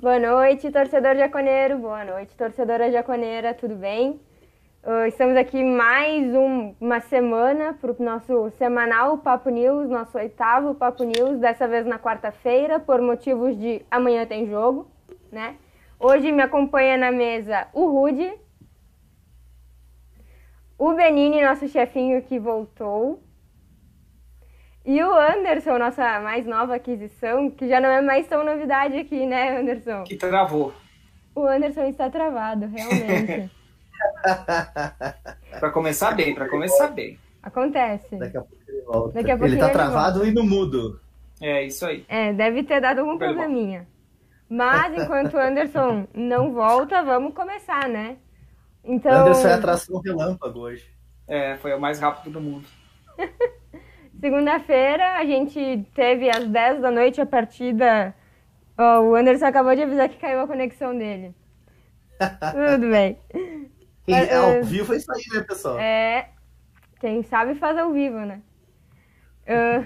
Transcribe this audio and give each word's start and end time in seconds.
Boa 0.00 0.18
noite, 0.18 0.70
torcedor 0.70 1.14
jaconeiro. 1.14 1.76
Boa 1.76 2.02
noite, 2.02 2.34
torcedora 2.34 2.90
jaconeira. 2.90 3.52
Tudo 3.52 3.74
bem? 3.74 4.18
Uh, 4.82 5.04
estamos 5.06 5.36
aqui 5.36 5.62
mais 5.62 6.34
um, 6.34 6.74
uma 6.80 7.00
semana 7.00 7.74
para 7.74 7.92
o 7.92 8.02
nosso 8.02 8.48
semanal 8.52 9.18
Papo 9.18 9.50
News, 9.50 9.90
nosso 9.90 10.16
oitavo 10.16 10.74
Papo 10.74 11.04
News, 11.04 11.38
dessa 11.38 11.68
vez 11.68 11.84
na 11.84 11.98
quarta-feira, 11.98 12.80
por 12.80 13.02
motivos 13.02 13.54
de 13.58 13.84
amanhã 13.90 14.24
tem 14.24 14.48
jogo, 14.48 14.90
né? 15.30 15.56
Hoje 15.98 16.32
me 16.32 16.40
acompanha 16.40 16.96
na 16.96 17.12
mesa 17.12 17.68
o 17.74 17.84
Rude, 17.84 18.32
o 20.78 20.94
Benini, 20.94 21.42
nosso 21.42 21.68
chefinho 21.68 22.22
que 22.22 22.38
voltou, 22.38 23.22
e 24.84 25.02
o 25.02 25.14
Anderson, 25.14 25.78
nossa 25.78 26.20
mais 26.20 26.46
nova 26.46 26.74
aquisição, 26.74 27.50
que 27.50 27.68
já 27.68 27.80
não 27.80 27.90
é 27.90 28.00
mais 28.00 28.26
tão 28.26 28.44
novidade 28.44 28.96
aqui, 28.96 29.26
né, 29.26 29.58
Anderson? 29.58 30.04
Que 30.04 30.16
travou. 30.16 30.72
O 31.34 31.46
Anderson 31.46 31.84
está 31.84 32.10
travado, 32.10 32.66
realmente. 32.66 33.50
para 35.60 35.70
começar 35.70 36.12
bem, 36.12 36.34
para 36.34 36.48
começar 36.48 36.88
bem. 36.88 37.18
Acontece. 37.42 38.16
Daqui 38.16 38.36
a 38.36 38.42
pouco 38.42 38.62
ele 38.68 38.82
volta. 38.82 39.12
Daqui 39.14 39.30
a 39.30 39.36
pouco 39.36 39.52
ele 39.52 39.58
tá 39.58 39.66
ele 39.66 39.72
travado 39.72 40.18
volta. 40.18 40.30
e 40.30 40.34
no 40.34 40.44
mudo. 40.44 41.00
É, 41.40 41.64
isso 41.64 41.86
aí. 41.86 42.04
É, 42.08 42.32
deve 42.32 42.62
ter 42.62 42.80
dado 42.80 43.00
algum 43.00 43.18
Foi 43.18 43.28
bom. 43.28 43.34
probleminha. 43.34 43.86
Mas 44.48 44.94
enquanto 44.94 45.34
o 45.34 45.38
Anderson 45.40 46.06
não 46.14 46.52
volta, 46.52 47.02
vamos 47.02 47.34
começar, 47.34 47.88
né? 47.88 48.16
Então, 48.84 49.12
Anderson 49.12 49.48
é 49.48 49.54
atração 49.54 50.00
relâmpago 50.00 50.60
hoje. 50.60 50.86
É, 51.26 51.56
foi 51.58 51.72
o 51.74 51.80
mais 51.80 52.00
rápido 52.00 52.32
do 52.32 52.40
mundo. 52.40 52.66
Segunda-feira 54.20 55.16
a 55.18 55.24
gente 55.24 55.84
teve 55.94 56.30
às 56.30 56.46
10 56.48 56.80
da 56.80 56.90
noite 56.90 57.20
a 57.20 57.26
partida. 57.26 58.14
Ó, 58.78 59.00
o 59.02 59.14
Anderson 59.16 59.46
acabou 59.46 59.74
de 59.76 59.82
avisar 59.82 60.08
que 60.08 60.18
caiu 60.18 60.40
a 60.40 60.46
conexão 60.46 60.96
dele. 60.96 61.34
Tudo 62.50 62.90
bem. 62.90 63.18
Quem 64.04 64.28
É, 64.28 64.34
ao 64.34 64.58
é. 64.58 64.62
vivo 64.62 64.92
é 64.94 64.96
isso 64.96 65.10
aí, 65.12 65.22
né, 65.32 65.42
pessoal? 65.44 65.78
É, 65.78 66.30
quem 67.00 67.22
sabe 67.22 67.54
faz 67.56 67.78
ao 67.78 67.92
vivo, 67.92 68.18
né? 68.20 68.42
Ah, 69.46 69.84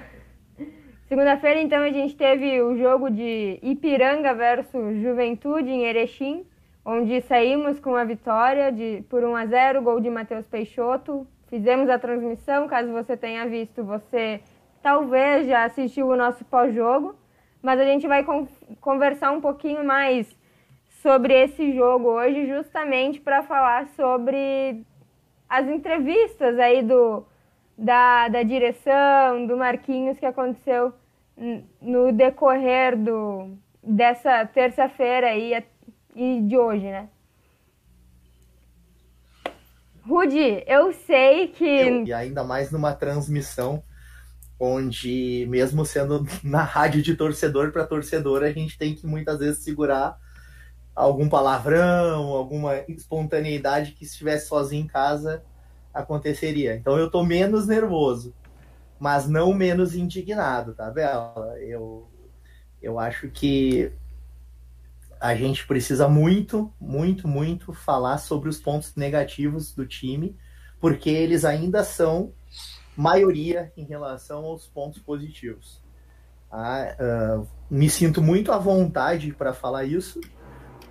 Segunda-feira, 1.08 1.61
então, 1.61 1.83
a 1.83 1.91
gente 1.92 2.17
teve 2.17 2.61
o 2.62 2.77
jogo 2.77 3.11
de 3.11 3.58
Ipiranga 3.62 4.34
versus 4.34 4.97
Juventude 5.03 5.69
em 5.70 5.84
Erechim, 5.84 6.47
onde 6.84 7.20
saímos 7.23 7.78
com 7.78 7.95
a 7.95 8.05
vitória 8.05 8.73
de, 8.73 9.05
por 9.08 9.23
1 9.25 9.36
a 9.36 9.47
0 9.47 9.83
gol 9.83 10.01
de 10.01 10.11
Matheus 10.11 10.47
Peixoto. 10.47 11.27
Fizemos 11.55 11.88
a 11.88 12.00
transmissão, 12.00 12.66
caso 12.66 12.91
você 12.91 13.16
tenha 13.16 13.47
visto, 13.47 13.84
você 13.84 14.41
talvez 14.83 15.47
já 15.47 15.62
assistiu 15.62 16.08
o 16.08 16.16
nosso 16.16 16.44
pós-jogo, 16.46 17.14
mas 17.62 17.78
a 17.78 17.84
gente 17.84 18.08
vai 18.08 18.24
con- 18.24 18.48
conversar 18.80 19.30
um 19.30 19.41
pouquinho 19.41 19.84
mais 19.84 20.27
sobre 21.00 21.33
esse 21.33 21.72
jogo 21.72 22.08
hoje, 22.08 22.48
justamente 22.48 23.20
para 23.20 23.44
falar 23.44 23.86
sobre 23.91 24.83
as 25.48 25.69
entrevistas 25.69 26.58
aí 26.58 26.83
do, 26.83 27.24
da, 27.78 28.27
da 28.27 28.42
direção, 28.42 29.46
do 29.46 29.56
Marquinhos, 29.56 30.18
que 30.18 30.27
aconteceu 30.27 30.92
no 31.80 32.11
decorrer 32.11 32.96
do, 32.98 33.56
dessa 33.80 34.44
terça-feira 34.44 35.28
a- 35.28 35.62
e 36.16 36.41
de 36.41 36.58
hoje, 36.58 36.86
né? 36.86 37.08
Rudy, 40.06 40.62
eu 40.66 40.92
sei 40.92 41.48
que. 41.48 41.66
Eu- 41.66 42.06
E 42.06 42.12
ainda 42.12 42.44
mais 42.44 42.70
numa 42.70 42.94
transmissão 42.94 43.83
onde, 44.61 45.46
mesmo 45.48 45.84
sendo 45.86 46.24
na 46.44 46.62
rádio 46.64 47.02
de 47.02 47.16
torcedor 47.16 47.72
para 47.72 47.86
torcedor, 47.86 48.42
a 48.44 48.52
gente 48.52 48.78
tem 48.78 48.94
que 48.94 49.06
muitas 49.06 49.41
vezes 49.41 49.64
segurar 49.64 50.19
algum 50.94 51.28
palavrão, 51.28 52.28
alguma 52.30 52.78
espontaneidade 52.88 53.92
que 53.92 54.05
se 54.06 54.12
estivesse 54.12 54.48
sozinho 54.48 54.84
em 54.84 54.89
casa 54.89 55.45
aconteceria. 55.95 56.77
Então 56.77 56.98
eu 56.98 57.11
tô 57.11 57.24
menos 57.24 57.67
nervoso, 57.68 58.34
mas 58.98 59.29
não 59.29 59.55
menos 59.55 59.95
indignado, 59.95 60.74
tá, 60.74 60.90
Bela? 60.90 61.58
Eu, 61.61 62.11
eu 62.83 62.98
acho 62.98 63.30
que 63.30 63.92
a 65.24 65.35
gente 65.35 65.67
precisa 65.67 66.07
muito, 66.07 66.70
muito, 66.79 67.27
muito 67.27 67.73
falar 67.73 68.18
sobre 68.18 68.46
os 68.51 68.58
pontos 68.58 68.95
negativos 68.95 69.74
do 69.74 69.86
time, 69.86 70.36
porque 70.79 71.08
eles 71.08 71.46
ainda 71.46 71.83
são 71.83 72.35
maioria 72.95 73.73
em 73.74 73.85
relação 73.85 74.45
aos 74.45 74.67
pontos 74.67 75.01
positivos. 75.01 75.83
Ah, 76.52 76.95
ah, 77.01 77.42
me 77.70 77.89
sinto 77.89 78.20
muito 78.20 78.52
à 78.52 78.58
vontade 78.58 79.33
para 79.33 79.55
falar 79.55 79.85
isso, 79.85 80.20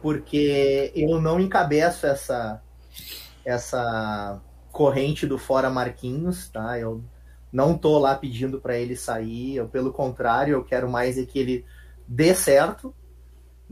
porque 0.02 0.92
eu 0.96 1.22
não 1.22 1.40
encabeço 1.40 2.08
essa 2.08 2.60
essa 3.46 4.42
corrente 4.72 5.28
do 5.28 5.38
fora 5.38 5.70
Marquinhos, 5.70 6.50
tá? 6.50 6.80
Eu 6.80 7.04
não 7.52 7.78
tô 7.78 8.00
lá 8.00 8.16
pedindo 8.16 8.60
para 8.60 8.80
ele 8.80 8.96
sair, 8.96 9.58
eu, 9.58 9.68
pelo 9.68 9.94
contrário, 9.94 10.54
eu 10.54 10.64
quero 10.64 10.90
mais 10.90 11.20
é 11.20 11.24
que 11.24 11.38
ele 11.38 11.66
dê 12.08 12.34
certo, 12.34 12.96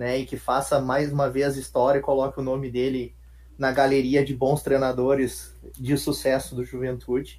né? 0.02 0.18
E 0.18 0.26
que 0.26 0.36
faça 0.36 0.82
mais 0.82 1.14
uma 1.14 1.30
vez 1.30 1.56
história 1.56 2.00
e 2.00 2.02
coloque 2.02 2.40
o 2.40 2.44
nome 2.44 2.72
dele 2.72 3.16
na 3.56 3.72
galeria 3.72 4.26
de 4.26 4.36
bons 4.36 4.64
treinadores 4.64 5.56
de 5.78 5.96
sucesso 5.96 6.56
do 6.56 6.66
Juventude. 6.66 7.38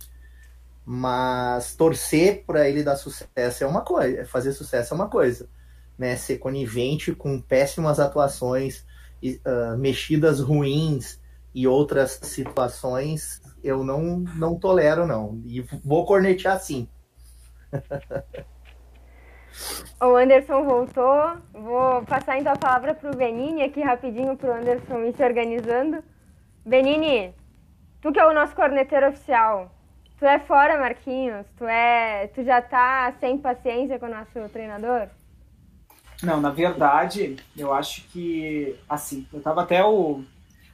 Mas 0.86 1.74
torcer 1.74 2.44
para 2.46 2.68
ele 2.68 2.84
dar 2.84 2.94
sucesso 2.94 3.64
é 3.64 3.66
uma 3.66 3.80
coisa, 3.80 4.24
fazer 4.26 4.52
sucesso 4.52 4.94
é 4.94 4.96
uma 4.96 5.08
coisa, 5.08 5.48
né? 5.98 6.14
Ser 6.14 6.38
conivente 6.38 7.12
com 7.12 7.40
péssimas 7.40 7.98
atuações, 7.98 8.84
ah, 9.44 9.76
mexidas 9.76 10.38
ruins 10.38 11.20
e 11.52 11.66
outras 11.66 12.20
situações, 12.22 13.42
eu 13.62 13.82
não, 13.82 14.20
não 14.36 14.56
tolero, 14.56 15.04
não. 15.04 15.42
E 15.46 15.62
vou 15.84 16.06
cornetear 16.06 16.60
sim. 16.60 16.88
O 20.00 20.16
Anderson 20.16 20.64
voltou. 20.64 21.36
Vou 21.52 22.02
passar 22.04 22.38
então 22.38 22.52
a 22.52 22.56
palavra 22.56 22.94
para 22.94 23.10
o 23.10 23.16
Benini 23.16 23.62
aqui 23.62 23.80
rapidinho 23.80 24.36
para 24.36 24.50
o 24.50 24.54
Anderson 24.54 25.04
ir 25.04 25.14
se 25.14 25.24
organizando. 25.24 26.02
Benini, 26.64 27.32
tu 28.00 28.12
que 28.12 28.20
é 28.20 28.26
o 28.26 28.34
nosso 28.34 28.54
corneteiro 28.54 29.08
oficial, 29.08 29.74
tu 30.18 30.24
é 30.24 30.38
fora, 30.38 30.78
Marquinhos? 30.78 31.46
Tu 31.56 31.64
é, 31.64 32.28
tu 32.28 32.44
já 32.44 32.62
tá 32.62 33.12
sem 33.18 33.38
paciência 33.38 33.98
com 33.98 34.06
o 34.06 34.10
nosso 34.10 34.48
treinador? 34.52 35.08
Não, 36.22 36.40
na 36.40 36.50
verdade, 36.50 37.36
eu 37.56 37.72
acho 37.72 38.02
que, 38.08 38.78
assim, 38.88 39.26
eu 39.32 39.40
tava 39.40 39.62
até 39.62 39.84
o, 39.84 40.22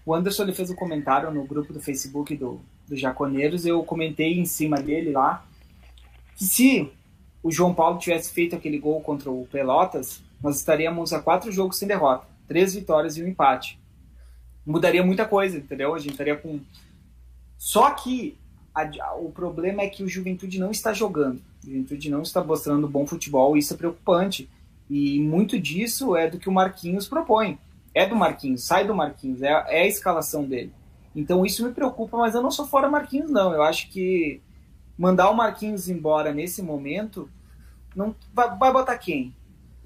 o 0.04 0.14
Anderson 0.14 0.42
ele 0.42 0.52
fez 0.52 0.70
um 0.70 0.74
comentário 0.74 1.30
no 1.30 1.44
grupo 1.44 1.72
do 1.72 1.80
Facebook 1.80 2.36
do, 2.36 2.60
do 2.86 2.94
Jaconeiros, 2.94 3.64
eu 3.64 3.82
comentei 3.82 4.38
em 4.38 4.44
cima 4.44 4.76
dele 4.76 5.10
lá, 5.10 5.42
que 6.36 6.44
se 6.44 6.92
o 7.42 7.50
João 7.50 7.74
Paulo 7.74 7.98
tivesse 7.98 8.32
feito 8.32 8.54
aquele 8.56 8.78
gol 8.78 9.00
contra 9.00 9.30
o 9.30 9.46
Pelotas, 9.50 10.22
nós 10.42 10.56
estaríamos 10.56 11.12
a 11.12 11.20
quatro 11.20 11.50
jogos 11.52 11.78
sem 11.78 11.86
derrota, 11.88 12.26
três 12.46 12.74
vitórias 12.74 13.16
e 13.16 13.22
um 13.22 13.28
empate. 13.28 13.78
Mudaria 14.66 15.02
muita 15.04 15.24
coisa, 15.24 15.56
entendeu? 15.56 15.94
A 15.94 15.98
gente 15.98 16.12
estaria 16.12 16.36
com... 16.36 16.60
Só 17.56 17.90
que 17.90 18.36
a- 18.74 19.14
o 19.16 19.30
problema 19.30 19.82
é 19.82 19.88
que 19.88 20.02
o 20.02 20.08
Juventude 20.08 20.58
não 20.60 20.70
está 20.70 20.92
jogando. 20.92 21.40
O 21.64 21.66
Juventude 21.66 22.10
não 22.10 22.22
está 22.22 22.42
mostrando 22.44 22.86
bom 22.88 23.06
futebol 23.06 23.56
e 23.56 23.60
isso 23.60 23.74
é 23.74 23.76
preocupante. 23.76 24.48
E 24.88 25.20
muito 25.20 25.58
disso 25.58 26.16
é 26.16 26.28
do 26.28 26.38
que 26.38 26.48
o 26.48 26.52
Marquinhos 26.52 27.08
propõe. 27.08 27.58
É 27.94 28.06
do 28.06 28.14
Marquinhos, 28.14 28.64
sai 28.64 28.86
do 28.86 28.94
Marquinhos, 28.94 29.42
é, 29.42 29.48
é 29.48 29.82
a 29.82 29.86
escalação 29.86 30.44
dele. 30.44 30.72
Então 31.16 31.44
isso 31.44 31.64
me 31.66 31.72
preocupa, 31.72 32.16
mas 32.16 32.34
eu 32.34 32.42
não 32.42 32.50
sou 32.50 32.66
fora 32.66 32.88
Marquinhos, 32.88 33.30
não. 33.30 33.52
Eu 33.52 33.62
acho 33.62 33.88
que 33.90 34.40
mandar 34.98 35.30
o 35.30 35.34
Marquinhos 35.34 35.88
embora 35.88 36.32
nesse 36.34 36.62
momento 36.62 37.30
não 37.94 38.14
vai, 38.34 38.56
vai 38.56 38.72
botar 38.72 38.98
quem? 38.98 39.34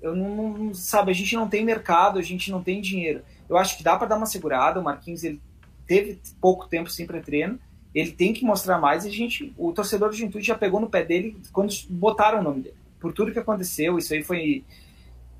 Eu 0.00 0.16
não, 0.16 0.52
não- 0.52 0.74
sabe, 0.74 1.10
a 1.10 1.14
gente 1.14 1.36
não 1.36 1.48
tem 1.48 1.64
mercado, 1.64 2.18
a 2.18 2.22
gente 2.22 2.50
não 2.50 2.62
tem 2.62 2.80
dinheiro. 2.80 3.22
Eu 3.48 3.56
acho 3.56 3.76
que 3.76 3.84
dá 3.84 3.96
para 3.96 4.08
dar 4.08 4.16
uma 4.16 4.26
segurada. 4.26 4.80
O 4.80 4.84
Marquinhos 4.84 5.22
ele 5.22 5.40
teve 5.86 6.20
pouco 6.40 6.66
tempo 6.66 6.90
sem 6.90 7.06
pré-treino, 7.06 7.58
ele 7.94 8.10
tem 8.12 8.32
que 8.32 8.44
mostrar 8.44 8.78
mais. 8.78 9.04
E 9.04 9.08
a 9.08 9.12
gente, 9.12 9.52
o 9.56 9.72
torcedor 9.72 10.08
do 10.08 10.16
Juventude 10.16 10.46
já 10.46 10.56
pegou 10.56 10.80
no 10.80 10.90
pé 10.90 11.04
dele 11.04 11.36
quando 11.52 11.72
botaram 11.90 12.40
o 12.40 12.42
nome 12.42 12.62
dele. 12.62 12.76
Por 12.98 13.12
tudo 13.12 13.32
que 13.32 13.38
aconteceu, 13.38 13.98
isso 13.98 14.14
aí 14.14 14.22
foi 14.22 14.64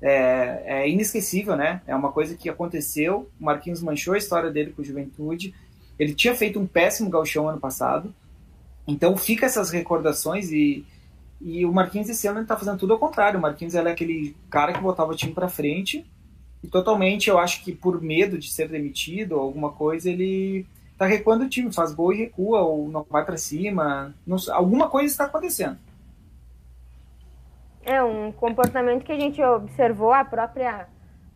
é, 0.01 0.63
é 0.65 0.89
inesquecível, 0.89 1.55
né? 1.55 1.81
É 1.87 1.95
uma 1.95 2.11
coisa 2.11 2.35
que 2.35 2.49
aconteceu. 2.49 3.29
O 3.39 3.45
Marquinhos 3.45 3.81
manchou 3.81 4.13
a 4.13 4.17
história 4.17 4.51
dele 4.51 4.71
com 4.71 4.81
o 4.81 4.85
Juventude. 4.85 5.53
Ele 5.97 6.13
tinha 6.13 6.35
feito 6.35 6.59
um 6.59 6.67
péssimo 6.67 7.09
gauchão 7.09 7.47
ano 7.47 7.59
passado. 7.59 8.13
Então 8.87 9.15
fica 9.15 9.45
essas 9.45 9.69
recordações 9.71 10.51
e, 10.51 10.85
e 11.39 11.65
o 11.65 11.71
Marquinhos 11.71 12.09
esse 12.09 12.27
ano 12.27 12.39
ele 12.39 12.47
tá 12.47 12.57
fazendo 12.57 12.77
tudo 12.77 12.93
ao 12.93 12.99
contrário. 12.99 13.39
O 13.39 13.41
Marquinhos 13.41 13.75
é 13.75 13.79
aquele 13.79 14.35
cara 14.49 14.73
que 14.73 14.81
botava 14.81 15.11
o 15.11 15.15
time 15.15 15.33
para 15.33 15.49
frente 15.49 16.05
e 16.63 16.67
totalmente 16.67 17.29
eu 17.29 17.37
acho 17.37 17.63
que 17.63 17.73
por 17.73 18.01
medo 18.01 18.37
de 18.37 18.51
ser 18.51 18.69
demitido 18.69 19.33
ou 19.33 19.41
alguma 19.41 19.71
coisa 19.71 20.09
ele 20.09 20.65
tá 20.97 21.05
recuando 21.05 21.45
o 21.45 21.49
time, 21.49 21.73
faz 21.73 21.93
gol 21.93 22.13
e 22.13 22.17
recua 22.17 22.61
ou 22.61 22.87
não 22.87 23.05
vai 23.09 23.25
para 23.25 23.37
cima. 23.37 24.13
Não, 24.25 24.37
alguma 24.51 24.89
coisa 24.89 25.11
está 25.11 25.25
acontecendo. 25.25 25.77
É 27.85 28.01
um 28.01 28.31
comportamento 28.31 29.03
que 29.03 29.11
a 29.11 29.19
gente 29.19 29.43
observou, 29.43 30.13
a 30.13 30.23
própria, 30.23 30.87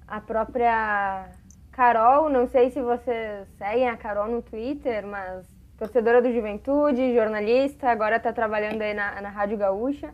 a 0.07 0.21
própria 0.21 1.29
Carol, 1.73 2.29
não 2.29 2.47
sei 2.47 2.71
se 2.71 2.81
vocês 2.81 3.47
seguem 3.57 3.89
a 3.89 3.97
Carol 3.97 4.29
no 4.29 4.41
Twitter, 4.41 5.05
mas 5.05 5.45
torcedora 5.77 6.21
do 6.21 6.31
Juventude, 6.33 7.13
jornalista, 7.13 7.89
agora 7.89 8.17
está 8.17 8.33
trabalhando 8.33 8.81
aí 8.81 8.93
na, 8.93 9.21
na 9.21 9.29
Rádio 9.29 9.57
Gaúcha. 9.57 10.13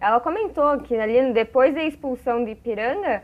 Ela 0.00 0.20
comentou 0.20 0.80
que 0.80 0.94
ali 0.96 1.32
depois 1.32 1.74
da 1.74 1.84
expulsão 1.84 2.44
de 2.44 2.50
Ipiranga, 2.50 3.22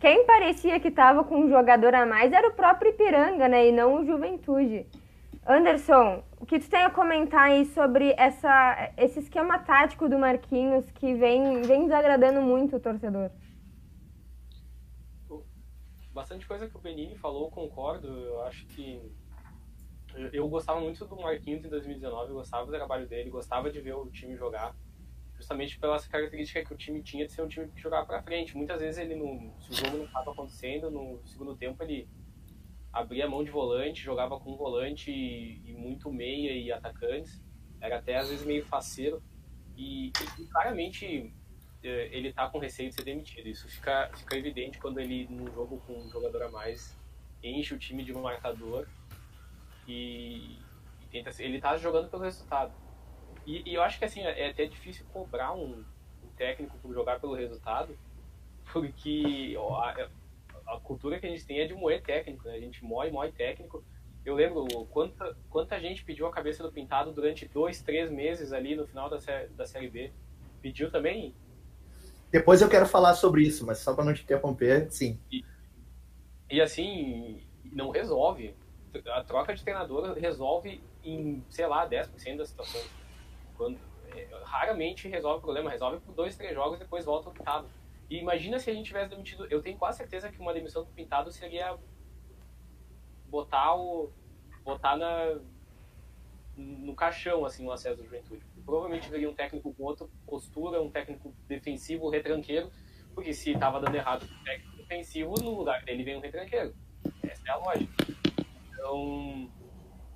quem 0.00 0.24
parecia 0.24 0.78
que 0.78 0.88
estava 0.88 1.24
com 1.24 1.40
um 1.40 1.48
jogador 1.48 1.94
a 1.94 2.06
mais 2.06 2.32
era 2.32 2.48
o 2.48 2.54
próprio 2.54 2.90
Ipiranga, 2.90 3.48
né? 3.48 3.68
E 3.68 3.72
não 3.72 4.00
o 4.00 4.04
Juventude. 4.06 4.86
Anderson, 5.46 6.22
o 6.40 6.46
que 6.46 6.58
tu 6.58 6.70
tem 6.70 6.82
a 6.82 6.90
comentar 6.90 7.50
aí 7.50 7.66
sobre 7.66 8.14
essa, 8.16 8.92
esse 8.96 9.18
esquema 9.18 9.58
tático 9.58 10.08
do 10.08 10.18
Marquinhos 10.18 10.90
que 10.92 11.14
vem, 11.14 11.62
vem 11.62 11.82
desagradando 11.82 12.40
muito 12.40 12.76
o 12.76 12.80
torcedor? 12.80 13.30
bastante 16.14 16.46
coisa 16.46 16.68
que 16.68 16.76
o 16.76 16.80
Benini 16.80 17.16
falou, 17.16 17.50
concordo. 17.50 18.06
Eu 18.06 18.42
acho 18.44 18.64
que 18.66 19.02
eu 20.32 20.48
gostava 20.48 20.80
muito 20.80 21.04
do 21.04 21.16
Marquinhos 21.16 21.64
em 21.64 21.68
2019, 21.68 22.30
eu 22.30 22.36
gostava 22.36 22.66
do 22.66 22.72
trabalho 22.72 23.06
dele, 23.06 23.30
gostava 23.30 23.70
de 23.70 23.80
ver 23.80 23.94
o 23.94 24.10
time 24.10 24.36
jogar, 24.36 24.74
justamente 25.36 25.78
pela 25.78 26.00
característica 26.00 26.64
que 26.64 26.72
o 26.72 26.76
time 26.76 27.02
tinha 27.02 27.26
de 27.26 27.32
ser 27.32 27.42
um 27.42 27.48
time 27.48 27.68
que 27.68 27.80
jogava 27.80 28.06
para 28.06 28.22
frente. 28.22 28.56
Muitas 28.56 28.80
vezes 28.80 28.98
ele 28.98 29.16
não, 29.16 29.52
se 29.60 29.70
o 29.70 29.74
jogo 29.74 29.98
não 29.98 30.04
estava 30.04 30.30
acontecendo, 30.30 30.90
no 30.90 31.20
segundo 31.26 31.56
tempo 31.56 31.82
ele 31.82 32.08
abria 32.92 33.28
mão 33.28 33.42
de 33.42 33.50
volante, 33.50 34.00
jogava 34.00 34.38
com 34.38 34.56
volante 34.56 35.10
e, 35.10 35.60
e 35.66 35.74
muito 35.74 36.12
meia 36.12 36.52
e 36.52 36.70
atacantes. 36.70 37.42
Era 37.80 37.98
até 37.98 38.16
às 38.16 38.28
vezes 38.28 38.46
meio 38.46 38.64
faceiro 38.64 39.22
e, 39.76 40.12
e 40.38 40.46
claramente 40.46 41.34
é, 41.82 42.08
ele 42.16 42.32
tá 42.32 42.48
com 42.48 42.58
receio 42.58 42.88
de 42.88 42.94
ser 42.94 43.04
demitido. 43.04 43.48
Isso 43.48 43.68
fica, 43.68 44.10
fica 44.14 44.36
evidente 44.36 44.78
quando 44.78 45.00
ele, 45.00 45.26
num 45.28 45.52
jogo 45.52 45.82
com 45.86 45.98
um 45.98 46.08
jogador 46.08 46.44
a 46.44 46.50
mais, 46.50 46.96
enche 47.42 47.74
o 47.74 47.78
time 47.78 48.04
de 48.04 48.12
um 48.12 48.22
marcador 48.22 48.86
e, 49.86 50.58
e 51.02 51.06
tenta. 51.10 51.30
Ele 51.42 51.60
tá 51.60 51.76
jogando 51.76 52.08
pelo 52.08 52.22
resultado. 52.22 52.72
E, 53.46 53.68
e, 53.70 53.74
eu 53.74 53.82
acho 53.82 53.98
que 53.98 54.04
assim, 54.04 54.22
é 54.22 54.50
até 54.50 54.64
difícil 54.66 55.04
cobrar 55.12 55.52
um, 55.52 55.84
um 56.24 56.28
técnico 56.36 56.76
por 56.78 56.94
jogar 56.94 57.20
pelo 57.20 57.34
resultado, 57.34 57.96
porque 58.72 59.54
a, 59.58 60.08
a, 60.74 60.80
cultura 60.80 61.20
que 61.20 61.26
a 61.26 61.30
gente 61.30 61.44
tem 61.44 61.60
é 61.60 61.66
de 61.66 61.74
moer 61.74 62.02
técnico, 62.02 62.48
né? 62.48 62.54
A 62.54 62.60
gente 62.60 62.84
moe, 62.84 63.10
moe 63.10 63.30
técnico. 63.30 63.84
Eu 64.24 64.34
lembro 64.34 64.66
quanta, 64.86 65.36
quanta 65.50 65.78
gente 65.78 66.02
pediu 66.02 66.26
a 66.26 66.32
cabeça 66.32 66.62
do 66.62 66.72
Pintado 66.72 67.12
durante 67.12 67.46
dois, 67.46 67.82
três 67.82 68.10
meses 68.10 68.52
ali 68.52 68.74
no 68.74 68.86
final 68.86 69.10
da, 69.10 69.18
da 69.50 69.66
Série 69.66 69.88
B. 69.88 70.10
Pediu 70.62 70.90
também 70.90 71.34
depois 72.34 72.60
eu 72.60 72.68
quero 72.68 72.84
falar 72.84 73.14
sobre 73.14 73.42
isso, 73.42 73.64
mas 73.64 73.78
só 73.78 73.94
para 73.94 74.04
não 74.04 74.12
te 74.12 74.24
interromper, 74.24 74.90
sim. 74.90 75.20
E, 75.30 75.44
e, 76.50 76.60
assim, 76.60 77.40
não 77.72 77.90
resolve. 77.90 78.56
A 79.10 79.24
troca 79.24 79.54
de 79.54 79.62
treinador 79.62 80.14
resolve 80.14 80.80
em, 81.02 81.44
sei 81.48 81.66
lá, 81.66 81.88
10% 81.88 82.36
das 82.36 82.48
situações. 82.48 82.88
Quando, 83.56 83.78
é, 84.14 84.28
raramente 84.44 85.08
resolve 85.08 85.38
o 85.38 85.42
problema, 85.42 85.70
resolve 85.70 86.00
por 86.00 86.14
dois, 86.14 86.36
três 86.36 86.54
jogos 86.54 86.76
e 86.76 86.80
depois 86.80 87.04
volta 87.04 87.28
ao 87.28 87.34
pintado. 87.34 87.68
E 88.08 88.18
imagina 88.18 88.58
se 88.58 88.70
a 88.70 88.74
gente 88.74 88.86
tivesse 88.86 89.10
demitido. 89.10 89.46
Eu 89.50 89.62
tenho 89.62 89.78
quase 89.78 89.98
certeza 89.98 90.30
que 90.30 90.40
uma 90.40 90.52
demissão 90.52 90.84
do 90.84 90.90
pintado 90.90 91.30
seria 91.32 91.76
botar 93.28 93.74
o. 93.74 94.12
botar 94.62 94.96
na, 94.96 95.40
no 96.56 96.94
caixão 96.94 97.44
assim, 97.44 97.66
o 97.66 97.72
acesso 97.72 97.96
da 97.96 98.04
juventude 98.04 98.44
provavelmente 98.64 99.10
viria 99.10 99.28
um 99.28 99.34
técnico 99.34 99.74
com 99.74 99.82
outra 99.82 100.06
postura, 100.26 100.80
um 100.80 100.90
técnico 100.90 101.34
defensivo, 101.46 102.08
retranqueiro, 102.08 102.70
porque 103.14 103.32
se 103.32 103.52
estava 103.52 103.80
dando 103.80 103.94
errado 103.94 104.22
o 104.22 104.44
técnico 104.44 104.76
defensivo, 104.76 105.34
no 105.42 105.50
lugar 105.50 105.84
dele 105.84 106.04
vem 106.04 106.16
um 106.16 106.20
retranqueiro. 106.20 106.74
Essa 107.22 107.48
é 107.48 107.50
a 107.50 107.56
lógica. 107.56 108.13
Então, 108.84 109.50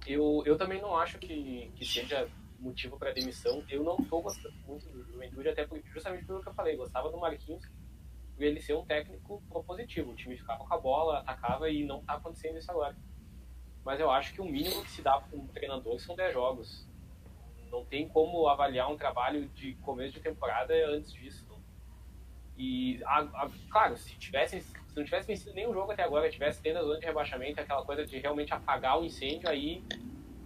eu, 0.06 0.42
eu 0.44 0.58
também 0.58 0.78
não 0.78 0.94
acho 0.94 1.18
que, 1.18 1.72
que 1.74 1.86
seja 1.86 2.28
motivo 2.60 2.98
para 2.98 3.12
demissão. 3.12 3.64
Eu 3.66 3.82
não 3.82 3.96
estou 3.96 4.20
gostando 4.20 4.54
muito 4.66 4.86
do 4.90 5.02
Juventude, 5.04 5.48
até 5.48 5.66
porque, 5.66 5.88
justamente 5.88 6.26
pelo 6.26 6.42
que 6.42 6.50
eu 6.50 6.54
falei, 6.54 6.76
gostava 6.76 7.10
do 7.10 7.16
Marquinhos, 7.16 7.64
por 8.34 8.42
ele 8.42 8.60
ser 8.60 8.74
um 8.74 8.84
técnico 8.84 9.42
propositivo. 9.48 10.10
O 10.10 10.14
time 10.14 10.36
ficava 10.36 10.66
com 10.66 10.74
a 10.74 10.78
bola, 10.78 11.20
atacava 11.20 11.70
e 11.70 11.82
não 11.82 12.00
está 12.00 12.14
acontecendo 12.14 12.58
isso 12.58 12.70
agora. 12.70 12.94
Mas 13.82 13.98
eu 14.00 14.10
acho 14.10 14.34
que 14.34 14.42
o 14.42 14.44
mínimo 14.44 14.82
que 14.82 14.90
se 14.90 15.00
dá 15.00 15.18
para 15.18 15.38
um 15.38 15.46
treinador 15.46 15.98
são 15.98 16.14
10 16.14 16.34
jogos 16.34 16.86
não 17.70 17.86
tem 17.86 18.06
como 18.06 18.48
avaliar 18.48 18.90
um 18.90 18.98
trabalho 18.98 19.48
de 19.48 19.74
começo 19.76 20.12
de 20.12 20.20
temporada 20.20 20.74
antes 20.88 21.10
disso. 21.10 21.47
E, 22.58 23.00
a, 23.04 23.20
a, 23.20 23.50
claro, 23.70 23.96
se 23.96 24.16
tivesse 24.18 24.60
se 24.60 24.96
não 24.96 25.04
tivesse 25.04 25.28
vencido 25.28 25.54
nenhum 25.54 25.72
jogo 25.72 25.92
até 25.92 26.02
agora, 26.02 26.28
tivesse 26.28 26.60
tendo 26.60 26.78
a 26.78 26.82
zona 26.82 26.98
de 26.98 27.06
rebaixamento, 27.06 27.60
aquela 27.60 27.84
coisa 27.84 28.04
de 28.04 28.18
realmente 28.18 28.52
apagar 28.52 28.98
o 28.98 29.04
incêndio, 29.04 29.48
aí, 29.48 29.84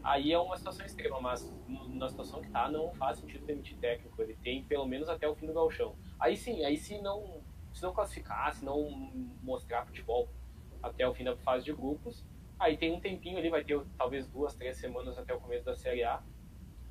aí 0.05 0.31
é 0.31 0.39
uma 0.39 0.57
situação 0.59 0.85
extrema, 0.85 1.19
mas 1.21 1.51
na 1.89 2.09
situação 2.09 2.41
que 2.41 2.49
está 2.49 2.71
não 2.71 2.93
faz 2.95 3.19
sentido 3.19 3.47
demitir 3.47 3.79
técnico. 3.79 4.21
Ele 4.21 4.37
tem 4.43 4.63
pelo 4.65 4.87
menos 4.87 5.09
até 5.09 5.27
o 5.27 5.35
fim 5.35 5.47
do 5.47 5.55
galchão. 5.55 5.97
Aí 6.21 6.37
sim, 6.37 6.63
aí 6.65 6.77
se 6.77 7.01
não, 7.01 7.41
se 7.73 7.83
não 7.83 7.95
classificar, 7.95 8.53
se 8.53 8.63
não 8.63 8.91
mostrar 9.43 9.87
futebol 9.87 10.29
até 10.83 11.09
o 11.09 11.15
fim 11.15 11.25
da 11.25 11.35
fase 11.39 11.65
de 11.65 11.73
grupos, 11.73 12.23
aí 12.59 12.77
tem 12.77 12.93
um 12.93 13.01
tempinho 13.01 13.39
ali, 13.39 13.49
vai 13.49 13.65
ter 13.65 13.81
talvez 13.97 14.27
duas, 14.27 14.55
três 14.55 14.77
semanas 14.77 15.17
até 15.17 15.33
o 15.33 15.41
começo 15.41 15.65
da 15.65 15.75
Série 15.75 16.05
A 16.05 16.23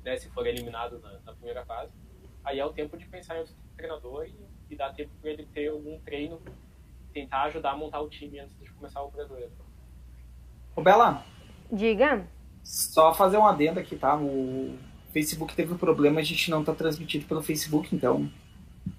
né, 0.04 0.16
se 0.16 0.28
for 0.30 0.46
eliminado 0.46 0.98
na, 0.98 1.18
na, 1.20 1.32
primeira 1.32 1.64
fase, 1.64 1.92
aí 2.44 2.58
é 2.58 2.64
o 2.64 2.72
tempo 2.72 2.96
de 2.96 3.06
pensar 3.06 3.36
em 3.36 3.40
outro 3.40 3.54
treinador 3.76 4.26
e, 4.26 4.34
e 4.72 4.76
dar 4.76 4.92
tempo 4.92 5.10
para 5.20 5.30
ele 5.30 5.46
ter 5.52 5.68
algum 5.68 5.98
treino, 6.00 6.40
tentar 7.12 7.42
ajudar 7.44 7.72
a 7.72 7.76
montar 7.76 8.00
o 8.00 8.08
time 8.08 8.40
antes 8.40 8.58
de 8.58 8.70
começar 8.72 9.02
o 9.02 9.10
brasileiro. 9.10 9.52
Ô 10.74 10.82
Bela. 10.82 11.24
Diga. 11.70 12.26
Só 12.62 13.12
fazer 13.12 13.36
um 13.36 13.46
adendo 13.46 13.80
aqui, 13.80 13.96
tá? 13.96 14.16
O 14.16 14.76
Facebook 15.12 15.54
teve 15.54 15.72
um 15.72 15.78
problema, 15.78 16.20
a 16.20 16.24
gente 16.24 16.50
não 16.50 16.64
tá 16.64 16.72
transmitido 16.72 17.26
pelo 17.26 17.42
Facebook, 17.42 17.94
então 17.94 18.30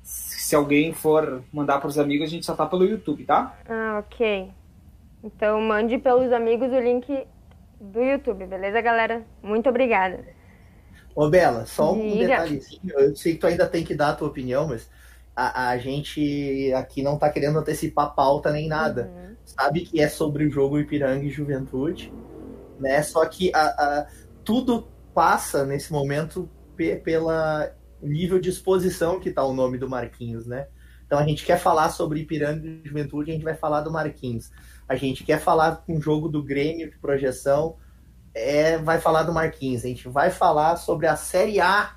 se 0.01 0.55
alguém 0.55 0.93
for 0.93 1.43
mandar 1.51 1.79
para 1.79 1.87
os 1.87 1.97
amigos, 1.97 2.27
a 2.27 2.31
gente 2.31 2.45
só 2.45 2.55
tá 2.55 2.65
pelo 2.65 2.85
YouTube, 2.85 3.25
tá? 3.25 3.57
Ah, 3.67 3.99
ok. 3.99 4.51
Então 5.23 5.61
mande 5.61 5.97
pelos 5.97 6.31
amigos 6.31 6.71
o 6.71 6.79
link 6.79 7.25
do 7.79 8.01
YouTube, 8.01 8.45
beleza, 8.45 8.81
galera? 8.81 9.25
Muito 9.41 9.69
obrigada. 9.69 10.23
Ô, 11.15 11.29
Bela, 11.29 11.65
só 11.65 11.93
um 11.93 12.17
detalhe. 12.17 12.61
Eu 12.95 13.15
sei 13.15 13.33
que 13.33 13.39
tu 13.39 13.47
ainda 13.47 13.67
tem 13.67 13.83
que 13.83 13.95
dar 13.95 14.09
a 14.09 14.15
tua 14.15 14.27
opinião, 14.27 14.67
mas 14.67 14.89
a, 15.35 15.69
a 15.69 15.77
gente 15.77 16.71
aqui 16.73 17.01
não 17.01 17.17
tá 17.17 17.29
querendo 17.29 17.59
antecipar 17.59 18.13
pauta 18.13 18.51
nem 18.51 18.67
nada. 18.67 19.11
Uhum. 19.13 19.35
Sabe 19.45 19.81
que 19.81 19.99
é 19.99 20.07
sobre 20.07 20.45
o 20.45 20.51
jogo 20.51 20.79
Ipiranga 20.79 21.25
e 21.25 21.29
Juventude, 21.29 22.13
né? 22.79 23.01
Só 23.01 23.25
que 23.25 23.51
a, 23.53 23.65
a 23.65 24.07
tudo 24.43 24.87
passa 25.13 25.65
nesse 25.65 25.91
momento 25.91 26.49
pela 27.03 27.71
nível 28.01 28.39
de 28.39 28.49
exposição 28.49 29.19
que 29.19 29.31
tá 29.31 29.43
o 29.43 29.53
nome 29.53 29.77
do 29.77 29.89
Marquinhos, 29.89 30.45
né? 30.45 30.67
Então 31.05 31.19
a 31.19 31.25
gente 31.25 31.45
quer 31.45 31.59
falar 31.59 31.89
sobre 31.89 32.21
Ipiranga 32.21 32.67
e 32.67 32.81
Juventude, 32.83 33.31
a 33.31 33.33
gente 33.33 33.43
vai 33.43 33.55
falar 33.55 33.81
do 33.81 33.91
Marquinhos. 33.91 34.51
A 34.87 34.95
gente 34.95 35.23
quer 35.23 35.39
falar 35.39 35.83
com 35.85 35.97
o 35.97 36.01
jogo 36.01 36.27
do 36.27 36.43
Grêmio 36.43 36.89
de 36.89 36.97
projeção, 36.97 37.77
é, 38.33 38.77
vai 38.77 38.99
falar 38.99 39.23
do 39.23 39.33
Marquinhos. 39.33 39.85
A 39.85 39.87
gente 39.87 40.07
vai 40.07 40.29
falar 40.29 40.75
sobre 40.77 41.07
a 41.07 41.15
Série 41.15 41.59
A, 41.59 41.95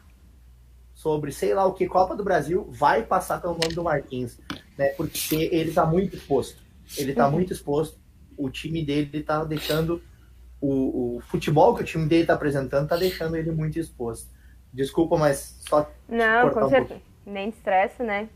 sobre 1.07 1.31
sei 1.31 1.55
lá 1.55 1.65
o 1.65 1.73
que, 1.73 1.87
Copa 1.87 2.17
do 2.17 2.25
Brasil, 2.25 2.67
vai 2.69 3.01
passar 3.05 3.41
pelo 3.41 3.53
nome 3.53 3.73
do 3.73 3.85
Marquinhos, 3.85 4.41
né? 4.77 4.89
Porque 4.97 5.37
ele 5.53 5.69
está 5.69 5.87
muito 5.87 6.17
exposto. 6.17 6.61
Ele 6.99 7.13
está 7.13 7.31
muito 7.31 7.53
exposto. 7.53 7.97
O 8.37 8.51
time 8.51 8.85
dele 8.85 9.09
está 9.13 9.45
deixando. 9.45 10.03
O, 10.61 11.19
o, 11.19 11.21
futebol 11.21 11.77
que 11.77 11.83
o 11.83 11.85
time 11.85 12.09
dele 12.09 12.23
está 12.23 12.35
apresentando 12.35 12.83
está 12.83 12.97
deixando 12.97 13.37
ele 13.37 13.53
muito 13.53 13.79
exposto. 13.79 14.29
Desculpa, 14.73 15.17
mas 15.17 15.63
só. 15.69 15.89
Não, 16.09 16.51
com 16.51 16.69
certeza. 16.69 17.01
Um 17.25 17.33
Nem 17.33 17.51
estresse, 17.51 18.03
né? 18.03 18.29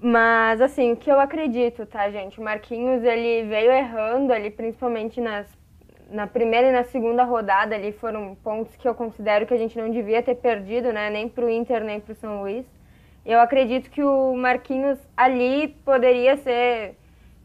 Mas, 0.00 0.60
assim, 0.60 0.92
o 0.92 0.96
que 0.96 1.08
eu 1.08 1.20
acredito, 1.20 1.86
tá, 1.86 2.10
gente? 2.10 2.40
O 2.40 2.42
Marquinhos, 2.42 3.04
ele 3.04 3.48
veio 3.48 3.70
errando 3.70 4.32
ali, 4.32 4.50
principalmente 4.50 5.20
nas 5.20 5.46
na 6.10 6.26
primeira 6.26 6.68
e 6.68 6.72
na 6.72 6.84
segunda 6.84 7.24
rodada 7.24 7.74
ali 7.74 7.92
foram 7.92 8.34
pontos 8.36 8.76
que 8.76 8.86
eu 8.86 8.94
considero 8.94 9.46
que 9.46 9.54
a 9.54 9.56
gente 9.56 9.78
não 9.78 9.90
devia 9.90 10.22
ter 10.22 10.34
perdido, 10.34 10.92
né? 10.92 11.10
Nem 11.10 11.28
para 11.28 11.44
o 11.44 11.50
Inter, 11.50 11.82
nem 11.82 12.00
para 12.00 12.12
o 12.12 12.16
São 12.16 12.42
Luís. 12.42 12.66
Eu 13.24 13.40
acredito 13.40 13.90
que 13.90 14.02
o 14.02 14.34
Marquinhos 14.36 14.98
ali 15.16 15.68
poderia 15.84 16.36
ser 16.36 16.96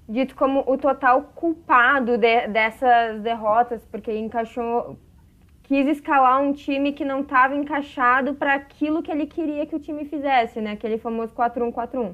dito 0.07 0.35
como 0.35 0.63
o 0.67 0.77
total 0.77 1.21
culpado 1.35 2.17
de, 2.17 2.47
dessas 2.47 3.21
derrotas, 3.21 3.85
porque 3.85 4.11
encaixou, 4.17 4.97
quis 5.63 5.87
escalar 5.87 6.41
um 6.41 6.51
time 6.51 6.91
que 6.91 7.05
não 7.05 7.21
estava 7.21 7.55
encaixado 7.55 8.33
para 8.33 8.55
aquilo 8.55 9.01
que 9.01 9.11
ele 9.11 9.25
queria 9.25 9.65
que 9.65 9.75
o 9.75 9.79
time 9.79 10.03
fizesse, 10.05 10.59
né? 10.59 10.71
Aquele 10.71 10.97
famoso 10.97 11.33
4-1-4-1. 11.33 12.13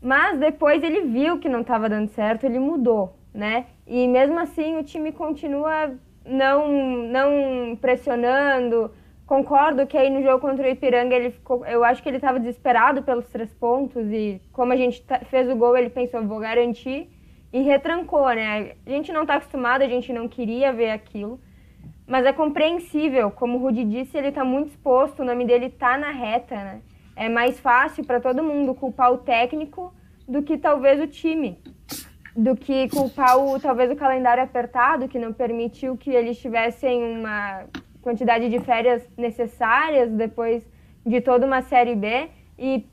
Mas 0.00 0.38
depois 0.38 0.82
ele 0.82 1.02
viu 1.02 1.38
que 1.38 1.48
não 1.48 1.60
estava 1.60 1.88
dando 1.88 2.08
certo, 2.08 2.44
ele 2.44 2.58
mudou 2.58 3.19
né? 3.32 3.66
E 3.86 4.06
mesmo 4.06 4.38
assim 4.38 4.76
o 4.78 4.84
time 4.84 5.12
continua 5.12 5.94
não, 6.24 6.68
não 7.08 7.76
pressionando. 7.76 8.90
Concordo 9.26 9.86
que 9.86 9.96
aí 9.96 10.10
no 10.10 10.22
jogo 10.22 10.40
contra 10.40 10.66
o 10.66 10.70
Ipiranga 10.70 11.14
ele 11.14 11.30
ficou, 11.30 11.64
eu 11.64 11.84
acho 11.84 12.02
que 12.02 12.08
ele 12.08 12.16
estava 12.16 12.40
desesperado 12.40 13.02
pelos 13.02 13.28
três 13.28 13.52
pontos 13.54 14.10
e 14.10 14.40
como 14.52 14.72
a 14.72 14.76
gente 14.76 15.04
fez 15.28 15.48
o 15.48 15.54
gol 15.54 15.76
ele 15.76 15.88
pensou 15.88 16.26
vou 16.26 16.40
garantir 16.40 17.08
e 17.52 17.62
retrancou, 17.62 18.28
né? 18.28 18.72
A 18.84 18.90
gente 18.90 19.12
não 19.12 19.22
está 19.22 19.34
acostumado, 19.34 19.82
a 19.82 19.88
gente 19.88 20.12
não 20.12 20.28
queria 20.28 20.72
ver 20.72 20.90
aquilo, 20.90 21.40
mas 22.06 22.26
é 22.26 22.32
compreensível, 22.32 23.30
como 23.30 23.58
o 23.58 23.60
Rudy 23.60 23.84
disse, 23.84 24.16
ele 24.16 24.28
está 24.28 24.44
muito 24.44 24.70
exposto, 24.70 25.22
o 25.22 25.24
nome 25.24 25.44
dele 25.44 25.66
está 25.66 25.96
na 25.96 26.10
reta, 26.10 26.54
né? 26.56 26.82
É 27.14 27.28
mais 27.28 27.58
fácil 27.60 28.04
para 28.04 28.20
todo 28.20 28.42
mundo 28.42 28.74
culpar 28.74 29.12
o 29.12 29.18
técnico 29.18 29.94
do 30.26 30.42
que 30.42 30.56
talvez 30.56 31.00
o 31.00 31.06
time, 31.06 31.58
do 32.36 32.56
que 32.56 32.88
culpar 32.88 33.38
o, 33.38 33.58
talvez 33.58 33.90
o 33.90 33.96
calendário 33.96 34.42
apertado, 34.42 35.08
que 35.08 35.18
não 35.18 35.32
permitiu 35.32 35.96
que 35.96 36.10
eles 36.10 36.38
tivessem 36.38 37.02
uma 37.18 37.64
quantidade 38.00 38.48
de 38.48 38.58
férias 38.60 39.02
necessárias 39.16 40.10
depois 40.10 40.66
de 41.04 41.20
toda 41.20 41.46
uma 41.46 41.62
Série 41.62 41.94
B 41.94 42.28
e 42.58 42.86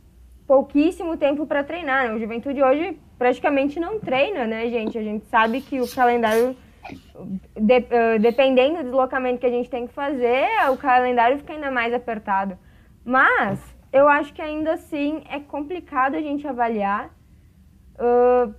pouquíssimo 0.45 1.17
tempo 1.17 1.45
para 1.45 1.63
treinar. 1.63 2.07
Né? 2.07 2.13
O 2.13 2.19
Juventude 2.19 2.63
hoje 2.63 2.99
praticamente 3.17 3.79
não 3.79 3.99
treina, 3.99 4.45
né, 4.45 4.69
gente? 4.69 4.97
A 4.97 5.03
gente 5.03 5.25
sabe 5.25 5.61
que 5.61 5.79
o 5.81 5.87
calendário, 5.93 6.55
de, 7.55 7.79
uh, 7.79 8.19
dependendo 8.19 8.77
do 8.77 8.83
deslocamento 8.83 9.39
que 9.39 9.45
a 9.45 9.51
gente 9.51 9.69
tem 9.69 9.87
que 9.87 9.93
fazer, 9.93 10.47
o 10.71 10.77
calendário 10.77 11.37
fica 11.37 11.53
ainda 11.53 11.69
mais 11.71 11.93
apertado. 11.93 12.57
Mas 13.03 13.59
eu 13.91 14.07
acho 14.07 14.33
que 14.33 14.41
ainda 14.41 14.73
assim 14.73 15.23
é 15.29 15.39
complicado 15.39 16.15
a 16.15 16.21
gente 16.21 16.47
avaliar. 16.47 17.09
Uh, 17.95 18.53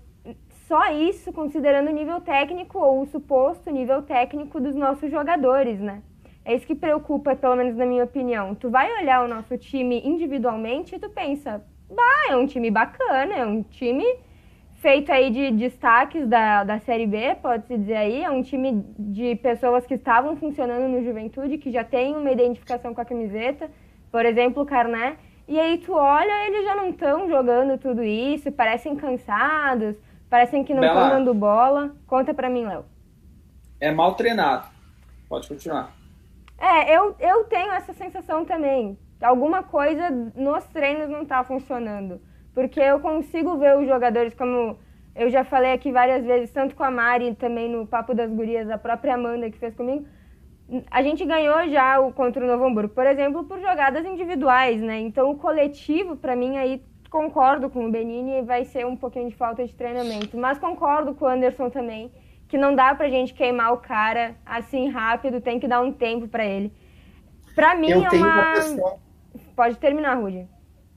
só 0.69 0.93
isso 0.93 1.33
considerando 1.33 1.89
o 1.89 1.93
nível 1.93 2.21
técnico 2.21 2.79
ou 2.79 3.01
o 3.01 3.07
suposto 3.07 3.71
nível 3.71 4.03
técnico 4.03 4.61
dos 4.61 4.75
nossos 4.75 5.11
jogadores, 5.11 5.81
né? 5.81 6.03
É 6.45 6.55
isso 6.55 6.67
que 6.67 6.75
preocupa, 6.75 7.35
pelo 7.35 7.57
menos 7.57 7.75
na 7.75 7.87
minha 7.87 8.05
opinião. 8.05 8.55
Tu 8.55 8.69
vai 8.69 8.93
olhar 9.01 9.25
o 9.25 9.29
nosso 9.29 9.57
time 9.57 10.03
individualmente 10.05 10.95
e 10.95 10.99
tu 10.99 11.09
pensa, 11.09 11.65
bah, 11.89 12.31
é 12.31 12.37
um 12.37 12.47
time 12.47 12.71
bacana, 12.71 13.35
é 13.35 13.47
um 13.47 13.63
time 13.63 14.05
feito 14.75 15.11
aí 15.11 15.31
de 15.31 15.51
destaques 15.53 16.29
da, 16.29 16.65
da 16.65 16.79
Série 16.81 17.07
B, 17.07 17.35
pode-se 17.43 17.77
dizer 17.77 17.97
aí, 17.97 18.23
é 18.23 18.31
um 18.31 18.43
time 18.43 18.85
de 18.99 19.37
pessoas 19.37 19.87
que 19.87 19.95
estavam 19.95 20.37
funcionando 20.37 20.87
no 20.87 21.03
Juventude, 21.03 21.59
que 21.59 21.71
já 21.71 21.83
tem 21.83 22.15
uma 22.15 22.31
identificação 22.31 22.93
com 22.93 23.01
a 23.01 23.07
camiseta, 23.07 23.71
por 24.13 24.25
exemplo, 24.25 24.63
o 24.63 24.67
Carné, 24.67 25.17
e 25.49 25.59
aí 25.59 25.79
tu 25.79 25.95
olha, 25.95 26.47
eles 26.47 26.65
já 26.65 26.77
não 26.77 26.91
estão 26.91 27.27
jogando 27.27 27.79
tudo 27.79 28.05
isso, 28.05 28.53
parecem 28.53 28.95
cansados, 28.95 29.97
parecem 30.29 30.65
que 30.65 30.75
não 30.75 30.85
estão 30.85 31.09
dando 31.09 31.35
bola. 31.35 31.95
Conta 32.07 32.33
pra 32.35 32.49
mim, 32.49 32.67
Léo. 32.67 32.85
É 33.81 33.91
mal 33.91 34.15
treinado. 34.15 34.67
Pode 35.29 35.49
continuar. 35.49 35.93
É, 36.59 36.97
eu, 36.97 37.15
eu 37.21 37.45
tenho 37.45 37.73
essa 37.73 37.93
sensação 37.93 38.45
também. 38.45 38.99
Alguma 39.21 39.63
coisa 39.63 40.11
nos 40.35 40.65
treinos 40.67 41.09
não 41.09 41.23
está 41.23 41.43
funcionando. 41.45 42.21
Porque 42.55 42.81
eu 42.81 42.99
consigo 42.99 43.57
ver 43.57 43.77
os 43.77 43.87
jogadores, 43.87 44.35
como 44.35 44.77
eu 45.15 45.31
já 45.31 45.45
falei 45.45 45.73
aqui 45.73 45.93
várias 45.93 46.25
vezes, 46.25 46.51
tanto 46.51 46.75
com 46.75 46.83
a 46.83 46.91
Mari, 46.91 47.35
também 47.35 47.69
no 47.69 47.87
Papo 47.87 48.15
das 48.15 48.31
Gurias, 48.31 48.69
a 48.71 48.79
própria 48.79 49.15
Amanda 49.15 49.51
que 49.51 49.59
fez 49.59 49.75
comigo. 49.75 50.07
A 50.91 51.03
gente 51.03 51.25
ganhou 51.25 51.69
já 51.69 51.99
o 51.99 52.13
contra 52.13 52.45
o 52.45 52.47
Novo 52.47 52.65
Hamburgo, 52.65 52.95
por 52.95 53.07
exemplo, 53.07 53.45
por 53.45 53.59
jogadas 53.59 54.05
individuais, 54.05 54.81
né? 54.81 55.01
Então 55.01 55.31
o 55.31 55.37
coletivo, 55.37 56.17
para 56.17 56.37
mim, 56.37 56.57
aí 56.57 56.83
concordo 57.11 57.71
com 57.71 57.87
o 57.87 57.91
Benini, 57.91 58.43
vai 58.43 58.65
ser 58.65 58.87
um 58.87 58.97
pouquinho 58.97 59.29
de 59.29 59.37
falta 59.37 59.67
de 59.67 59.75
treinamento. 59.75 60.37
Mas 60.37 60.59
concordo 60.59 61.15
com 61.15 61.25
o 61.25 61.29
Anderson 61.29 61.71
também, 61.71 62.13
que 62.49 62.59
não 62.59 62.75
dá 62.75 62.95
pra 62.95 63.09
gente 63.09 63.35
queimar 63.35 63.73
o 63.73 63.79
cara 63.79 64.35
assim 64.45 64.89
rápido, 64.89 65.41
tem 65.41 65.59
que 65.59 65.69
dar 65.69 65.81
um 65.81 65.93
tempo 65.93 66.29
para 66.29 66.45
ele. 66.45 66.73
Pra 67.55 67.75
mim 67.75 67.91
eu 67.91 68.05
é 68.05 68.11
uma... 68.11 68.35
uma 68.35 68.53
questão. 68.55 68.99
Pode 69.57 69.77
terminar, 69.79 70.15
Rudy. 70.15 70.49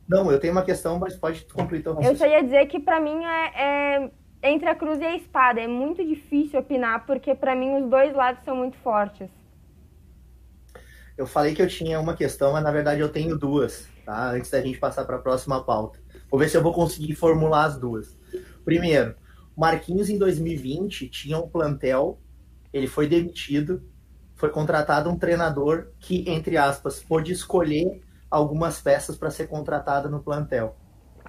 Não, 0.07 0.29
eu 0.31 0.39
tenho 0.39 0.53
uma 0.53 0.63
questão, 0.63 0.99
mas 0.99 1.15
pode 1.15 1.45
teu 1.45 2.01
Eu 2.01 2.15
só 2.15 2.27
ia 2.27 2.43
dizer 2.43 2.65
que 2.67 2.79
para 2.79 2.99
mim 2.99 3.23
é, 3.23 3.53
é, 3.55 4.11
entre 4.43 4.67
a 4.67 4.75
cruz 4.75 4.99
e 4.99 5.05
a 5.05 5.15
espada. 5.15 5.61
É 5.61 5.67
muito 5.67 6.05
difícil 6.05 6.59
opinar, 6.59 7.05
porque 7.05 7.33
para 7.33 7.55
mim 7.55 7.75
os 7.81 7.89
dois 7.89 8.13
lados 8.13 8.43
são 8.43 8.55
muito 8.55 8.77
fortes. 8.77 9.29
Eu 11.17 11.25
falei 11.25 11.53
que 11.53 11.61
eu 11.61 11.67
tinha 11.67 11.99
uma 11.99 12.15
questão, 12.15 12.53
mas 12.53 12.63
na 12.63 12.71
verdade 12.71 12.99
eu 12.99 13.09
tenho 13.09 13.37
duas, 13.37 13.87
tá? 14.05 14.31
Antes 14.31 14.51
da 14.51 14.61
gente 14.61 14.77
passar 14.77 15.05
para 15.05 15.17
a 15.17 15.21
próxima 15.21 15.63
pauta. 15.63 15.99
Vou 16.29 16.39
ver 16.39 16.49
se 16.49 16.57
eu 16.57 16.63
vou 16.63 16.73
conseguir 16.73 17.15
formular 17.15 17.65
as 17.65 17.77
duas. 17.77 18.17
Primeiro, 18.63 19.15
Marquinhos 19.55 20.09
em 20.09 20.17
2020 20.17 21.07
tinha 21.09 21.37
um 21.37 21.47
plantel, 21.47 22.19
ele 22.71 22.87
foi 22.87 23.07
demitido, 23.07 23.83
foi 24.35 24.49
contratado 24.49 25.09
um 25.09 25.17
treinador 25.17 25.89
que, 25.99 26.27
entre 26.29 26.57
aspas, 26.57 26.99
pôde 26.99 27.31
escolher 27.31 28.01
algumas 28.29 28.81
peças 28.81 29.15
para 29.15 29.29
ser 29.29 29.47
contratada 29.47 30.09
no 30.09 30.23
plantel. 30.23 30.77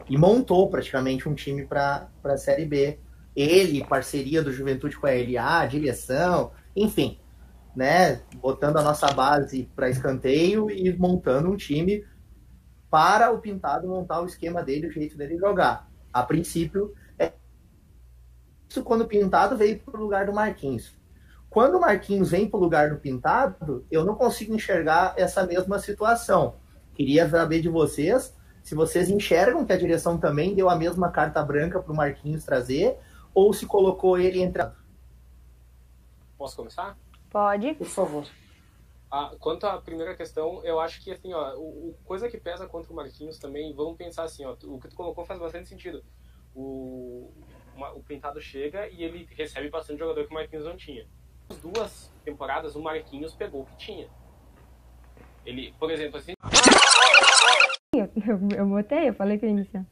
E 0.09 0.17
montou 0.17 0.71
praticamente 0.71 1.29
um 1.29 1.35
time 1.35 1.67
para 1.67 2.09
a 2.25 2.37
Série 2.37 2.65
B. 2.65 2.99
Ele, 3.35 3.85
parceria 3.85 4.43
do 4.43 4.53
Juventude 4.53 4.97
com 4.97 5.07
a 5.07 5.11
LA, 5.11 5.67
direção, 5.67 6.53
enfim, 6.77 7.19
né? 7.75 8.23
Botando 8.37 8.77
a 8.79 8.83
nossa 8.83 9.11
base 9.13 9.69
para 9.75 9.91
escanteio 9.91 10.71
e 10.71 10.97
montando 10.97 11.51
um 11.51 11.57
time 11.57 12.05
para 12.93 13.33
o 13.33 13.39
Pintado 13.39 13.89
montar 13.89 14.21
o 14.21 14.27
esquema 14.27 14.63
dele, 14.63 14.87
o 14.87 14.93
jeito 14.93 15.17
dele 15.17 15.39
jogar. 15.39 15.89
A 16.13 16.23
princípio, 16.23 16.95
é 17.19 17.33
isso 18.69 18.85
quando 18.85 19.01
o 19.01 19.09
Pintado 19.09 19.57
veio 19.57 19.79
para 19.79 19.99
o 19.99 20.03
lugar 20.03 20.27
do 20.27 20.33
Marquinhos. 20.35 20.95
Quando 21.49 21.79
o 21.79 21.81
Marquinhos 21.81 22.33
vem 22.33 22.47
para 22.47 22.59
o 22.59 22.61
lugar 22.61 22.91
do 22.91 22.99
Pintado, 22.99 23.87
eu 23.91 24.05
não 24.05 24.15
consigo 24.15 24.55
enxergar 24.55 25.15
essa 25.17 25.47
mesma 25.47 25.79
situação. 25.79 26.57
Queria 26.95 27.27
saber 27.27 27.63
de 27.63 27.71
vocês 27.71 28.37
se 28.63 28.75
vocês 28.75 29.09
enxergam 29.09 29.65
que 29.65 29.73
a 29.73 29.79
direção 29.79 30.19
também 30.19 30.55
deu 30.55 30.69
a 30.69 30.77
mesma 30.77 31.11
carta 31.11 31.43
branca 31.43 31.81
para 31.81 31.93
o 31.95 31.97
Marquinhos 31.97 32.45
trazer 32.45 32.99
ou 33.33 33.55
se 33.55 33.65
colocou 33.65 34.19
ele 34.19 34.43
entre. 34.43 34.67
Posso 36.37 36.57
começar? 36.57 36.99
Pode. 37.31 37.73
Por 37.73 37.87
favor. 37.87 38.27
Ah, 39.15 39.31
quanto 39.39 39.67
à 39.67 39.79
primeira 39.79 40.17
questão, 40.17 40.65
eu 40.65 40.81
acho 40.81 41.05
que 41.05 41.13
assim, 41.13 41.35
ó, 41.35 41.55
o, 41.57 41.91
o, 41.91 41.95
coisa 42.03 42.31
que 42.31 42.39
pesa 42.39 42.67
contra 42.67 42.91
o 42.91 42.97
Marquinhos 42.97 43.39
também, 43.39 43.75
vamos 43.75 43.99
pensar 43.99 44.23
assim, 44.23 44.43
ó, 44.47 44.57
o 44.65 44.81
que 44.81 44.89
tu 44.89 44.97
colocou 44.97 45.23
faz 45.27 45.39
bastante 45.39 45.69
sentido. 45.69 46.03
O, 46.55 47.31
uma, 47.77 47.93
o 47.93 48.03
Pintado 48.03 48.41
chega 48.41 48.89
e 48.89 49.05
ele 49.05 49.29
recebe 49.33 49.69
bastante 49.69 49.99
jogador 49.99 50.25
que 50.25 50.31
o 50.31 50.35
Marquinhos 50.35 50.65
não 50.65 50.79
tinha. 50.79 51.07
As 51.51 51.59
duas 51.59 52.11
temporadas, 52.25 52.75
o 52.75 52.81
Marquinhos 52.81 53.35
pegou 53.35 53.61
o 53.61 53.67
que 53.67 53.77
tinha. 53.77 54.09
Ele, 55.45 55.75
por 55.79 55.91
exemplo, 55.91 56.17
assim. 56.17 56.33
Eu, 57.95 58.09
eu 58.57 58.67
botei, 58.67 59.11
eu 59.11 59.15
falei 59.15 59.39
que 59.39 59.45
ia 59.45 59.53
iniciar. 59.53 59.85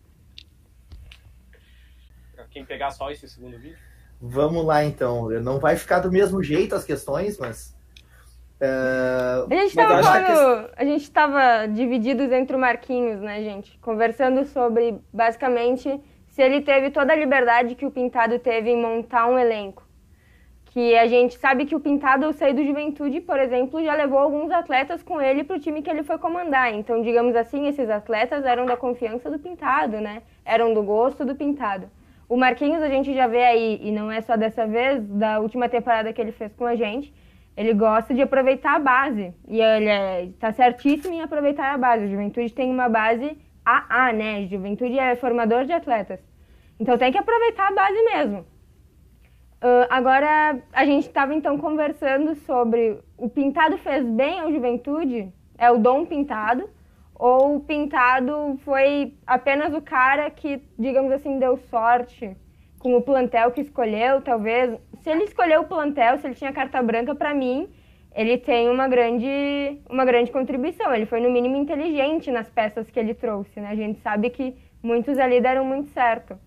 Quem 2.51 2.65
pegar 2.65 2.91
só 2.91 3.11
esse 3.11 3.29
segundo 3.29 3.59
vídeo? 3.59 3.79
Vamos 4.19 4.65
lá 4.65 4.83
então. 4.83 5.29
Não 5.43 5.61
vai 5.61 5.77
ficar 5.77 6.01
do 6.01 6.11
mesmo 6.11 6.43
jeito 6.43 6.75
as 6.75 6.85
questões, 6.85 7.37
mas. 7.39 7.79
Uh, 8.61 9.47
a 9.51 9.55
gente 9.55 9.69
estava 9.69 10.03
falando, 10.03 10.71
a 10.77 10.85
gente 10.85 11.03
estava 11.03 11.67
divididos 11.67 12.31
entre 12.31 12.55
o 12.55 12.59
Marquinhos, 12.59 13.21
né, 13.21 13.43
gente? 13.43 13.79
Conversando 13.79 14.45
sobre 14.45 14.99
basicamente 15.13 16.01
se 16.29 16.43
ele 16.43 16.61
teve 16.61 16.91
toda 16.91 17.13
a 17.13 17.17
liberdade 17.17 17.75
que 17.75 17.87
o 17.87 17.91
Pintado 17.91 18.39
teve 18.39 18.71
em 18.71 18.77
montar 18.77 19.27
um 19.27 19.39
elenco 19.39 19.91
que 20.71 20.97
a 20.97 21.07
gente 21.07 21.37
sabe 21.37 21.67
que 21.67 21.75
o 21.75 21.81
Pintado, 21.81 22.27
ao 22.27 22.33
sair 22.33 22.55
do 22.55 22.65
Juventude, 22.65 23.21
por 23.21 23.39
exemplo, 23.41 23.83
já 23.85 23.93
levou 23.95 24.19
alguns 24.19 24.51
atletas 24.53 25.03
com 25.03 25.21
ele 25.21 25.43
para 25.43 25.57
o 25.57 25.61
time 25.61 25.83
que 25.83 25.91
ele 25.91 26.05
foi 26.05 26.17
comandar. 26.17 26.73
Então, 26.73 27.03
digamos 27.03 27.35
assim, 27.35 27.67
esses 27.67 27.91
atletas 27.91 28.45
eram 28.45 28.67
da 28.67 28.77
confiança 28.77 29.29
do 29.29 29.39
Pintado, 29.39 30.01
né? 30.01 30.23
Eram 30.45 30.73
do 30.73 30.83
gosto 30.83 31.25
do 31.25 31.35
Pintado. 31.35 31.91
O 32.29 32.37
Marquinhos 32.37 32.81
a 32.83 32.89
gente 32.89 33.13
já 33.13 33.27
vê 33.27 33.43
aí, 33.43 33.81
e 33.83 33.91
não 33.91 34.13
é 34.13 34.21
só 34.21 34.37
dessa 34.37 34.65
vez, 34.65 35.03
da 35.05 35.41
última 35.41 35.69
temporada 35.69 36.13
que 36.13 36.21
ele 36.21 36.31
fez 36.31 36.55
com 36.55 36.65
a 36.65 36.77
gente, 36.77 37.13
ele 37.61 37.75
gosta 37.75 38.15
de 38.15 38.23
aproveitar 38.23 38.77
a 38.77 38.79
base. 38.79 39.35
E 39.47 39.61
ele 39.61 40.31
está 40.31 40.49
é, 40.49 40.53
certíssimo 40.53 41.13
em 41.13 41.21
aproveitar 41.21 41.75
a 41.75 41.77
base. 41.77 42.07
O 42.07 42.09
Juventude 42.09 42.55
tem 42.55 42.71
uma 42.71 42.89
base 42.89 43.37
AA, 43.63 44.15
né? 44.15 44.47
Juventude 44.47 44.99
é 44.99 45.15
formador 45.15 45.67
de 45.67 45.73
atletas. 45.75 46.21
Então 46.79 46.97
tem 46.97 47.13
que 47.13 47.19
aproveitar 47.19 47.69
a 47.69 47.75
base 47.75 48.03
mesmo. 48.05 48.39
Uh, 49.63 49.85
agora, 49.91 50.59
a 50.73 50.87
gente 50.87 51.07
estava 51.07 51.35
então 51.35 51.59
conversando 51.59 52.35
sobre 52.35 52.99
o 53.19 53.29
Pintado 53.29 53.77
fez 53.77 54.07
bem 54.07 54.41
ao 54.41 54.51
Juventude? 54.51 55.31
É 55.59 55.71
o 55.71 55.77
Dom 55.77 56.07
Pintado? 56.07 56.71
Ou 57.15 57.57
o 57.57 57.61
Pintado 57.61 58.59
foi 58.65 59.13
apenas 59.27 59.75
o 59.75 59.83
cara 59.83 60.31
que, 60.31 60.63
digamos 60.79 61.13
assim, 61.13 61.39
deu 61.39 61.59
sorte 61.59 62.35
com 62.81 62.97
o 62.97 63.03
plantel 63.03 63.53
que 63.53 63.61
escolheu, 63.61 64.23
talvez? 64.23 64.77
Se 65.03 65.11
ele 65.11 65.25
escolheu 65.25 65.61
o 65.61 65.69
plantel, 65.69 66.19
se 66.19 66.27
ele 66.27 66.35
tinha 66.35 66.53
carta 66.53 66.83
branca, 66.83 67.15
para 67.15 67.33
mim, 67.33 67.69
ele 68.15 68.39
tem 68.39 68.69
uma 68.69 68.89
grande, 68.89 69.79
uma 69.89 70.05
grande 70.05 70.33
contribuição. 70.33 70.93
Ele 70.93 71.07
foi, 71.07 71.21
no 71.21 71.31
mínimo, 71.31 71.57
inteligente 71.57 72.31
nas 72.33 72.49
peças 72.51 72.91
que 72.91 72.99
ele 72.99 73.15
trouxe, 73.15 73.61
né? 73.61 73.69
A 73.69 73.75
gente 73.77 74.01
sabe 74.01 74.31
que 74.31 74.57
muitos 74.83 75.19
ali 75.19 75.41
deram 75.41 75.65
muito 75.65 75.91
certo. 75.91 76.39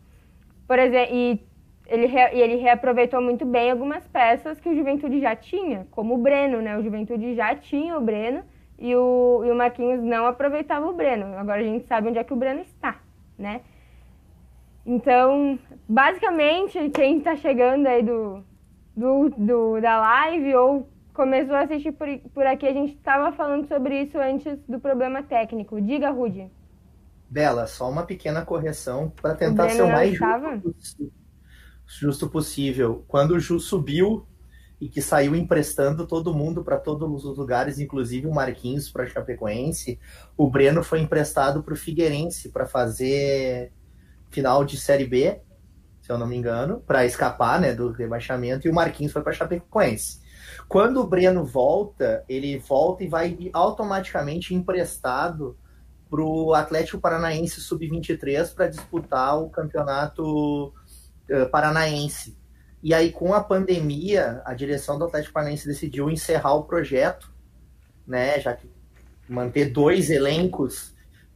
Por 0.68 0.80
exemplo, 0.80 1.16
e 1.16 1.40
ele, 1.88 2.08
re, 2.08 2.30
ele 2.34 2.56
reaproveitou 2.56 3.22
muito 3.22 3.46
bem 3.46 3.70
algumas 3.70 4.06
peças 4.08 4.60
que 4.60 4.68
o 4.68 4.76
Juventude 4.76 5.22
já 5.22 5.36
tinha, 5.36 5.88
como 5.92 6.16
o 6.16 6.18
Breno, 6.18 6.62
né? 6.62 6.76
O 6.78 6.84
Juventude 6.84 7.36
já 7.36 7.56
tinha 7.56 7.96
o 7.96 8.02
Breno 8.02 8.44
e 8.80 8.96
o, 8.96 9.44
e 9.46 9.52
o 9.52 9.56
Marquinhos 9.56 10.02
não 10.02 10.26
aproveitava 10.26 10.88
o 10.88 10.94
Breno. 10.94 11.38
Agora 11.38 11.62
a 11.62 11.64
gente 11.64 11.86
sabe 11.86 12.10
onde 12.10 12.18
é 12.18 12.24
que 12.24 12.34
o 12.34 12.38
Breno 12.38 12.62
está, 12.62 13.00
né? 13.38 13.62
Então, 14.86 15.58
basicamente, 15.88 16.90
quem 16.90 17.20
está 17.20 17.36
chegando 17.36 17.88
aí 17.88 18.04
do, 18.04 18.44
do, 18.96 19.30
do, 19.30 19.82
da 19.82 20.00
live 20.00 20.56
ou 20.56 20.90
começou 21.14 21.56
a 21.56 21.62
assistir 21.62 21.94
por, 21.94 22.08
por 22.34 22.46
aqui, 22.46 22.68
a 22.68 22.74
gente 22.74 22.96
estava 22.96 23.32
falando 23.32 23.68
sobre 23.68 24.02
isso 24.02 24.18
antes 24.18 24.60
do 24.68 24.80
problema 24.80 25.24
técnico. 25.24 25.80
Diga, 25.82 26.10
Rudy. 26.10 26.52
Bela, 27.30 27.66
só 27.66 27.90
uma 27.90 28.04
pequena 28.04 28.46
correção 28.46 29.10
para 29.10 29.36
tentar 29.36 29.70
ser 29.70 29.84
o 29.84 29.88
mais 29.88 30.16
justo, 30.16 31.12
justo, 31.88 32.30
possível. 32.30 33.04
Quando 33.08 33.32
o 33.32 33.40
Ju 33.40 33.60
subiu 33.60 34.28
e 34.80 34.90
que 34.90 35.02
saiu 35.02 35.36
emprestando 35.36 36.06
todo 36.06 36.34
mundo 36.34 36.64
para 36.64 36.78
todos 36.78 37.26
os 37.26 37.38
lugares, 37.38 37.80
inclusive 37.80 38.28
o 38.28 38.34
Marquinhos 38.34 38.92
para 38.92 39.08
Chapecoense, 39.08 40.00
o 40.38 40.48
Breno 40.50 40.84
foi 40.84 41.00
emprestado 41.00 41.64
para 41.64 41.74
o 41.74 41.78
Figueirense 41.78 42.50
para 42.50 42.68
fazer 42.68 43.72
final 44.34 44.66
de 44.66 44.78
Série 44.78 45.06
B, 45.06 45.40
se 46.02 46.12
eu 46.12 46.18
não 46.18 46.28
me 46.28 46.36
engano, 46.36 46.82
para 46.86 47.06
escapar 47.06 47.62
né, 47.62 47.74
do 47.74 47.92
rebaixamento, 47.92 48.68
e 48.68 48.72
o 48.72 48.74
Marquinhos 48.74 49.14
foi 49.14 49.22
para 49.22 49.32
Chapecoense. 49.32 50.22
Quando 50.68 51.00
o 51.00 51.08
Breno 51.08 51.46
volta, 51.46 52.26
ele 52.28 52.58
volta 52.58 53.04
e 53.04 53.08
vai 53.08 53.50
automaticamente 53.54 54.54
emprestado 54.54 55.58
para 56.10 56.22
o 56.22 56.54
Atlético 56.54 57.00
Paranaense 57.00 57.62
Sub-23 57.62 58.54
para 58.54 58.68
disputar 58.68 59.40
o 59.40 59.50
campeonato 59.50 60.68
uh, 60.68 61.50
paranaense. 61.52 62.38
E 62.84 62.94
aí, 62.94 63.12
com 63.12 63.34
a 63.34 63.44
pandemia, 63.44 64.42
a 64.46 64.54
direção 64.54 65.00
do 65.00 65.06
Atlético 65.06 65.34
Paranaense 65.34 65.68
decidiu 65.68 66.10
encerrar 66.10 66.54
o 66.54 66.66
projeto, 66.66 67.34
né? 68.06 68.40
Já 68.40 68.54
que 68.54 68.70
manter 69.28 69.72
dois 69.72 70.10
elencos 70.10 70.93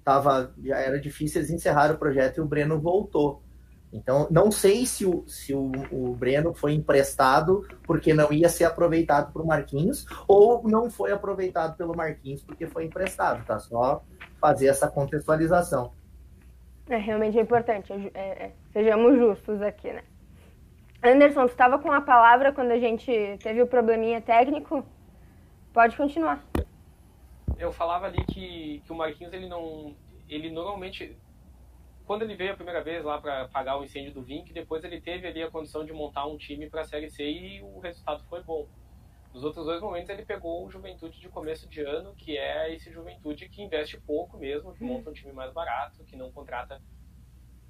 tava, 0.08 0.54
já 0.64 0.78
era 0.78 0.98
difícil, 0.98 1.42
eles 1.42 1.52
encerraram 1.52 1.96
o 1.96 1.98
projeto 1.98 2.38
e 2.38 2.42
o 2.42 2.46
Breno 2.46 2.80
voltou. 2.80 3.44
Então, 3.92 4.26
não 4.32 4.50
sei 4.50 4.86
se 4.86 5.06
o, 5.06 5.28
se 5.28 5.54
o, 5.54 5.70
o 5.92 6.16
Breno 6.16 6.54
foi 6.54 6.72
emprestado 6.72 7.68
porque 7.84 8.14
não 8.14 8.32
ia 8.32 8.48
ser 8.48 8.64
aproveitado 8.64 9.34
por 9.34 9.46
Marquinhos, 9.46 10.06
ou 10.26 10.64
não 10.64 10.90
foi 10.90 11.12
aproveitado 11.12 11.76
pelo 11.76 11.94
Marquinhos 11.94 12.42
porque 12.42 12.66
foi 12.66 12.86
emprestado, 12.86 13.46
tá? 13.46 13.60
Só 13.60 14.02
fazer 14.40 14.68
essa 14.68 14.90
contextualização. 14.90 15.92
É, 16.90 16.96
realmente 16.96 17.38
é 17.38 17.42
importante. 17.42 17.92
É, 17.92 18.12
é, 18.14 18.28
é 18.46 18.52
sejamos 18.72 19.18
justos 19.18 19.62
aqui, 19.62 19.92
né? 19.92 20.04
Anderson, 21.04 21.48
tu 21.48 21.52
estava 21.52 21.80
com 21.80 21.92
a 21.92 22.00
palavra 22.00 22.54
quando 22.54 22.72
a 22.72 22.80
gente 22.80 23.12
teve 23.44 23.62
o 23.62 23.68
probleminha 23.68 24.22
técnico? 24.22 24.86
Pode 25.74 25.98
continuar. 25.98 26.42
Eu 27.60 27.72
falava 27.72 28.06
ali 28.06 28.24
que, 28.26 28.82
que 28.86 28.92
o 28.92 28.96
Marquinhos, 28.96 29.34
ele 29.34 29.48
não... 29.48 29.96
Ele 30.30 30.50
normalmente 30.50 31.18
quando 32.08 32.22
ele 32.22 32.38
veio 32.38 32.54
a 32.54 32.56
primeira 32.56 32.82
vez 32.82 33.04
lá 33.04 33.20
para 33.20 33.42
apagar 33.42 33.78
o 33.78 33.84
incêndio 33.84 34.14
do 34.14 34.22
Vink, 34.22 34.54
depois 34.54 34.82
ele 34.82 35.02
teve 35.02 35.28
ali 35.28 35.44
a 35.44 35.52
condição 35.52 35.84
de 35.84 35.92
montar 35.92 36.26
um 36.26 36.38
time 36.38 36.70
para 36.70 36.80
a 36.82 36.86
Série 36.86 37.10
C 37.10 37.30
e 37.30 37.62
o 37.62 37.80
resultado 37.80 38.24
foi 38.30 38.42
bom. 38.42 38.66
Nos 39.34 39.44
outros 39.44 39.66
dois 39.66 39.82
momentos 39.82 40.10
ele 40.10 40.26
pegou 40.26 40.66
o 40.66 40.72
Juventude 40.72 41.20
de 41.20 41.28
começo 41.28 41.68
de 41.68 41.82
ano, 41.82 42.16
que 42.16 42.38
é 42.38 42.74
esse 42.74 42.90
Juventude 42.90 43.50
que 43.50 43.62
investe 43.62 44.00
pouco 44.00 44.38
mesmo, 44.38 44.74
que 44.74 44.86
monta 44.86 45.10
um 45.10 45.14
time 45.14 45.34
mais 45.34 45.52
barato, 45.52 46.02
que 46.06 46.16
não 46.16 46.32
contrata 46.32 46.82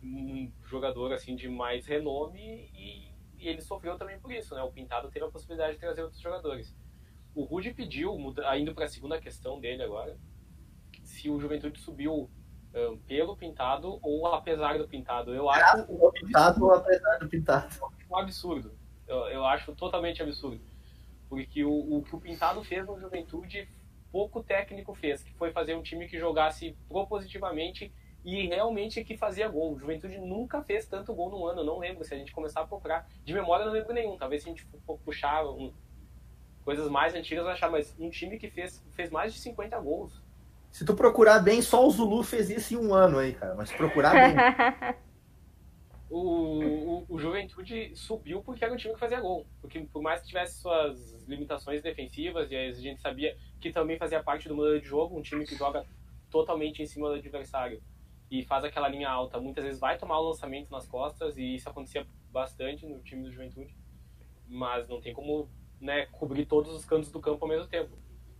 um 0.03 0.51
jogador 0.65 1.11
assim 1.13 1.35
de 1.35 1.49
mais 1.49 1.87
renome 1.87 2.69
e, 2.75 3.11
e 3.39 3.47
ele 3.49 3.61
sofreu 3.61 3.97
também 3.97 4.19
por 4.19 4.31
isso, 4.31 4.53
né? 4.53 4.61
O 4.61 4.71
Pintado 4.71 5.09
teve 5.09 5.25
a 5.25 5.31
possibilidade 5.31 5.73
de 5.73 5.79
trazer 5.79 6.03
outros 6.03 6.21
jogadores. 6.21 6.75
O 7.37 7.43
Rude 7.43 7.71
pediu, 7.71 8.17
indo 8.57 8.73
para 8.73 8.85
a 8.85 8.87
segunda 8.87 9.21
questão 9.21 9.59
dele 9.59 9.83
agora, 9.83 10.17
se 11.03 11.29
o 11.29 11.39
Juventude 11.39 11.79
subiu 11.79 12.31
pelo 13.05 13.37
pintado 13.37 13.99
ou 14.01 14.25
apesar 14.25 14.79
do 14.79 14.87
pintado. 14.87 15.35
Eu 15.35 15.47
acho 15.47 15.85
o 15.87 16.11
pintado 16.11 16.65
ou 16.65 16.73
apesar 16.73 17.19
do 17.19 17.29
pintado. 17.29 17.75
Um 18.09 18.17
absurdo. 18.17 18.71
Eu, 19.07 19.17
eu 19.27 19.45
acho 19.45 19.75
totalmente 19.75 20.23
absurdo. 20.23 20.59
Porque 21.29 21.63
o, 21.63 21.97
o 21.97 22.01
que 22.01 22.15
o 22.15 22.19
pintado 22.19 22.63
fez 22.63 22.87
no 22.87 22.99
Juventude, 22.99 23.69
pouco 24.11 24.41
técnico 24.41 24.95
fez, 24.95 25.21
que 25.21 25.31
foi 25.35 25.51
fazer 25.51 25.75
um 25.75 25.83
time 25.83 26.07
que 26.07 26.17
jogasse 26.17 26.75
propositivamente 26.89 27.93
e 28.25 28.47
realmente 28.47 29.03
que 29.03 29.15
fazia 29.15 29.47
gol. 29.47 29.75
O 29.75 29.79
Juventude 29.79 30.17
nunca 30.17 30.63
fez 30.63 30.87
tanto 30.87 31.13
gol 31.13 31.29
no 31.29 31.45
ano, 31.45 31.61
eu 31.61 31.65
não 31.65 31.77
lembro. 31.77 32.03
Se 32.03 32.15
a 32.15 32.17
gente 32.17 32.31
começar 32.31 32.61
a 32.61 32.67
procurar, 32.67 33.07
de 33.23 33.31
memória 33.31 33.61
eu 33.61 33.67
não 33.67 33.73
lembro 33.73 33.93
nenhum. 33.93 34.17
Talvez 34.17 34.41
se 34.41 34.49
a 34.49 34.51
gente 34.51 34.65
puxar 35.05 35.45
um, 35.45 35.71
coisas 36.67 36.91
mais 36.91 37.15
antigas, 37.15 37.45
eu 37.45 37.49
achar, 37.49 37.71
mas 37.71 37.95
um 37.97 38.09
time 38.09 38.37
que 38.37 38.49
fez, 38.49 38.83
fez 38.91 39.09
mais 39.09 39.33
de 39.33 39.39
50 39.39 39.79
gols 39.79 40.21
se 40.77 40.85
tu 40.85 40.93
procurar 40.93 41.39
bem, 41.39 41.61
só 41.61 41.87
o 41.87 41.89
Zulu 41.89 42.21
fez 42.21 42.49
isso 42.49 42.73
em 42.73 42.77
um 42.77 42.93
ano 42.93 43.17
aí, 43.17 43.33
cara. 43.33 43.55
Mas 43.55 43.69
se 43.69 43.75
procurar 43.75 44.11
bem. 44.13 44.35
o, 46.07 46.19
o, 46.19 47.05
o, 47.09 47.17
Juventude 47.17 47.95
subiu 47.95 48.41
porque 48.43 48.63
era 48.63 48.73
um 48.73 48.77
time 48.77 48.93
que 48.93 48.99
fazia 48.99 49.19
gol. 49.19 49.47
Porque 49.59 49.79
por 49.91 50.01
mais 50.01 50.21
que 50.21 50.27
tivesse 50.27 50.61
suas 50.61 51.23
limitações 51.27 51.81
defensivas, 51.81 52.51
e 52.51 52.55
a 52.55 52.71
gente 52.73 53.01
sabia 53.01 53.35
que 53.59 53.71
também 53.71 53.97
fazia 53.97 54.21
parte 54.21 54.47
do 54.47 54.55
modelo 54.55 54.79
de 54.79 54.85
jogo, 54.85 55.17
um 55.17 55.21
time 55.21 55.45
que 55.45 55.55
joga 55.55 55.83
totalmente 56.29 56.83
em 56.83 56.85
cima 56.85 57.07
do 57.07 57.15
adversário 57.15 57.81
e 58.29 58.43
faz 58.43 58.63
aquela 58.63 58.87
linha 58.87 59.09
alta, 59.09 59.39
muitas 59.39 59.63
vezes 59.63 59.79
vai 59.79 59.97
tomar 59.97 60.19
o 60.19 60.27
lançamento 60.27 60.69
nas 60.69 60.85
costas, 60.85 61.37
e 61.37 61.55
isso 61.55 61.69
acontecia 61.69 62.05
bastante 62.29 62.85
no 62.85 62.99
time 62.99 63.23
do 63.23 63.31
Juventude. 63.31 63.73
Mas 64.47 64.87
não 64.87 65.01
tem 65.01 65.13
como 65.13 65.49
né, 65.79 66.05
cobrir 66.07 66.45
todos 66.45 66.73
os 66.73 66.85
cantos 66.85 67.11
do 67.11 67.19
campo 67.19 67.45
ao 67.45 67.49
mesmo 67.49 67.67
tempo. 67.67 67.97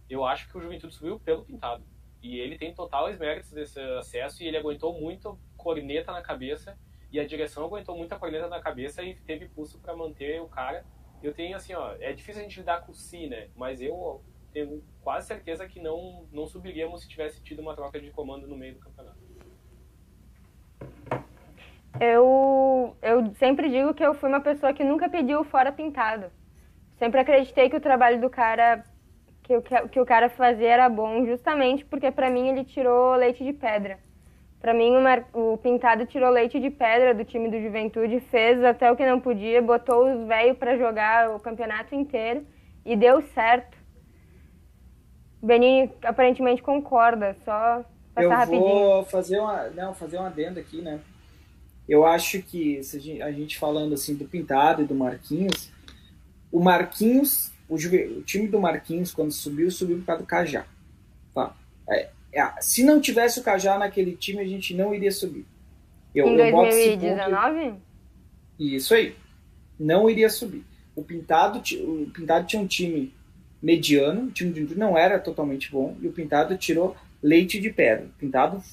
Eu 0.10 0.26
acho 0.26 0.50
que 0.50 0.58
o 0.58 0.62
Juventude 0.62 0.94
subiu 0.94 1.20
pelo 1.20 1.44
pintado. 1.44 1.84
E 2.22 2.40
ele 2.40 2.58
tem 2.58 2.74
totais 2.74 3.20
méritos 3.20 3.52
desse 3.52 3.80
acesso 3.80 4.42
e 4.42 4.48
ele 4.48 4.58
aguentou 4.58 5.00
muito 5.00 5.40
corneta 5.56 6.12
na 6.12 6.22
cabeça 6.22 6.78
e 7.12 7.20
a 7.20 7.28
direção 7.28 7.66
aguentou 7.66 7.96
muita 7.96 8.18
corneta 8.18 8.48
na 8.48 8.60
cabeça 8.60 9.04
e 9.04 9.16
teve 9.16 9.48
pulso 9.48 9.80
para 9.80 9.96
manter 9.96 10.42
o 10.42 10.48
cara. 10.48 10.86
Eu 11.22 11.34
tenho 11.34 11.56
assim, 11.56 11.74
ó, 11.74 11.96
é 12.00 12.14
difícil 12.14 12.42
a 12.42 12.44
gente 12.44 12.60
lidar 12.60 12.86
com 12.86 12.92
o 12.92 12.96
si, 12.96 13.28
né? 13.28 13.50
Mas 13.56 13.82
eu 13.82 14.22
tenho 14.52 14.84
quase 15.02 15.28
certeza 15.28 15.68
que 15.68 15.80
não 15.80 16.28
não 16.32 16.48
subiríamos 16.48 17.02
se 17.02 17.10
tivesse 17.10 17.42
tido 17.42 17.62
uma 17.62 17.76
troca 17.76 18.00
de 18.00 18.12
comando 18.12 18.48
no 18.48 18.58
meio 18.58 18.76
do 18.76 18.80
campeonato. 18.80 19.18
Eu 22.00 22.96
eu 23.02 23.34
sempre 23.36 23.70
digo 23.70 23.94
que 23.94 24.04
eu 24.06 24.14
fui 24.14 24.30
uma 24.30 24.42
pessoa 24.42 24.74
que 24.74 24.84
nunca 24.84 25.10
pediu 25.10 25.44
fora 25.44 25.72
pintado. 25.72 26.32
Sempre 26.98 27.20
acreditei 27.20 27.70
que 27.70 27.76
o 27.76 27.82
trabalho 27.82 28.20
do 28.20 28.30
cara 28.30 28.84
que 29.44 29.56
o 29.56 29.62
que 29.62 30.00
o 30.00 30.06
cara 30.06 30.30
fazia 30.30 30.68
era 30.68 30.90
bom, 30.90 31.26
justamente 31.26 31.86
porque 31.86 32.12
para 32.12 32.30
mim 32.30 32.50
ele 32.50 32.66
tirou 32.66 33.16
leite 33.16 33.44
de 33.44 33.54
pedra. 33.54 33.98
Para 34.60 34.74
mim 34.74 34.92
o, 35.34 35.54
o, 35.54 35.58
Pintado 35.58 36.06
tirou 36.06 36.30
leite 36.30 36.60
de 36.60 36.70
pedra 36.70 37.14
do 37.14 37.24
time 37.24 37.50
do 37.50 37.62
Juventude, 37.62 38.20
fez 38.20 38.62
até 38.64 38.92
o 38.92 38.96
que 38.96 39.06
não 39.06 39.20
podia, 39.20 39.62
botou 39.62 40.12
os 40.12 40.28
velhos 40.28 40.58
para 40.58 40.78
jogar 40.78 41.30
o 41.30 41.40
campeonato 41.40 41.96
inteiro 41.96 42.46
e 42.84 42.96
deu 42.96 43.22
certo. 43.22 43.78
Benini 45.42 45.92
aparentemente 46.04 46.62
concorda, 46.62 47.36
só 47.46 47.86
passar 48.14 48.24
Eu 48.24 48.30
rapidinho. 48.30 48.62
vou 48.62 49.06
fazer 49.06 49.40
uma, 49.40 49.70
não, 49.70 49.94
fazer 49.94 50.18
uma 50.18 50.28
adenda 50.28 50.60
aqui, 50.60 50.82
né? 50.82 51.00
Eu 51.88 52.06
acho 52.06 52.42
que 52.42 52.82
a 53.22 53.32
gente 53.32 53.58
falando 53.58 53.94
assim 53.94 54.16
do 54.16 54.26
Pintado 54.26 54.82
e 54.82 54.86
do 54.86 54.96
Marquinhos, 54.96 55.72
o 56.52 56.60
Marquinhos 56.60 57.52
o, 57.70 57.78
Juve, 57.78 58.06
o, 58.06 58.22
time 58.22 58.48
do 58.48 58.60
Marquinhos, 58.60 59.14
quando 59.14 59.32
subiu, 59.32 59.70
subiu 59.70 59.98
por 59.98 60.06
causa 60.06 60.24
do 60.24 60.28
Cajá. 60.28 60.66
Tá? 61.34 61.56
É, 61.90 62.10
é, 62.32 62.62
se 62.62 62.84
não 62.84 63.02
tivesse 63.02 63.40
o 63.40 63.44
Cajá 63.44 63.78
naquele 63.78 64.16
time, 64.16 64.40
a 64.40 64.48
gente 64.48 64.74
não 64.74 64.94
iria 64.94 65.12
subir. 65.12 65.46
Eu, 66.16 66.28
em 66.28 66.38
2019? 66.38 67.74
Isso 68.60 68.94
aí. 68.94 69.16
Não 69.80 70.10
iria 70.10 70.30
subir. 70.30 70.64
O 70.96 71.04
Pintado, 71.04 71.60
o 71.60 72.10
Pintado 72.12 72.48
tinha 72.48 72.62
um 72.62 72.68
time 72.68 73.14
mediano, 73.62 74.28
o 74.28 74.32
time 74.32 74.52
de 74.52 74.76
não 74.76 74.98
era 74.98 75.20
totalmente 75.20 75.72
bom, 75.72 75.96
e 76.02 76.08
o 76.08 76.14
Pintado 76.14 76.58
tirou 76.58 76.96
leite 77.22 77.60
de 77.60 77.70
pedra. 77.70 78.06
O 78.06 78.20
Pintado 78.20 78.64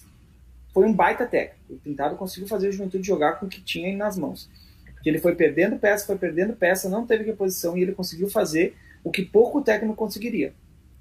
foi 0.72 0.86
um 0.86 0.92
baita 0.92 1.26
técnico. 1.26 1.74
O 1.74 1.78
Pintado 1.78 2.16
conseguiu 2.16 2.48
fazer 2.48 2.68
o 2.68 2.72
Juventude 2.72 3.06
jogar 3.06 3.34
com 3.34 3.46
o 3.46 3.48
que 3.48 3.60
tinha 3.60 3.94
nas 3.96 4.16
mãos. 4.16 4.48
Que 5.04 5.10
ele 5.10 5.18
foi 5.18 5.36
perdendo 5.36 5.78
peça, 5.78 6.06
foi 6.06 6.18
perdendo 6.18 6.54
peça, 6.54 6.88
não 6.88 7.06
teve 7.06 7.22
reposição 7.22 7.78
e 7.78 7.82
ele 7.82 7.92
conseguiu 7.92 8.28
fazer 8.28 8.74
o 9.04 9.10
que 9.10 9.22
pouco 9.22 9.60
técnico 9.60 9.94
conseguiria. 9.94 10.52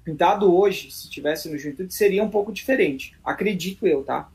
Pintado 0.04 0.54
hoje, 0.54 0.90
se 0.92 1.10
tivesse 1.10 1.48
no 1.48 1.58
Juventude, 1.58 1.92
seria 1.92 2.22
um 2.22 2.30
pouco 2.30 2.52
diferente. 2.52 3.16
Acredito 3.24 3.86
eu, 3.86 4.04
tá? 4.04 4.30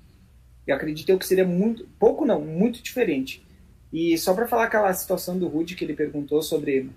Eu 0.66 0.76
acredito 0.76 1.10
eu 1.10 1.18
que 1.20 1.26
seria 1.26 1.46
muito, 1.46 1.88
pouco 2.00 2.26
não, 2.26 2.42
muito 2.42 2.82
diferente. 2.82 3.46
E 3.94 4.18
só 4.18 4.34
para 4.34 4.48
falar 4.48 4.66
aquela 4.66 4.92
situação 4.94 5.38
do 5.38 5.48
Rude 5.48 5.76
que 5.76 5.86
ele 5.86 5.94
perguntou 5.94 6.42
sobre, 6.42 6.90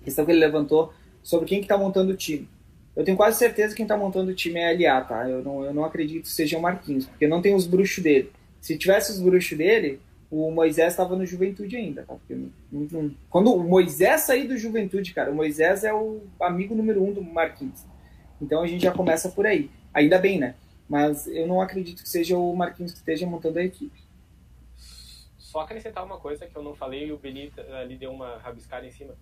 a 0.00 0.04
questão 0.04 0.24
que 0.24 0.32
ele 0.32 0.40
levantou 0.40 0.92
sobre 1.22 1.46
quem 1.46 1.60
que 1.60 1.66
tá 1.66 1.76
montando 1.76 2.12
o 2.12 2.16
time. 2.16 2.48
Eu 2.96 3.04
tenho 3.04 3.16
quase 3.16 3.38
certeza 3.38 3.70
que 3.70 3.76
quem 3.76 3.84
está 3.84 3.96
montando 3.96 4.30
o 4.30 4.34
time 4.34 4.58
é 4.58 4.70
a 4.70 4.94
LA, 4.94 5.00
tá? 5.02 5.28
Eu 5.28 5.42
não, 5.42 5.62
eu 5.62 5.74
não 5.74 5.84
acredito 5.84 6.22
que 6.22 6.30
seja 6.30 6.56
o 6.56 6.62
Marquinhos, 6.62 7.04
porque 7.04 7.28
não 7.28 7.42
tem 7.42 7.54
os 7.54 7.66
bruxos 7.66 8.02
dele. 8.02 8.32
Se 8.58 8.78
tivesse 8.78 9.12
os 9.12 9.20
bruxos 9.20 9.56
dele, 9.58 10.00
o 10.30 10.50
Moisés 10.50 10.92
estava 10.92 11.14
no 11.14 11.24
Juventude 11.24 11.76
ainda, 11.76 12.02
tá? 12.04 12.16
quando 13.30 13.54
o 13.54 13.62
Moisés 13.62 14.22
sair 14.22 14.48
do 14.48 14.56
Juventude, 14.56 15.14
cara, 15.14 15.30
o 15.30 15.34
Moisés 15.34 15.84
é 15.84 15.94
o 15.94 16.22
amigo 16.40 16.74
número 16.74 17.02
um 17.02 17.12
do 17.12 17.22
Marquinhos. 17.22 17.84
Então 18.40 18.62
a 18.62 18.66
gente 18.66 18.82
já 18.82 18.92
começa 18.92 19.28
por 19.28 19.46
aí. 19.46 19.70
Ainda 19.94 20.18
bem, 20.18 20.38
né? 20.38 20.54
Mas 20.88 21.26
eu 21.26 21.46
não 21.46 21.60
acredito 21.60 22.02
que 22.02 22.08
seja 22.08 22.36
o 22.36 22.54
Marquinhos 22.54 22.92
que 22.92 22.98
esteja 22.98 23.26
montando 23.26 23.58
a 23.58 23.64
equipe. 23.64 23.98
só 25.38 25.60
acrescentar 25.60 26.04
uma 26.04 26.18
coisa 26.18 26.46
que 26.46 26.56
eu 26.56 26.62
não 26.62 26.74
falei 26.74 27.06
e 27.06 27.12
o 27.12 27.18
Benito 27.18 27.60
ali 27.60 27.96
deu 27.96 28.12
uma 28.12 28.36
rabiscada 28.38 28.86
em 28.86 28.90
cima. 28.90 29.14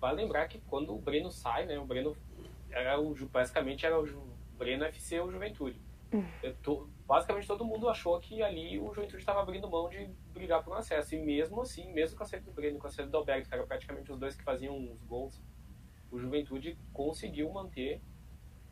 Vale 0.00 0.22
lembrar 0.22 0.46
que 0.48 0.60
quando 0.68 0.94
o 0.94 0.98
Breno 0.98 1.30
sai, 1.30 1.66
né? 1.66 1.78
O 1.78 1.84
Breno 1.84 2.16
era 2.70 2.98
o, 3.00 3.14
basicamente 3.26 3.84
era 3.84 4.00
o 4.00 4.06
Breno 4.56 4.84
FC 4.84 5.20
ou 5.20 5.32
Juventude. 5.32 5.80
Hum. 6.12 6.24
Tô, 6.62 6.86
basicamente 7.10 7.48
todo 7.48 7.64
mundo 7.64 7.88
achou 7.88 8.20
que 8.20 8.40
ali 8.40 8.78
o 8.78 8.94
Juventude 8.94 9.16
estava 9.16 9.42
abrindo 9.42 9.68
mão 9.68 9.88
de 9.88 10.08
brigar 10.32 10.62
por 10.62 10.72
um 10.72 10.76
acesso. 10.76 11.16
E 11.16 11.18
mesmo 11.18 11.60
assim, 11.60 11.92
mesmo 11.92 12.16
com 12.16 12.22
a 12.22 12.26
saída 12.26 12.46
do 12.46 12.52
Breno 12.52 12.78
com 12.78 12.86
a 12.86 12.90
saída 12.90 13.10
do 13.10 13.16
Alberto, 13.16 13.48
que 13.48 13.54
eram 13.54 13.66
praticamente 13.66 14.12
os 14.12 14.16
dois 14.16 14.36
que 14.36 14.44
faziam 14.44 14.78
os 14.78 15.02
gols, 15.02 15.42
o 16.08 16.20
Juventude 16.20 16.78
conseguiu 16.92 17.50
manter 17.50 18.00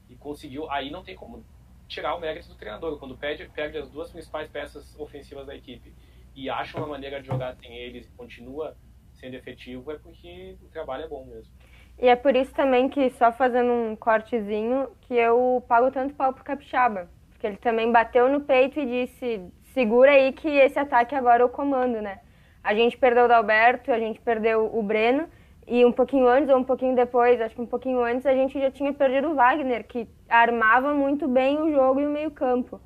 e 0.08 0.14
conseguiu. 0.14 0.70
Aí 0.70 0.88
não 0.88 1.02
tem 1.02 1.16
como 1.16 1.44
tirar 1.88 2.14
o 2.14 2.20
mérito 2.20 2.46
do 2.46 2.54
treinador. 2.54 2.96
Quando 3.00 3.18
perde, 3.18 3.48
perde 3.48 3.76
as 3.76 3.90
duas 3.90 4.12
principais 4.12 4.48
peças 4.48 4.96
ofensivas 5.00 5.44
da 5.44 5.56
equipe 5.56 5.92
e 6.32 6.48
acha 6.48 6.78
uma 6.78 6.86
maneira 6.86 7.20
de 7.20 7.26
jogar 7.26 7.56
sem 7.56 7.76
eles 7.76 8.06
e 8.06 8.12
continua 8.12 8.76
sendo 9.14 9.34
efetivo, 9.34 9.90
é 9.90 9.98
porque 9.98 10.56
o 10.62 10.68
trabalho 10.68 11.02
é 11.02 11.08
bom 11.08 11.26
mesmo. 11.26 11.52
E 11.98 12.06
é 12.06 12.14
por 12.14 12.36
isso 12.36 12.54
também 12.54 12.88
que, 12.88 13.10
só 13.10 13.32
fazendo 13.32 13.72
um 13.72 13.96
cortezinho, 13.96 14.88
que 15.00 15.14
eu 15.14 15.60
pago 15.66 15.90
tanto 15.90 16.14
pau 16.14 16.32
pro 16.32 16.44
Capixaba. 16.44 17.10
Porque 17.38 17.46
ele 17.46 17.56
também 17.56 17.92
bateu 17.92 18.28
no 18.28 18.40
peito 18.40 18.80
e 18.80 19.06
disse: 19.06 19.40
segura 19.72 20.10
aí 20.10 20.32
que 20.32 20.48
esse 20.48 20.76
ataque 20.76 21.14
agora 21.14 21.46
o 21.46 21.48
comando, 21.48 22.02
né? 22.02 22.18
A 22.64 22.74
gente 22.74 22.98
perdeu 22.98 23.26
o 23.26 23.28
Dalberto, 23.28 23.92
a 23.92 23.98
gente 23.98 24.20
perdeu 24.20 24.68
o 24.76 24.82
Breno, 24.82 25.28
e 25.64 25.84
um 25.84 25.92
pouquinho 25.92 26.26
antes 26.26 26.50
ou 26.50 26.58
um 26.58 26.64
pouquinho 26.64 26.96
depois, 26.96 27.40
acho 27.40 27.54
que 27.54 27.60
um 27.60 27.66
pouquinho 27.66 28.02
antes, 28.02 28.26
a 28.26 28.34
gente 28.34 28.58
já 28.58 28.72
tinha 28.72 28.92
perdido 28.92 29.28
o 29.28 29.34
Wagner, 29.36 29.86
que 29.86 30.08
armava 30.28 30.92
muito 30.92 31.28
bem 31.28 31.62
o 31.62 31.70
jogo 31.70 32.00
e 32.00 32.06
o 32.06 32.10
meio-campo. 32.10 32.80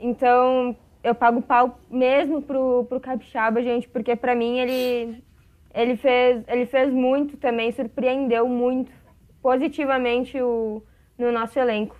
Então, 0.00 0.74
eu 1.04 1.14
pago 1.14 1.42
pau 1.42 1.78
mesmo 1.90 2.40
pro, 2.40 2.86
pro 2.88 3.00
Capixaba, 3.00 3.62
gente, 3.62 3.86
porque 3.86 4.16
para 4.16 4.34
mim 4.34 4.60
ele, 4.60 5.22
ele, 5.74 5.96
fez, 5.98 6.42
ele 6.48 6.64
fez 6.64 6.90
muito 6.90 7.36
também, 7.36 7.70
surpreendeu 7.70 8.48
muito 8.48 8.90
positivamente 9.42 10.40
o, 10.40 10.82
no 11.18 11.30
nosso 11.30 11.58
elenco. 11.58 11.99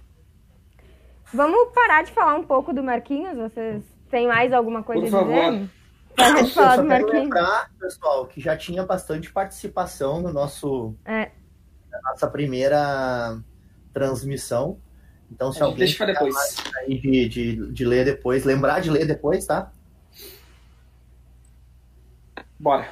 Vamos 1.32 1.72
parar 1.72 2.02
de 2.02 2.12
falar 2.12 2.34
um 2.34 2.44
pouco 2.44 2.72
do 2.72 2.82
Marquinhos? 2.82 3.36
Vocês 3.36 3.84
têm 4.10 4.26
mais 4.26 4.52
alguma 4.52 4.82
coisa 4.82 5.08
Por 5.08 5.18
a 5.18 5.50
dizer? 5.50 5.70
Para 6.16 6.42
de 6.42 6.52
falar 6.52 6.76
do 6.76 6.84
Marquinhos. 6.84 7.22
lembrar, 7.24 7.70
pessoal, 7.78 8.26
que 8.26 8.40
já 8.40 8.56
tinha 8.56 8.84
bastante 8.84 9.32
participação 9.32 10.20
no 10.20 10.32
nosso 10.32 10.94
é. 11.04 11.30
na 11.90 12.00
nossa 12.10 12.28
primeira 12.28 13.40
transmissão. 13.92 14.80
Então, 15.30 15.52
se 15.52 15.62
alguém 15.62 15.78
deixa 15.78 16.04
depois. 16.04 16.34
De, 16.88 17.28
de, 17.28 17.72
de 17.72 17.84
ler 17.84 18.04
depois, 18.04 18.44
lembrar 18.44 18.80
de 18.80 18.90
ler 18.90 19.06
depois, 19.06 19.46
tá? 19.46 19.70
Bora. 22.58 22.90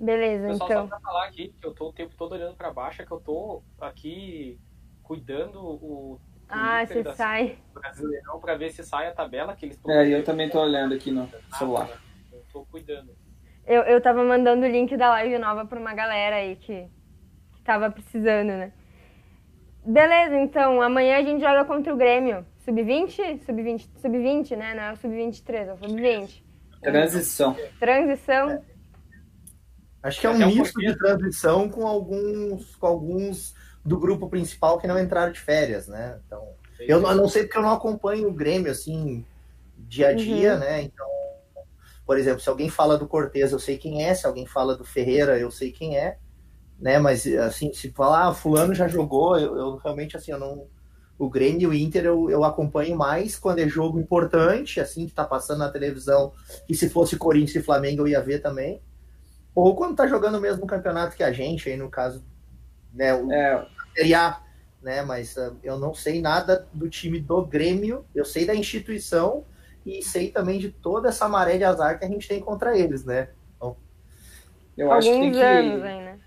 Beleza, 0.00 0.48
Pessoal, 0.48 0.70
então. 0.70 0.82
Só 0.84 0.88
pra 0.88 1.00
falar 1.00 1.26
aqui, 1.26 1.54
que 1.60 1.66
eu 1.66 1.74
tô 1.74 1.88
o 1.88 1.92
tempo 1.92 2.14
todo 2.16 2.32
olhando 2.32 2.56
pra 2.56 2.72
baixo, 2.72 3.02
é 3.02 3.06
que 3.06 3.12
eu 3.12 3.20
tô 3.20 3.62
aqui 3.80 4.58
cuidando 5.02 5.60
o 5.60 6.20
ah, 6.48 6.84
você 6.86 7.04
sai. 7.14 7.58
Brasileirão 7.74 8.40
para 8.40 8.56
ver 8.56 8.70
se 8.70 8.84
sai 8.84 9.08
a 9.08 9.12
tabela 9.12 9.54
que 9.54 9.66
eles 9.66 9.78
É, 9.86 10.08
eu 10.08 10.24
também 10.24 10.48
tô 10.48 10.60
olhando 10.60 10.94
aqui 10.94 11.10
no 11.10 11.28
celular. 11.58 11.88
Eu 12.32 12.42
tô 12.52 12.64
cuidando. 12.66 13.10
Eu, 13.66 13.82
eu 13.82 14.00
tava 14.00 14.22
mandando 14.22 14.64
o 14.64 14.68
link 14.68 14.96
da 14.96 15.10
live 15.10 15.38
nova 15.38 15.66
pra 15.66 15.78
uma 15.78 15.92
galera 15.92 16.36
aí 16.36 16.56
que, 16.56 16.88
que 17.52 17.62
tava 17.62 17.90
precisando, 17.90 18.48
né? 18.48 18.72
Beleza, 19.84 20.36
então, 20.36 20.80
amanhã 20.80 21.18
a 21.18 21.22
gente 21.22 21.40
joga 21.40 21.64
contra 21.64 21.92
o 21.92 21.96
Grêmio. 21.96 22.46
Sub-20? 22.58 23.44
Sub-20, 23.44 23.88
sub-20, 24.00 24.56
né? 24.56 24.74
Não 24.74 24.82
é 24.82 24.92
o 24.92 24.96
sub-23, 24.96 25.66
é 25.66 25.72
o 25.72 25.76
sub-20. 25.76 26.42
Transição. 26.80 27.56
Transição. 27.78 28.50
É. 28.50 28.62
Acho 30.02 30.20
que 30.20 30.26
é 30.26 30.30
um 30.30 30.38
misto 30.38 30.78
de 30.78 30.96
transição 30.96 31.68
com 31.68 31.84
alguns, 31.84 32.76
com 32.76 32.86
alguns 32.86 33.55
do 33.86 33.98
grupo 33.98 34.28
principal 34.28 34.78
que 34.78 34.86
não 34.86 34.98
entraram 34.98 35.32
de 35.32 35.40
férias, 35.40 35.86
né? 35.86 36.18
Então, 36.26 36.48
eu 36.80 37.00
não 37.00 37.28
sei 37.28 37.44
porque 37.44 37.56
eu 37.56 37.62
não 37.62 37.72
acompanho 37.72 38.28
o 38.28 38.34
Grêmio 38.34 38.70
assim 38.70 39.24
dia 39.78 40.08
a 40.08 40.12
dia, 40.12 40.54
uhum. 40.54 40.58
né? 40.58 40.82
Então, 40.82 41.06
por 42.04 42.18
exemplo, 42.18 42.40
se 42.40 42.48
alguém 42.48 42.68
fala 42.68 42.98
do 42.98 43.06
Cortez, 43.06 43.52
eu 43.52 43.58
sei 43.58 43.78
quem 43.78 44.04
é, 44.04 44.14
se 44.14 44.26
alguém 44.26 44.46
fala 44.46 44.76
do 44.76 44.84
Ferreira, 44.84 45.38
eu 45.38 45.50
sei 45.50 45.70
quem 45.70 45.96
é, 45.96 46.18
né? 46.78 46.98
Mas 46.98 47.26
assim, 47.26 47.72
se 47.72 47.90
falar, 47.92 48.28
ah, 48.28 48.34
fulano 48.34 48.74
já 48.74 48.88
jogou, 48.88 49.38
eu, 49.38 49.56
eu, 49.56 49.76
realmente 49.76 50.16
assim, 50.16 50.32
eu 50.32 50.38
não 50.38 50.66
o 51.18 51.30
Grêmio 51.30 51.62
e 51.62 51.66
o 51.66 51.74
Inter 51.74 52.04
eu, 52.04 52.28
eu 52.28 52.44
acompanho 52.44 52.94
mais 52.94 53.38
quando 53.38 53.60
é 53.60 53.68
jogo 53.68 53.98
importante, 53.98 54.80
assim, 54.80 55.06
que 55.06 55.14
tá 55.14 55.24
passando 55.24 55.60
na 55.60 55.70
televisão, 55.70 56.32
e 56.68 56.74
se 56.74 56.90
fosse 56.90 57.16
Corinthians 57.16 57.56
e 57.56 57.62
Flamengo 57.62 58.02
eu 58.02 58.08
ia 58.08 58.20
ver 58.20 58.40
também. 58.40 58.82
Ou 59.54 59.74
quando 59.74 59.96
tá 59.96 60.06
jogando 60.06 60.36
o 60.36 60.40
mesmo 60.40 60.66
campeonato 60.66 61.16
que 61.16 61.22
a 61.22 61.32
gente, 61.32 61.70
aí 61.70 61.76
no 61.78 61.88
caso, 61.88 62.22
né, 62.92 63.14
o, 63.14 63.32
é, 63.32 63.66
Série 63.96 64.14
A, 64.14 64.40
né? 64.82 65.02
Mas 65.02 65.36
uh, 65.36 65.56
eu 65.62 65.78
não 65.78 65.94
sei 65.94 66.20
nada 66.20 66.66
do 66.72 66.88
time 66.88 67.18
do 67.18 67.44
Grêmio, 67.44 68.04
eu 68.14 68.24
sei 68.24 68.44
da 68.44 68.54
instituição 68.54 69.44
e 69.84 70.02
sei 70.02 70.30
também 70.30 70.58
de 70.58 70.70
toda 70.70 71.08
essa 71.08 71.28
maré 71.28 71.56
de 71.56 71.64
azar 71.64 71.98
que 71.98 72.04
a 72.04 72.08
gente 72.08 72.28
tem 72.28 72.40
contra 72.40 72.76
eles, 72.76 73.04
né? 73.04 73.28
Então, 73.56 73.76
eu 74.76 74.92
acho 74.92 75.10
que 75.10 75.18
tem 75.18 75.32
que 75.32 75.38
aí, 75.42 75.78
né? 75.78 76.18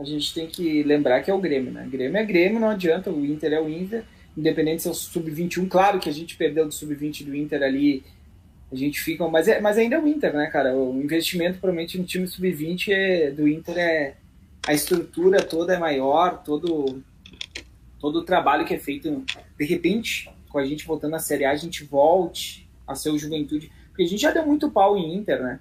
a 0.00 0.04
gente 0.04 0.32
tem 0.32 0.46
que 0.46 0.82
lembrar 0.82 1.20
que 1.20 1.30
é 1.30 1.34
o 1.34 1.40
Grêmio, 1.40 1.70
né? 1.70 1.86
Grêmio 1.90 2.16
é 2.16 2.24
Grêmio, 2.24 2.58
não 2.58 2.70
adianta, 2.70 3.10
o 3.10 3.24
Inter 3.24 3.52
é 3.52 3.60
o 3.60 3.68
Inter, 3.68 4.04
independente 4.36 4.82
se 4.82 4.88
é 4.88 4.90
o 4.90 4.94
sub-21, 4.94 5.68
claro 5.68 5.98
que 6.00 6.08
a 6.08 6.12
gente 6.12 6.36
perdeu 6.36 6.64
do 6.64 6.72
sub-20 6.72 7.24
do 7.24 7.36
Inter 7.36 7.62
ali, 7.62 8.02
a 8.72 8.74
gente 8.74 9.00
fica, 9.00 9.26
mas, 9.28 9.46
é, 9.46 9.60
mas 9.60 9.76
ainda 9.76 9.96
é 9.96 10.00
o 10.00 10.06
Inter, 10.08 10.32
né, 10.32 10.46
cara? 10.46 10.74
O 10.74 11.02
investimento 11.02 11.58
provavelmente 11.58 11.98
no 11.98 12.04
time 12.04 12.26
sub-20 12.26 12.88
é, 12.88 13.30
do 13.30 13.46
Inter 13.46 13.76
é, 13.76 14.14
a 14.66 14.72
estrutura 14.72 15.42
toda 15.42 15.74
é 15.74 15.78
maior, 15.78 16.42
todo, 16.42 17.02
todo 17.98 18.20
o 18.20 18.24
trabalho 18.24 18.64
que 18.64 18.74
é 18.74 18.78
feito, 18.78 19.24
de 19.58 19.64
repente, 19.64 20.30
com 20.48 20.58
a 20.58 20.64
gente 20.64 20.86
voltando 20.86 21.16
à 21.16 21.18
Série 21.18 21.44
A, 21.44 21.50
a 21.50 21.56
gente 21.56 21.84
volte 21.84 22.68
a 22.86 22.94
ser 22.94 23.10
o 23.10 23.18
Juventude, 23.18 23.70
porque 23.88 24.02
a 24.02 24.06
gente 24.06 24.20
já 24.20 24.30
deu 24.30 24.46
muito 24.46 24.70
pau 24.70 24.96
em 24.96 25.14
Inter, 25.14 25.42
né? 25.42 25.60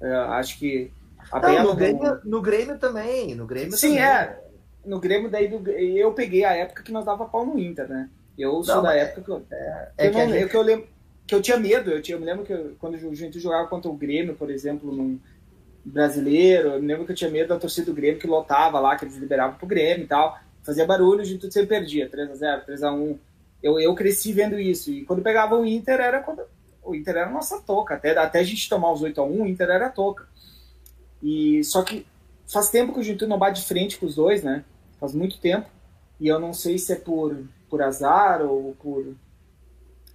Eu 0.00 0.22
acho 0.32 0.58
que 0.58 0.90
a 1.30 1.40
Não, 1.40 1.64
no, 1.64 1.74
Grêmio, 1.74 2.20
no 2.24 2.40
Grêmio 2.40 2.78
também, 2.78 3.34
no 3.34 3.46
Grêmio 3.46 3.72
Sim, 3.72 3.96
também. 3.96 4.04
é. 4.04 4.44
No 4.84 5.00
Grêmio 5.00 5.30
daí 5.30 5.48
do, 5.48 5.68
eu 5.70 6.12
peguei 6.14 6.44
a 6.44 6.54
época 6.54 6.82
que 6.82 6.92
nós 6.92 7.04
dava 7.04 7.26
pau 7.26 7.44
no 7.44 7.58
Inter, 7.58 7.88
né? 7.88 8.08
Eu 8.38 8.62
sou 8.62 8.76
Não, 8.76 8.82
da 8.84 8.94
época 8.94 9.22
que 9.22 9.30
eu, 9.30 9.44
é, 9.50 9.88
é 9.98 10.10
que, 10.10 10.16
não, 10.16 10.32
gente... 10.32 10.48
que, 10.48 10.56
eu 10.56 10.62
lembro 10.62 10.86
que 11.26 11.34
eu 11.34 11.42
tinha 11.42 11.56
medo, 11.58 11.90
eu, 11.90 12.00
tinha, 12.00 12.16
eu 12.16 12.20
me 12.20 12.24
lembro 12.24 12.44
que 12.44 12.52
eu, 12.52 12.76
quando 12.78 12.94
o 12.94 12.98
Juventude 12.98 13.40
jogava 13.40 13.68
contra 13.68 13.90
o 13.90 13.94
Grêmio, 13.94 14.34
por 14.34 14.48
exemplo, 14.48 14.90
num, 14.90 15.18
brasileiro. 15.84 16.70
Eu 16.70 16.80
lembro 16.80 17.04
que 17.04 17.12
eu 17.12 17.16
tinha 17.16 17.30
medo 17.30 17.48
da 17.48 17.58
torcida 17.58 17.86
do 17.86 17.94
Grêmio 17.94 18.20
que 18.20 18.26
lotava 18.26 18.80
lá, 18.80 18.96
que 18.96 19.04
eles 19.04 19.16
liberavam 19.16 19.56
pro 19.56 19.66
Grêmio 19.66 20.04
e 20.04 20.06
tal. 20.06 20.38
Fazia 20.62 20.86
barulho, 20.86 21.22
e 21.22 21.38
tudo 21.38 21.52
sempre 21.52 21.68
perdia. 21.68 22.10
3x0, 22.10 22.66
3x1. 22.66 23.18
Eu, 23.62 23.80
eu 23.80 23.94
cresci 23.94 24.32
vendo 24.32 24.58
isso. 24.58 24.90
E 24.90 25.04
quando 25.04 25.22
pegava 25.22 25.56
o 25.56 25.64
Inter, 25.64 26.00
era 26.00 26.20
quando. 26.20 26.42
O 26.82 26.94
Inter 26.94 27.16
era 27.16 27.30
nossa 27.30 27.60
toca. 27.60 27.94
Até, 27.94 28.16
até 28.16 28.40
a 28.40 28.44
gente 28.44 28.68
tomar 28.68 28.92
os 28.92 29.02
8x1, 29.02 29.40
o 29.40 29.46
Inter 29.46 29.68
era 29.68 29.88
toca. 29.90 30.26
E, 31.22 31.62
só 31.64 31.82
que 31.82 32.06
faz 32.46 32.70
tempo 32.70 32.92
que 32.92 33.00
o 33.00 33.02
Juventude 33.02 33.30
não 33.30 33.38
bate 33.38 33.60
de 33.60 33.66
frente 33.66 33.98
com 33.98 34.06
os 34.06 34.14
dois, 34.14 34.42
né? 34.42 34.64
Faz 34.98 35.14
muito 35.14 35.38
tempo. 35.38 35.68
E 36.20 36.28
eu 36.28 36.38
não 36.38 36.52
sei 36.52 36.78
se 36.78 36.92
é 36.92 36.96
por, 36.96 37.36
por 37.68 37.82
azar 37.82 38.42
ou 38.42 38.74
por 38.80 39.14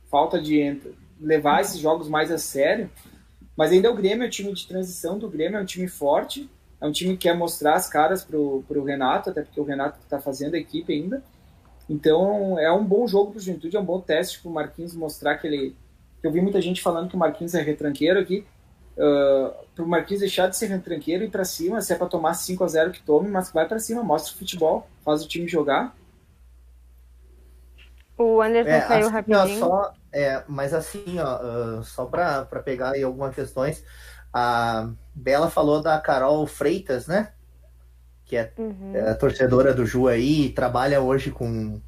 falta 0.10 0.39
de 0.41 0.80
levar 1.19 1.62
esses 1.62 1.80
jogos 1.80 2.08
mais 2.08 2.32
a 2.32 2.38
sério. 2.38 2.89
Mas 3.56 3.72
ainda 3.72 3.88
é 3.88 3.92
o 3.92 3.96
Grêmio, 3.96 4.24
é 4.24 4.28
o 4.28 4.32
time 4.32 4.52
de 4.54 4.68
transição 4.68 5.18
do 5.18 5.30
Grêmio, 5.30 5.58
é 5.58 5.62
um 5.62 5.66
time 5.66 5.88
forte, 5.88 6.50
é 6.82 6.88
um 6.88 6.92
time 6.92 7.13
que 7.13 7.30
quer 7.30 7.36
mostrar 7.36 7.76
as 7.76 7.88
caras 7.88 8.24
pro, 8.24 8.63
pro 8.68 8.84
Renato, 8.84 9.30
até 9.30 9.42
porque 9.42 9.60
o 9.60 9.63
Renato 9.63 10.00
está 10.04 10.20
fazendo 10.20 10.56
a 10.56 10.58
equipe 10.58 10.92
ainda. 10.92 11.24
Então 11.89 12.58
é 12.60 12.72
um 12.72 12.84
bom 12.84 13.08
jogo 13.08 13.32
pro 13.32 13.39
Juventude, 13.39 13.78
é 13.78 13.80
um 13.80 13.86
bom 13.86 14.00
teste 14.00 14.42
pro 14.42 14.52
Marquinhos 14.52 14.96
mostrar 14.96 15.38
que 15.38 15.48
ele. 15.48 15.76
Eu 16.22 16.32
vi 16.32 16.42
muita 16.42 16.62
gente 16.62 16.82
falando 16.82 17.10
que 17.10 17.16
o 17.16 17.20
Marquinhos 17.20 17.54
é 17.54 17.62
retranqueiro 17.62 18.20
aqui. 18.20 18.46
Uh, 18.98 19.66
pro 19.76 19.88
Marquinhos 19.88 20.22
deixar 20.22 20.48
de 20.48 20.56
ser 20.56 20.68
retranqueiro 20.68 21.24
e 21.24 21.28
ir 21.28 21.30
pra 21.30 21.44
cima, 21.44 21.82
se 21.82 21.92
é 21.92 21.96
pra 21.96 22.08
tomar 22.08 22.36
5 22.36 22.63
a 22.63 22.68
0 22.68 22.92
que 22.92 23.02
tome, 23.02 23.28
mas 23.28 23.52
vai 23.52 23.68
para 23.68 23.80
cima, 23.80 24.04
mostra 24.04 24.34
o 24.34 24.38
futebol, 24.38 24.88
faz 25.04 25.24
o 25.24 25.28
time 25.28 25.48
jogar. 25.48 25.96
O 28.24 28.42
Anderson 28.42 28.70
é, 28.70 28.82
saiu 28.82 29.06
assim, 29.06 29.14
rapidinho. 29.14 29.60
Só, 29.60 29.94
é, 30.12 30.44
mas 30.48 30.74
assim, 30.74 31.20
ó, 31.20 31.80
uh, 31.80 31.84
só 31.84 32.06
para 32.06 32.46
pegar 32.64 32.92
aí 32.92 33.04
algumas 33.04 33.36
questões, 33.36 33.84
a 34.32 34.90
Bela 35.14 35.50
falou 35.50 35.82
da 35.82 36.00
Carol 36.00 36.46
Freitas, 36.48 37.08
né? 37.08 37.30
Que 38.26 38.38
é, 38.38 38.52
uhum. 38.58 38.92
é 38.96 39.14
torcedora 39.14 39.74
do 39.74 39.86
Ju 39.86 40.08
aí, 40.08 40.50
trabalha 40.50 41.02
hoje 41.02 41.32
com. 41.32 41.82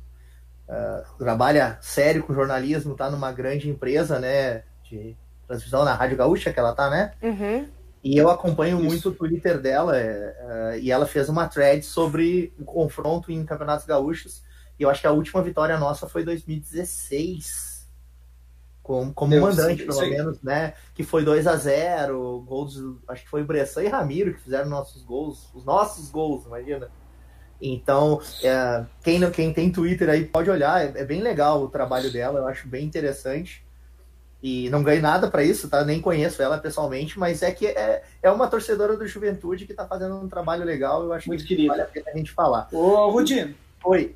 Uh, 0.68 1.18
trabalha 1.20 1.78
sério 1.80 2.24
com 2.24 2.34
jornalismo, 2.34 2.96
tá 2.96 3.10
numa 3.10 3.32
grande 3.32 3.70
empresa, 3.70 4.20
né? 4.20 4.64
De 4.84 5.16
transmissão 5.48 5.86
na 5.86 5.94
Rádio 5.94 6.18
Gaúcha, 6.18 6.52
que 6.52 6.60
ela 6.60 6.74
tá, 6.74 6.90
né? 6.90 7.14
Uhum. 7.22 7.68
E 8.04 8.18
eu 8.18 8.30
acompanho 8.30 8.78
Isso. 8.78 8.86
muito 8.86 9.10
o 9.10 9.14
Twitter 9.14 9.60
dela, 9.60 9.98
é, 9.98 10.78
e 10.80 10.92
ela 10.92 11.08
fez 11.08 11.28
uma 11.28 11.48
thread 11.48 11.84
sobre 11.84 12.54
o 12.60 12.64
confronto 12.64 13.32
em 13.32 13.44
campeonatos 13.44 13.86
gaúchos. 13.86 14.44
E 14.80 14.84
eu 14.84 14.90
acho 14.90 15.02
que 15.02 15.08
a 15.08 15.12
última 15.12 15.42
vitória 15.42 15.78
nossa 15.78 16.08
foi 16.08 16.24
2016 16.24 17.76
como, 18.86 19.12
como 19.16 19.42
mandante, 19.42 19.84
pelo 19.84 20.02
menos, 20.02 20.42
né? 20.44 20.74
Que 20.94 21.04
foi 21.04 21.26
2 21.26 21.48
a 21.48 21.56
0 21.56 22.44
gols, 22.46 22.80
acho 23.08 23.24
que 23.24 23.30
foi 23.30 23.44
Bressan 23.44 23.82
e 23.82 23.88
Ramiro 23.88 24.36
que 24.36 24.42
fizeram 24.42 24.70
nossos 24.70 25.02
gols, 25.02 25.50
os 25.56 25.66
nossos 25.66 26.12
gols, 26.12 26.46
imagina. 26.46 26.88
Então, 27.60 28.22
é, 28.44 28.86
quem, 29.04 29.32
quem 29.32 29.52
tem 29.52 29.72
Twitter 29.72 30.08
aí 30.08 30.26
pode 30.26 30.52
olhar, 30.52 30.86
é, 30.86 31.02
é, 31.02 31.04
bem 31.04 31.20
legal 31.20 31.64
o 31.64 31.68
trabalho 31.68 32.12
dela, 32.12 32.42
eu 32.42 32.48
acho 32.48 32.68
bem 32.68 32.86
interessante. 32.86 33.66
E 34.44 34.70
não 34.70 34.84
ganhei 34.84 35.02
nada 35.02 35.32
para 35.32 35.44
isso, 35.44 35.68
tá? 35.68 35.84
Nem 35.84 36.00
conheço 36.00 36.40
ela 36.44 36.60
pessoalmente, 36.60 37.18
mas 37.18 37.42
é 37.42 37.50
que 37.50 37.66
é, 37.66 38.04
é 38.22 38.30
uma 38.30 38.48
torcedora 38.48 38.96
do 38.96 39.08
Juventude 39.08 39.66
que 39.66 39.74
tá 39.74 39.88
fazendo 39.88 40.16
um 40.16 40.30
trabalho 40.30 40.64
legal, 40.64 41.04
eu 41.04 41.12
acho 41.12 41.28
Muito 41.28 41.42
que 41.42 41.48
querido. 41.48 41.70
vale 41.70 41.82
a 41.82 41.86
pena 41.86 42.12
a 42.14 42.18
gente 42.18 42.32
falar. 42.32 42.68
Ô, 42.72 43.10
Rudi. 43.10 43.56
Oi. 43.84 44.16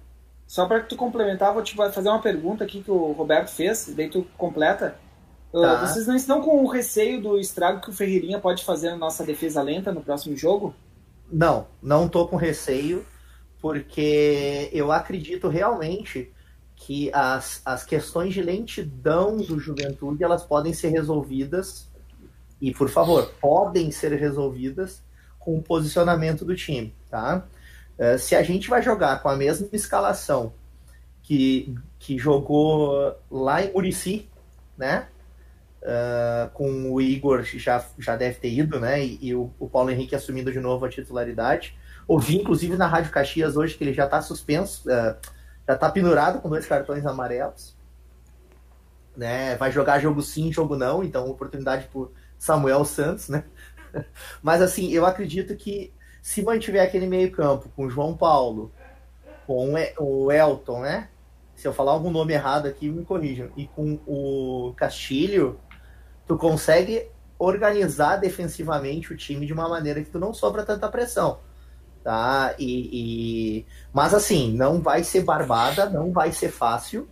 Só 0.50 0.66
para 0.66 0.80
tu 0.82 0.96
complementar, 0.96 1.54
vou 1.54 1.62
te 1.62 1.76
fazer 1.76 2.10
uma 2.10 2.24
pergunta 2.24 2.64
aqui 2.64 2.82
que 2.82 2.90
o 2.90 3.12
Roberto 3.12 3.50
fez, 3.50 3.94
daí 3.96 4.10
tu 4.10 4.26
completa. 4.36 4.96
Uh, 5.54 5.62
tá. 5.62 5.86
vocês 5.86 6.08
não 6.08 6.16
estão 6.16 6.42
com 6.42 6.64
o 6.64 6.68
receio 6.68 7.22
do 7.22 7.40
estrago 7.40 7.82
que 7.82 7.92
o 7.92 7.94
Ferreirinha 7.94 8.40
pode 8.40 8.66
fazer 8.66 8.90
na 8.90 8.98
nossa 8.98 9.24
defesa 9.24 9.62
lenta 9.62 9.92
no 9.92 10.02
próximo 10.02 10.36
jogo? 10.36 10.74
Não, 11.32 11.68
não 11.80 12.10
tô 12.10 12.28
com 12.28 12.36
receio, 12.36 13.06
porque 13.62 14.72
eu 14.74 14.92
acredito 14.92 15.48
realmente 15.50 16.34
que 16.76 17.12
as, 17.14 17.62
as 17.64 17.84
questões 17.84 18.34
de 18.34 18.42
lentidão 18.42 19.38
do 19.38 19.60
Juventude 19.60 20.24
elas 20.24 20.44
podem 20.44 20.74
ser 20.74 20.90
resolvidas 20.90 21.88
e 22.60 22.74
por 22.74 22.90
favor 22.90 23.32
podem 23.40 23.92
ser 23.92 24.14
resolvidas 24.14 25.04
com 25.38 25.60
o 25.60 25.62
posicionamento 25.62 26.44
do 26.44 26.56
time, 26.56 26.96
tá? 27.08 27.46
Uh, 28.00 28.18
se 28.18 28.34
a 28.34 28.42
gente 28.42 28.70
vai 28.70 28.82
jogar 28.82 29.22
com 29.22 29.28
a 29.28 29.36
mesma 29.36 29.68
escalação 29.74 30.54
que, 31.22 31.76
que 32.00 32.18
jogou 32.18 33.14
lá 33.30 33.62
em 33.62 33.74
Murici, 33.74 34.30
né? 34.78 35.08
Uh, 35.82 36.50
com 36.52 36.92
o 36.92 37.02
Igor 37.02 37.44
já, 37.44 37.86
já 37.98 38.16
deve 38.16 38.40
ter 38.40 38.50
ido, 38.50 38.80
né? 38.80 39.04
E, 39.04 39.20
e 39.22 39.36
o, 39.36 39.54
o, 39.60 39.70
Paulo 39.70 39.92
Henrique 39.92 40.16
assumindo 40.16 40.52
de 40.52 40.60
novo 40.60 40.86
a 40.86 40.90
titularidade. 40.90 41.78
Ouvi, 42.08 42.38
inclusive, 42.38 42.78
na 42.78 42.88
Rádio 42.88 43.12
Caxias 43.12 43.58
hoje 43.58 43.78
que 43.78 43.84
ele 43.84 43.94
já 43.94 44.06
está 44.06 44.22
suspenso, 44.22 44.90
uh, 44.90 45.16
já 45.68 45.74
está 45.76 45.92
pendurado 45.92 46.42
com 46.42 46.50
dois 46.50 46.66
cartões 46.66 47.06
amarelos. 47.06 47.78
Né? 49.16 49.56
Vai 49.58 49.72
jogar 49.72 50.00
jogo 50.00 50.22
sim, 50.22 50.52
jogo 50.54 50.78
não, 50.78 51.04
então 51.04 51.30
oportunidade 51.30 51.88
por 51.92 52.14
Samuel 52.38 52.86
Santos, 52.86 53.28
né? 53.28 53.44
Mas 54.42 54.62
assim, 54.62 54.90
eu 54.92 55.06
acredito 55.06 55.56
que 55.56 55.94
se 56.22 56.42
mantiver 56.42 56.84
aquele 56.84 57.08
meio-campo 57.08 57.70
com 57.76 57.86
o 57.86 57.90
João 57.90 58.16
Paulo, 58.16 58.72
com 59.48 59.74
o 60.00 60.32
Elton, 60.32 60.82
né? 60.82 61.10
Se 61.56 61.68
eu 61.68 61.74
falar 61.74 61.92
algum 61.92 62.12
nome 62.12 62.34
errado 62.34 62.68
aqui, 62.68 62.90
me 62.90 63.04
corrijam. 63.04 63.50
E 63.58 63.68
com 63.68 64.00
o 64.08 64.74
Castilho, 64.78 65.60
tu 66.28 66.38
consegue 66.38 67.08
organizar 67.38 68.18
defensivamente 68.18 69.12
o 69.12 69.18
time 69.18 69.46
de 69.46 69.54
uma 69.54 69.68
maneira 69.68 70.04
que 70.04 70.10
tu 70.10 70.20
não 70.20 70.34
sofra 70.34 70.64
tanta 70.64 70.88
pressão. 70.90 71.40
Tá? 72.04 72.54
E, 72.58 73.62
e... 73.62 73.66
Mas 73.94 74.14
assim, 74.14 74.54
não 74.54 74.82
vai 74.82 75.04
ser 75.04 75.24
barbada, 75.24 75.90
não 75.90 76.12
vai 76.12 76.32
ser 76.32 76.50
fácil, 76.50 77.10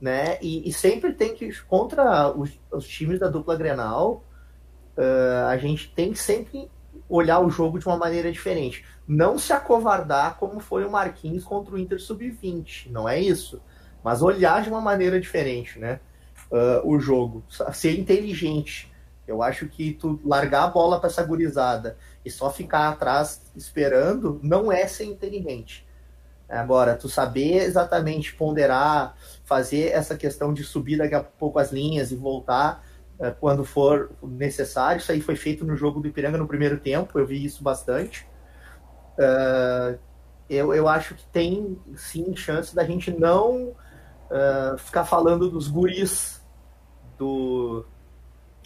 né? 0.00 0.38
E, 0.40 0.68
e 0.68 0.72
sempre 0.72 1.12
tem 1.12 1.34
que, 1.34 1.50
contra 1.62 2.30
os, 2.30 2.50
os 2.70 2.86
times 2.86 3.18
da 3.18 3.28
dupla 3.28 3.56
Grenal, 3.56 4.24
uh, 4.96 5.46
a 5.48 5.56
gente 5.56 5.92
tem 5.94 6.12
que 6.12 6.18
sempre 6.18 6.70
olhar 7.08 7.40
o 7.40 7.50
jogo 7.50 7.78
de 7.78 7.86
uma 7.86 7.96
maneira 7.96 8.30
diferente. 8.30 8.84
Não 9.06 9.38
se 9.38 9.52
acovardar 9.52 10.36
como 10.36 10.60
foi 10.60 10.84
o 10.84 10.90
Marquinhos 10.90 11.44
contra 11.44 11.74
o 11.74 11.78
Inter 11.78 12.00
Sub-20, 12.00 12.90
não 12.90 13.08
é 13.08 13.18
isso. 13.18 13.60
Mas 14.04 14.22
olhar 14.22 14.62
de 14.62 14.68
uma 14.68 14.80
maneira 14.80 15.20
diferente, 15.20 15.78
né? 15.78 16.00
Uh, 16.50 16.88
o 16.88 17.00
jogo. 17.00 17.42
Ser 17.72 17.98
inteligente. 17.98 18.92
Eu 19.26 19.42
acho 19.42 19.66
que 19.68 19.92
tu 19.92 20.18
largar 20.24 20.64
a 20.64 20.68
bola 20.68 20.98
para 20.98 21.08
essa 21.08 21.22
gurizada 21.22 21.98
e 22.24 22.30
só 22.30 22.50
ficar 22.50 22.88
atrás 22.88 23.42
esperando 23.54 24.40
não 24.42 24.72
é 24.72 24.86
ser 24.86 25.04
inteligente. 25.04 25.86
Agora, 26.48 26.96
tu 26.96 27.10
saber 27.10 27.56
exatamente 27.56 28.34
ponderar, 28.34 29.14
fazer 29.44 29.88
essa 29.92 30.16
questão 30.16 30.54
de 30.54 30.64
subir 30.64 30.96
daqui 30.96 31.14
a 31.14 31.22
pouco 31.22 31.58
as 31.58 31.70
linhas 31.70 32.10
e 32.10 32.16
voltar 32.16 32.82
quando 33.40 33.64
for 33.64 34.10
necessário. 34.22 35.00
Isso 35.00 35.10
aí 35.10 35.20
foi 35.20 35.36
feito 35.36 35.64
no 35.64 35.76
jogo 35.76 36.00
do 36.00 36.08
Ipiranga 36.08 36.38
no 36.38 36.46
primeiro 36.46 36.78
tempo, 36.78 37.18
eu 37.18 37.26
vi 37.26 37.44
isso 37.44 37.62
bastante. 37.62 38.26
Uh, 39.18 39.98
eu, 40.48 40.72
eu 40.72 40.88
acho 40.88 41.14
que 41.14 41.26
tem 41.26 41.78
sim 41.96 42.34
chance 42.34 42.74
da 42.74 42.84
gente 42.84 43.10
não 43.10 43.74
uh, 44.30 44.78
ficar 44.78 45.04
falando 45.04 45.50
dos 45.50 45.68
guris 45.68 46.40
do, 47.18 47.84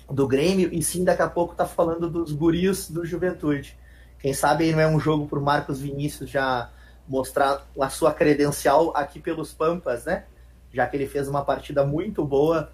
do 0.08 0.28
Grêmio 0.28 0.68
e 0.72 0.82
sim 0.82 1.02
daqui 1.02 1.22
a 1.22 1.28
pouco 1.28 1.54
tá 1.54 1.64
falando 1.64 2.08
dos 2.08 2.32
guris 2.32 2.90
do 2.90 3.04
Juventude. 3.04 3.78
Quem 4.18 4.34
sabe 4.34 4.70
não 4.70 4.80
é 4.80 4.86
um 4.86 5.00
jogo 5.00 5.26
para 5.26 5.38
o 5.38 5.42
Marcos 5.42 5.80
Vinícius 5.80 6.30
já 6.30 6.70
mostrar 7.08 7.66
a 7.80 7.88
sua 7.88 8.12
credencial 8.12 8.92
aqui 8.94 9.18
pelos 9.18 9.52
Pampas, 9.52 10.04
né? 10.04 10.24
Já 10.72 10.86
que 10.86 10.96
ele 10.96 11.08
fez 11.08 11.26
uma 11.26 11.44
partida 11.44 11.84
muito 11.84 12.24
boa 12.24 12.70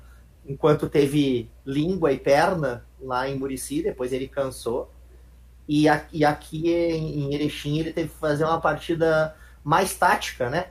enquanto 0.48 0.88
teve 0.88 1.50
língua 1.64 2.12
e 2.12 2.18
perna 2.18 2.84
lá 3.00 3.28
em 3.28 3.38
Murici, 3.38 3.82
depois 3.82 4.12
ele 4.12 4.26
cansou. 4.26 4.90
E 5.68 5.88
aqui, 5.88 6.24
aqui 6.24 6.70
em 6.72 7.34
Erechim 7.34 7.78
ele 7.78 7.92
teve 7.92 8.08
que 8.08 8.16
fazer 8.16 8.44
uma 8.44 8.60
partida 8.60 9.36
mais 9.62 9.94
tática, 9.94 10.48
né? 10.48 10.68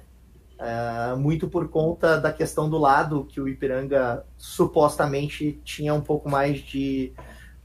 Uh, 0.59 1.15
muito 1.15 1.47
por 1.47 1.69
conta 1.69 2.19
da 2.19 2.33
questão 2.33 2.67
do 2.67 2.79
lado 2.79 3.25
que 3.25 3.39
o 3.39 3.47
Ipiranga 3.47 4.25
supostamente 4.35 5.61
tinha 5.63 5.93
um 5.93 6.01
pouco 6.01 6.27
mais 6.27 6.59
de 6.61 7.13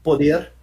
poder 0.03 0.53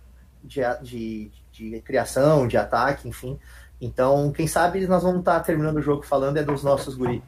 de, 0.42 0.60
de, 0.80 1.30
de 1.50 1.80
criação, 1.80 2.46
de 2.46 2.56
ataque, 2.56 3.08
enfim. 3.08 3.36
Então, 3.80 4.30
quem 4.30 4.46
sabe 4.46 4.86
nós 4.86 5.02
vamos 5.02 5.20
estar 5.20 5.40
terminando 5.40 5.78
o 5.78 5.82
jogo 5.82 6.02
falando 6.02 6.36
é 6.36 6.42
dos 6.42 6.62
nossos 6.62 6.94
guris. 6.94 7.22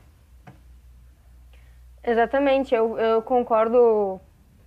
Exatamente, 2.05 2.75
eu, 2.75 2.99
eu 2.99 3.23
concordo 3.23 4.21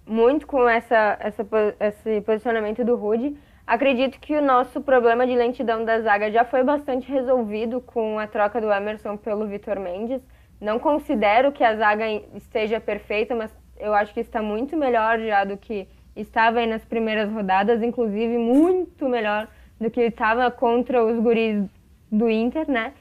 muito 0.07 0.47
com 0.47 0.67
essa, 0.69 1.17
essa, 1.19 1.45
esse 1.79 2.21
posicionamento 2.21 2.83
do 2.83 2.95
Rude. 2.95 3.35
Acredito 3.67 4.19
que 4.19 4.35
o 4.37 4.41
nosso 4.41 4.79
problema 4.79 5.25
de 5.27 5.35
lentidão 5.35 5.83
da 5.83 5.99
zaga 5.99 6.31
já 6.31 6.45
foi 6.45 6.63
bastante 6.63 7.11
resolvido 7.11 7.81
com 7.81 8.17
a 8.19 8.27
troca 8.27 8.61
do 8.61 8.71
Emerson 8.71 9.17
pelo 9.17 9.47
Vitor 9.47 9.79
Mendes. 9.79 10.21
Não 10.61 10.79
considero 10.79 11.51
que 11.51 11.63
a 11.63 11.75
zaga 11.75 12.05
esteja 12.35 12.79
perfeita, 12.79 13.35
mas 13.35 13.51
eu 13.77 13.93
acho 13.93 14.13
que 14.13 14.21
está 14.21 14.41
muito 14.41 14.77
melhor 14.77 15.19
já 15.19 15.43
do 15.43 15.57
que 15.57 15.87
estava 16.15 16.59
aí 16.59 16.67
nas 16.67 16.85
primeiras 16.85 17.29
rodadas, 17.29 17.83
inclusive 17.83 18.37
muito 18.37 19.09
melhor 19.09 19.47
do 19.81 19.91
que 19.91 20.01
estava 20.01 20.49
contra 20.49 21.03
os 21.03 21.19
guris 21.19 21.65
do 22.09 22.29
Inter, 22.29 22.69
né? 22.69 22.93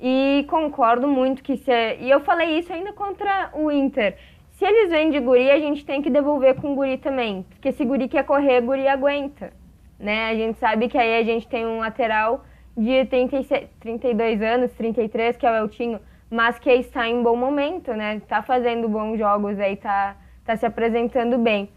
E 0.00 0.46
concordo 0.48 1.06
muito 1.06 1.42
que 1.42 1.56
se. 1.56 1.70
É, 1.70 2.00
e 2.00 2.10
eu 2.10 2.20
falei 2.20 2.58
isso 2.58 2.72
ainda 2.72 2.92
contra 2.92 3.50
o 3.52 3.70
Inter. 3.70 4.16
Se 4.52 4.64
eles 4.64 4.90
vêm 4.90 5.10
de 5.10 5.20
guri, 5.20 5.50
a 5.50 5.58
gente 5.58 5.84
tem 5.84 6.00
que 6.00 6.10
devolver 6.10 6.54
com 6.54 6.74
guri 6.74 6.96
também. 6.96 7.44
Porque 7.50 7.72
se 7.72 7.84
guri 7.84 8.08
quer 8.08 8.24
correr, 8.24 8.60
guri 8.62 8.88
aguenta. 8.88 9.52
Né? 9.98 10.30
A 10.30 10.34
gente 10.34 10.58
sabe 10.58 10.88
que 10.88 10.96
aí 10.96 11.18
a 11.18 11.22
gente 11.22 11.46
tem 11.46 11.66
um 11.66 11.78
lateral 11.78 12.44
de 12.76 13.04
36, 13.06 13.68
32 13.78 14.40
anos, 14.40 14.72
33, 14.72 15.36
que 15.36 15.46
é 15.46 15.50
o 15.50 15.64
Eltinho, 15.64 16.00
mas 16.30 16.58
que 16.58 16.70
está 16.70 17.06
em 17.06 17.22
bom 17.22 17.36
momento, 17.36 17.92
né? 17.92 18.16
Está 18.16 18.42
fazendo 18.42 18.88
bons 18.88 19.18
jogos 19.18 19.58
aí, 19.58 19.74
está 19.74 20.16
tá 20.44 20.56
se 20.56 20.64
apresentando 20.64 21.36
bem. 21.36 21.68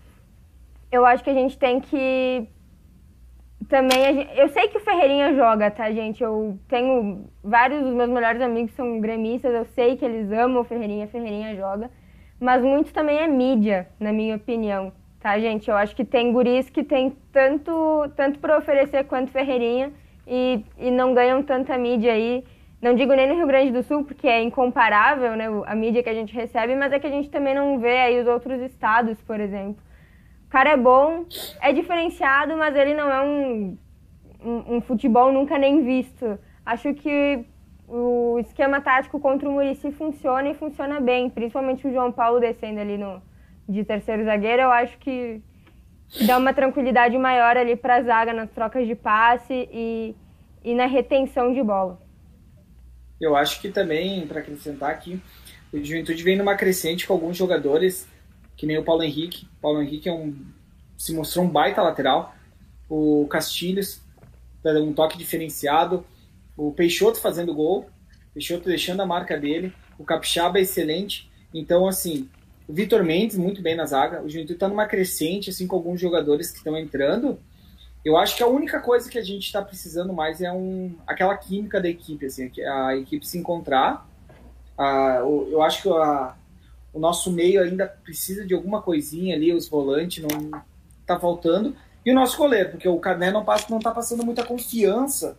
Eu 0.89 1.05
acho 1.05 1.23
que 1.23 1.29
a 1.29 1.33
gente 1.33 1.57
tem 1.57 1.81
que 1.81 2.47
também 3.69 4.27
eu 4.35 4.47
sei 4.49 4.67
que 4.67 4.77
o 4.77 4.81
Ferreirinha 4.81 5.33
joga, 5.35 5.69
tá, 5.69 5.91
gente? 5.91 6.23
Eu 6.23 6.57
tenho 6.67 7.25
vários 7.43 7.83
dos 7.83 7.93
meus 7.93 8.09
melhores 8.09 8.41
amigos 8.41 8.73
são 8.73 8.99
gremistas, 8.99 9.53
eu 9.53 9.65
sei 9.65 9.97
que 9.97 10.05
eles 10.05 10.31
amam 10.31 10.61
o 10.61 10.63
Ferreirinha, 10.63 11.07
Ferreirinha 11.07 11.55
joga, 11.55 11.89
mas 12.39 12.63
muito 12.63 12.93
também 12.93 13.19
é 13.19 13.27
mídia, 13.27 13.87
na 13.99 14.11
minha 14.11 14.35
opinião, 14.35 14.91
tá, 15.19 15.37
gente? 15.39 15.69
Eu 15.69 15.75
acho 15.75 15.95
que 15.95 16.03
tem 16.03 16.31
guris 16.31 16.69
que 16.69 16.83
tem 16.83 17.15
tanto 17.31 18.09
tanto 18.15 18.39
para 18.39 18.57
oferecer 18.57 19.03
quanto 19.05 19.31
Ferreirinha 19.31 19.91
e, 20.27 20.63
e 20.77 20.89
não 20.89 21.13
ganham 21.13 21.43
tanta 21.43 21.77
mídia 21.77 22.13
aí. 22.13 22.43
Não 22.81 22.95
digo 22.95 23.13
nem 23.13 23.27
no 23.27 23.35
Rio 23.35 23.47
Grande 23.47 23.71
do 23.71 23.81
Sul, 23.81 24.03
porque 24.03 24.27
é 24.27 24.41
incomparável, 24.41 25.37
né, 25.37 25.45
a 25.65 25.73
mídia 25.73 26.03
que 26.03 26.09
a 26.09 26.13
gente 26.13 26.33
recebe, 26.33 26.75
mas 26.75 26.91
é 26.91 26.99
que 26.99 27.07
a 27.07 27.09
gente 27.09 27.29
também 27.29 27.55
não 27.55 27.79
vê 27.79 27.97
aí 27.99 28.19
os 28.19 28.27
outros 28.27 28.59
estados, 28.61 29.21
por 29.21 29.39
exemplo 29.39 29.81
cara 30.53 30.69
é 30.69 30.77
bom, 30.77 31.25
é 31.59 31.73
diferenciado, 31.73 32.55
mas 32.55 32.75
ele 32.75 32.93
não 32.93 33.09
é 33.09 33.21
um, 33.23 33.75
um, 34.39 34.75
um, 34.75 34.81
futebol 34.81 35.33
nunca 35.33 35.57
nem 35.57 35.83
visto. 35.83 36.37
Acho 36.63 36.93
que 36.93 37.43
o 37.87 38.37
esquema 38.37 38.79
tático 38.79 39.19
contra 39.19 39.49
o 39.49 39.51
Murici 39.51 39.91
funciona 39.91 40.47
e 40.49 40.53
funciona 40.53 40.99
bem, 40.99 41.27
principalmente 41.27 41.87
o 41.87 41.91
João 41.91 42.11
Paulo 42.11 42.39
descendo 42.39 42.79
ali 42.79 42.99
no, 42.99 43.19
de 43.67 43.83
terceiro 43.83 44.25
zagueiro, 44.25 44.61
eu 44.61 44.71
acho 44.71 44.95
que 44.99 45.41
dá 46.27 46.37
uma 46.37 46.53
tranquilidade 46.53 47.17
maior 47.17 47.57
ali 47.57 47.75
para 47.75 47.95
a 47.95 48.03
zaga 48.03 48.31
nas 48.31 48.51
trocas 48.51 48.85
de 48.85 48.93
passe 48.93 49.67
e, 49.73 50.15
e 50.63 50.75
na 50.75 50.85
retenção 50.85 51.51
de 51.51 51.63
bola. 51.63 51.99
Eu 53.19 53.35
acho 53.35 53.59
que 53.59 53.69
também, 53.69 54.27
para 54.27 54.41
acrescentar 54.41 54.91
aqui, 54.91 55.19
o 55.73 55.83
Juventude 55.83 56.21
vem 56.21 56.37
numa 56.37 56.55
crescente 56.55 57.07
com 57.07 57.13
alguns 57.13 57.35
jogadores 57.35 58.07
que 58.63 58.67
nem 58.67 58.77
o 58.77 58.83
Paulo 58.83 59.03
Henrique. 59.03 59.45
O 59.57 59.61
Paulo 59.61 59.81
Henrique 59.81 60.07
é 60.07 60.13
um, 60.13 60.33
se 60.97 61.13
mostrou 61.13 61.43
um 61.43 61.49
baita 61.49 61.81
lateral. 61.81 62.33
O 62.89 63.27
Castilhos, 63.29 63.99
um 64.63 64.93
toque 64.93 65.17
diferenciado. 65.17 66.05
O 66.55 66.71
Peixoto 66.71 67.19
fazendo 67.19 67.53
gol. 67.53 67.89
Peixoto 68.33 68.69
deixando 68.69 69.01
a 69.01 69.05
marca 69.05 69.37
dele. 69.37 69.73
O 69.99 70.05
Capixaba 70.05 70.59
é 70.59 70.61
excelente. 70.61 71.29
Então, 71.53 71.85
assim, 71.85 72.29
o 72.65 72.71
Vitor 72.71 73.03
Mendes 73.03 73.35
muito 73.35 73.61
bem 73.61 73.75
na 73.75 73.85
zaga. 73.85 74.21
O 74.21 74.29
Juventude 74.29 74.53
está 74.53 74.69
numa 74.69 74.85
crescente, 74.85 75.49
assim, 75.49 75.67
com 75.67 75.75
alguns 75.75 75.99
jogadores 75.99 76.49
que 76.49 76.59
estão 76.59 76.77
entrando. 76.77 77.37
Eu 78.05 78.15
acho 78.15 78.37
que 78.37 78.43
a 78.43 78.47
única 78.47 78.79
coisa 78.79 79.09
que 79.09 79.19
a 79.19 79.23
gente 79.23 79.45
está 79.45 79.61
precisando 79.61 80.13
mais 80.13 80.41
é 80.41 80.53
um, 80.53 80.95
aquela 81.05 81.35
química 81.35 81.81
da 81.81 81.89
equipe, 81.89 82.27
assim, 82.27 82.49
a 82.65 82.95
equipe 82.95 83.27
se 83.27 83.37
encontrar. 83.37 84.07
Ah, 84.77 85.17
eu 85.21 85.61
acho 85.61 85.81
que 85.81 85.89
a, 85.89 86.33
o 86.93 86.99
nosso 86.99 87.31
meio 87.31 87.61
ainda 87.61 87.87
precisa 87.87 88.45
de 88.45 88.53
alguma 88.53 88.81
coisinha 88.81 89.35
ali, 89.35 89.51
os 89.51 89.67
volantes 89.67 90.23
não 90.23 90.61
tá 91.05 91.19
faltando. 91.19 91.75
E 92.05 92.11
o 92.11 92.15
nosso 92.15 92.37
goleiro, 92.37 92.71
porque 92.71 92.87
o 92.87 92.99
Carné 92.99 93.31
não 93.31 93.43
passa, 93.43 93.67
não 93.69 93.79
tá 93.79 93.91
passando 93.91 94.23
muita 94.23 94.45
confiança 94.45 95.37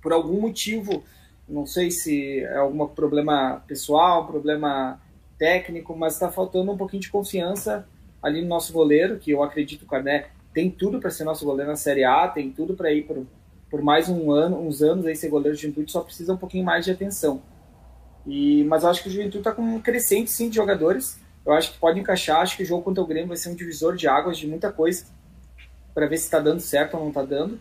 por 0.00 0.12
algum 0.12 0.40
motivo. 0.40 1.02
Não 1.48 1.66
sei 1.66 1.90
se 1.90 2.40
é 2.40 2.56
algum 2.56 2.86
problema 2.86 3.62
pessoal, 3.66 4.26
problema 4.26 5.00
técnico, 5.38 5.96
mas 5.96 6.14
está 6.14 6.30
faltando 6.30 6.70
um 6.70 6.76
pouquinho 6.76 7.02
de 7.02 7.10
confiança 7.10 7.88
ali 8.22 8.42
no 8.42 8.48
nosso 8.48 8.72
goleiro, 8.72 9.18
que 9.18 9.30
eu 9.30 9.42
acredito 9.42 9.80
que 9.80 9.86
o 9.86 9.88
Carné 9.88 10.26
tem 10.52 10.70
tudo 10.70 11.00
para 11.00 11.10
ser 11.10 11.24
nosso 11.24 11.44
goleiro 11.44 11.70
na 11.70 11.76
Série 11.76 12.04
A, 12.04 12.28
tem 12.28 12.50
tudo 12.50 12.74
para 12.74 12.92
ir 12.92 13.04
por, 13.04 13.26
por 13.70 13.82
mais 13.82 14.08
um 14.08 14.30
ano, 14.30 14.60
uns 14.60 14.82
anos 14.82 15.06
aí 15.06 15.16
ser 15.16 15.28
goleiro 15.28 15.56
de 15.56 15.62
Juventude, 15.62 15.90
só 15.90 16.02
precisa 16.02 16.34
um 16.34 16.36
pouquinho 16.36 16.64
mais 16.64 16.84
de 16.84 16.90
atenção. 16.90 17.42
E, 18.26 18.64
mas 18.64 18.82
eu 18.82 18.90
acho 18.90 19.02
que 19.02 19.08
o 19.08 19.12
Juventude 19.12 19.38
está 19.38 19.52
com 19.52 19.62
um 19.62 19.80
crescente 19.80 20.30
sim 20.30 20.48
de 20.48 20.56
jogadores. 20.56 21.18
Eu 21.44 21.52
acho 21.52 21.72
que 21.72 21.78
pode 21.78 21.98
encaixar, 21.98 22.40
acho 22.40 22.56
que 22.56 22.62
o 22.62 22.66
jogo 22.66 22.82
contra 22.82 23.02
o 23.02 23.06
Grêmio 23.06 23.28
vai 23.28 23.36
ser 23.36 23.48
um 23.48 23.54
divisor 23.54 23.96
de 23.96 24.06
águas 24.06 24.36
de 24.38 24.46
muita 24.46 24.70
coisa, 24.70 25.06
para 25.94 26.06
ver 26.06 26.18
se 26.18 26.24
está 26.24 26.38
dando 26.38 26.60
certo 26.60 26.94
ou 26.94 27.00
não 27.00 27.08
está 27.08 27.22
dando. 27.22 27.58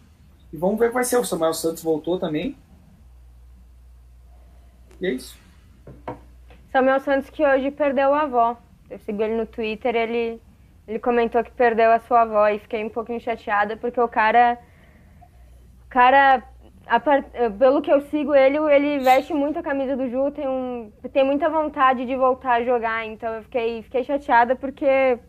E 0.51 0.57
vamos 0.57 0.79
ver 0.79 0.89
que 0.89 0.93
vai 0.93 1.03
ser. 1.03 1.17
O 1.17 1.25
Samuel 1.25 1.53
Santos 1.53 1.81
voltou 1.83 2.19
também. 2.19 2.57
E 4.99 5.07
é 5.07 5.11
isso. 5.11 5.37
Samuel 6.71 6.99
Santos 6.99 7.29
que 7.29 7.45
hoje 7.45 7.71
perdeu 7.71 8.13
a 8.13 8.23
avó. 8.23 8.57
Eu 8.89 8.99
segui 8.99 9.23
ele 9.23 9.37
no 9.37 9.45
Twitter, 9.45 9.95
ele 9.95 10.41
ele 10.89 10.97
comentou 10.97 11.43
que 11.43 11.51
perdeu 11.51 11.91
a 11.91 11.99
sua 11.99 12.21
avó 12.21 12.47
e 12.47 12.57
fiquei 12.57 12.83
um 12.83 12.89
pouquinho 12.89 13.21
chateada 13.21 13.77
porque 13.77 14.01
o 14.01 14.07
cara. 14.07 14.57
O 15.85 15.89
cara, 15.89 16.43
pelo 17.57 17.81
que 17.81 17.91
eu 17.91 18.01
sigo 18.01 18.33
ele, 18.33 18.57
ele 18.57 18.99
veste 18.99 19.33
muito 19.33 19.59
a 19.59 19.63
camisa 19.63 19.95
do 19.95 20.09
Ju, 20.09 20.31
tem, 20.31 20.47
um, 20.47 20.91
tem 21.13 21.23
muita 21.23 21.49
vontade 21.49 22.05
de 22.05 22.15
voltar 22.15 22.53
a 22.55 22.63
jogar. 22.63 23.05
Então 23.05 23.33
eu 23.35 23.43
fiquei, 23.43 23.83
fiquei 23.83 24.03
chateada 24.03 24.55
porque, 24.55 25.19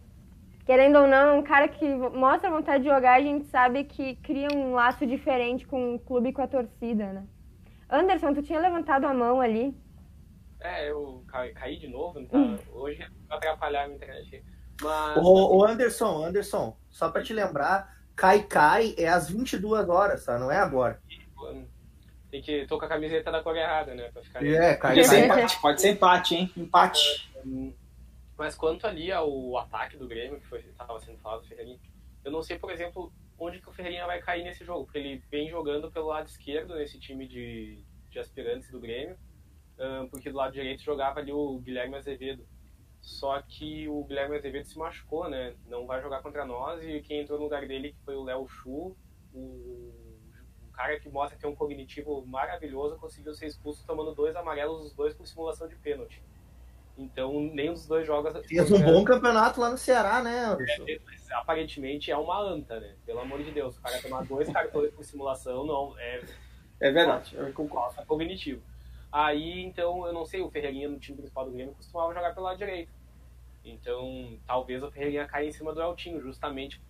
querendo 0.65 1.01
ou 1.01 1.07
não, 1.07 1.29
é 1.29 1.33
um 1.33 1.43
cara 1.43 1.69
que 1.69 1.87
mostra 1.87 2.51
vontade 2.51 2.85
de 2.85 2.89
jogar, 2.89 3.15
a 3.15 3.23
gente 3.23 3.45
sabe 3.47 3.85
que 3.85 4.17
cria 4.17 4.49
um 4.55 4.73
laço 4.73 5.07
diferente 5.07 5.67
com 5.67 5.95
o 5.95 5.99
clube 5.99 6.31
e 6.31 6.33
com 6.33 6.43
a 6.43 6.49
torcida, 6.49 7.13
né? 7.13 7.25
Anderson, 7.91 8.33
tu 8.33 8.43
tinha 8.43 8.61
levantado 8.61 9.05
a 9.05 9.13
mão 9.13 9.41
ali. 9.41 9.75
É, 10.61 10.91
eu 10.91 11.25
caí 11.55 11.79
de 11.79 11.89
novo, 11.89 12.21
então 12.21 12.59
hoje 12.73 12.99
vai 13.29 13.39
atrapalhar 13.39 13.85
a 13.85 13.87
minha 13.87 13.97
internet. 13.97 14.45
Mas... 14.81 15.17
O, 15.19 15.59
o 15.59 15.65
Anderson, 15.65 16.25
Anderson, 16.25 16.77
só 16.89 17.11
para 17.11 17.23
te 17.23 17.33
lembrar, 17.33 18.01
Cai 18.15 18.43
Cai 18.43 18.95
é 18.99 19.09
às 19.09 19.31
22 19.31 19.89
horas, 19.89 20.25
tá? 20.25 20.39
Não 20.39 20.51
é 20.51 20.59
agora. 20.59 21.01
Tem 22.31 22.41
que 22.41 22.67
tocar 22.67 22.87
a 22.87 22.91
camiseta 22.91 23.33
da 23.33 23.43
cor 23.43 23.57
errada, 23.57 23.95
né? 23.95 24.11
Pra 24.13 24.23
ficar 24.23 24.45
é, 24.47 24.75
ser 25.03 25.25
empate, 25.25 25.61
pode 25.61 25.81
ser 25.81 25.91
empate, 25.91 26.35
hein? 26.37 26.53
Empate. 26.57 27.31
Mas 28.39 28.55
quanto 28.55 28.87
ali 28.87 29.11
ao 29.11 29.59
ataque 29.59 29.97
do 29.97 30.07
Grêmio, 30.07 30.41
que 30.41 30.57
estava 30.57 30.99
sendo 31.01 31.19
falado 31.19 31.43
do 31.43 31.49
Ferreirinha, 31.49 31.79
eu 32.25 32.31
não 32.31 32.43
sei, 32.43 32.59
por 32.59 32.71
exemplo, 32.71 33.13
onde 33.39 33.61
que 33.61 33.69
o 33.69 33.73
Ferreirinha 33.73 34.07
vai 34.07 34.21
cair 34.21 34.45
nesse 34.45 34.65
jogo, 34.65 34.85
porque 34.85 34.99
ele 34.99 35.23
vem 35.31 35.49
jogando 35.49 35.91
pelo 35.91 36.07
lado 36.07 36.29
esquerdo 36.29 36.75
nesse 36.75 36.99
time 36.99 37.27
de, 37.27 37.83
de 38.11 38.19
aspirantes 38.19 38.71
do 38.71 38.79
Grêmio, 38.79 39.17
porque 40.11 40.31
do 40.31 40.37
lado 40.37 40.53
direito 40.53 40.83
jogava 40.83 41.21
ali 41.21 41.33
o 41.33 41.59
Guilherme 41.59 41.97
Azevedo. 41.97 42.47
Só 43.01 43.41
que 43.41 43.89
o 43.89 44.05
Guilherme 44.05 44.37
Azevedo 44.37 44.67
se 44.67 44.79
machucou, 44.79 45.29
né? 45.29 45.55
Não 45.67 45.87
vai 45.87 46.03
jogar 46.03 46.21
contra 46.21 46.45
nós 46.45 46.83
e 46.85 47.01
quem 47.01 47.21
entrou 47.21 47.39
no 47.39 47.45
lugar 47.45 47.67
dele 47.67 47.97
foi 48.05 48.15
o 48.15 48.23
Léo 48.23 48.47
Chu, 48.47 48.95
o, 49.33 50.10
cara 50.81 50.99
que 50.99 51.11
mostra 51.11 51.39
ter 51.39 51.47
um 51.47 51.55
cognitivo 51.55 52.25
maravilhoso, 52.27 52.97
conseguiu 52.97 53.35
ser 53.35 53.47
expulso 53.47 53.85
tomando 53.87 54.15
dois 54.15 54.35
amarelos, 54.35 54.87
os 54.87 54.93
dois 54.95 55.13
por 55.13 55.27
simulação 55.27 55.69
de 55.69 55.77
pênalti. 55.77 56.23
Então, 56.97 57.39
nenhum 57.41 57.75
dos 57.75 57.87
dois 57.87 58.07
jogos. 58.07 58.33
Fez 58.47 58.71
um 58.73 58.83
bom 58.83 59.05
campeonato 59.05 59.61
lá 59.61 59.71
no 59.71 59.79
Ceará, 59.79 60.23
né? 60.23 60.57
É, 60.89 61.35
aparentemente 61.35 62.11
é 62.11 62.17
uma 62.17 62.41
anta, 62.41 62.81
né? 62.81 62.95
Pelo 63.05 63.21
amor 63.21 63.43
de 63.43 63.51
Deus, 63.51 63.77
o 63.77 63.81
cara 63.81 64.01
tomar 64.01 64.25
dois 64.25 64.49
cartões 64.53 64.91
por 64.93 65.05
simulação, 65.05 65.67
não. 65.67 65.99
É, 65.99 66.23
é 66.81 66.91
verdade, 66.91 67.37
eu 67.37 67.53
concordo. 67.53 68.01
É 68.01 68.05
cognitivo. 68.05 68.63
Aí, 69.13 69.63
então, 69.63 70.07
eu 70.07 70.13
não 70.13 70.25
sei, 70.25 70.41
o 70.41 70.51
Ferreirinha 70.51 70.89
no 70.89 70.99
time 70.99 71.19
principal 71.19 71.45
do 71.45 71.53
Grêmio 71.53 71.75
costumava 71.75 72.15
jogar 72.15 72.35
pelo 72.35 72.47
lado 72.47 72.59
direito. 72.59 72.93
Então, 73.65 74.39
talvez 74.47 74.83
o 74.83 74.91
Ferreirinha 74.91 75.27
caia 75.27 75.49
em 75.49 75.53
cima 75.53 75.75
do 75.75 75.83
Eltinho, 75.83 76.21
justamente 76.21 76.81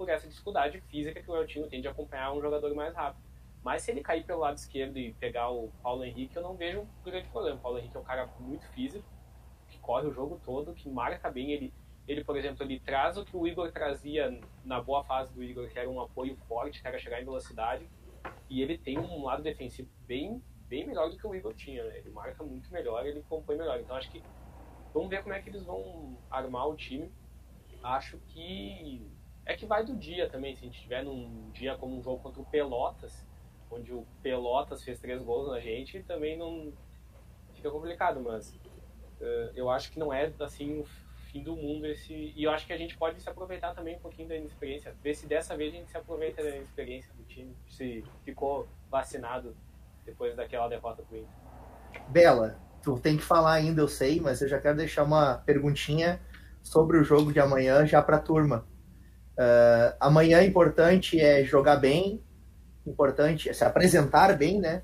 por 0.00 0.08
essa 0.08 0.26
dificuldade 0.26 0.80
física 0.88 1.22
que 1.22 1.30
o 1.30 1.36
Eltinho 1.36 1.68
tem 1.68 1.82
de 1.82 1.86
acompanhar 1.86 2.32
um 2.32 2.40
jogador 2.40 2.74
mais 2.74 2.94
rápido. 2.94 3.22
Mas 3.62 3.82
se 3.82 3.90
ele 3.90 4.00
cair 4.00 4.24
pelo 4.24 4.40
lado 4.40 4.56
esquerdo 4.56 4.96
e 4.96 5.12
pegar 5.12 5.50
o 5.50 5.70
Paulo 5.82 6.02
Henrique, 6.02 6.34
eu 6.34 6.42
não 6.42 6.56
vejo 6.56 6.80
um 6.80 6.86
grande 7.04 7.28
problema. 7.28 7.58
O 7.58 7.60
Paulo 7.60 7.78
Henrique 7.78 7.94
é 7.94 8.00
um 8.00 8.04
cara 8.04 8.26
muito 8.38 8.66
físico, 8.68 9.04
que 9.68 9.78
corre 9.78 10.06
o 10.06 10.10
jogo 10.10 10.40
todo, 10.42 10.72
que 10.72 10.88
marca 10.88 11.30
bem. 11.30 11.52
Ele, 11.52 11.74
ele 12.08 12.24
por 12.24 12.34
exemplo, 12.34 12.64
ele 12.64 12.80
traz 12.80 13.18
o 13.18 13.26
que 13.26 13.36
o 13.36 13.46
Igor 13.46 13.70
trazia 13.72 14.40
na 14.64 14.80
boa 14.80 15.04
fase 15.04 15.34
do 15.34 15.44
Igor, 15.44 15.68
que 15.68 15.78
era 15.78 15.90
um 15.90 16.00
apoio 16.00 16.34
forte, 16.48 16.80
que 16.80 16.88
era 16.88 16.98
chegar 16.98 17.20
em 17.20 17.26
velocidade. 17.26 17.86
E 18.48 18.62
ele 18.62 18.78
tem 18.78 18.98
um 18.98 19.22
lado 19.22 19.42
defensivo 19.42 19.90
bem 20.06 20.42
bem 20.66 20.86
melhor 20.86 21.10
do 21.10 21.18
que 21.18 21.26
o 21.26 21.34
Igor 21.34 21.52
tinha, 21.52 21.84
né? 21.84 21.98
Ele 21.98 22.08
marca 22.10 22.42
muito 22.42 22.72
melhor, 22.72 23.04
ele 23.04 23.22
compõe 23.28 23.56
melhor. 23.56 23.78
Então 23.80 23.96
acho 23.96 24.10
que 24.10 24.22
vamos 24.94 25.10
ver 25.10 25.22
como 25.22 25.34
é 25.34 25.42
que 25.42 25.50
eles 25.50 25.64
vão 25.64 26.16
armar 26.30 26.68
o 26.68 26.74
time. 26.74 27.12
Acho 27.82 28.16
que 28.28 29.19
é 29.50 29.56
que 29.56 29.66
vai 29.66 29.84
do 29.84 29.96
dia 29.96 30.28
também. 30.28 30.54
Se 30.54 30.62
a 30.62 30.64
gente 30.66 30.80
tiver 30.80 31.04
num 31.04 31.50
dia 31.50 31.76
como 31.76 31.98
um 31.98 32.02
jogo 32.02 32.22
contra 32.22 32.40
o 32.40 32.44
Pelotas, 32.44 33.26
onde 33.70 33.92
o 33.92 34.06
Pelotas 34.22 34.82
fez 34.82 34.98
três 34.98 35.22
gols 35.22 35.48
na 35.48 35.60
gente, 35.60 36.02
também 36.02 36.38
não 36.38 36.72
fica 37.54 37.70
complicado, 37.70 38.20
mas 38.20 38.50
uh, 39.20 39.50
eu 39.54 39.68
acho 39.68 39.90
que 39.90 39.98
não 39.98 40.12
é 40.12 40.32
assim 40.40 40.80
o 40.80 40.84
fim 41.30 41.42
do 41.42 41.56
mundo 41.56 41.86
esse. 41.86 42.32
E 42.36 42.44
eu 42.44 42.50
acho 42.50 42.66
que 42.66 42.72
a 42.72 42.76
gente 42.76 42.96
pode 42.96 43.20
se 43.20 43.28
aproveitar 43.28 43.74
também 43.74 43.96
um 43.96 44.00
pouquinho 44.00 44.28
da 44.28 44.36
inexperiência. 44.36 44.94
Ver 45.02 45.14
se 45.14 45.26
dessa 45.26 45.56
vez 45.56 45.74
a 45.74 45.76
gente 45.76 45.90
se 45.90 45.96
aproveita 45.96 46.42
da 46.42 46.50
inexperiência 46.50 47.12
do 47.14 47.24
time, 47.24 47.54
se 47.68 48.04
ficou 48.24 48.68
vacinado 48.88 49.56
depois 50.04 50.34
daquela 50.36 50.68
derrota 50.68 51.02
pro 51.02 51.18
Inter. 51.18 51.30
Bela, 52.08 52.58
tu 52.82 52.98
tem 52.98 53.16
que 53.16 53.22
falar 53.22 53.54
ainda, 53.54 53.82
eu 53.82 53.88
sei, 53.88 54.20
mas 54.20 54.40
eu 54.40 54.48
já 54.48 54.60
quero 54.60 54.76
deixar 54.76 55.02
uma 55.02 55.38
perguntinha 55.38 56.20
sobre 56.62 56.98
o 56.98 57.04
jogo 57.04 57.32
de 57.32 57.40
amanhã 57.40 57.84
já 57.86 58.02
para 58.02 58.16
a 58.16 58.20
turma. 58.20 58.66
Uh, 59.40 59.96
amanhã 59.98 60.40
é 60.40 60.44
importante 60.44 61.18
é 61.18 61.42
jogar 61.44 61.76
bem, 61.76 62.22
importante 62.86 63.48
é 63.48 63.54
se 63.54 63.64
apresentar 63.64 64.36
bem, 64.36 64.60
né? 64.60 64.82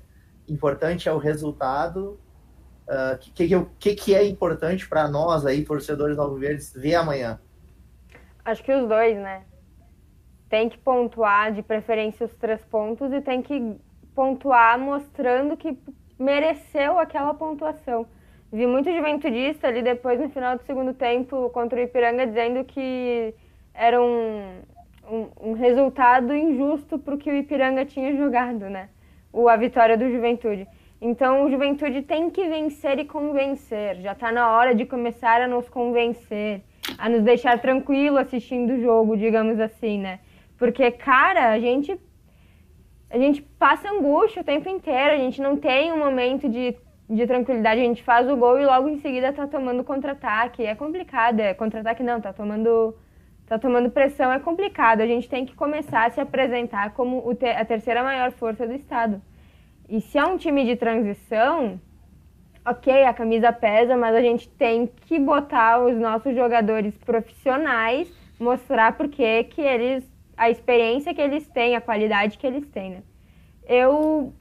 Importante 0.49 1.07
é 1.07 1.13
o 1.13 1.19
resultado. 1.19 2.19
O 2.87 3.13
uh, 3.13 3.17
que, 3.19 3.47
que, 3.77 3.95
que, 3.95 4.15
é 4.15 4.25
importante 4.25 4.89
para 4.89 5.07
nós 5.07 5.45
aí, 5.45 5.63
torcedores 5.63 6.17
alviverdes, 6.17 6.73
ver 6.73 6.95
amanhã? 6.95 7.39
Acho 8.43 8.63
que 8.63 8.73
os 8.73 8.89
dois, 8.89 9.15
né? 9.15 9.43
Tem 10.49 10.69
que 10.69 10.77
pontuar, 10.79 11.53
de 11.53 11.61
preferência, 11.61 12.25
os 12.25 12.35
três 12.35 12.63
pontos 12.65 13.13
e 13.13 13.21
tem 13.21 13.43
que 13.43 13.75
pontuar 14.15 14.79
mostrando 14.79 15.55
que 15.55 15.77
mereceu 16.17 16.97
aquela 16.97 17.31
pontuação. 17.35 18.07
Vi 18.51 18.65
muito 18.65 18.91
juventudista 18.91 19.67
ali 19.67 19.83
depois 19.83 20.19
no 20.19 20.29
final 20.29 20.57
do 20.57 20.63
segundo 20.63 20.95
tempo 20.95 21.51
contra 21.51 21.77
o 21.77 21.83
Ipiranga 21.83 22.25
dizendo 22.25 22.63
que 22.63 23.35
era 23.77 24.01
um, 24.01 24.61
um, 25.09 25.49
um 25.49 25.53
resultado 25.53 26.35
injusto 26.35 26.97
para 26.97 27.13
o 27.13 27.17
que 27.17 27.29
o 27.29 27.35
Ipiranga 27.35 27.85
tinha 27.85 28.15
jogado, 28.17 28.69
né? 28.69 28.89
O, 29.31 29.47
a 29.47 29.55
vitória 29.55 29.95
do 29.95 30.09
Juventude. 30.09 30.67
Então 30.99 31.45
o 31.45 31.51
Juventude 31.51 32.01
tem 32.01 32.29
que 32.31 32.43
vencer 32.49 32.97
e 32.97 33.05
convencer. 33.05 33.97
Já 33.97 34.13
está 34.13 34.31
na 34.31 34.51
hora 34.51 34.73
de 34.73 34.83
começar 34.83 35.39
a 35.41 35.47
nos 35.47 35.69
convencer, 35.69 36.63
a 36.97 37.07
nos 37.07 37.21
deixar 37.21 37.59
tranquilo 37.59 38.17
assistindo 38.17 38.73
o 38.73 38.81
jogo, 38.81 39.15
digamos 39.15 39.59
assim, 39.59 39.99
né? 39.99 40.19
Porque, 40.57 40.89
cara, 40.89 41.51
a 41.51 41.59
gente 41.59 41.99
a 43.09 43.17
gente 43.17 43.41
passa 43.41 43.89
angústia 43.89 44.41
o 44.41 44.45
tempo 44.45 44.67
inteiro, 44.67 45.13
a 45.13 45.17
gente 45.17 45.41
não 45.41 45.55
tem 45.55 45.93
um 45.93 45.99
momento 45.99 46.49
de, 46.49 46.75
de 47.09 47.25
tranquilidade, 47.25 47.79
a 47.79 47.83
gente 47.83 48.03
faz 48.03 48.29
o 48.29 48.35
gol 48.35 48.59
e 48.59 48.65
logo 48.65 48.89
em 48.89 48.97
seguida 48.97 49.31
tá 49.31 49.47
tomando 49.47 49.83
contra-ataque. 49.83 50.65
É 50.65 50.73
complicado, 50.75 51.39
é 51.39 51.53
contra-ataque 51.53 52.03
não, 52.03 52.19
tá 52.19 52.33
tomando 52.33 52.93
tá 53.47 53.57
tomando 53.57 53.89
pressão, 53.89 54.31
é 54.31 54.39
complicado. 54.39 55.01
A 55.01 55.07
gente 55.07 55.27
tem 55.27 55.45
que 55.45 55.55
começar 55.55 56.05
a 56.05 56.09
se 56.11 56.19
apresentar 56.19 56.93
como 56.93 57.33
te, 57.33 57.47
a 57.47 57.65
terceira 57.65 58.03
maior 58.03 58.31
força 58.31 58.67
do 58.67 58.73
estado. 58.73 59.21
E 59.89 60.01
se 60.01 60.17
é 60.17 60.25
um 60.25 60.37
time 60.37 60.65
de 60.65 60.75
transição, 60.75 61.79
ok, 62.65 63.03
a 63.05 63.13
camisa 63.13 63.53
pesa, 63.53 63.95
mas 63.95 64.13
a 64.15 64.21
gente 64.21 64.49
tem 64.49 64.85
que 64.85 65.17
botar 65.17 65.79
os 65.79 65.97
nossos 65.97 66.35
jogadores 66.35 66.95
profissionais, 66.97 68.11
mostrar 68.37 68.97
porque 68.97 69.45
que 69.45 69.61
eles, 69.61 70.03
a 70.35 70.49
experiência 70.49 71.13
que 71.13 71.21
eles 71.21 71.47
têm, 71.47 71.75
a 71.75 71.81
qualidade 71.81 72.37
que 72.37 72.45
eles 72.45 72.67
têm, 72.67 72.91
né? 72.91 73.03
Eu 73.65 74.33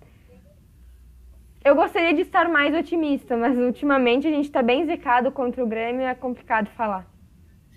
eu 1.65 1.75
gostaria 1.75 2.15
de 2.15 2.23
estar 2.23 2.49
mais 2.49 2.73
otimista, 2.73 3.37
mas 3.37 3.59
ultimamente 3.59 4.27
a 4.29 4.31
gente 4.31 4.45
está 4.45 4.63
bem 4.63 4.87
zicado 4.87 5.33
contra 5.33 5.65
o 5.65 5.67
Grêmio 5.67 6.07
é 6.07 6.15
complicado 6.15 6.69
falar. 6.69 7.05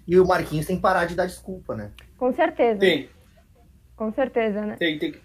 E 0.10 0.20
o 0.20 0.26
Marquinhos 0.26 0.66
tem 0.66 0.76
que 0.76 0.82
parar 0.82 1.05
de 1.05 1.14
dar 1.14 1.28
desculpa, 1.28 1.76
né? 1.76 1.91
Com 2.18 2.34
certeza. 2.34 2.80
Tem. 2.80 3.07
Com 3.95 4.12
certeza, 4.12 4.66
né? 4.66 4.76
Tem, 4.76 4.97
tem 4.97 5.12
que. 5.12 5.22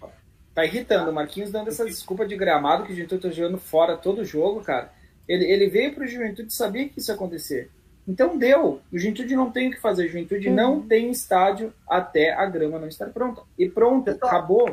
Tá 0.53 0.63
irritando. 0.63 1.09
O 1.09 1.13
Marquinhos 1.13 1.51
dando 1.51 1.69
essa 1.69 1.83
desculpa 1.83 2.23
de 2.23 2.35
gramado 2.35 2.83
que 2.83 2.93
o 2.93 2.95
Juventude 2.95 3.23
tá 3.23 3.29
jogando 3.31 3.57
fora 3.57 3.97
todo 3.97 4.21
o 4.21 4.25
jogo, 4.25 4.61
cara. 4.61 4.93
Ele, 5.27 5.43
ele 5.45 5.69
veio 5.69 5.95
pro 5.95 6.05
Juventude 6.05 6.49
e 6.49 6.55
sabia 6.55 6.87
que 6.87 6.99
isso 6.99 7.09
ia 7.09 7.15
acontecer. 7.15 7.71
Então 8.07 8.37
deu. 8.37 8.79
O 8.93 8.99
Juventude 8.99 9.35
não 9.35 9.49
tem 9.49 9.69
o 9.69 9.71
que 9.71 9.81
fazer. 9.81 10.05
O 10.05 10.07
Juventude 10.07 10.49
uhum. 10.49 10.55
não 10.55 10.81
tem 10.83 11.09
estádio 11.09 11.73
até 11.89 12.33
a 12.33 12.45
grama 12.45 12.77
não 12.77 12.87
estar 12.87 13.09
pronta. 13.09 13.41
E 13.57 13.67
pronto, 13.67 14.05
Pessoal, 14.05 14.31
acabou. 14.31 14.71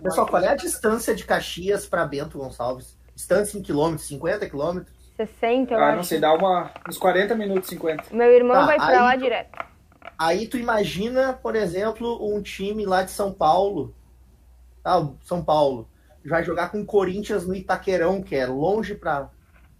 Pessoal, 0.00 0.28
qual 0.28 0.44
é 0.44 0.48
a 0.48 0.54
distância 0.54 1.12
de 1.12 1.24
Caxias 1.24 1.86
para 1.86 2.06
Bento 2.06 2.38
Gonçalves? 2.38 2.96
Distância 3.16 3.58
em 3.58 3.62
quilômetros, 3.62 4.06
50 4.06 4.48
quilômetros? 4.48 4.94
60, 5.16 5.72
eu 5.72 5.78
ah, 5.78 5.88
acho. 5.88 5.96
não 5.96 6.04
sei, 6.04 6.20
dá 6.20 6.32
uma, 6.32 6.70
uns 6.88 6.98
40 6.98 7.34
minutos, 7.34 7.68
50. 7.68 8.14
Meu 8.14 8.30
irmão 8.32 8.56
tá, 8.56 8.66
vai 8.66 8.76
pra 8.76 9.02
lá 9.02 9.12
tu, 9.14 9.20
direto. 9.20 9.64
Aí 10.18 10.46
tu 10.46 10.58
imagina, 10.58 11.32
por 11.34 11.54
exemplo, 11.54 12.18
um 12.20 12.42
time 12.42 12.84
lá 12.84 13.02
de 13.02 13.10
São 13.10 13.32
Paulo. 13.32 13.94
Ah, 14.84 15.08
São 15.22 15.44
Paulo. 15.44 15.88
Vai 16.24 16.42
jogar 16.42 16.70
com 16.70 16.80
o 16.80 16.86
Corinthians 16.86 17.46
no 17.46 17.54
Itaquerão, 17.54 18.22
que 18.22 18.34
é 18.34 18.46
longe 18.46 18.94
pra, 18.94 19.30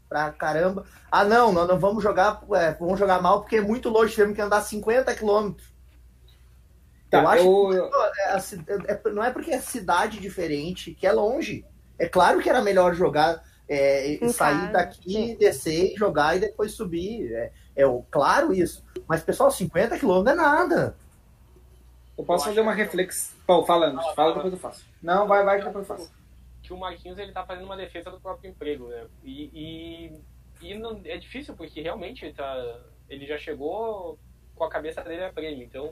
pra 0.08 0.30
caramba. 0.30 0.84
Ah, 1.10 1.24
não, 1.24 1.52
nós 1.52 1.66
não 1.66 1.78
vamos 1.78 2.02
jogar, 2.02 2.42
é, 2.52 2.72
vamos 2.72 2.98
jogar 2.98 3.20
mal 3.20 3.40
porque 3.40 3.56
é 3.56 3.60
muito 3.60 3.88
longe, 3.88 4.14
temos 4.14 4.34
que 4.34 4.42
andar 4.42 4.60
50 4.60 5.14
quilômetros. 5.14 5.74
Tá, 7.10 7.22
eu 7.22 7.28
acho 7.28 7.72
eu... 7.72 7.90
que 7.90 8.72
é, 8.72 8.92
é, 8.92 9.10
não 9.10 9.24
é 9.24 9.30
porque 9.30 9.50
é 9.50 9.58
cidade 9.58 10.20
diferente 10.20 10.92
que 10.94 11.06
é 11.06 11.12
longe. 11.12 11.64
É 11.98 12.08
claro 12.08 12.40
que 12.40 12.50
era 12.50 12.60
melhor 12.60 12.94
jogar, 12.94 13.42
é, 13.68 14.18
sair 14.28 14.72
daqui, 14.72 15.12
sim. 15.12 15.36
descer, 15.36 15.94
jogar 15.96 16.36
e 16.36 16.40
depois 16.40 16.72
subir. 16.72 17.32
É, 17.32 17.52
é 17.76 17.84
claro 18.10 18.52
isso. 18.52 18.84
Mas, 19.08 19.22
pessoal, 19.22 19.50
50 19.50 19.98
quilômetros 19.98 20.36
não 20.36 20.44
é 20.44 20.56
nada. 20.56 20.96
Eu 22.16 22.24
posso 22.24 22.44
eu 22.44 22.48
fazer 22.50 22.60
uma 22.60 22.72
reflexão. 22.72 23.36
Pô, 23.46 23.64
falando, 23.64 24.00
fala, 24.00 24.14
fala 24.14 24.34
depois 24.34 24.52
eu 24.52 24.58
faço. 24.58 24.84
Não, 25.02 25.26
vai, 25.26 25.44
vai 25.44 25.58
que 25.58 25.64
depois 25.64 25.88
eu 25.88 25.96
faço. 25.96 26.12
Que 26.62 26.72
o 26.72 26.76
Marquinhos 26.78 27.18
ele 27.18 27.32
tá 27.32 27.44
fazendo 27.44 27.64
uma 27.64 27.76
defesa 27.76 28.10
do 28.10 28.20
próprio 28.20 28.50
emprego, 28.50 28.88
né? 28.88 29.06
E, 29.22 29.50
e, 30.62 30.70
e 30.70 30.74
não, 30.78 31.00
é 31.04 31.16
difícil 31.16 31.54
porque 31.54 31.82
realmente 31.82 32.24
ele, 32.24 32.34
tá, 32.34 32.78
ele 33.08 33.26
já 33.26 33.36
chegou 33.36 34.18
com 34.54 34.64
a 34.64 34.70
cabeça 34.70 35.02
dele 35.02 35.24
a 35.24 35.32
prêmio. 35.32 35.64
Então, 35.64 35.86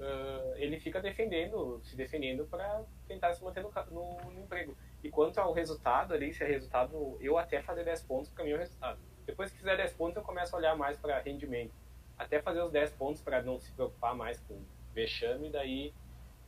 uh, 0.00 0.54
ele 0.56 0.80
fica 0.80 1.00
defendendo, 1.00 1.80
se 1.84 1.94
defendendo 1.94 2.44
para 2.46 2.82
tentar 3.06 3.34
se 3.34 3.44
manter 3.44 3.62
no, 3.62 3.70
no, 3.90 4.32
no 4.32 4.40
emprego. 4.40 4.74
E 5.04 5.10
quanto 5.10 5.38
ao 5.38 5.52
resultado 5.52 6.14
ali, 6.14 6.32
se 6.32 6.42
é 6.42 6.46
resultado, 6.46 7.18
eu 7.20 7.36
até 7.36 7.60
fazer 7.60 7.84
10 7.84 8.02
pontos, 8.04 8.30
para 8.30 8.42
mim 8.42 8.52
é 8.52 8.54
o 8.54 8.58
resultado. 8.58 8.98
Depois 9.26 9.50
que 9.50 9.58
fizer 9.58 9.76
10 9.76 9.92
pontos, 9.92 10.16
eu 10.16 10.22
começo 10.22 10.56
a 10.56 10.58
olhar 10.58 10.74
mais 10.74 10.96
para 10.96 11.20
rendimento. 11.20 11.74
Até 12.16 12.40
fazer 12.40 12.62
os 12.62 12.72
10 12.72 12.92
pontos 12.92 13.20
para 13.20 13.42
não 13.42 13.60
se 13.60 13.70
preocupar 13.72 14.16
mais 14.16 14.40
com 14.40 14.58
vexame, 14.94 15.50
daí 15.50 15.92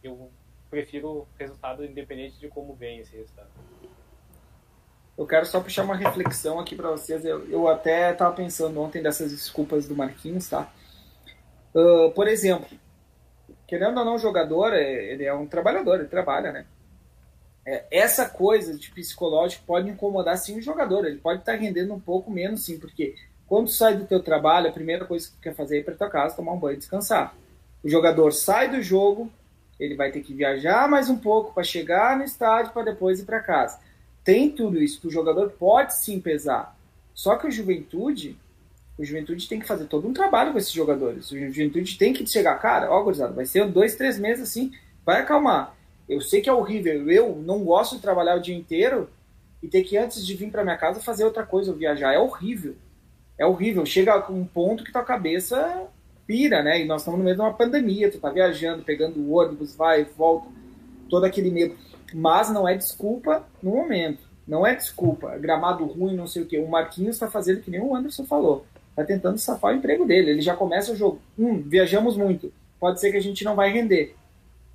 eu 0.03 0.33
prefiro 0.71 1.29
resultado 1.39 1.85
independente 1.85 2.39
de 2.39 2.49
como 2.49 2.75
vem 2.75 3.01
esse 3.01 3.15
resultado. 3.15 3.51
Eu 5.19 5.27
quero 5.27 5.45
só 5.45 5.61
puxar 5.61 5.85
uma 5.85 5.95
reflexão 5.95 6.59
aqui 6.59 6.75
para 6.75 6.91
vocês. 6.91 7.27
Eu, 7.27 7.47
eu 7.51 7.69
até 7.69 8.13
estava 8.13 8.35
pensando 8.35 8.81
ontem 8.81 9.03
dessas 9.03 9.33
desculpas 9.33 9.87
do 9.87 9.95
Marquinhos, 9.95 10.49
tá? 10.49 10.73
Uh, 11.75 12.11
por 12.13 12.27
exemplo, 12.27 12.69
querendo 13.67 13.99
ou 13.99 14.05
não, 14.05 14.15
o 14.15 14.19
jogador, 14.19 14.73
é, 14.73 15.13
ele 15.13 15.25
é 15.25 15.35
um 15.35 15.47
trabalhador, 15.47 16.01
ele 16.01 16.09
trabalha, 16.09 16.53
né? 16.53 16.67
É, 17.67 17.85
essa 17.91 18.29
coisa 18.29 18.79
de 18.79 18.91
psicológico 18.93 19.65
pode 19.67 19.91
incomodar 19.91 20.39
sim 20.39 20.57
o 20.57 20.63
jogador. 20.63 21.05
Ele 21.05 21.19
pode 21.19 21.41
estar 21.41 21.57
rendendo 21.57 21.93
um 21.93 22.01
pouco 22.01 22.31
menos, 22.31 22.65
sim, 22.65 22.79
porque 22.79 23.17
quando 23.47 23.69
sai 23.69 23.97
do 23.97 24.07
teu 24.07 24.23
trabalho, 24.23 24.69
a 24.69 24.73
primeira 24.73 25.05
coisa 25.05 25.29
que 25.29 25.35
tu 25.35 25.41
quer 25.41 25.55
fazer 25.55 25.79
é 25.79 25.81
ir 25.81 25.85
para 25.85 25.97
tua 25.97 26.09
casa, 26.09 26.37
tomar 26.37 26.53
um 26.53 26.59
banho 26.59 26.75
e 26.75 26.79
descansar. 26.79 27.35
O 27.83 27.89
jogador 27.89 28.33
sai 28.33 28.71
do 28.71 28.81
jogo, 28.81 29.31
ele 29.81 29.97
vai 29.97 30.13
ter 30.13 30.21
que 30.21 30.33
viajar 30.33 30.89
mais 30.89 31.11
um 31.11 31.19
pouco 31.19 31.53
para 31.53 31.65
chegar 31.65 32.17
no 32.17 32.25
estádio 32.25 32.73
para 32.73 32.93
depois 32.93 33.21
ir 33.21 33.25
para 33.25 33.41
casa. 33.41 33.81
Tem 34.23 34.51
tudo 34.51 34.81
isso 34.81 35.01
que 35.01 35.09
o 35.09 35.11
jogador 35.11 35.51
pode 35.51 35.97
sim 35.97 36.21
pesar. 36.21 36.77
Só 37.15 37.37
que 37.37 37.47
o 37.47 37.51
Juventude, 37.51 38.39
o 38.99 39.05
Juventude 39.05 39.49
tem 39.49 39.59
que 39.59 39.67
fazer 39.67 39.87
todo 39.87 40.07
um 40.07 40.13
trabalho 40.13 40.53
com 40.53 40.59
esses 40.59 40.73
jogadores. 40.73 41.31
O 41.31 41.39
Juventude 41.39 41.99
tem 41.99 42.13
que 42.13 42.27
chegar, 42.27 42.59
cara, 42.59 42.91
ó, 42.91 43.03
gurizada, 43.03 43.33
vai 43.33 43.47
ser 43.47 43.67
dois, 43.67 43.97
três 43.97 44.19
meses 44.19 44.49
assim, 44.49 44.73
vai 45.05 45.21
acalmar 45.21 45.77
eu 46.09 46.21
sei 46.21 46.41
que 46.41 46.49
é 46.49 46.53
horrível. 46.53 47.11
Eu 47.11 47.37
não 47.37 47.65
gosto 47.65 47.97
de 47.97 48.03
trabalhar 48.03 48.37
o 48.37 48.41
dia 48.41 48.57
inteiro 48.57 49.09
e 49.63 49.69
ter 49.69 49.83
que, 49.83 49.97
antes 49.97 50.25
de 50.25 50.35
vir 50.35 50.51
para 50.51 50.63
minha 50.63 50.77
casa, 50.77 51.01
fazer 51.01 51.25
outra 51.25 51.45
coisa, 51.45 51.73
viajar. 51.73 52.13
É 52.13 52.19
horrível. 52.19 52.75
É 53.39 53.45
horrível. 53.45 53.85
Chega 53.85 54.31
um 54.31 54.45
ponto 54.45 54.85
que 54.85 54.93
tua 54.93 55.05
cabeça 55.05 55.89
pira, 56.27 56.63
né? 56.63 56.81
E 56.81 56.85
nós 56.85 57.03
estamos 57.03 57.19
no 57.19 57.25
meio 57.25 57.37
de 57.37 57.43
uma 57.43 57.53
pandemia. 57.53 58.11
Tu 58.11 58.19
tá 58.19 58.31
viajando, 58.31 58.83
pegando 58.83 59.19
o 59.21 59.33
ônibus, 59.33 59.75
vai, 59.75 60.05
volta, 60.05 60.49
todo 61.11 61.25
aquele 61.25 61.51
medo. 61.51 61.77
Mas 62.15 62.51
não 62.51 62.69
é 62.69 62.77
desculpa 62.77 63.45
no 63.63 63.73
momento. 63.73 64.25
Não 64.47 64.65
é 64.67 64.75
desculpa. 64.75 65.37
Gramado 65.39 65.85
ruim, 65.85 66.15
não 66.15 66.27
sei 66.27 66.43
o 66.43 66.47
quê. 66.47 66.59
O 66.59 66.69
Marquinhos 66.69 67.17
está 67.17 67.29
fazendo 67.29 67.61
que 67.61 67.71
nem 67.71 67.81
o 67.81 67.95
Anderson 67.95 68.25
falou. 68.25 68.65
Tá 68.95 69.05
tentando 69.05 69.39
safar 69.39 69.73
o 69.73 69.77
emprego 69.77 70.07
dele. 70.07 70.31
Ele 70.31 70.41
já 70.41 70.55
começa 70.55 70.93
o 70.93 70.97
jogo. 70.97 71.21
Hum, 71.39 71.63
viajamos 71.67 72.17
muito. 72.17 72.53
Pode 72.79 73.01
ser 73.01 73.11
que 73.11 73.17
a 73.17 73.23
gente 73.23 73.45
não 73.45 73.57
vai 73.57 73.73
render. 73.73 74.15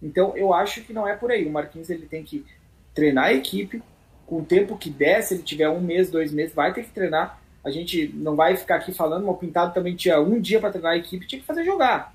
Então 0.01 0.35
eu 0.35 0.53
acho 0.53 0.81
que 0.81 0.93
não 0.93 1.07
é 1.07 1.15
por 1.15 1.31
aí. 1.31 1.45
O 1.45 1.51
Marquinhos 1.51 1.89
ele 1.89 2.05
tem 2.05 2.23
que 2.23 2.45
treinar 2.93 3.25
a 3.25 3.33
equipe 3.33 3.81
com 4.25 4.39
o 4.39 4.45
tempo 4.45 4.77
que 4.77 4.89
der. 4.89 5.21
Se 5.21 5.35
ele 5.35 5.43
tiver 5.43 5.69
um 5.69 5.81
mês, 5.81 6.09
dois 6.09 6.31
meses, 6.31 6.53
vai 6.53 6.73
ter 6.73 6.83
que 6.83 6.91
treinar. 6.91 7.39
A 7.63 7.69
gente 7.69 8.11
não 8.15 8.35
vai 8.35 8.57
ficar 8.57 8.75
aqui 8.75 8.91
falando. 8.91 9.29
O 9.29 9.35
Pintado 9.35 9.73
também 9.73 9.95
tinha 9.95 10.19
um 10.19 10.39
dia 10.39 10.59
para 10.59 10.71
treinar 10.71 10.93
a 10.93 10.97
equipe, 10.97 11.27
tinha 11.27 11.39
que 11.39 11.47
fazer 11.47 11.63
jogar. 11.63 12.13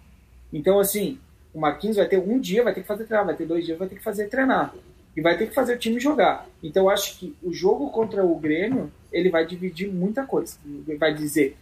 Então 0.52 0.80
assim, 0.80 1.18
o 1.54 1.60
Marquinhos 1.60 1.96
vai 1.96 2.06
ter 2.06 2.18
um 2.18 2.38
dia, 2.38 2.64
vai 2.64 2.74
ter 2.74 2.80
que 2.82 2.86
fazer 2.86 3.04
treinar, 3.04 3.26
vai 3.26 3.36
ter 3.36 3.46
dois 3.46 3.64
dias, 3.64 3.78
vai 3.78 3.88
ter 3.88 3.96
que 3.96 4.02
fazer 4.02 4.28
treinar 4.28 4.74
e 5.16 5.22
vai 5.22 5.36
ter 5.36 5.46
que 5.46 5.54
fazer 5.54 5.74
o 5.74 5.78
time 5.78 5.98
jogar. 5.98 6.46
Então 6.62 6.84
eu 6.84 6.90
acho 6.90 7.18
que 7.18 7.34
o 7.42 7.52
jogo 7.52 7.90
contra 7.90 8.24
o 8.24 8.38
Grêmio 8.38 8.92
ele 9.10 9.30
vai 9.30 9.46
dividir 9.46 9.90
muita 9.90 10.26
coisa. 10.26 10.58
Ele 10.64 10.98
vai 10.98 11.14
dizer 11.14 11.56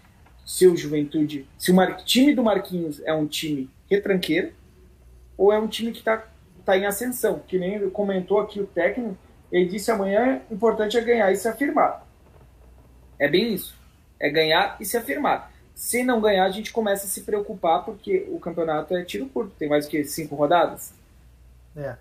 se 0.44 0.66
o 0.66 0.76
Juventude, 0.76 1.46
se 1.56 1.70
o 1.70 1.96
time 2.04 2.34
do 2.34 2.42
Marquinhos 2.42 3.00
é 3.04 3.14
um 3.14 3.26
time 3.26 3.70
retranqueiro 3.88 4.52
ou 5.36 5.52
é 5.52 5.58
um 5.58 5.66
time 5.66 5.92
que 5.92 5.98
está 5.98 6.24
tá 6.64 6.76
em 6.76 6.86
ascensão? 6.86 7.42
Que 7.46 7.58
nem 7.58 7.88
comentou 7.90 8.40
aqui 8.40 8.60
o 8.60 8.66
técnico, 8.66 9.16
ele 9.50 9.66
disse 9.66 9.90
amanhã 9.90 10.40
o 10.50 10.54
importante 10.54 10.96
é 10.96 11.00
ganhar 11.00 11.30
e 11.32 11.36
se 11.36 11.48
afirmar. 11.48 12.06
É 13.18 13.28
bem 13.28 13.54
isso. 13.54 13.74
É 14.18 14.28
ganhar 14.30 14.76
e 14.80 14.84
se 14.84 14.96
afirmar. 14.96 15.52
Se 15.74 16.04
não 16.04 16.20
ganhar, 16.20 16.44
a 16.44 16.50
gente 16.50 16.72
começa 16.72 17.06
a 17.06 17.08
se 17.08 17.22
preocupar 17.22 17.84
porque 17.84 18.26
o 18.30 18.38
campeonato 18.38 18.94
é 18.94 19.04
tiro 19.04 19.26
curto. 19.26 19.52
Tem 19.58 19.68
mais 19.68 19.86
do 19.86 19.90
que 19.90 20.04
cinco 20.04 20.34
rodadas? 20.34 20.92
É. 21.76 21.96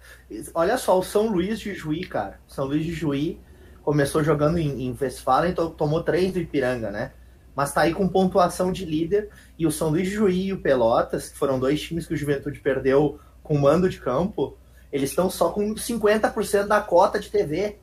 Olha 0.54 0.78
só, 0.78 0.98
o 0.98 1.04
São 1.04 1.28
Luís 1.28 1.60
de 1.60 1.74
Juí, 1.74 2.06
cara. 2.06 2.40
São 2.48 2.66
Luís 2.66 2.86
de 2.86 2.94
Juí 2.94 3.40
começou 3.84 4.24
jogando 4.24 4.58
em, 4.58 4.88
em 4.88 4.98
Westfalen, 5.00 5.52
então 5.52 5.70
tomou 5.70 6.04
três 6.04 6.32
do 6.32 6.40
Ipiranga, 6.40 6.90
né? 6.90 7.12
Mas 7.56 7.70
está 7.70 7.82
aí 7.82 7.94
com 7.94 8.08
pontuação 8.08 8.72
de 8.72 8.86
líder. 8.86 9.30
E 9.58 9.66
o 9.66 9.72
São 9.72 9.90
Luís 9.90 10.08
de 10.08 10.16
Juí 10.16 10.48
e 10.48 10.54
o 10.54 10.62
Pelotas, 10.62 11.30
que 11.30 11.38
foram 11.38 11.60
dois 11.60 11.82
times 11.82 12.08
que 12.08 12.14
o 12.14 12.18
Juventude 12.18 12.60
perdeu 12.60 13.20
com 13.42 13.58
mando 13.58 13.90
de 13.90 14.00
campo, 14.00 14.58
eles 14.92 15.10
estão 15.10 15.30
só 15.30 15.50
com 15.50 15.74
50% 15.74 16.68
da 16.68 16.80
cota 16.80 17.20
de 17.20 17.30
TV. 17.30 17.78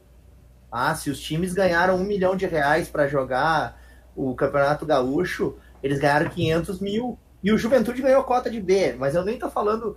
Ah, 0.71 0.95
se 0.95 1.11
os 1.11 1.21
times 1.21 1.53
ganharam 1.53 1.97
um 1.97 2.05
milhão 2.05 2.37
de 2.37 2.47
reais 2.47 2.89
para 2.89 3.09
jogar 3.09 3.81
o 4.14 4.35
Campeonato 4.35 4.87
Gaúcho, 4.87 5.57
eles 5.83 5.99
ganharam 5.99 6.31
500 6.31 6.81
mil. 6.81 7.18
E 7.43 7.53
o 7.53 7.59
Juventude 7.59 8.03
ganhou 8.03 8.23
cota 8.23 8.51
de 8.51 8.61
B, 8.61 8.95
mas 8.99 9.14
eu 9.14 9.25
nem 9.25 9.39
tô 9.39 9.51
falando. 9.51 9.97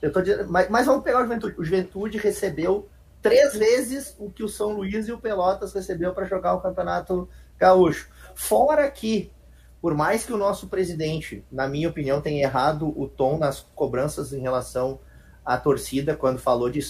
Eu 0.00 0.12
tô 0.12 0.20
dizendo, 0.20 0.50
mas, 0.50 0.68
mas 0.68 0.86
vamos 0.86 1.02
pegar 1.02 1.20
o 1.20 1.22
Juventude. 1.22 1.54
O 1.58 1.64
Juventude 1.64 2.18
recebeu 2.18 2.88
três 3.22 3.54
vezes 3.56 4.14
o 4.18 4.30
que 4.30 4.44
o 4.44 4.48
São 4.48 4.72
Luís 4.72 5.08
e 5.08 5.12
o 5.12 5.18
Pelotas 5.18 5.72
recebeu 5.72 6.12
para 6.12 6.26
jogar 6.26 6.54
o 6.54 6.60
Campeonato 6.60 7.28
Gaúcho. 7.58 8.08
Fora 8.36 8.88
que, 8.90 9.32
por 9.80 9.94
mais 9.94 10.26
que 10.26 10.32
o 10.32 10.36
nosso 10.36 10.68
presidente, 10.68 11.42
na 11.50 11.66
minha 11.66 11.88
opinião, 11.88 12.20
tenha 12.20 12.42
errado 12.42 12.92
o 12.94 13.08
tom 13.08 13.38
nas 13.38 13.60
cobranças 13.74 14.30
em 14.34 14.40
relação 14.40 15.00
à 15.42 15.56
torcida, 15.56 16.14
quando 16.14 16.38
falou 16.38 16.68
de, 16.68 16.80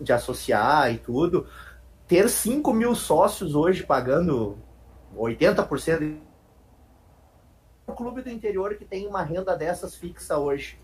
de 0.00 0.10
associar 0.10 0.90
e 0.90 0.96
tudo, 0.96 1.46
ter 2.08 2.30
5 2.30 2.72
mil 2.72 2.94
sócios 2.94 3.54
hoje 3.54 3.84
pagando 3.84 4.56
80% 5.14 6.18
o 7.86 7.92
clube 7.92 8.22
do 8.22 8.30
interior 8.30 8.74
que 8.76 8.84
tem 8.86 9.06
uma 9.06 9.22
renda 9.22 9.54
dessas 9.54 9.94
fixa 9.94 10.38
hoje. 10.38 10.80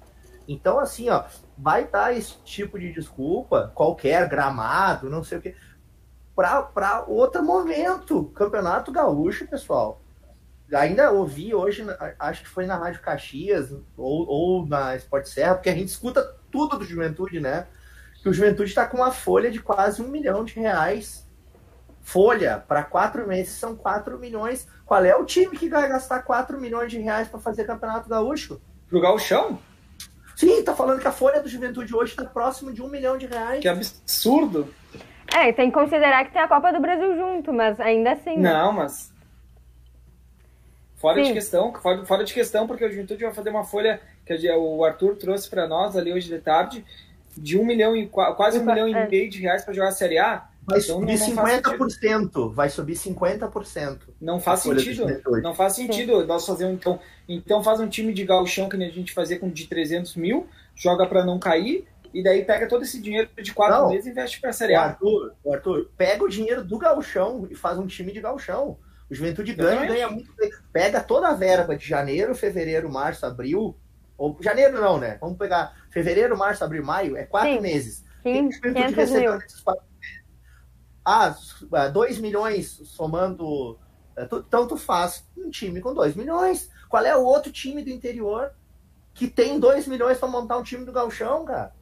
Então, 0.46 0.78
assim, 0.78 1.08
ó, 1.08 1.24
vai 1.56 1.86
dar 1.86 2.14
esse 2.14 2.36
tipo 2.44 2.78
de 2.78 2.92
desculpa, 2.92 3.72
qualquer 3.74 4.28
gramado, 4.28 5.08
não 5.08 5.24
sei 5.24 5.38
o 5.38 5.40
quê. 5.40 5.56
Para 6.36 7.04
outro 7.08 7.42
momento. 7.42 8.24
Campeonato 8.34 8.92
Gaúcho, 8.92 9.48
pessoal. 9.48 10.02
Ainda 10.74 11.10
ouvi 11.12 11.54
hoje, 11.54 11.86
acho 12.18 12.42
que 12.42 12.48
foi 12.48 12.66
na 12.66 12.76
Rádio 12.76 13.00
Caxias 13.00 13.72
ou, 13.96 14.26
ou 14.28 14.66
na 14.66 14.96
Sport 14.96 15.26
Serra, 15.26 15.54
porque 15.54 15.70
a 15.70 15.74
gente 15.74 15.88
escuta 15.88 16.36
tudo 16.50 16.76
do 16.76 16.84
Juventude, 16.84 17.40
né? 17.40 17.66
Que 18.22 18.28
o 18.28 18.32
Juventude 18.32 18.68
está 18.68 18.84
com 18.84 18.98
uma 18.98 19.12
folha 19.12 19.50
de 19.50 19.60
quase 19.60 20.02
um 20.02 20.08
milhão 20.08 20.44
de 20.44 20.58
reais. 20.58 21.24
Folha 22.02 22.62
para 22.66 22.82
quatro 22.82 23.26
meses 23.26 23.54
são 23.54 23.74
quatro 23.74 24.18
milhões. 24.18 24.66
Qual 24.84 25.04
é 25.04 25.16
o 25.16 25.24
time 25.24 25.56
que 25.56 25.68
vai 25.68 25.88
gastar 25.88 26.22
quatro 26.22 26.60
milhões 26.60 26.90
de 26.90 26.98
reais 26.98 27.28
para 27.28 27.40
fazer 27.40 27.64
Campeonato 27.64 28.08
Gaúcho? 28.08 28.60
Pro 28.88 29.00
Gauchão? 29.00 29.58
Sim, 30.36 30.62
tá 30.62 30.74
falando 30.74 31.00
que 31.00 31.08
a 31.08 31.12
folha 31.12 31.40
do 31.40 31.48
Juventude 31.48 31.94
hoje 31.94 32.10
está 32.10 32.24
próximo 32.24 32.72
de 32.72 32.82
um 32.82 32.88
milhão 32.88 33.16
de 33.16 33.26
reais. 33.26 33.60
Que 33.60 33.68
absurdo! 33.68 34.68
É, 35.34 35.52
tem 35.52 35.70
que 35.70 35.78
considerar 35.78 36.24
que 36.24 36.32
tem 36.32 36.40
a 36.40 36.48
Copa 36.48 36.72
do 36.72 36.80
Brasil 36.80 37.16
junto, 37.16 37.52
mas 37.52 37.78
ainda 37.80 38.12
assim. 38.12 38.36
Né? 38.36 38.52
Não, 38.52 38.72
mas. 38.72 39.12
Fora 40.96 41.22
Sim. 41.22 41.28
de 41.28 41.32
questão, 41.34 41.72
fora, 41.74 42.04
fora 42.04 42.24
de 42.24 42.32
questão, 42.32 42.66
porque 42.66 42.84
o 42.84 42.90
Juventude 42.90 43.24
vai 43.24 43.34
fazer 43.34 43.50
uma 43.50 43.64
folha 43.64 44.00
que 44.24 44.50
o 44.50 44.84
Arthur 44.84 45.16
trouxe 45.16 45.48
para 45.48 45.68
nós 45.68 45.96
ali 45.96 46.12
hoje 46.12 46.28
de 46.28 46.38
tarde, 46.38 46.84
de 47.36 47.58
um 47.58 47.64
milhão 47.64 47.94
e 47.94 48.06
quase 48.06 48.58
um 48.58 48.64
milhão 48.64 48.86
é. 48.88 49.06
e 49.06 49.10
meio 49.10 49.30
de 49.30 49.40
reais 49.40 49.64
para 49.64 49.74
jogar 49.74 49.88
a 49.88 49.92
Série 49.92 50.18
A. 50.18 50.48
Vai 50.66 50.80
então, 50.80 50.98
subir 50.98 51.18
não, 51.18 51.44
não 51.44 51.44
50%. 51.44 52.52
Vai 52.52 52.68
subir 52.68 52.94
50%. 52.94 53.98
Não 54.20 54.40
faz 54.40 54.60
sentido. 54.60 55.06
Não 55.40 55.54
faz 55.54 55.74
sentido 55.74 56.20
Sim. 56.20 56.26
nós 56.26 56.44
fazer 56.44 56.68
então. 56.68 56.98
Então 57.28 57.62
faz 57.62 57.78
um 57.78 57.86
time 57.86 58.12
de 58.12 58.24
gauchão 58.24 58.68
que 58.68 58.76
a 58.76 58.90
gente 58.90 59.12
fazia 59.12 59.38
com 59.38 59.48
de 59.48 59.68
300 59.68 60.16
mil, 60.16 60.48
joga 60.74 61.06
para 61.06 61.24
não 61.24 61.38
cair, 61.38 61.86
e 62.12 62.22
daí 62.22 62.44
pega 62.44 62.68
todo 62.68 62.82
esse 62.82 63.00
dinheiro 63.00 63.28
de 63.42 63.52
quatro 63.52 63.82
não, 63.82 63.90
meses 63.90 64.06
e 64.06 64.10
investe 64.10 64.40
para 64.40 64.50
a 64.50 64.52
Série 64.52 64.74
A. 64.74 64.82
Arthur, 64.82 65.34
Arthur, 65.50 65.90
pega 65.96 66.24
o 66.24 66.28
dinheiro 66.28 66.64
do 66.64 66.78
gauchão 66.78 67.46
e 67.50 67.54
faz 67.54 67.78
um 67.78 67.86
time 67.86 68.12
de 68.12 68.20
gauchão. 68.20 68.78
O 69.10 69.14
Juventude 69.14 69.54
ganha 69.54 69.84
e 69.84 69.88
ganha 69.88 70.08
muito. 70.08 70.30
Pega 70.72 71.00
toda 71.00 71.28
a 71.28 71.34
verba 71.34 71.76
de 71.76 71.86
janeiro, 71.86 72.34
fevereiro, 72.34 72.90
março, 72.90 73.24
abril. 73.24 73.76
Ou 74.18 74.36
janeiro 74.40 74.80
não, 74.80 74.98
né? 74.98 75.18
Vamos 75.20 75.38
pegar 75.38 75.76
fevereiro, 75.90 76.36
março, 76.36 76.64
abril, 76.64 76.84
maio. 76.84 77.16
É 77.16 77.24
quatro 77.24 77.52
Sim. 77.52 77.60
meses. 77.60 78.04
Sim, 78.22 78.48
500 78.48 79.10
mil. 79.10 79.38
Quatro 79.62 79.86
ah, 81.06 81.36
2 81.92 82.18
milhões 82.18 82.80
somando. 82.84 83.78
É, 84.16 84.24
então 84.24 84.66
tu 84.66 84.76
faz 84.76 85.24
um 85.36 85.48
time 85.48 85.80
com 85.80 85.94
2 85.94 86.16
milhões. 86.16 86.68
Qual 86.88 87.04
é 87.04 87.16
o 87.16 87.22
outro 87.22 87.52
time 87.52 87.80
do 87.80 87.90
interior 87.90 88.50
que 89.14 89.28
tem 89.28 89.60
2 89.60 89.86
milhões 89.86 90.18
para 90.18 90.28
montar 90.28 90.58
um 90.58 90.64
time 90.64 90.84
do 90.84 90.90
Galchão, 90.90 91.44
cara? 91.44 91.72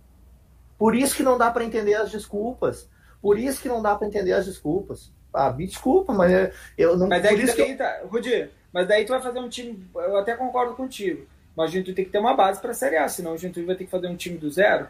Por 0.79 0.95
isso 0.95 1.17
que 1.17 1.23
não 1.23 1.39
dá 1.39 1.51
para 1.51 1.65
entender 1.65 1.95
as 1.95 2.11
desculpas. 2.11 2.89
Por 3.21 3.39
isso 3.39 3.61
que 3.61 3.69
não 3.69 3.81
dá 3.81 3.95
para 3.95 4.07
entender 4.07 4.33
as 4.33 4.45
desculpas. 4.45 5.13
Ah, 5.33 5.51
me 5.51 5.67
desculpa, 5.67 6.13
mas 6.13 6.53
eu 6.77 6.97
não. 6.97 7.09
Mas 7.09 7.23
daí, 7.23 7.37
que 7.37 7.57
daí 7.57 7.77
tá, 7.77 8.03
Rudy, 8.05 8.51
mas 8.73 8.87
daí 8.87 9.05
tu 9.05 9.11
vai 9.11 9.21
fazer 9.21 9.41
um 9.41 9.49
time. 9.49 9.89
Eu 9.95 10.17
até 10.17 10.37
concordo 10.37 10.75
contigo. 10.75 11.27
Mas 11.57 11.71
a 11.71 11.73
gente 11.73 11.93
tem 11.93 12.05
que 12.05 12.11
ter 12.11 12.19
uma 12.19 12.35
base 12.35 12.61
para 12.61 12.73
a 12.73 12.75
Série 12.75 12.97
A, 12.97 13.09
senão 13.09 13.33
a 13.33 13.37
gente 13.37 13.63
vai 13.63 13.77
ter 13.77 13.85
que 13.85 13.91
fazer 13.91 14.09
um 14.09 14.17
time 14.17 14.37
do 14.37 14.51
zero. 14.51 14.89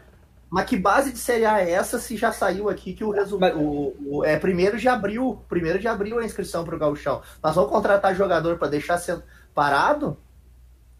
Mas 0.49 0.65
que 0.65 0.77
base 0.77 1.11
de 1.11 1.17
Série 1.17 1.45
A 1.45 1.61
é 1.61 1.71
essa 1.71 1.99
se 1.99 2.15
já 2.15 2.31
saiu 2.31 2.69
aqui 2.69 2.93
que 2.93 3.03
o 3.03 3.11
resultado. 3.11 3.93
É 4.23 4.37
primeiro 4.37 4.77
de 4.77 4.87
abril. 4.87 5.41
Primeiro 5.49 5.79
de 5.79 5.87
abril 5.87 6.19
a 6.19 6.25
inscrição 6.25 6.63
para 6.63 6.75
o 6.75 6.79
Gauchão. 6.79 7.21
Nós 7.43 7.55
vamos 7.55 7.71
contratar 7.71 8.15
jogador 8.15 8.57
para 8.57 8.67
deixar 8.67 8.97
sendo 8.97 9.23
parado? 9.53 10.17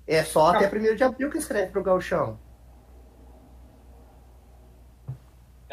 É 0.08 0.24
só 0.24 0.50
até 0.50 0.68
primeiro 0.68 0.96
de 0.96 1.04
abril 1.04 1.30
que 1.30 1.38
inscreve 1.38 1.72
para 1.72 1.82
o 1.82 1.84
Gauchão. 1.84 2.40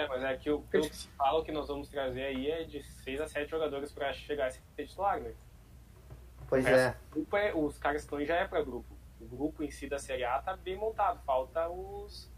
É, 0.02 0.08
mas 0.08 0.22
é 0.24 0.36
que 0.36 0.50
o, 0.50 0.60
pelo 0.62 0.88
que 0.88 0.96
se 0.96 1.08
fala, 1.10 1.40
o 1.40 1.44
que 1.44 1.52
nós 1.52 1.68
vamos 1.68 1.88
trazer 1.88 2.24
aí 2.24 2.50
é 2.50 2.64
de 2.64 2.82
6 2.82 3.20
a 3.20 3.26
7 3.26 3.50
jogadores 3.50 3.92
para 3.92 4.12
chegar 4.12 4.46
a 4.46 4.50
ser 4.50 4.60
titular, 4.76 5.20
né? 5.20 5.32
Pois 6.48 6.66
é. 6.66 6.94
é. 7.34 7.54
Os 7.54 7.78
caras 7.78 8.02
estão 8.02 8.22
já 8.24 8.36
é 8.36 8.46
para 8.46 8.62
grupo. 8.62 8.86
O 9.20 9.36
grupo 9.36 9.62
em 9.62 9.70
si 9.70 9.88
da 9.88 9.98
Série 9.98 10.24
A 10.24 10.38
tá 10.40 10.56
bem 10.56 10.76
montado. 10.76 11.20
Falta 11.24 11.68
os. 11.68 12.30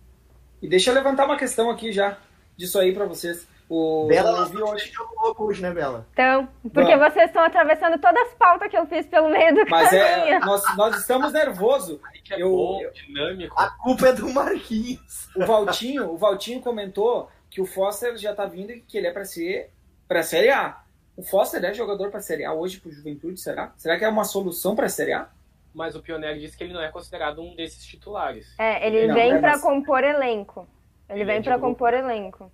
E 0.60 0.68
deixa 0.68 0.90
eu 0.90 0.94
levantar 0.94 1.24
uma 1.24 1.36
questão 1.36 1.70
aqui 1.70 1.90
já, 1.90 2.18
disso 2.56 2.78
aí 2.78 2.92
para 2.92 3.06
vocês. 3.06 3.48
O 3.68 4.06
Bela, 4.06 4.40
eu 4.40 4.46
vi 4.46 4.62
hoje. 4.62 4.92
louco 5.20 5.44
hoje, 5.44 5.62
né, 5.62 5.72
Bela? 5.72 6.06
Então, 6.12 6.46
porque 6.72 6.96
Bom. 6.96 7.10
vocês 7.10 7.26
estão 7.26 7.42
atravessando 7.42 7.98
todas 7.98 8.28
as 8.28 8.34
pautas 8.34 8.70
que 8.70 8.76
eu 8.76 8.86
fiz 8.86 9.06
pelo 9.06 9.30
meio 9.30 9.54
do 9.54 9.70
Mas 9.70 9.92
é, 9.92 10.16
caminho. 10.16 10.34
é, 10.34 10.40
nós, 10.40 10.76
nós 10.76 10.96
estamos 10.98 11.32
nervosos. 11.32 11.98
É 12.30 12.42
eu, 12.42 12.50
bom, 12.50 12.80
dinâmico. 12.92 13.58
A 13.58 13.70
culpa 13.70 14.08
é 14.08 14.12
do 14.12 14.28
Marquinhos. 14.32 15.28
O 15.34 15.46
Valtinho, 15.46 16.10
o 16.12 16.16
Valtinho 16.16 16.60
comentou 16.60 17.30
que 17.54 17.60
o 17.60 17.66
Foster 17.66 18.16
já 18.16 18.34
tá 18.34 18.46
vindo 18.46 18.72
e 18.72 18.80
que 18.80 18.98
ele 18.98 19.06
é 19.06 19.12
para 19.12 19.24
ser 19.24 19.70
para 20.08 20.24
Série 20.24 20.50
A. 20.50 20.82
O 21.16 21.22
Foster 21.22 21.64
é 21.64 21.72
jogador 21.72 22.10
para 22.10 22.18
Série 22.18 22.44
A 22.44 22.52
hoje 22.52 22.80
pro 22.80 22.90
Juventude, 22.90 23.38
será? 23.38 23.72
Será 23.76 23.96
que 23.96 24.04
é 24.04 24.08
uma 24.08 24.24
solução 24.24 24.74
para 24.74 24.88
Série 24.88 25.12
A? 25.12 25.28
Mas 25.72 25.94
o 25.94 26.02
Pioneiro 26.02 26.40
disse 26.40 26.56
que 26.56 26.64
ele 26.64 26.72
não 26.72 26.82
é 26.82 26.90
considerado 26.90 27.40
um 27.40 27.54
desses 27.54 27.86
titulares. 27.86 28.58
É, 28.58 28.84
ele 28.84 29.06
não, 29.06 29.14
vem 29.14 29.34
é, 29.34 29.38
para 29.38 29.52
mas... 29.52 29.62
compor 29.62 30.02
elenco. 30.02 30.66
Ele, 31.08 31.20
ele 31.20 31.24
vem 31.26 31.36
é 31.36 31.42
para 31.42 31.56
compor 31.60 31.94
elenco. 31.94 32.50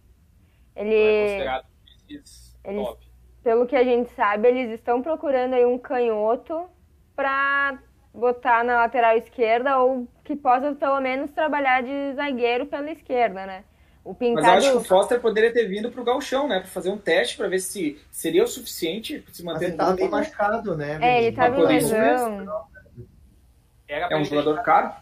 Ele 0.77 0.91
não 0.91 0.97
é 0.97 1.23
considerado 1.23 1.67
esses 2.11 2.59
eles, 2.63 2.85
top. 2.85 3.07
Pelo 3.43 3.67
que 3.67 3.77
a 3.77 3.85
gente 3.85 4.11
sabe, 4.11 4.49
eles 4.49 4.71
estão 4.71 5.01
procurando 5.01 5.55
aí 5.55 5.65
um 5.65 5.79
canhoto 5.79 6.69
para 7.17 7.79
botar 8.13 8.63
na 8.65 8.77
lateral 8.77 9.17
esquerda 9.17 9.79
ou 9.79 10.07
que 10.23 10.37
possa 10.37 10.75
pelo 10.75 11.01
menos 11.01 11.31
trabalhar 11.31 11.83
de 11.83 12.13
zagueiro 12.13 12.67
pela 12.67 12.91
esquerda, 12.91 13.47
né? 13.47 13.65
O 14.05 14.15
Pintado... 14.15 14.47
Mas 14.47 14.65
eu 14.65 14.71
acho 14.71 14.79
que 14.79 14.85
o 14.85 14.89
Foster 14.89 15.21
poderia 15.21 15.53
ter 15.53 15.67
vindo 15.67 15.91
pro 15.91 16.05
Galchão, 16.05 16.49
né? 16.49 16.61
Pra 16.61 16.69
fazer 16.69 16.91
um 16.91 16.99
teste 16.99 17.37
pra 17.37 17.49
ver 17.49 17.61
se 17.61 18.01
seria 18.11 18.45
o 18.45 18.49
suficiente 18.49 19.19
pra 19.19 19.35
se 19.35 19.45
manter 19.45 19.59
Mas 19.59 19.69
ele 19.69 19.77
tava 19.77 19.93
bem 19.93 20.09
machucado, 20.09 20.77
né? 20.77 20.99
É, 21.01 21.23
ele 21.23 21.37
tava 21.37 21.59
em 21.59 21.67
lesão. 21.67 22.47
É 23.87 24.17
um 24.17 24.25
jogador 24.25 24.63
caro? 24.63 24.93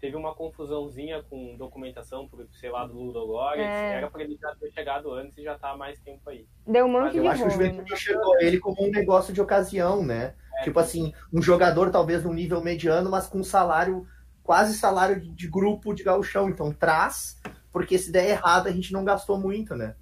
Teve 0.00 0.16
uma 0.16 0.34
confusãozinha 0.34 1.22
com 1.30 1.54
documentação, 1.56 2.26
por, 2.26 2.44
sei 2.60 2.70
lá, 2.70 2.84
do 2.84 2.92
Ludo 2.92 3.24
Glória. 3.24 3.62
É. 3.62 3.98
Era 3.98 4.10
pra 4.10 4.22
ele 4.22 4.36
já 4.40 4.52
ter 4.56 4.72
chegado 4.72 5.12
antes 5.12 5.38
e 5.38 5.44
já 5.44 5.56
tá 5.56 5.70
há 5.70 5.76
mais 5.76 5.98
tempo 6.00 6.28
aí. 6.28 6.44
Deu 6.66 6.86
um 6.86 6.88
monte 6.88 7.04
Mas 7.04 7.14
eu 7.14 7.22
de 7.22 7.28
acho 7.28 7.42
que 7.42 7.48
o 7.48 7.50
Juventude 7.52 7.96
chegou 7.96 8.40
ele 8.40 8.58
como 8.58 8.84
um 8.84 8.90
negócio 8.90 9.32
de 9.32 9.40
ocasião, 9.40 10.04
né? 10.04 10.34
É, 10.56 10.64
tipo 10.64 10.80
assim, 10.80 11.14
um 11.32 11.40
jogador 11.40 11.90
talvez 11.90 12.24
num 12.24 12.32
nível 12.32 12.60
mediano, 12.60 13.08
mas 13.08 13.28
com 13.28 13.44
salário, 13.44 14.04
quase 14.42 14.74
salário 14.76 15.20
de 15.20 15.46
grupo 15.46 15.94
de 15.94 16.02
gauchão. 16.02 16.48
Então 16.48 16.72
traz 16.72 17.40
porque 17.72 17.98
se 17.98 18.12
der 18.12 18.28
errado 18.28 18.68
a 18.68 18.72
gente 18.72 18.92
não 18.92 19.04
gastou 19.04 19.38
muito, 19.38 19.74
né? 19.74 19.94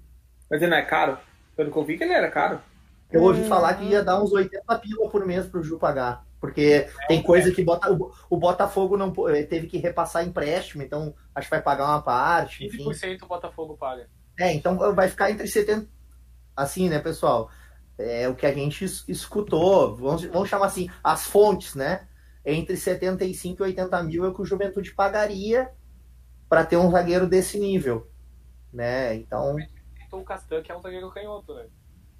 Mas 0.49 0.61
ele 0.61 0.71
não 0.71 0.77
é 0.77 0.81
caro? 0.81 1.17
Pelo 1.55 1.71
que 1.71 1.77
eu 1.77 1.85
vi 1.85 1.97
que 1.97 2.03
ele 2.03 2.13
era 2.13 2.29
caro. 2.29 2.59
Eu 3.11 3.23
ouvi 3.23 3.41
hum. 3.41 3.47
falar 3.47 3.73
que 3.75 3.85
ia 3.85 4.03
dar 4.03 4.21
uns 4.21 4.31
80 4.31 4.79
pila 4.79 5.09
por 5.09 5.25
mês 5.25 5.45
pro 5.45 5.63
Ju 5.63 5.77
pagar. 5.77 6.25
Porque 6.39 6.87
é, 6.89 7.07
tem 7.07 7.21
coisa 7.21 7.49
é. 7.49 7.51
que 7.53 7.63
bota, 7.63 7.91
o, 7.91 8.11
o, 8.29 8.37
Botafogo 8.37 8.97
não 8.97 9.13
eh, 9.29 9.43
teve 9.43 9.67
que 9.67 9.77
repassar 9.77 10.25
empréstimo, 10.25 10.81
então 10.81 11.13
acho 11.35 11.47
que 11.47 11.55
vai 11.55 11.61
pagar 11.61 11.85
uma 11.85 12.01
parte. 12.01 12.67
20% 12.67 13.21
o 13.21 13.27
Botafogo 13.27 13.77
paga. 13.77 14.09
É, 14.39 14.51
então 14.51 14.75
vai 14.93 15.07
ficar 15.07 15.29
entre 15.29 15.47
70. 15.47 15.87
Assim, 16.55 16.89
né, 16.89 16.99
pessoal? 16.99 17.49
É 17.97 18.27
o 18.27 18.33
que 18.33 18.47
a 18.47 18.53
gente 18.53 18.83
escutou. 19.07 19.95
Vamos, 19.95 20.23
vamos 20.25 20.49
chamar 20.49 20.65
assim, 20.65 20.89
as 21.03 21.25
fontes, 21.25 21.75
né? 21.75 22.07
Entre 22.43 22.75
75 22.75 23.61
e 23.61 23.67
80 23.67 24.03
mil 24.03 24.25
é 24.25 24.29
o 24.29 24.33
que 24.33 24.41
o 24.41 24.45
Juventude 24.45 24.95
pagaria 24.95 25.69
para 26.51 26.65
ter 26.65 26.75
um 26.75 26.91
zagueiro 26.91 27.25
desse 27.25 27.57
nível, 27.57 28.11
né? 28.73 29.15
Então 29.15 29.55
tentou 29.97 30.19
o 30.19 30.25
Castan, 30.25 30.61
que 30.61 30.69
é 30.69 30.75
um 30.77 30.81
zagueiro 30.81 31.09
canhoto, 31.09 31.53
né? 31.53 31.65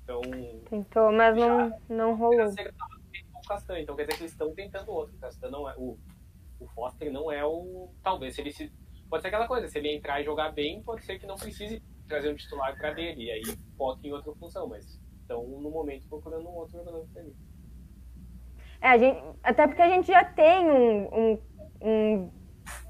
Então 0.02 0.22
tentou, 0.70 1.12
mas 1.12 1.36
não 1.36 1.78
não 1.90 2.16
rolou. 2.16 2.48
O 2.48 3.46
Castan, 3.46 3.82
então 3.82 3.94
quer 3.94 4.04
dizer 4.04 4.16
que 4.16 4.24
eles 4.24 4.32
estão 4.32 4.54
tentando 4.54 4.90
outro. 4.90 5.14
O 5.18 5.20
Castan 5.20 5.50
não 5.50 5.70
é 5.70 5.76
o 5.76 6.00
o 6.62 6.68
Foster 6.68 7.12
não 7.12 7.30
é 7.30 7.44
o 7.44 7.90
talvez 8.02 8.34
se 8.36 8.40
ele 8.40 8.54
se 8.54 8.72
pode 9.10 9.22
ser 9.22 9.28
aquela 9.28 9.50
coisa, 9.50 9.68
se 9.68 9.78
ele 9.78 9.94
entrar 9.94 10.22
e 10.22 10.24
jogar 10.24 10.54
bem, 10.54 10.82
pode 10.82 11.04
ser 11.04 11.20
que 11.20 11.28
não 11.28 11.36
precise 11.36 11.84
trazer 12.08 12.32
um 12.32 12.36
titular 12.36 12.78
para 12.78 12.94
dele 12.94 13.26
e 13.26 13.32
aí 13.32 13.44
foque 13.78 14.08
em 14.08 14.14
outra 14.14 14.34
função, 14.36 14.66
mas 14.66 14.98
estão 15.20 15.46
no 15.46 15.70
momento 15.70 16.08
procurando 16.08 16.48
um 16.48 16.56
outro 16.56 16.78
jogador 16.78 17.06
para 17.12 17.22
ele. 17.22 17.36
É, 18.80 18.88
a 18.88 18.98
gente, 18.98 19.22
até 19.44 19.68
porque 19.68 19.82
a 19.82 19.90
gente 19.90 20.08
já 20.08 20.24
tem 20.24 20.70
um, 20.70 21.04
um, 21.14 21.42
um 21.82 22.41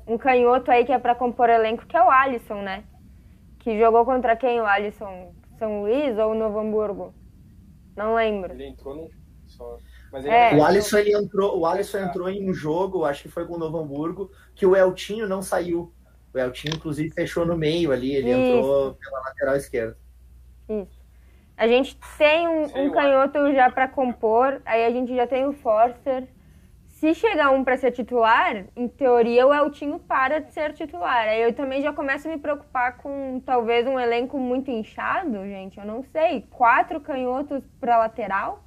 um 0.08 0.18
canhoto 0.18 0.72
aí 0.72 0.86
que 0.86 0.92
é 0.92 1.00
para 1.00 1.16
compor 1.16 1.50
elenco, 1.50 1.86
que 1.86 1.96
é 1.96 2.04
o 2.04 2.10
Alisson, 2.10 2.62
né? 2.62 2.84
Que 3.60 3.78
jogou 3.80 4.06
contra 4.06 4.36
quem 4.36 4.60
o 4.60 4.66
Alisson? 4.66 5.34
São 5.58 5.82
Luís 5.82 6.18
ou 6.18 6.34
Novo 6.34 6.60
Hamburgo? 6.60 7.14
Não 7.96 8.16
lembro. 8.16 8.54
Ele 8.54 8.68
entrou 8.68 8.96
no. 8.96 9.10
Só... 9.46 9.78
Mas 10.12 10.26
ele 10.26 10.34
é. 10.34 10.56
O 10.56 10.64
Alisson 10.64 10.98
ele 10.98 11.16
entrou, 11.16 11.60
o 11.60 11.66
Alisson 11.66 12.00
entrou 12.00 12.30
em 12.30 12.50
um 12.50 12.54
jogo, 12.54 13.06
acho 13.06 13.24
que 13.24 13.30
foi 13.30 13.46
com 13.46 13.56
o 13.56 13.60
Novo 13.60 13.78
Hamburgo, 13.78 14.32
que 14.56 14.66
o 14.66 14.76
Eltinho 14.76 15.28
não 15.28 15.42
saiu. 15.42 15.94
O 16.34 16.38
Eltinho, 16.40 16.76
inclusive, 16.76 17.14
fechou 17.14 17.46
no 17.46 17.58
meio 17.58 17.92
ali, 17.92 18.16
ele 18.16 18.32
Isso. 18.32 18.40
entrou 18.40 18.94
pela 18.96 19.20
lateral 19.20 19.56
esquerda. 19.56 19.98
Isso. 20.68 21.02
A 21.58 21.68
gente 21.68 21.98
tem 22.18 22.48
um, 22.48 22.64
um 22.64 22.92
canhoto 22.92 23.54
já 23.54 23.70
para 23.70 23.88
compor, 23.88 24.62
aí 24.66 24.86
a 24.86 24.90
gente 24.90 25.16
já 25.16 25.28
tem 25.28 25.46
o 25.46 25.54
Forster 25.54 26.28
se 27.02 27.16
chegar 27.16 27.50
um 27.50 27.64
para 27.64 27.78
ser 27.78 27.92
titular, 27.92 28.68
em 28.76 28.88
teoria 28.88 29.48
o 29.48 29.52
Eltinho 29.52 29.98
para 29.98 30.40
de 30.40 30.54
ser 30.54 30.72
titular. 30.72 31.28
Aí 31.28 31.42
eu 31.42 31.52
também 31.52 31.82
já 31.82 31.92
começo 31.92 32.28
a 32.28 32.32
me 32.32 32.38
preocupar 32.38 32.98
com 32.98 33.42
talvez 33.44 33.88
um 33.88 34.00
elenco 34.00 34.38
muito 34.38 34.70
inchado, 34.70 35.44
gente. 35.48 35.80
Eu 35.80 35.86
não 35.86 36.04
sei. 36.04 36.46
Quatro 36.52 37.02
canhotos 37.02 37.64
para 37.80 37.98
lateral? 37.98 38.64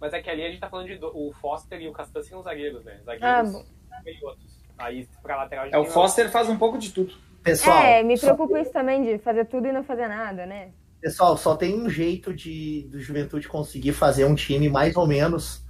Mas 0.00 0.14
é 0.14 0.22
que 0.22 0.30
ali 0.30 0.44
a 0.44 0.50
gente 0.50 0.60
tá 0.60 0.70
falando 0.70 0.86
de. 0.86 1.00
O 1.02 1.32
Foster 1.40 1.80
e 1.80 1.88
o 1.88 1.92
Castan 1.92 2.22
são 2.22 2.40
zagueiros, 2.44 2.84
né? 2.84 3.00
Zagueiros 3.04 3.56
ah, 3.56 4.02
canhotos. 4.04 4.64
Aí 4.78 5.08
pra 5.20 5.36
lateral 5.36 5.66
É, 5.72 5.78
o 5.78 5.84
Foster 5.84 6.30
faz 6.30 6.48
um 6.48 6.56
pouco 6.56 6.78
de 6.78 6.92
tudo. 6.92 7.12
Pessoal, 7.42 7.82
é, 7.82 8.04
me 8.04 8.16
preocupa 8.16 8.60
isso 8.60 8.72
também 8.72 9.02
de 9.02 9.18
fazer 9.18 9.46
tudo 9.46 9.66
e 9.66 9.72
não 9.72 9.82
fazer 9.82 10.06
nada, 10.06 10.46
né? 10.46 10.70
Pessoal, 11.00 11.36
só 11.36 11.56
tem 11.56 11.74
um 11.74 11.90
jeito 11.90 12.32
de 12.32 12.86
do 12.88 13.00
Juventude 13.00 13.48
conseguir 13.48 13.94
fazer 13.94 14.24
um 14.26 14.34
time 14.36 14.68
mais 14.68 14.94
ou 14.94 15.08
menos 15.08 15.65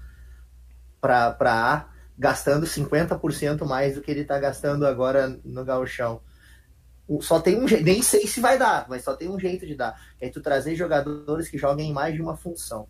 para 1.01 1.37
A, 1.43 1.89
gastando 2.19 2.67
50% 2.67 3.65
mais 3.65 3.95
do 3.95 4.01
que 4.01 4.11
ele 4.11 4.21
está 4.21 4.39
gastando 4.39 4.87
agora 4.87 5.39
no 5.45 5.65
gauchão. 5.65 6.21
Só 7.21 7.39
tem 7.39 7.61
um 7.63 7.69
jeito, 7.69 7.85
nem 7.85 8.03
sei 8.03 8.27
se 8.27 8.41
vai 8.41 8.59
dar, 8.59 8.87
mas 8.89 9.05
só 9.05 9.15
tem 9.15 9.29
um 9.29 9.39
jeito 9.39 9.67
de 9.67 9.75
dar. 9.77 10.01
É 10.21 10.29
tu 10.29 10.41
trazer 10.41 10.75
jogadores 10.75 11.49
que 11.49 11.57
joguem 11.57 11.93
mais 11.93 12.15
de 12.15 12.21
uma 12.21 12.37
função, 12.37 12.89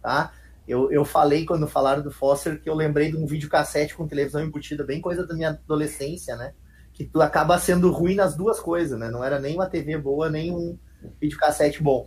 tá? 0.00 0.32
Eu, 0.66 0.90
eu 0.92 1.04
falei 1.04 1.44
quando 1.44 1.66
falaram 1.66 2.02
do 2.02 2.10
Foster 2.10 2.60
que 2.60 2.68
eu 2.68 2.74
lembrei 2.74 3.10
de 3.10 3.16
um 3.16 3.26
vídeo 3.26 3.48
cassete 3.48 3.94
com 3.94 4.06
televisão 4.06 4.42
embutida, 4.42 4.84
bem 4.84 5.00
coisa 5.00 5.26
da 5.26 5.34
minha 5.34 5.50
adolescência, 5.50 6.36
né? 6.36 6.54
Que 6.92 7.04
tu 7.04 7.20
acaba 7.20 7.58
sendo 7.58 7.90
ruim 7.90 8.14
nas 8.14 8.34
duas 8.34 8.58
coisas, 8.58 8.98
né? 8.98 9.10
Não 9.10 9.24
era 9.24 9.38
nem 9.38 9.54
uma 9.54 9.68
TV 9.68 9.96
boa, 9.98 10.30
nem 10.30 10.52
um 10.52 10.78
vídeo 11.20 11.38
cassete 11.38 11.82
bom. 11.82 12.06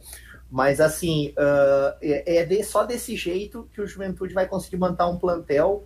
Mas 0.52 0.82
assim, 0.82 1.30
uh, 1.30 1.96
é, 2.02 2.46
de, 2.46 2.62
só 2.62 2.84
desse 2.84 3.16
jeito 3.16 3.70
que 3.74 3.80
o 3.80 3.88
Juventude 3.88 4.34
vai 4.34 4.46
conseguir 4.46 4.76
manter 4.76 5.06
um 5.06 5.18
plantel 5.18 5.86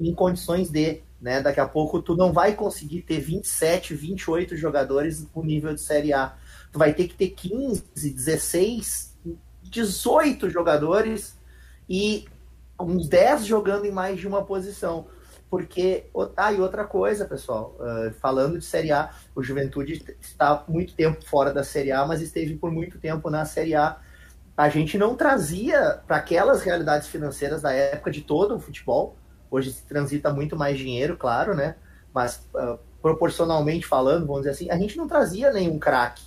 em 0.00 0.14
condições 0.14 0.70
de, 0.70 1.02
né? 1.20 1.42
Daqui 1.42 1.60
a 1.60 1.68
pouco 1.68 2.00
tu 2.00 2.16
não 2.16 2.32
vai 2.32 2.54
conseguir 2.54 3.02
ter 3.02 3.20
27, 3.20 3.94
28 3.94 4.56
jogadores 4.56 5.26
no 5.36 5.44
nível 5.44 5.74
de 5.74 5.82
Série 5.82 6.14
A. 6.14 6.34
Tu 6.72 6.78
vai 6.78 6.94
ter 6.94 7.06
que 7.06 7.14
ter 7.14 7.28
15, 7.28 7.84
16, 7.94 9.18
18 9.64 10.48
jogadores 10.48 11.36
e 11.86 12.24
uns 12.80 13.08
10 13.08 13.44
jogando 13.44 13.84
em 13.84 13.92
mais 13.92 14.18
de 14.18 14.26
uma 14.26 14.42
posição. 14.42 15.06
Porque, 15.50 16.10
ah, 16.36 16.52
e 16.52 16.60
outra 16.60 16.84
coisa, 16.84 17.24
pessoal, 17.24 17.74
uh, 17.78 18.12
falando 18.14 18.58
de 18.58 18.64
Série 18.64 18.92
A, 18.92 19.10
o 19.34 19.42
Juventude 19.42 20.04
está 20.20 20.62
muito 20.68 20.94
tempo 20.94 21.24
fora 21.24 21.52
da 21.52 21.64
Série 21.64 21.90
A, 21.90 22.04
mas 22.06 22.20
esteve 22.20 22.54
por 22.56 22.70
muito 22.70 22.98
tempo 22.98 23.30
na 23.30 23.46
Série 23.46 23.74
A. 23.74 23.96
A 24.54 24.68
gente 24.68 24.98
não 24.98 25.14
trazia 25.14 26.00
para 26.06 26.16
aquelas 26.16 26.62
realidades 26.62 27.08
financeiras 27.08 27.62
da 27.62 27.72
época 27.72 28.10
de 28.10 28.20
todo 28.20 28.56
o 28.56 28.60
futebol. 28.60 29.16
Hoje 29.50 29.72
se 29.72 29.82
transita 29.84 30.30
muito 30.32 30.54
mais 30.54 30.76
dinheiro, 30.76 31.16
claro, 31.16 31.54
né? 31.54 31.76
Mas 32.12 32.46
uh, 32.54 32.78
proporcionalmente 33.00 33.86
falando, 33.86 34.26
vamos 34.26 34.42
dizer 34.42 34.50
assim, 34.50 34.70
a 34.70 34.76
gente 34.76 34.98
não 34.98 35.08
trazia 35.08 35.50
nenhum 35.50 35.78
craque. 35.78 36.24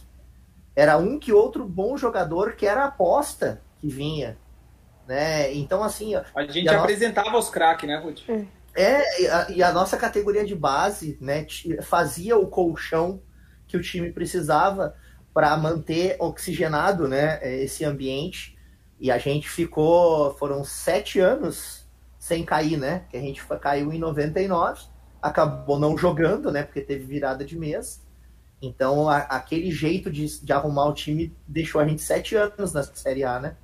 Era 0.75 0.97
um 0.97 1.19
que 1.19 1.31
outro 1.31 1.67
bom 1.67 1.95
jogador 1.95 2.53
que 2.53 2.65
era 2.65 2.85
aposta 2.85 3.61
que 3.79 3.87
vinha. 3.87 4.37
Né? 5.07 5.53
Então, 5.53 5.83
assim. 5.83 6.15
A 6.15 6.43
gente 6.43 6.69
a 6.69 6.79
apresentava 6.79 7.29
nossa... 7.29 7.47
os 7.47 7.53
craques, 7.53 7.87
né, 7.87 7.97
Ruth? 7.97 8.21
É. 8.29 8.45
É, 8.75 9.21
e 9.21 9.27
a, 9.27 9.51
e 9.51 9.63
a, 9.63 9.71
nossa 9.71 9.97
categoria 9.97 10.45
de 10.45 10.55
base 10.55 11.17
né, 11.19 11.45
fazia 11.81 12.37
o 12.37 12.47
colchão 12.47 13.21
que 13.67 13.75
o 13.75 13.81
time 13.81 14.11
precisava 14.11 14.95
para 15.33 15.55
manter 15.57 16.15
oxigenado 16.19 17.07
né, 17.07 17.39
esse 17.61 17.83
ambiente. 17.83 18.57
E 18.99 19.09
a 19.09 19.17
gente 19.17 19.49
ficou, 19.49 20.33
foram 20.35 20.63
sete 20.63 21.19
anos 21.19 21.81
sem 22.19 22.45
cair, 22.45 22.77
né? 22.77 23.05
Que 23.09 23.17
a 23.17 23.19
gente 23.19 23.43
caiu 23.59 23.91
em 23.91 23.97
99, 23.97 24.83
acabou 25.19 25.79
não 25.79 25.97
jogando, 25.97 26.51
né? 26.51 26.61
Porque 26.61 26.81
teve 26.81 27.03
virada 27.03 27.43
de 27.43 27.57
mês. 27.57 28.05
Então, 28.61 29.09
a, 29.09 29.17
aquele 29.17 29.71
jeito 29.71 30.11
de, 30.11 30.39
de 30.39 30.53
arrumar 30.53 30.85
o 30.85 30.93
time 30.93 31.35
deixou 31.47 31.81
a 31.81 31.87
gente 31.87 32.01
sete 32.03 32.35
anos 32.35 32.73
na 32.73 32.83
Série 32.83 33.23
A, 33.23 33.39
né? 33.39 33.57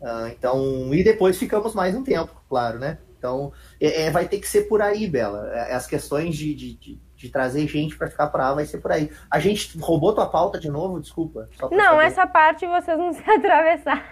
Uh, 0.00 0.28
então, 0.28 0.94
e 0.94 1.04
depois 1.04 1.36
ficamos 1.36 1.74
mais 1.74 1.94
um 1.94 2.02
tempo, 2.02 2.34
claro, 2.48 2.78
né? 2.78 2.98
Então, 3.18 3.52
é, 3.80 4.02
é, 4.02 4.10
vai 4.10 4.28
ter 4.28 4.38
que 4.38 4.48
ser 4.48 4.62
por 4.62 4.82
aí, 4.82 5.06
Bela. 5.06 5.50
É, 5.52 5.74
as 5.74 5.86
questões 5.86 6.36
de, 6.36 6.54
de, 6.54 6.74
de, 6.74 7.00
de 7.16 7.28
trazer 7.30 7.66
gente 7.66 7.96
para 7.96 8.08
ficar 8.08 8.28
para 8.28 8.48
lá 8.48 8.54
vai 8.54 8.66
ser 8.66 8.78
por 8.78 8.92
aí. 8.92 9.10
A 9.30 9.38
gente 9.38 9.78
roubou 9.78 10.14
tua 10.14 10.26
pauta 10.26 10.58
de 10.58 10.68
novo, 10.70 11.00
desculpa. 11.00 11.48
Não, 11.70 11.94
saber. 11.94 12.04
essa 12.04 12.26
parte 12.26 12.66
vocês 12.66 12.98
não 12.98 13.12
se 13.14 13.28
atravessar. 13.30 14.04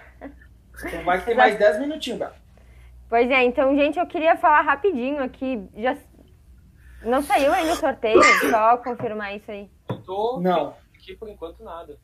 Então 0.83 1.03
vai 1.03 1.23
ter 1.23 1.35
mais 1.35 1.57
10 1.57 1.79
minutinhos, 1.79 2.19
Bela. 2.19 2.35
Pois 3.07 3.29
é, 3.29 3.43
então, 3.43 3.75
gente, 3.75 3.99
eu 3.99 4.07
queria 4.07 4.35
falar 4.35 4.61
rapidinho 4.61 5.23
aqui. 5.23 5.63
Já 5.75 5.95
não 7.03 7.21
saiu 7.21 7.53
ainda 7.53 7.73
o 7.73 7.77
sorteio? 7.77 8.21
Só 8.49 8.77
confirmar 8.77 9.35
isso 9.35 9.49
aí. 9.49 9.69
Eu 9.87 10.01
tô 10.01 10.39
não. 10.41 10.73
aqui 10.95 11.15
por 11.15 11.29
enquanto 11.29 11.63
nada. 11.63 11.97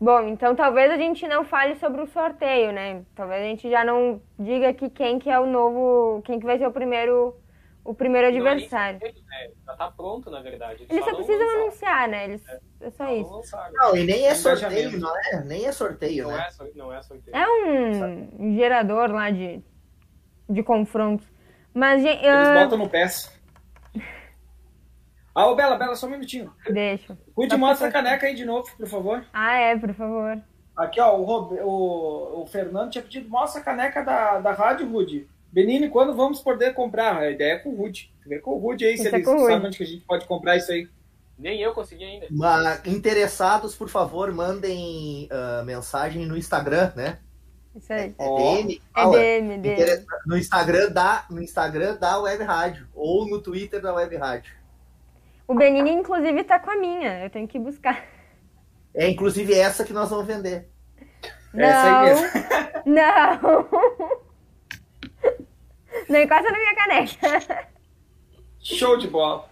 Bom, 0.00 0.28
então 0.28 0.56
talvez 0.56 0.90
a 0.90 0.96
gente 0.96 1.28
não 1.28 1.44
fale 1.44 1.76
sobre 1.76 2.00
o 2.00 2.06
sorteio, 2.06 2.72
né? 2.72 3.04
Talvez 3.14 3.42
a 3.42 3.44
gente 3.44 3.68
já 3.68 3.84
não 3.84 4.22
diga 4.38 4.72
que 4.72 4.88
quem 4.88 5.18
que 5.18 5.28
é 5.28 5.38
o 5.38 5.44
novo, 5.44 6.22
quem 6.22 6.40
que 6.40 6.46
vai 6.46 6.56
ser 6.56 6.66
o 6.66 6.72
primeiro, 6.72 7.36
o 7.84 7.92
primeiro 7.92 8.28
adversário. 8.28 8.98
Não, 8.98 9.06
é, 9.06 9.44
é, 9.44 9.50
já 9.66 9.76
tá 9.76 9.90
pronto, 9.90 10.30
na 10.30 10.40
verdade. 10.40 10.84
Eles, 10.84 10.90
Eles 10.90 11.04
só, 11.04 11.10
só 11.10 11.16
precisam 11.16 11.46
lançar. 11.46 11.60
anunciar, 11.60 12.08
né? 12.08 12.24
Eles, 12.24 12.48
é, 12.48 12.60
é 12.80 12.90
só 12.92 13.12
isso. 13.12 13.30
Lançar, 13.30 13.70
não, 13.74 13.94
e 13.94 14.04
nem 14.04 14.26
é 14.26 14.34
sorteio, 14.34 14.98
não 14.98 15.14
é? 15.14 15.44
Nem 15.44 15.66
é 15.66 15.72
sorteio, 15.72 16.24
não 16.24 16.30
né? 16.32 16.48
É, 16.48 16.78
não 16.78 16.92
é 16.94 17.02
sorteio. 17.02 17.36
É 17.36 17.46
um 17.46 18.54
gerador 18.54 19.10
lá 19.10 19.30
de, 19.30 19.62
de 20.48 20.62
confrontos. 20.62 21.26
Mas, 21.74 22.02
Eles 22.02 22.48
uh... 22.48 22.54
botam 22.54 22.78
no 22.78 22.88
PES. 22.88 23.39
Ah, 25.40 25.46
ô 25.46 25.54
Bela, 25.54 25.76
Bela, 25.76 25.96
só 25.96 26.06
um 26.06 26.10
minutinho. 26.10 26.52
Deixa. 26.70 27.16
Cuide, 27.34 27.56
mostra 27.56 27.88
a 27.88 27.90
caneca 27.90 28.26
aí 28.26 28.34
de 28.34 28.44
novo, 28.44 28.70
por 28.76 28.86
favor. 28.86 29.24
Ah, 29.32 29.56
é, 29.56 29.74
por 29.74 29.94
favor. 29.94 30.38
Aqui, 30.76 31.00
ó, 31.00 31.16
o, 31.16 31.54
o, 31.64 32.42
o 32.42 32.46
Fernando 32.46 32.90
tinha 32.90 33.02
pedido, 33.02 33.30
mostra 33.30 33.62
a 33.62 33.64
caneca 33.64 34.04
da, 34.04 34.38
da 34.38 34.52
rádio, 34.52 34.86
Rude. 34.86 35.26
Benini, 35.50 35.88
quando 35.88 36.14
vamos 36.14 36.40
poder 36.42 36.74
comprar? 36.74 37.16
A 37.16 37.30
ideia 37.30 37.54
é 37.54 37.58
com 37.58 37.70
o 37.70 37.74
Rude. 37.74 38.12
Vê 38.26 38.38
com 38.38 38.50
o 38.50 38.58
Rude 38.58 38.84
aí, 38.84 38.98
se 38.98 39.08
eles 39.08 39.26
é 39.26 39.32
sabem 39.32 39.66
onde 39.66 39.78
que 39.78 39.82
a 39.82 39.86
gente 39.86 40.04
pode 40.04 40.26
comprar 40.26 40.58
isso 40.58 40.70
aí. 40.70 40.86
Nem 41.38 41.58
eu 41.62 41.72
consegui 41.72 42.04
ainda. 42.04 42.26
Mas, 42.30 42.84
interessados, 42.84 43.74
por 43.74 43.88
favor, 43.88 44.30
mandem 44.30 45.26
uh, 45.32 45.64
mensagem 45.64 46.26
no 46.26 46.36
Instagram, 46.36 46.92
né? 46.94 47.18
Isso 47.74 47.90
aí. 47.90 48.14
É 48.18 48.36
DM? 48.36 48.82
É 48.94 49.10
DM, 49.10 49.58
DM. 49.58 50.06
No 50.26 50.36
Instagram 50.36 50.90
da, 50.90 51.24
no 51.30 51.42
Instagram 51.42 51.96
da 51.96 52.18
Web 52.18 52.44
Rádio. 52.44 52.86
Ou 52.94 53.26
no 53.26 53.40
Twitter 53.40 53.80
da 53.80 53.94
Web 53.94 54.14
Rádio. 54.16 54.59
O 55.50 55.54
Benini, 55.56 55.90
inclusive, 55.90 56.44
tá 56.44 56.60
com 56.60 56.70
a 56.70 56.76
minha. 56.76 57.24
Eu 57.24 57.28
tenho 57.28 57.48
que 57.48 57.58
buscar. 57.58 58.04
É, 58.94 59.08
inclusive, 59.10 59.52
essa 59.52 59.84
que 59.84 59.92
nós 59.92 60.08
vamos 60.08 60.24
vender. 60.24 60.68
Não. 61.52 61.64
Essa 61.64 61.98
aí 61.98 62.04
mesmo. 62.04 62.26
Não. 62.86 63.68
Não 66.08 66.20
encosta 66.20 66.52
na 66.52 66.56
minha 66.56 66.74
caneca. 66.76 67.68
Show 68.60 68.96
de 68.96 69.08
bola. 69.08 69.48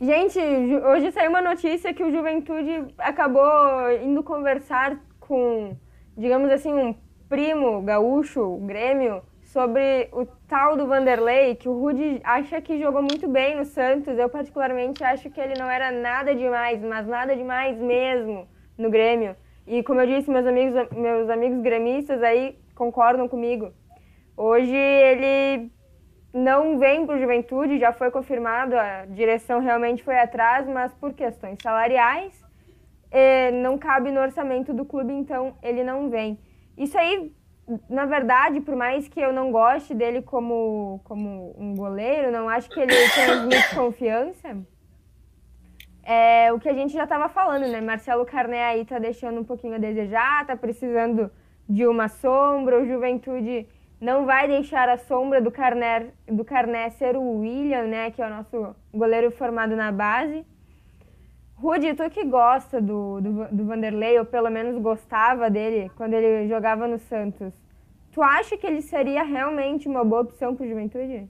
Gente, 0.00 0.38
hoje 0.38 1.10
saiu 1.10 1.30
uma 1.30 1.42
notícia 1.42 1.92
que 1.92 2.04
o 2.04 2.12
Juventude 2.12 2.94
acabou 2.96 3.90
indo 4.04 4.22
conversar 4.22 4.96
com, 5.18 5.76
digamos 6.16 6.52
assim, 6.52 6.72
um 6.72 6.94
primo 7.28 7.82
gaúcho, 7.82 8.42
o 8.42 8.64
Grêmio, 8.64 9.24
sobre 9.52 10.08
o 10.12 10.24
tal 10.46 10.76
do 10.76 10.86
Vanderlei, 10.86 11.56
que 11.56 11.68
o 11.68 11.76
Rudy 11.80 12.20
acha 12.22 12.60
que 12.60 12.78
jogou 12.78 13.02
muito 13.02 13.26
bem 13.26 13.56
no 13.56 13.64
Santos. 13.64 14.16
Eu, 14.16 14.28
particularmente, 14.28 15.02
acho 15.02 15.28
que 15.28 15.40
ele 15.40 15.54
não 15.58 15.68
era 15.68 15.90
nada 15.90 16.34
demais, 16.34 16.80
mas 16.80 17.04
nada 17.06 17.34
demais 17.34 17.76
mesmo 17.76 18.46
no 18.78 18.88
Grêmio. 18.88 19.34
E, 19.66 19.82
como 19.82 20.00
eu 20.00 20.06
disse, 20.06 20.30
meus 20.30 20.46
amigos, 20.46 20.88
meus 20.92 21.28
amigos 21.28 21.60
gremistas 21.62 22.22
aí 22.22 22.56
concordam 22.76 23.28
comigo. 23.28 23.72
Hoje 24.36 24.74
ele 24.74 25.70
não 26.32 26.78
vem 26.78 27.04
para 27.04 27.16
o 27.16 27.20
Juventude, 27.20 27.80
já 27.80 27.92
foi 27.92 28.10
confirmado, 28.12 28.76
a 28.76 29.04
direção 29.06 29.58
realmente 29.58 30.04
foi 30.04 30.16
atrás, 30.16 30.68
mas 30.68 30.94
por 30.94 31.12
questões 31.12 31.58
salariais, 31.60 32.40
eh, 33.10 33.50
não 33.50 33.76
cabe 33.76 34.12
no 34.12 34.20
orçamento 34.20 34.72
do 34.72 34.84
clube, 34.84 35.12
então 35.12 35.56
ele 35.60 35.82
não 35.82 36.08
vem. 36.08 36.38
Isso 36.78 36.96
aí 36.96 37.32
na 37.88 38.06
verdade, 38.06 38.60
por 38.60 38.74
mais 38.74 39.08
que 39.08 39.20
eu 39.20 39.32
não 39.32 39.52
goste 39.52 39.94
dele 39.94 40.22
como, 40.22 41.00
como 41.04 41.54
um 41.58 41.74
goleiro, 41.74 42.32
não 42.32 42.48
acho 42.48 42.68
que 42.68 42.80
ele 42.80 42.92
transmite 43.14 43.74
confiança. 43.74 44.56
É 46.02 46.52
o 46.52 46.58
que 46.58 46.68
a 46.68 46.72
gente 46.72 46.92
já 46.92 47.04
estava 47.04 47.28
falando, 47.28 47.68
né? 47.68 47.80
Marcelo 47.80 48.24
Carné 48.24 48.64
aí 48.64 48.84
tá 48.84 48.98
deixando 48.98 49.40
um 49.40 49.44
pouquinho 49.44 49.74
a 49.74 49.78
desejar, 49.78 50.46
tá 50.46 50.56
precisando 50.56 51.30
de 51.68 51.86
uma 51.86 52.08
sombra. 52.08 52.80
O 52.80 52.86
Juventude 52.86 53.68
não 54.00 54.24
vai 54.24 54.48
deixar 54.48 54.88
a 54.88 54.96
sombra 54.96 55.40
do 55.40 55.50
Carné, 55.50 56.08
do 56.26 56.44
Carné 56.44 56.90
ser 56.90 57.16
o 57.16 57.38
William, 57.40 57.84
né? 57.84 58.10
Que 58.10 58.22
é 58.22 58.26
o 58.26 58.30
nosso 58.30 58.74
goleiro 58.92 59.30
formado 59.30 59.76
na 59.76 59.92
base. 59.92 60.44
Rudy, 61.60 61.94
tu 61.94 62.08
que 62.10 62.24
gosta 62.24 62.80
do, 62.80 63.20
do, 63.20 63.48
do 63.52 63.64
Vanderlei, 63.66 64.18
ou 64.18 64.24
pelo 64.24 64.50
menos 64.50 64.80
gostava 64.80 65.50
dele 65.50 65.90
quando 65.96 66.14
ele 66.14 66.48
jogava 66.48 66.88
no 66.88 66.98
Santos, 66.98 67.52
Tu 68.12 68.22
acha 68.22 68.56
que 68.56 68.66
ele 68.66 68.82
seria 68.82 69.22
realmente 69.22 69.86
uma 69.86 70.04
boa 70.04 70.22
opção 70.22 70.54
para 70.54 70.66
o 70.66 70.68
Juventude? 70.68 71.28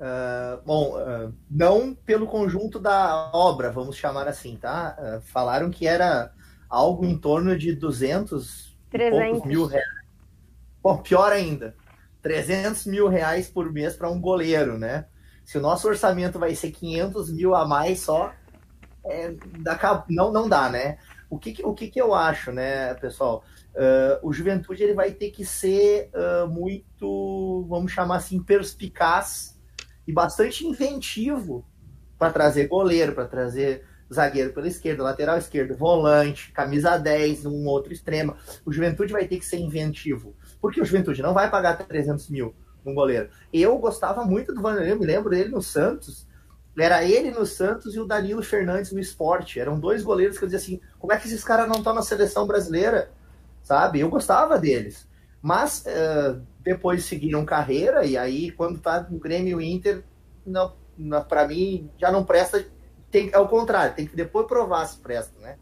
Uh, 0.00 0.60
bom, 0.66 0.98
uh, 0.98 1.32
não 1.48 1.94
pelo 1.94 2.26
conjunto 2.26 2.80
da 2.80 3.30
obra, 3.32 3.70
vamos 3.70 3.96
chamar 3.96 4.26
assim, 4.26 4.56
tá? 4.56 4.96
Uh, 4.98 5.20
falaram 5.22 5.70
que 5.70 5.86
era 5.86 6.32
algo 6.68 7.04
em 7.04 7.16
torno 7.16 7.56
de 7.56 7.72
200 7.72 8.76
e 8.92 9.10
poucos 9.10 9.46
mil 9.46 9.66
reais. 9.66 9.86
Bom, 10.82 10.98
pior 10.98 11.30
ainda, 11.30 11.76
300 12.20 12.86
mil 12.86 13.06
reais 13.08 13.48
por 13.48 13.72
mês 13.72 13.94
para 13.94 14.10
um 14.10 14.20
goleiro, 14.20 14.76
né? 14.76 15.06
Se 15.44 15.58
o 15.58 15.60
nosso 15.60 15.86
orçamento 15.86 16.40
vai 16.40 16.56
ser 16.56 16.72
500 16.72 17.30
mil 17.30 17.54
a 17.54 17.64
mais 17.64 18.00
só, 18.00 18.32
é, 19.06 19.34
não, 20.08 20.32
não 20.32 20.48
dá, 20.48 20.68
né? 20.68 20.98
O 21.28 21.38
que, 21.38 21.62
o 21.64 21.74
que, 21.74 21.88
que 21.88 22.00
eu 22.00 22.14
acho, 22.14 22.52
né, 22.52 22.94
pessoal? 22.94 23.44
Uh, 23.74 24.28
o 24.28 24.32
Juventude 24.32 24.82
ele 24.82 24.94
vai 24.94 25.10
ter 25.10 25.30
que 25.30 25.44
ser 25.44 26.10
uh, 26.14 26.46
muito, 26.48 27.66
vamos 27.68 27.90
chamar 27.90 28.16
assim, 28.16 28.40
perspicaz 28.40 29.60
e 30.06 30.12
bastante 30.12 30.64
inventivo 30.64 31.66
para 32.18 32.32
trazer 32.32 32.68
goleiro, 32.68 33.12
para 33.12 33.26
trazer 33.26 33.84
zagueiro 34.12 34.52
pela 34.52 34.68
esquerda, 34.68 35.02
lateral 35.02 35.36
esquerdo, 35.38 35.76
volante, 35.76 36.52
camisa 36.52 36.96
10, 36.96 37.46
um 37.46 37.66
outro 37.66 37.92
extremo. 37.92 38.36
O 38.64 38.72
Juventude 38.72 39.12
vai 39.12 39.26
ter 39.26 39.38
que 39.38 39.46
ser 39.46 39.58
inventivo. 39.58 40.36
Porque 40.60 40.80
o 40.80 40.84
Juventude 40.84 41.22
não 41.22 41.34
vai 41.34 41.50
pagar 41.50 41.76
300 41.76 42.28
mil 42.30 42.54
num 42.84 42.94
goleiro. 42.94 43.28
Eu 43.52 43.76
gostava 43.78 44.24
muito 44.24 44.54
do 44.54 44.62
Vanderlei, 44.62 44.92
eu 44.92 45.00
me 45.00 45.06
lembro 45.06 45.30
dele 45.30 45.48
no 45.48 45.62
Santos. 45.62 46.28
Era 46.76 47.04
ele 47.04 47.30
no 47.30 47.46
Santos 47.46 47.94
e 47.94 48.00
o 48.00 48.06
Danilo 48.06 48.42
Fernandes 48.42 48.92
no 48.92 48.98
esporte. 48.98 49.60
Eram 49.60 49.78
dois 49.78 50.02
goleiros 50.02 50.36
que 50.36 50.44
eu 50.44 50.48
dizia 50.48 50.58
assim: 50.58 50.80
como 50.98 51.12
é 51.12 51.16
que 51.16 51.26
esses 51.26 51.44
caras 51.44 51.68
não 51.68 51.76
estão 51.76 51.94
na 51.94 52.02
seleção 52.02 52.46
brasileira? 52.46 53.10
Sabe? 53.62 54.00
Eu 54.00 54.08
gostava 54.10 54.58
deles. 54.58 55.08
Mas 55.40 55.84
uh, 55.86 56.42
depois 56.60 57.04
seguiram 57.04 57.44
carreira 57.44 58.04
e 58.04 58.16
aí, 58.16 58.50
quando 58.50 58.80
tá 58.80 59.06
no 59.08 59.18
Grêmio 59.18 59.60
Inter, 59.60 60.02
não, 60.44 60.74
não, 60.96 61.22
para 61.22 61.46
mim 61.46 61.90
já 61.98 62.10
não 62.10 62.24
presta. 62.24 62.64
Tem, 63.10 63.30
é 63.32 63.38
o 63.38 63.46
contrário, 63.46 63.94
tem 63.94 64.06
que 64.06 64.16
depois 64.16 64.46
provar 64.46 64.84
se 64.86 64.98
presta, 64.98 65.38
né? 65.40 65.56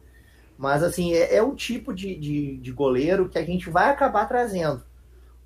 Mas 0.56 0.82
assim, 0.82 1.12
é, 1.12 1.34
é 1.34 1.42
o 1.42 1.54
tipo 1.54 1.92
de, 1.92 2.14
de, 2.14 2.56
de 2.58 2.72
goleiro 2.72 3.28
que 3.28 3.38
a 3.38 3.44
gente 3.44 3.68
vai 3.68 3.90
acabar 3.90 4.26
trazendo. 4.26 4.84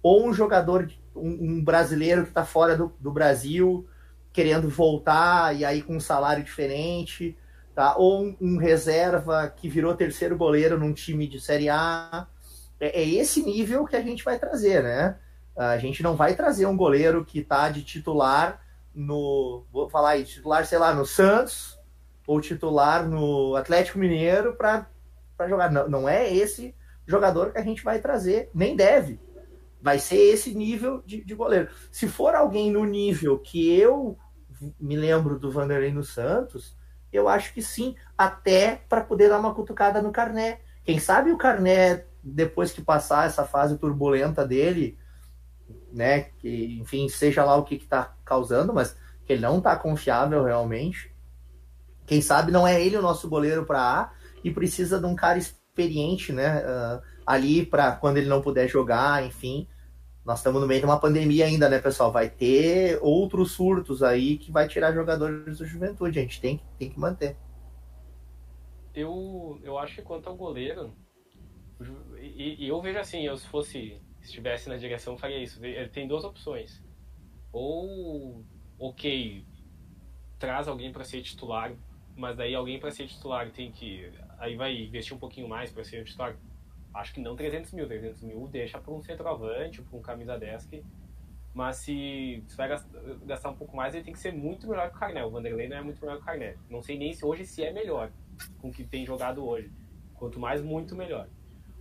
Ou 0.02 0.28
um 0.28 0.32
jogador, 0.32 0.90
um, 1.14 1.30
um 1.56 1.64
brasileiro 1.64 2.22
que 2.22 2.28
está 2.28 2.44
fora 2.44 2.76
do, 2.76 2.92
do 3.00 3.10
Brasil, 3.10 3.88
querendo 4.36 4.68
voltar 4.68 5.56
e 5.56 5.64
aí 5.64 5.80
com 5.80 5.96
um 5.96 6.00
salário 6.00 6.44
diferente, 6.44 7.34
tá? 7.74 7.96
Ou 7.96 8.22
um, 8.22 8.36
um 8.38 8.58
reserva 8.58 9.48
que 9.48 9.66
virou 9.66 9.94
terceiro 9.94 10.36
goleiro 10.36 10.78
num 10.78 10.92
time 10.92 11.26
de 11.26 11.40
Série 11.40 11.70
A. 11.70 12.26
É, 12.78 13.00
é, 13.00 13.08
esse 13.08 13.42
nível 13.42 13.86
que 13.86 13.96
a 13.96 14.02
gente 14.02 14.22
vai 14.22 14.38
trazer, 14.38 14.82
né? 14.82 15.16
A 15.56 15.78
gente 15.78 16.02
não 16.02 16.14
vai 16.14 16.34
trazer 16.34 16.66
um 16.66 16.76
goleiro 16.76 17.24
que 17.24 17.42
tá 17.42 17.70
de 17.70 17.82
titular 17.82 18.60
no, 18.94 19.64
vou 19.72 19.88
falar 19.88 20.10
aí, 20.10 20.24
titular, 20.24 20.66
sei 20.66 20.76
lá, 20.76 20.92
no 20.92 21.06
Santos 21.06 21.80
ou 22.26 22.38
titular 22.38 23.08
no 23.08 23.56
Atlético 23.56 23.98
Mineiro 23.98 24.54
para 24.54 24.86
jogar. 25.48 25.72
Não, 25.72 25.88
não 25.88 26.06
é 26.06 26.30
esse 26.30 26.74
jogador 27.06 27.52
que 27.52 27.58
a 27.58 27.64
gente 27.64 27.82
vai 27.82 28.00
trazer, 28.00 28.50
nem 28.52 28.76
deve. 28.76 29.18
Vai 29.80 29.98
ser 29.98 30.18
esse 30.18 30.54
nível 30.54 31.02
de, 31.06 31.24
de 31.24 31.34
goleiro. 31.34 31.70
Se 31.90 32.06
for 32.06 32.34
alguém 32.34 32.70
no 32.70 32.84
nível 32.84 33.38
que 33.38 33.74
eu 33.74 34.18
me 34.80 34.96
lembro 34.96 35.38
do 35.38 35.50
Vanderlei 35.50 35.92
no 35.92 36.04
Santos, 36.04 36.76
eu 37.12 37.28
acho 37.28 37.52
que 37.54 37.62
sim, 37.62 37.94
até 38.16 38.82
para 38.88 39.02
poder 39.02 39.28
dar 39.28 39.38
uma 39.38 39.54
cutucada 39.54 40.02
no 40.02 40.12
Carné. 40.12 40.60
Quem 40.84 40.98
sabe 40.98 41.30
o 41.30 41.38
Carné, 41.38 42.04
depois 42.22 42.72
que 42.72 42.82
passar 42.82 43.26
essa 43.26 43.44
fase 43.44 43.78
turbulenta 43.78 44.46
dele, 44.46 44.98
né, 45.92 46.22
que 46.38 46.78
enfim, 46.80 47.08
seja 47.08 47.44
lá 47.44 47.56
o 47.56 47.64
que 47.64 47.76
está 47.76 48.14
causando, 48.24 48.72
mas 48.72 48.96
que 49.24 49.32
ele 49.32 49.42
não 49.42 49.58
está 49.58 49.76
confiável 49.76 50.44
realmente. 50.44 51.14
Quem 52.04 52.20
sabe 52.20 52.52
não 52.52 52.66
é 52.66 52.80
ele 52.80 52.96
o 52.96 53.02
nosso 53.02 53.28
goleiro 53.28 53.64
para 53.64 53.80
A 53.80 54.12
e 54.44 54.50
precisa 54.50 55.00
de 55.00 55.06
um 55.06 55.16
cara 55.16 55.38
experiente, 55.38 56.32
né, 56.32 56.62
uh, 56.62 57.02
ali 57.26 57.64
para 57.66 57.92
quando 57.92 58.18
ele 58.18 58.28
não 58.28 58.40
puder 58.40 58.68
jogar, 58.68 59.24
enfim, 59.24 59.68
nós 60.26 60.40
estamos 60.40 60.60
no 60.60 60.66
meio 60.66 60.80
de 60.80 60.86
uma 60.86 60.98
pandemia 60.98 61.46
ainda, 61.46 61.68
né, 61.68 61.78
pessoal? 61.78 62.10
Vai 62.10 62.28
ter 62.28 62.98
outros 63.00 63.52
surtos 63.52 64.02
aí 64.02 64.36
que 64.36 64.50
vai 64.50 64.66
tirar 64.66 64.92
jogadores 64.92 65.58
do 65.58 65.64
juventude. 65.64 66.18
A 66.18 66.22
gente 66.22 66.40
tem, 66.40 66.60
tem 66.76 66.90
que 66.90 66.98
manter. 66.98 67.36
Eu, 68.92 69.60
eu 69.62 69.78
acho 69.78 69.94
que 69.94 70.02
quanto 70.02 70.28
ao 70.28 70.34
goleiro, 70.34 70.92
e, 72.18 72.64
e 72.64 72.68
eu 72.68 72.82
vejo 72.82 72.98
assim, 72.98 73.24
eu 73.24 73.36
se 73.36 73.46
fosse, 73.46 74.00
estivesse 74.20 74.68
na 74.68 74.76
direção, 74.76 75.16
faria 75.16 75.38
isso. 75.38 75.60
Tem 75.92 76.08
duas 76.08 76.24
opções. 76.24 76.82
Ou, 77.52 78.44
ok, 78.80 79.46
traz 80.40 80.66
alguém 80.66 80.90
para 80.90 81.04
ser 81.04 81.22
titular, 81.22 81.72
mas 82.16 82.36
daí 82.36 82.52
alguém 82.52 82.80
para 82.80 82.90
ser 82.90 83.06
titular 83.06 83.48
tem 83.52 83.70
que. 83.70 84.10
Aí 84.38 84.56
vai 84.56 84.76
investir 84.76 85.14
um 85.14 85.20
pouquinho 85.20 85.48
mais 85.48 85.70
para 85.70 85.84
ser 85.84 86.04
titular 86.04 86.36
acho 86.96 87.14
que 87.14 87.20
não 87.20 87.36
300 87.36 87.72
mil. 87.72 87.86
300 87.86 88.22
mil 88.22 88.46
deixa 88.48 88.78
para 88.78 88.92
um 88.92 89.00
centroavante, 89.00 89.82
para 89.82 89.98
um 89.98 90.02
camisa 90.02 90.38
10 90.38 90.66
que... 90.66 90.84
Mas 91.54 91.76
se 91.76 92.44
você 92.46 92.56
vai 92.56 92.68
gastar 93.24 93.50
um 93.50 93.56
pouco 93.56 93.74
mais, 93.74 93.94
ele 93.94 94.04
tem 94.04 94.12
que 94.12 94.20
ser 94.20 94.32
muito 94.32 94.68
melhor 94.68 94.90
que 94.90 94.96
o 94.96 95.00
Carné. 95.00 95.24
O 95.24 95.30
Vanderlei 95.30 95.68
não 95.68 95.78
é 95.78 95.82
muito 95.82 96.00
melhor 96.00 96.16
que 96.16 96.22
o 96.22 96.26
Carné. 96.26 96.56
Não 96.68 96.82
sei 96.82 96.98
nem 96.98 97.14
se 97.14 97.24
hoje 97.24 97.46
se 97.46 97.64
é 97.64 97.72
melhor 97.72 98.10
com 98.58 98.68
o 98.68 98.72
que 98.72 98.84
tem 98.84 99.06
jogado 99.06 99.46
hoje. 99.46 99.72
Quanto 100.14 100.38
mais, 100.38 100.60
muito 100.60 100.94
melhor. 100.94 101.28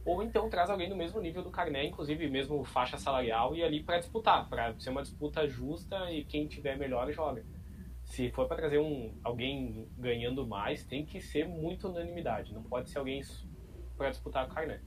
Ou 0.06 0.22
então 0.22 0.50
traz 0.50 0.70
alguém 0.70 0.88
no 0.88 0.96
mesmo 0.96 1.20
nível 1.20 1.42
do 1.42 1.50
Carné, 1.50 1.84
inclusive 1.84 2.30
mesmo 2.30 2.64
faixa 2.64 2.98
salarial, 2.98 3.56
e 3.56 3.64
ali 3.64 3.84
para 3.84 3.98
disputar, 3.98 4.48
para 4.48 4.80
ser 4.80 4.92
uma 4.92 5.02
disputa 5.02 5.48
justa 5.48 6.12
e 6.12 6.24
quem 6.24 6.48
tiver 6.48 6.78
melhor 6.78 7.12
joga. 7.12 7.44
Se 8.04 8.30
for 8.30 8.48
para 8.48 8.58
trazer 8.58 8.78
um, 8.78 9.18
alguém 9.24 9.90
ganhando 9.98 10.46
mais, 10.46 10.86
tem 10.86 11.04
que 11.04 11.20
ser 11.20 11.48
muito 11.48 11.90
unanimidade. 11.90 12.54
Não 12.54 12.62
pode 12.62 12.90
ser 12.92 13.00
alguém 13.00 13.22
para 13.98 14.12
disputar 14.12 14.46
o 14.46 14.54
Carné. 14.54 14.80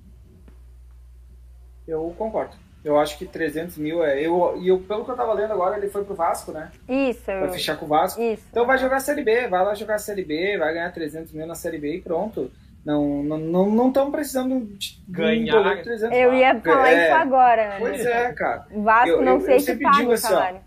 Eu 1.88 2.14
concordo. 2.16 2.54
Eu 2.84 2.98
acho 2.98 3.18
que 3.18 3.26
300 3.26 3.76
mil 3.78 4.04
é. 4.04 4.20
Eu, 4.20 4.56
e 4.60 4.68
eu, 4.68 4.78
pelo 4.80 5.04
que 5.04 5.10
eu 5.10 5.16
tava 5.16 5.32
lendo 5.32 5.52
agora, 5.52 5.76
ele 5.76 5.88
foi 5.88 6.04
pro 6.04 6.14
Vasco, 6.14 6.52
né? 6.52 6.70
Isso. 6.88 7.26
Vai 7.26 7.50
fechar 7.50 7.76
com 7.76 7.86
o 7.86 7.88
Vasco. 7.88 8.20
Isso. 8.20 8.44
Então 8.50 8.66
vai 8.66 8.78
jogar 8.78 8.96
a 8.96 9.00
Série 9.00 9.22
B, 9.22 9.48
vai 9.48 9.64
lá 9.64 9.74
jogar 9.74 9.96
a 9.96 9.98
Série 9.98 10.24
B, 10.24 10.56
vai 10.58 10.72
ganhar 10.74 10.92
300 10.92 11.32
mil 11.32 11.46
na 11.46 11.54
Série 11.54 11.78
B 11.78 11.96
e 11.96 12.00
pronto. 12.00 12.50
Não 12.84 13.22
estamos 13.22 13.50
não, 13.50 13.70
não, 13.70 13.90
não 13.90 14.10
precisando 14.10 14.64
de 14.64 15.02
ganhar 15.08 15.60
um 15.60 15.82
300 15.82 16.16
Eu 16.16 16.32
ia 16.32 16.58
falar 16.60 16.90
é, 16.90 17.04
isso 17.04 17.14
agora. 17.16 17.76
Pois 17.78 18.06
é, 18.06 18.32
cara. 18.32 18.66
O 18.70 18.82
Vasco 18.82 19.08
eu, 19.08 19.22
não 19.22 19.34
eu, 19.34 19.40
sei 19.40 19.56
eu 19.56 19.60
se 19.60 19.76
paga 19.76 20.14
assim, 20.14 20.16
salário. 20.16 20.60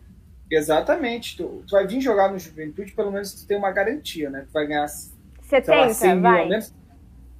Exatamente. 0.51 1.37
Tu, 1.37 1.63
tu 1.65 1.71
vai 1.71 1.87
vir 1.87 2.01
jogar 2.01 2.29
no 2.29 2.37
Juventude, 2.37 2.91
pelo 2.91 3.11
menos 3.11 3.33
tu 3.33 3.47
tem 3.47 3.57
uma 3.57 3.71
garantia, 3.71 4.29
né? 4.29 4.43
Tu 4.45 4.51
vai 4.51 4.67
ganhar 4.67 4.87
70, 4.87 5.75
lá, 5.75 5.89
100 5.93 6.13
mil, 6.13 6.21
vai. 6.21 6.47
Menos, 6.49 6.73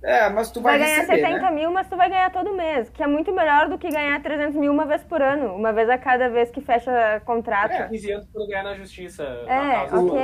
é, 0.04 0.30
mas 0.30 0.50
tu 0.50 0.62
vai, 0.62 0.78
vai 0.78 0.88
ganhar 0.88 1.02
receber, 1.02 1.22
70 1.22 1.42
né? 1.42 1.52
mil, 1.52 1.72
mas 1.72 1.88
tu 1.88 1.96
vai 1.96 2.10
ganhar 2.10 2.32
todo 2.32 2.56
mês, 2.56 2.90
que 2.90 3.04
é 3.04 3.08
muito 3.08 3.32
melhor 3.32 3.70
do 3.70 3.78
que 3.78 3.90
ganhar 3.90 4.22
300 4.22 4.56
mil 4.56 4.72
uma 4.72 4.86
vez 4.86 5.04
por 5.04 5.22
ano, 5.22 5.54
uma 5.54 5.72
vez 5.72 5.90
a 5.90 5.98
cada 5.98 6.28
vez 6.30 6.50
que 6.50 6.60
fecha 6.60 7.22
contrato. 7.24 7.72
É, 7.72 7.88
15 7.88 8.12
anos 8.12 8.28
por 8.28 8.48
ganhar 8.48 8.64
na 8.64 8.76
justiça. 8.76 9.24
É, 9.24 9.88
na 9.88 10.00
ok. 10.00 10.20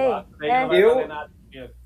é. 0.50 0.82
eu, 0.82 1.08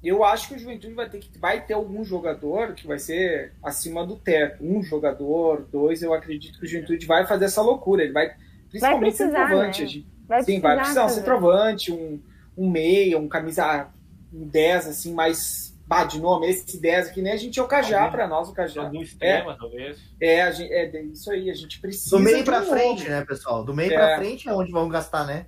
eu 0.02 0.24
acho 0.24 0.48
que 0.48 0.56
o 0.56 0.60
Juventude 0.60 0.94
vai 0.94 1.10
ter, 1.10 1.20
que, 1.20 1.38
vai 1.38 1.66
ter 1.66 1.74
algum 1.74 2.04
jogador 2.04 2.74
que 2.74 2.88
vai 2.88 2.98
ser 2.98 3.54
acima 3.62 4.06
do 4.06 4.16
teto. 4.16 4.64
Um 4.64 4.82
jogador, 4.82 5.68
dois, 5.70 6.02
eu 6.02 6.14
acredito 6.14 6.60
que 6.60 6.66
o 6.66 6.70
Juventude 6.70 7.06
vai 7.06 7.26
fazer 7.26 7.46
essa 7.46 7.62
loucura. 7.62 8.04
Ele 8.04 8.14
vai, 8.14 8.32
principalmente 8.70 8.80
vai 8.80 9.00
precisar, 9.00 9.40
centroavante. 9.48 9.82
Né? 9.82 9.88
Gente, 9.88 10.08
vai 10.28 10.44
sim, 10.44 10.60
vai 10.62 10.78
precisar 10.78 11.02
fazer. 11.02 11.14
um 11.14 11.18
centroavante, 11.18 11.92
um, 11.92 12.22
um 12.58 12.70
meia, 12.70 13.18
um 13.18 13.28
camisa 13.28 13.90
um 14.34 14.48
10, 14.48 14.88
assim, 14.88 15.14
mais 15.14 15.71
bah, 15.92 16.06
de 16.06 16.22
nome, 16.22 16.50
esse 16.50 16.80
10 16.80 17.10
aqui, 17.10 17.22
nem 17.22 17.34
a 17.34 17.38
gente 17.38 17.60
é 17.60 17.62
o 17.62 17.68
Cajá 17.68 18.08
para 18.08 18.26
nós, 18.26 18.48
o 18.48 18.54
Cajá. 18.54 18.84
Algum 18.84 19.02
extrema, 19.02 19.52
é, 19.52 19.58
talvez. 19.58 20.00
É, 20.22 20.42
a 20.42 20.52
gente, 20.52 20.72
é 20.72 21.02
isso 21.02 21.30
aí, 21.30 21.52
a 21.52 21.54
gente 21.54 21.82
precisa. 21.82 22.16
Do 22.16 22.24
meio 22.24 22.46
para 22.46 22.62
frente, 22.62 23.10
né, 23.10 23.26
pessoal? 23.26 23.66
Do 23.66 23.74
meio 23.74 23.92
é. 23.92 23.96
para 23.98 24.16
frente 24.16 24.48
é 24.48 24.54
onde 24.54 24.72
vão 24.72 24.88
gastar, 24.88 25.26
né? 25.26 25.48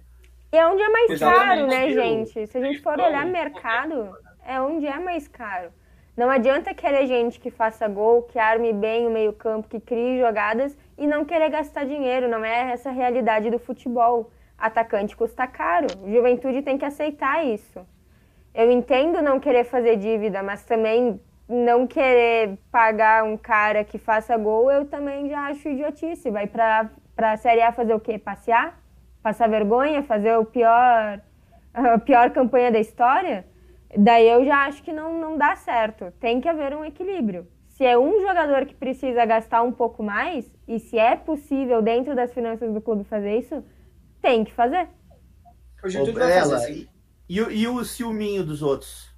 E 0.51 0.57
é 0.57 0.67
onde 0.67 0.83
é 0.83 0.89
mais 0.89 1.11
Exatamente. 1.11 1.47
caro, 1.47 1.67
né, 1.67 1.89
gente? 1.93 2.47
Se 2.47 2.57
a 2.57 2.61
gente 2.61 2.81
for 2.81 2.99
olhar 2.99 3.25
mercado, 3.25 4.11
é 4.45 4.59
onde 4.59 4.85
é 4.85 4.99
mais 4.99 5.29
caro. 5.29 5.69
Não 6.15 6.29
adianta 6.29 6.73
querer 6.73 7.07
gente 7.07 7.39
que 7.39 7.49
faça 7.49 7.87
gol, 7.87 8.23
que 8.23 8.37
arme 8.37 8.73
bem 8.73 9.07
o 9.07 9.11
meio-campo, 9.11 9.69
que 9.69 9.79
crie 9.79 10.19
jogadas 10.19 10.77
e 10.97 11.07
não 11.07 11.23
querer 11.23 11.51
gastar 11.51 11.85
dinheiro. 11.85 12.27
Não 12.27 12.43
é 12.43 12.73
essa 12.73 12.89
a 12.89 12.91
realidade 12.91 13.49
do 13.49 13.57
futebol. 13.57 14.29
Atacante 14.57 15.15
custa 15.15 15.47
caro. 15.47 15.87
Juventude 16.05 16.61
tem 16.61 16.77
que 16.77 16.83
aceitar 16.83 17.45
isso 17.45 17.79
eu 18.53 18.71
entendo 18.71 19.21
não 19.21 19.39
querer 19.39 19.63
fazer 19.63 19.97
dívida, 19.97 20.43
mas 20.43 20.63
também 20.63 21.19
não 21.47 21.85
querer 21.87 22.57
pagar 22.71 23.23
um 23.23 23.37
cara 23.37 23.83
que 23.83 23.97
faça 23.97 24.37
gol, 24.37 24.71
eu 24.71 24.85
também 24.85 25.29
já 25.29 25.47
acho 25.47 25.69
idiotice. 25.69 26.29
Vai 26.29 26.47
pra, 26.47 26.89
pra 27.15 27.37
Série 27.37 27.61
A 27.61 27.71
fazer 27.71 27.93
o 27.93 27.99
quê? 27.99 28.17
Passear? 28.17 28.79
Passar 29.21 29.49
vergonha? 29.49 30.03
Fazer 30.03 30.37
o 30.37 30.45
pior, 30.45 31.21
a 31.73 31.97
pior 31.99 32.29
campanha 32.31 32.71
da 32.71 32.79
história? 32.79 33.45
Daí 33.95 34.27
eu 34.27 34.43
já 34.45 34.65
acho 34.65 34.81
que 34.83 34.91
não, 34.91 35.19
não 35.19 35.37
dá 35.37 35.55
certo. 35.55 36.11
Tem 36.19 36.39
que 36.39 36.49
haver 36.49 36.75
um 36.75 36.85
equilíbrio. 36.85 37.47
Se 37.67 37.85
é 37.85 37.97
um 37.97 38.21
jogador 38.21 38.65
que 38.65 38.75
precisa 38.75 39.25
gastar 39.25 39.63
um 39.63 39.71
pouco 39.71 40.03
mais, 40.03 40.51
e 40.67 40.79
se 40.79 40.97
é 40.97 41.15
possível 41.15 41.81
dentro 41.81 42.15
das 42.15 42.31
finanças 42.31 42.71
do 42.71 42.81
clube 42.81 43.03
fazer 43.03 43.37
isso, 43.37 43.63
tem 44.21 44.43
que 44.43 44.53
fazer. 44.53 44.87
O 45.83 45.89
Juventude 45.89 46.19
vai 46.19 46.39
fazer 46.39 46.55
assim. 46.55 46.92
E, 47.27 47.37
e 47.37 47.67
o 47.67 47.83
ciúminho 47.83 48.43
dos 48.43 48.61
outros? 48.61 49.13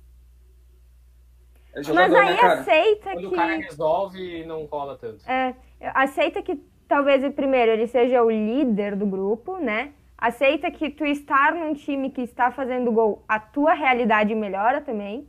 É 1.76 1.84
jogador, 1.84 2.12
Mas 2.12 2.28
aí 2.28 2.36
né, 2.36 2.42
aceita 2.42 3.12
Quando 3.12 3.20
que... 3.20 3.26
o 3.28 3.32
cara 3.32 3.58
resolve, 3.58 4.46
não 4.46 4.66
cola 4.68 4.98
tanto. 4.98 5.30
É, 5.30 5.54
aceita 5.94 6.42
que 6.42 6.56
talvez, 6.88 7.28
primeiro, 7.34 7.72
ele 7.72 7.88
seja 7.88 8.24
o 8.24 8.30
líder 8.30 8.96
do 8.96 9.06
grupo, 9.06 9.58
né? 9.58 9.94
Aceita 10.18 10.72
que 10.72 10.90
tu 10.90 11.06
estar 11.06 11.54
num 11.54 11.74
time 11.74 12.10
que 12.10 12.22
está 12.22 12.50
fazendo 12.52 12.92
gol, 12.92 13.24
a 13.28 13.40
tua 13.40 13.74
realidade 13.74 14.34
melhora 14.34 14.80
também. 14.80 15.28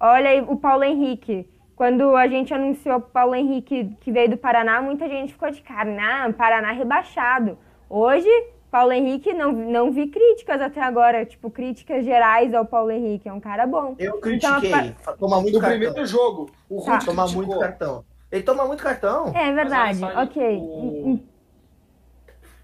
Olha 0.00 0.30
aí 0.30 0.40
o 0.40 0.56
Paulo 0.56 0.84
Henrique. 0.84 1.48
Quando 1.76 2.16
a 2.16 2.26
gente 2.26 2.52
anunciou 2.52 2.96
o 2.96 3.00
Paulo 3.00 3.34
Henrique 3.34 3.94
que 4.00 4.10
veio 4.10 4.30
do 4.30 4.36
Paraná, 4.36 4.80
muita 4.80 5.08
gente 5.08 5.32
ficou 5.32 5.50
de 5.50 5.60
cara, 5.60 5.90
não, 5.90 6.32
Paraná 6.32 6.72
rebaixado. 6.72 7.58
Hoje, 7.88 8.28
Paulo 8.70 8.92
Henrique, 8.92 9.32
não, 9.32 9.52
não 9.52 9.90
vi 9.90 10.08
críticas 10.08 10.60
até 10.60 10.80
agora, 10.82 11.24
tipo, 11.24 11.50
críticas 11.50 12.04
gerais 12.04 12.52
ao 12.52 12.66
Paulo 12.66 12.90
Henrique. 12.90 13.28
É 13.28 13.32
um 13.32 13.40
cara 13.40 13.66
bom. 13.66 13.94
Eu 13.98 14.20
critiquei. 14.20 14.70
Então, 14.70 15.16
toma 15.16 15.40
muito 15.40 15.54
no 15.54 15.60
cartão. 15.60 15.78
primeiro 15.78 16.06
jogo, 16.06 16.50
o 16.68 16.78
Ruth 16.78 17.00
tá. 17.00 17.06
toma 17.06 17.26
muito 17.26 17.58
cartão. 17.58 18.04
Ele 18.30 18.42
toma 18.42 18.66
muito 18.66 18.82
cartão. 18.82 19.32
É 19.34 19.52
verdade, 19.52 20.04
ok. 20.04 20.56
O... 20.58 21.38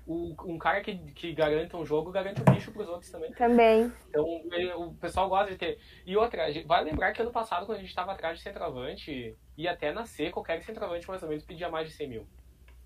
O, 0.07 0.35
um 0.45 0.59
cara 0.59 0.83
que, 0.83 0.99
que 1.13 1.33
garanta 1.33 1.79
um 1.79 1.87
jogo 1.87 2.11
garante 2.11 2.39
um 2.39 2.53
bicho 2.53 2.71
pros 2.71 2.87
outros 2.87 3.11
também. 3.11 3.33
Também. 3.33 3.91
Então 4.11 4.27
ele, 4.53 4.71
o 4.75 4.93
pessoal 4.93 5.31
gosta 5.31 5.51
de 5.53 5.57
ter. 5.57 5.79
E 6.05 6.15
outra, 6.15 6.45
vai 6.67 6.85
lembrar 6.85 7.13
que 7.13 7.23
ano 7.23 7.31
passado, 7.31 7.65
quando 7.65 7.79
a 7.79 7.81
gente 7.81 7.89
estava 7.89 8.13
atrás 8.13 8.37
de 8.37 8.45
centroavante, 8.45 9.35
ia 9.57 9.73
até 9.73 9.93
nascer 9.93 10.31
qualquer 10.31 10.63
centroavante 10.63 11.09
mais 11.09 11.23
ou 11.23 11.29
menos 11.31 11.43
pedia 11.43 11.71
mais 11.71 11.89
de 11.89 11.95
100 11.95 12.09
mil. 12.09 12.27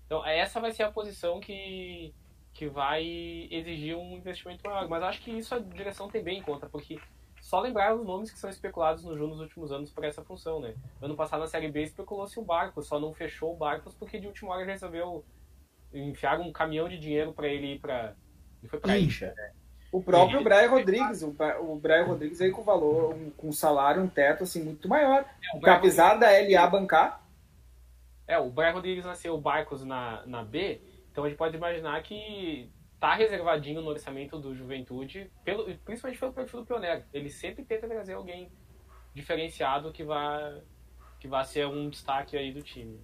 Então 0.05 0.25
essa 0.25 0.61
vai 0.61 0.71
ser 0.71 0.83
a 0.83 0.91
posição 0.91 1.41
que, 1.41 2.13
que 2.59 2.67
vai 2.67 3.47
exigir 3.49 3.95
um 3.95 4.17
investimento 4.17 4.67
maior. 4.67 4.85
Mas 4.89 5.01
acho 5.01 5.21
que 5.21 5.31
isso 5.31 5.55
a 5.55 5.59
direção 5.59 6.09
tem 6.09 6.21
bem 6.21 6.39
em 6.39 6.41
conta, 6.41 6.67
porque 6.67 6.99
só 7.39 7.61
lembrar 7.61 7.95
os 7.95 8.05
nomes 8.05 8.29
que 8.29 8.37
são 8.37 8.49
especulados 8.49 9.01
no 9.05 9.17
Ju 9.17 9.27
nos 9.27 9.39
últimos 9.39 9.71
anos 9.71 9.89
para 9.89 10.07
essa 10.07 10.21
função, 10.25 10.59
né? 10.59 10.75
Ano 11.01 11.15
passado 11.15 11.39
na 11.39 11.47
Série 11.47 11.71
B 11.71 11.83
especulou-se 11.83 12.37
o 12.37 12.43
Barcos, 12.43 12.85
só 12.85 12.99
não 12.99 13.13
fechou 13.13 13.53
o 13.53 13.55
Barcos 13.55 13.93
porque 13.93 14.19
de 14.19 14.27
última 14.27 14.51
hora 14.51 14.65
resolveu 14.65 15.23
enfiar 15.93 16.37
um 16.41 16.51
caminhão 16.51 16.89
de 16.89 16.99
dinheiro 16.99 17.31
para 17.31 17.47
ele 17.47 17.75
ir 17.75 17.79
para 17.79 18.13
ele 18.61 18.67
foi 18.67 18.77
para 18.77 18.99
Incha. 18.99 19.33
Né? 19.37 19.51
O 19.89 20.03
próprio 20.03 20.43
Brian 20.43 20.69
Rodrigues, 20.69 21.23
o, 21.23 21.33
o 21.61 21.77
Brian 21.77 22.03
Rodrigues 22.03 22.41
aí 22.41 22.51
com 22.51 22.61
valor, 22.61 23.13
um, 23.13 23.29
com 23.29 23.53
salário, 23.53 24.03
um 24.03 24.07
teto 24.09 24.43
assim 24.43 24.61
muito 24.61 24.89
maior. 24.89 25.23
É, 25.63 25.69
apesar 25.69 26.15
da 26.15 26.27
LA 26.29 26.67
bancar. 26.67 27.25
É, 28.27 28.37
o 28.37 28.49
Brian 28.49 28.73
Rodrigues 28.73 29.05
nasceu 29.05 29.33
o 29.33 29.41
Barcos 29.41 29.85
na, 29.85 30.25
na 30.25 30.43
B, 30.43 30.81
então 31.11 31.23
a 31.23 31.29
gente 31.29 31.37
pode 31.37 31.57
imaginar 31.57 32.01
que 32.03 32.71
tá 32.99 33.15
reservadinho 33.15 33.81
no 33.81 33.89
orçamento 33.89 34.37
do 34.37 34.53
Juventude, 34.53 35.31
pelo, 35.43 35.65
principalmente 35.79 36.19
pelo 36.19 36.33
perfil 36.33 36.59
do 36.61 36.65
Pioneiro. 36.65 37.03
Ele 37.13 37.29
sempre 37.29 37.63
tenta 37.63 37.87
trazer 37.87 38.13
alguém 38.13 38.51
diferenciado 39.13 39.91
que 39.91 40.03
vá, 40.03 40.59
que 41.19 41.27
vá 41.27 41.43
ser 41.43 41.65
um 41.65 41.89
destaque 41.89 42.37
aí 42.37 42.53
do 42.53 42.61
time. 42.61 42.99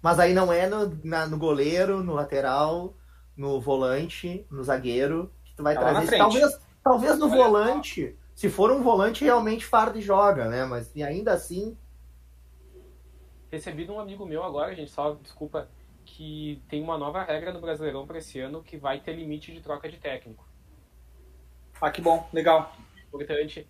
Mas 0.00 0.18
aí 0.18 0.32
não 0.32 0.52
é 0.52 0.68
no, 0.68 0.98
na, 1.02 1.26
no 1.26 1.38
goleiro, 1.38 2.02
no 2.02 2.14
lateral, 2.14 2.94
no 3.36 3.60
volante, 3.60 4.46
no 4.50 4.62
zagueiro, 4.62 5.32
que 5.44 5.54
tu 5.56 5.62
vai 5.62 5.74
tá 5.74 5.80
trazer. 5.80 6.18
Talvez, 6.18 6.60
talvez 6.82 7.18
no 7.18 7.28
volante, 7.28 8.16
se 8.34 8.48
for 8.48 8.70
um 8.70 8.82
volante, 8.82 9.24
realmente 9.24 9.64
Farde 9.64 10.00
joga, 10.00 10.48
né? 10.48 10.64
Mas 10.64 10.94
ainda 10.96 11.32
assim. 11.32 11.76
Recebi 13.50 13.84
de 13.84 13.90
um 13.90 13.98
amigo 13.98 14.26
meu 14.26 14.42
agora, 14.42 14.74
gente, 14.74 14.90
só 14.90 15.14
desculpa 15.14 15.68
que 16.04 16.62
tem 16.68 16.82
uma 16.82 16.98
nova 16.98 17.22
regra 17.22 17.52
no 17.52 17.60
Brasileirão 17.60 18.06
para 18.06 18.18
esse 18.18 18.38
ano 18.40 18.62
que 18.62 18.76
vai 18.76 19.00
ter 19.00 19.14
limite 19.14 19.52
de 19.52 19.60
troca 19.60 19.88
de 19.88 19.96
técnico. 19.96 20.46
Ah, 21.80 21.90
que 21.90 22.00
bom, 22.00 22.28
legal. 22.32 22.74
Importante. 23.08 23.66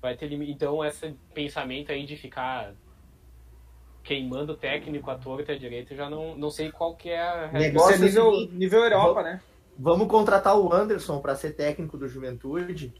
Vai 0.00 0.16
ter 0.16 0.28
limite. 0.28 0.52
Então, 0.52 0.84
esse 0.84 1.16
pensamento 1.34 1.90
aí 1.90 2.04
de 2.04 2.16
ficar 2.16 2.74
queimando 4.02 4.52
o 4.52 4.56
técnico 4.56 5.10
à 5.10 5.16
torta 5.16 5.52
e 5.52 5.56
à 5.56 5.58
direita, 5.58 5.94
já 5.94 6.08
não, 6.08 6.36
não 6.36 6.50
sei 6.50 6.70
qual 6.70 6.96
que 6.96 7.10
é 7.10 7.20
a 7.20 7.46
regra. 7.46 7.58
Negócio 7.58 7.94
é 7.94 7.98
nível, 7.98 8.32
nível 8.52 8.84
Europa, 8.84 9.22
né? 9.22 9.40
Vamos 9.78 10.08
contratar 10.08 10.58
o 10.58 10.72
Anderson 10.72 11.20
para 11.20 11.36
ser 11.36 11.52
técnico 11.52 11.96
do 11.96 12.08
Juventude 12.08 12.92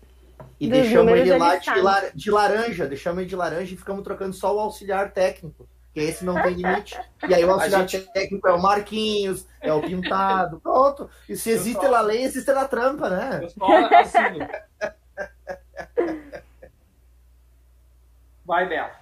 e 0.61 0.69
deixamos 0.69 1.13
ele 1.13 1.37
lá 1.37 1.57
de, 1.57 1.81
lar 1.81 2.11
de 2.15 2.31
laranja, 2.31 2.87
deixamos 2.87 3.21
ele 3.21 3.29
de 3.29 3.37
laranja 3.37 3.75
e 3.75 3.77
ficamos 3.77 4.05
trocando 4.05 4.33
só 4.35 4.55
o 4.55 4.61
auxiliar 4.61 5.13
técnico 5.13 5.69
que 5.93 6.01
esse 6.01 6.25
não 6.25 6.35
tem 6.43 6.55
limite. 6.55 7.01
E 7.29 7.35
aí 7.35 7.45
o 7.45 7.53
auxiliar 7.53 7.89
gente... 7.89 8.13
técnico 8.13 8.47
é 8.49 8.53
o 8.53 8.63
Marquinhos, 8.63 9.47
é 9.61 9.73
o 9.73 9.81
Pintado, 9.81 10.61
pronto. 10.61 11.11
E 11.29 11.37
se 11.37 11.51
existe 11.51 11.85
só... 11.85 11.95
a 11.95 12.01
lei, 12.01 12.23
existe 12.23 12.51
a 12.51 12.67
trampa, 12.67 13.09
né? 13.09 13.41
Eu 13.43 13.49
só 13.51 13.67
assino. 13.95 14.49
Vai, 18.45 18.69
Bela. 18.69 18.93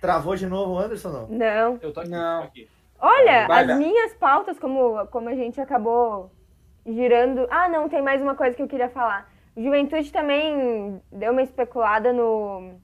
Travou 0.00 0.36
de 0.36 0.46
novo 0.46 0.74
o 0.74 0.78
Anderson, 0.78 1.08
não? 1.10 1.28
Não. 1.28 1.78
Eu 1.82 1.92
tô 1.92 2.00
aqui. 2.00 2.10
Não. 2.10 2.42
Aqui. 2.44 2.70
Olha, 2.98 3.46
Vai, 3.46 3.60
as 3.60 3.66
Bela. 3.66 3.78
minhas 3.78 4.14
pautas, 4.14 4.58
como, 4.58 5.06
como 5.08 5.28
a 5.28 5.34
gente 5.34 5.60
acabou 5.60 6.30
girando... 6.86 7.46
Ah, 7.50 7.68
não, 7.68 7.88
tem 7.88 8.00
mais 8.00 8.22
uma 8.22 8.34
coisa 8.34 8.56
que 8.56 8.62
eu 8.62 8.68
queria 8.68 8.88
falar. 8.88 9.30
Juventude 9.56 10.12
também 10.12 11.02
deu 11.10 11.32
uma 11.32 11.42
especulada 11.42 12.12
no 12.12 12.78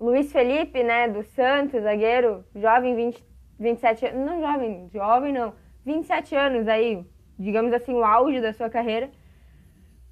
Luiz 0.00 0.32
Felipe, 0.32 0.82
né, 0.82 1.08
do 1.08 1.22
Santos, 1.22 1.82
zagueiro, 1.82 2.44
jovem, 2.54 2.94
20, 2.94 3.24
27 3.58 4.06
anos, 4.06 4.26
não 4.26 4.40
jovem, 4.40 4.90
jovem 4.92 5.32
não, 5.32 5.54
27 5.84 6.34
anos 6.34 6.66
aí, 6.68 7.04
digamos 7.38 7.72
assim, 7.72 7.94
o 7.94 8.04
auge 8.04 8.40
da 8.40 8.52
sua 8.52 8.68
carreira, 8.68 9.10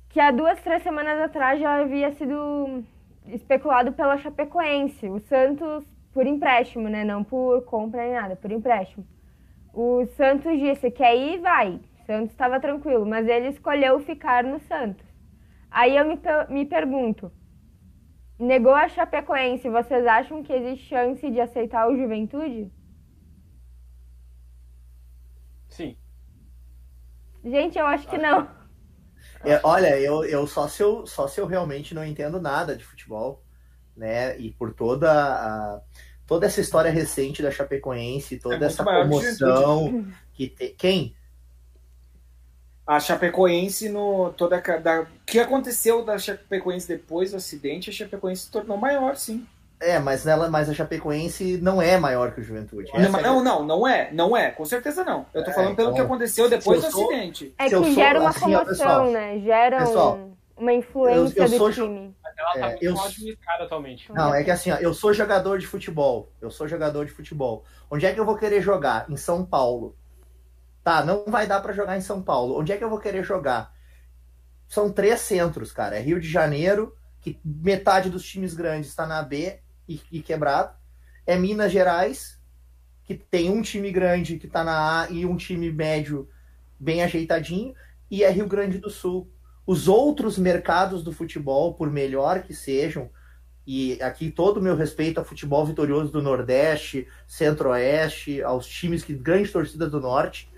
que 0.09 0.21
há 0.21 0.31
duas, 0.31 0.61
três 0.61 0.83
semanas 0.83 1.21
atrás 1.21 1.61
já 1.61 1.81
havia 1.81 2.13
sido 2.13 2.85
especulado 3.27 3.93
pela 3.93 4.19
Chapecoense, 4.19 5.09
o 5.09 5.19
Santos 5.21 5.85
por 6.13 6.27
empréstimo, 6.27 6.89
né, 6.89 7.05
não 7.05 7.25
por 7.25 7.65
compra 7.65 8.03
nem 8.03 8.13
nada, 8.13 8.37
por 8.37 8.53
empréstimo. 8.53 9.07
O 9.73 10.05
Santos 10.17 10.59
disse 10.59 10.91
que 10.91 11.03
aí 11.03 11.39
vai, 11.39 11.81
o 12.01 12.05
Santos 12.07 12.31
estava 12.31 12.61
tranquilo, 12.61 13.07
mas 13.07 13.27
ele 13.27 13.49
escolheu 13.49 13.99
ficar 14.01 14.45
no 14.45 14.61
Santos. 14.61 15.07
Aí 15.71 15.97
eu 15.97 16.05
me, 16.05 16.19
me 16.51 16.67
pergunto, 16.67 17.33
Negou 18.39 18.75
a 18.75 18.89
Chapecoense, 18.89 19.69
vocês 19.69 20.07
acham 20.07 20.43
que 20.43 20.53
existe 20.53 20.89
chance 20.89 21.31
de 21.31 21.41
aceitar 21.41 21.89
o 21.89 21.97
Juventude? 21.97 22.71
Sim. 25.69 25.97
Gente, 27.45 27.79
eu 27.79 27.87
acho 27.87 28.09
que 28.09 28.19
não. 28.19 28.49
É, 29.45 29.61
olha, 29.65 29.99
eu, 29.99 30.25
eu 30.25 30.47
só, 30.47 30.69
se 30.69 30.83
eu 30.83 31.05
só 31.05 31.27
se 31.27 31.41
eu 31.41 31.47
realmente 31.47 31.97
não 31.97 32.05
entendo 32.05 32.41
nada 32.41 32.77
de 32.77 32.85
futebol, 32.85 33.43
né? 33.97 34.39
E 34.39 34.53
por 34.53 34.73
toda 34.73 35.11
a, 35.11 35.81
toda 36.27 36.47
essa 36.47 36.61
história 36.61 36.93
recente 36.93 37.43
da 37.43 37.51
Chapecoense, 37.51 38.39
toda 38.39 38.65
é 38.65 38.69
essa 38.69 38.85
comoção 38.85 40.07
que 40.33 40.49
tem. 40.49 40.75
Quem? 40.77 41.17
A 42.87 42.99
Chapecoense 42.99 43.89
no 43.89 44.33
toda 44.37 44.61
da, 44.61 45.03
o 45.03 45.07
que 45.25 45.39
aconteceu 45.39 46.05
da 46.05 46.19
Chapecoense 46.19 46.89
depois 46.89 47.31
do 47.31 47.37
acidente, 47.37 47.91
a 47.91 47.93
Chapecoense 47.93 48.43
se 48.43 48.51
tornou 48.51 48.77
maior, 48.77 49.17
sim. 49.17 49.47
É, 49.83 49.99
mas 49.99 50.27
ela, 50.27 50.49
mas 50.49 50.69
a 50.69 50.75
Chapecoense 50.75 51.59
não 51.61 51.83
é 51.83 51.99
maior 51.99 52.33
que 52.33 52.41
o 52.41 52.45
Juventude. 52.45 52.91
Não, 52.95 53.19
é 53.19 53.23
não, 53.23 53.43
não, 53.43 53.65
não 53.65 53.89
é, 53.89 54.11
não 54.13 54.37
é, 54.37 54.51
com 54.51 54.65
certeza 54.65 55.03
não. 55.05 55.27
Eu 55.35 55.43
tô 55.43 55.51
é, 55.51 55.55
falando 55.55 55.75
pelo 55.75 55.89
então, 55.89 55.95
que 55.95 56.01
aconteceu 56.01 56.49
depois 56.49 56.85
do 56.85 56.91
sou, 56.91 57.11
acidente. 57.11 57.53
É 57.59 57.69
que 57.69 57.95
gera 57.95 58.21
uma 58.21 58.31
assim, 58.31 58.41
comoção, 58.41 58.67
pessoal, 58.67 59.11
né? 59.11 59.41
Gera 59.41 59.79
pessoal, 59.79 60.17
um, 60.17 60.33
uma 60.57 60.73
influência 60.73 61.41
eu, 61.41 61.47
eu 61.47 61.59
do 61.59 61.73
time. 61.73 62.15
Ela 62.39 62.53
tá 62.53 62.59
é, 62.59 62.71
muito 62.71 62.85
eu, 62.85 63.01
administrada 63.01 63.65
atualmente. 63.65 64.13
Não, 64.13 64.35
é 64.35 64.43
que 64.43 64.51
assim, 64.51 64.71
ó, 64.71 64.77
eu 64.77 64.95
sou 64.95 65.13
jogador 65.13 65.59
de 65.59 65.67
futebol. 65.67 66.31
Eu 66.41 66.51
sou 66.51 66.67
jogador 66.69 67.05
de 67.05 67.13
futebol. 67.13 67.65
Onde 67.91 68.07
é 68.07 68.13
que 68.13 68.19
eu 68.19 68.25
vou 68.25 68.37
querer 68.37 68.63
jogar? 68.63 69.07
Em 69.09 69.17
São 69.17 69.45
Paulo. 69.45 69.97
Tá, 70.83 71.05
não 71.05 71.25
vai 71.27 71.47
dar 71.47 71.61
para 71.61 71.73
jogar 71.73 71.97
em 71.97 72.01
São 72.01 72.23
Paulo. 72.23 72.59
Onde 72.59 72.73
é 72.73 72.77
que 72.77 72.83
eu 72.83 72.91
vou 72.91 72.99
querer 72.99 73.23
jogar? 73.23 73.73
São 74.67 74.91
três 74.91 75.21
centros, 75.21 75.71
cara. 75.71 75.97
É 75.97 76.01
Rio 76.01 76.21
de 76.21 76.29
Janeiro, 76.29 76.97
que 77.21 77.39
metade 77.45 78.11
dos 78.11 78.25
times 78.25 78.55
grandes 78.55 78.91
está 78.91 79.07
na 79.07 79.23
B 79.23 79.61
e, 79.89 80.01
e, 80.11 80.21
quebrado. 80.21 80.75
É 81.27 81.37
Minas 81.37 81.71
Gerais, 81.71 82.41
que 83.05 83.15
tem 83.15 83.51
um 83.51 83.63
time 83.63 83.93
grande 83.93 84.39
que 84.39 84.47
está 84.47 84.65
na 84.65 85.03
A 85.03 85.11
e 85.11 85.25
um 85.25 85.37
time 85.37 85.71
médio 85.71 86.29
bem 86.79 87.03
ajeitadinho. 87.03 87.75
E 88.11 88.25
é 88.25 88.31
Rio 88.31 88.49
Grande 88.49 88.79
do 88.79 88.91
Sul. 88.91 89.31
Os 89.65 89.87
outros 89.87 90.37
mercados 90.37 91.05
do 91.05 91.13
futebol, 91.13 91.75
por 91.75 91.89
melhor 91.89 92.43
que 92.43 92.53
sejam, 92.53 93.09
e 93.65 94.01
aqui 94.03 94.31
todo 94.31 94.57
o 94.57 94.63
meu 94.63 94.75
respeito 94.75 95.19
ao 95.19 95.25
futebol 95.25 95.65
vitorioso 95.65 96.11
do 96.11 96.21
Nordeste, 96.21 97.07
Centro-Oeste, 97.29 98.43
aos 98.43 98.67
times 98.67 99.05
que 99.05 99.15
grandes 99.15 99.53
torcidas 99.53 99.91
do 99.91 100.01
Norte, 100.01 100.52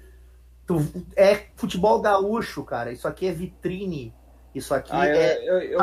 Tu, 0.67 1.07
é 1.17 1.47
futebol 1.57 2.01
gaúcho, 2.01 2.65
cara. 2.65 2.93
Isso 2.93 3.07
aqui 3.07 3.27
é 3.27 3.33
vitrine. 3.33 4.15
Isso 4.55 4.73
aqui 4.73 4.93
ah, 4.93 5.07
é 5.07 5.49
eu, 5.49 5.59
eu, 5.61 5.81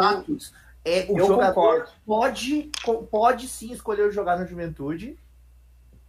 É, 0.83 1.05
o 1.09 1.19
jogador 1.19 1.53
concordo. 1.53 1.91
pode, 2.05 2.71
pode 3.11 3.47
sim 3.47 3.71
escolher 3.73 4.11
jogar 4.11 4.37
na 4.37 4.45
juventude, 4.45 5.19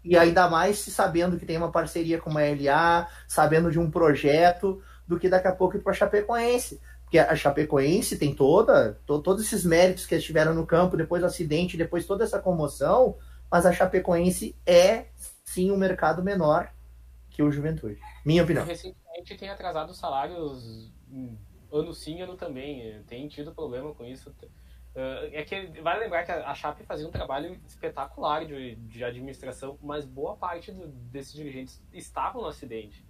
E 0.05 0.17
ainda 0.17 0.49
mais 0.49 0.79
se 0.79 0.91
sabendo 0.91 1.39
que 1.39 1.47
tem 1.47 1.57
uma 1.57 1.71
parceria 1.71 2.21
com 2.21 2.31
a 2.31 2.43
LA, 2.43 3.09
sabendo 3.29 3.71
de 3.71 3.79
um 3.79 3.91
projeto, 3.91 4.81
do 5.07 5.19
que 5.19 5.29
daqui 5.29 5.49
a 5.49 5.55
pouco 5.55 5.77
ir 5.77 5.81
para 5.81 5.93
a 5.93 5.95
Chapecoense. 5.95 6.81
Porque 7.03 7.19
a 7.19 7.37
Chapecoense 7.37 8.17
tem 8.17 8.35
toda, 8.35 8.99
to, 9.05 9.21
todos 9.21 9.45
esses 9.45 9.65
méritos 9.65 10.07
que 10.07 10.15
eles 10.15 10.25
tiveram 10.25 10.55
no 10.55 10.67
campo, 10.67 10.97
depois 10.97 11.21
do 11.21 11.27
acidente, 11.27 11.77
depois 11.77 12.07
toda 12.07 12.25
essa 12.25 12.39
comoção, 12.39 13.17
mas 13.51 13.67
a 13.67 13.73
Chapecoense 13.73 14.57
é 14.65 15.07
sim 15.45 15.71
um 15.71 15.77
mercado 15.77 16.23
menor 16.23 16.71
que 17.33 17.43
o 17.43 17.51
Juventude. 17.51 17.99
Minha 18.25 18.45
opinião. 18.45 18.65
Recentemente 18.65 19.37
tem 19.37 19.49
atrasado 19.49 19.91
os 19.91 19.99
salários 19.99 20.93
ano 21.73 21.93
sim, 21.95 22.21
ano 22.21 22.37
também. 22.37 23.03
Tem 23.05 23.27
tido 23.29 23.55
problema 23.55 23.95
com 23.95 24.05
isso. 24.05 24.35
É 24.95 25.43
que 25.43 25.81
vale 25.81 26.01
lembrar 26.01 26.25
que 26.25 26.31
a 26.31 26.55
Chape 26.55 26.85
fazia 26.85 27.09
um 27.09 27.11
trabalho 27.11 27.59
espetacular 27.67 28.45
de, 28.45 28.77
de 28.77 29.03
administração, 29.03 29.79
mas 29.83 30.05
boa 30.05 30.37
parte 30.37 30.71
do, 30.71 30.87
desses 30.87 31.33
dirigentes 31.33 31.83
estavam 31.93 32.43
no 32.43 32.49
acidente. 32.49 33.05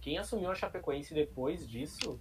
Quem 0.00 0.18
assumiu 0.18 0.50
a 0.50 0.54
Chapecoense 0.54 1.14
depois 1.14 1.68
disso 1.68 2.20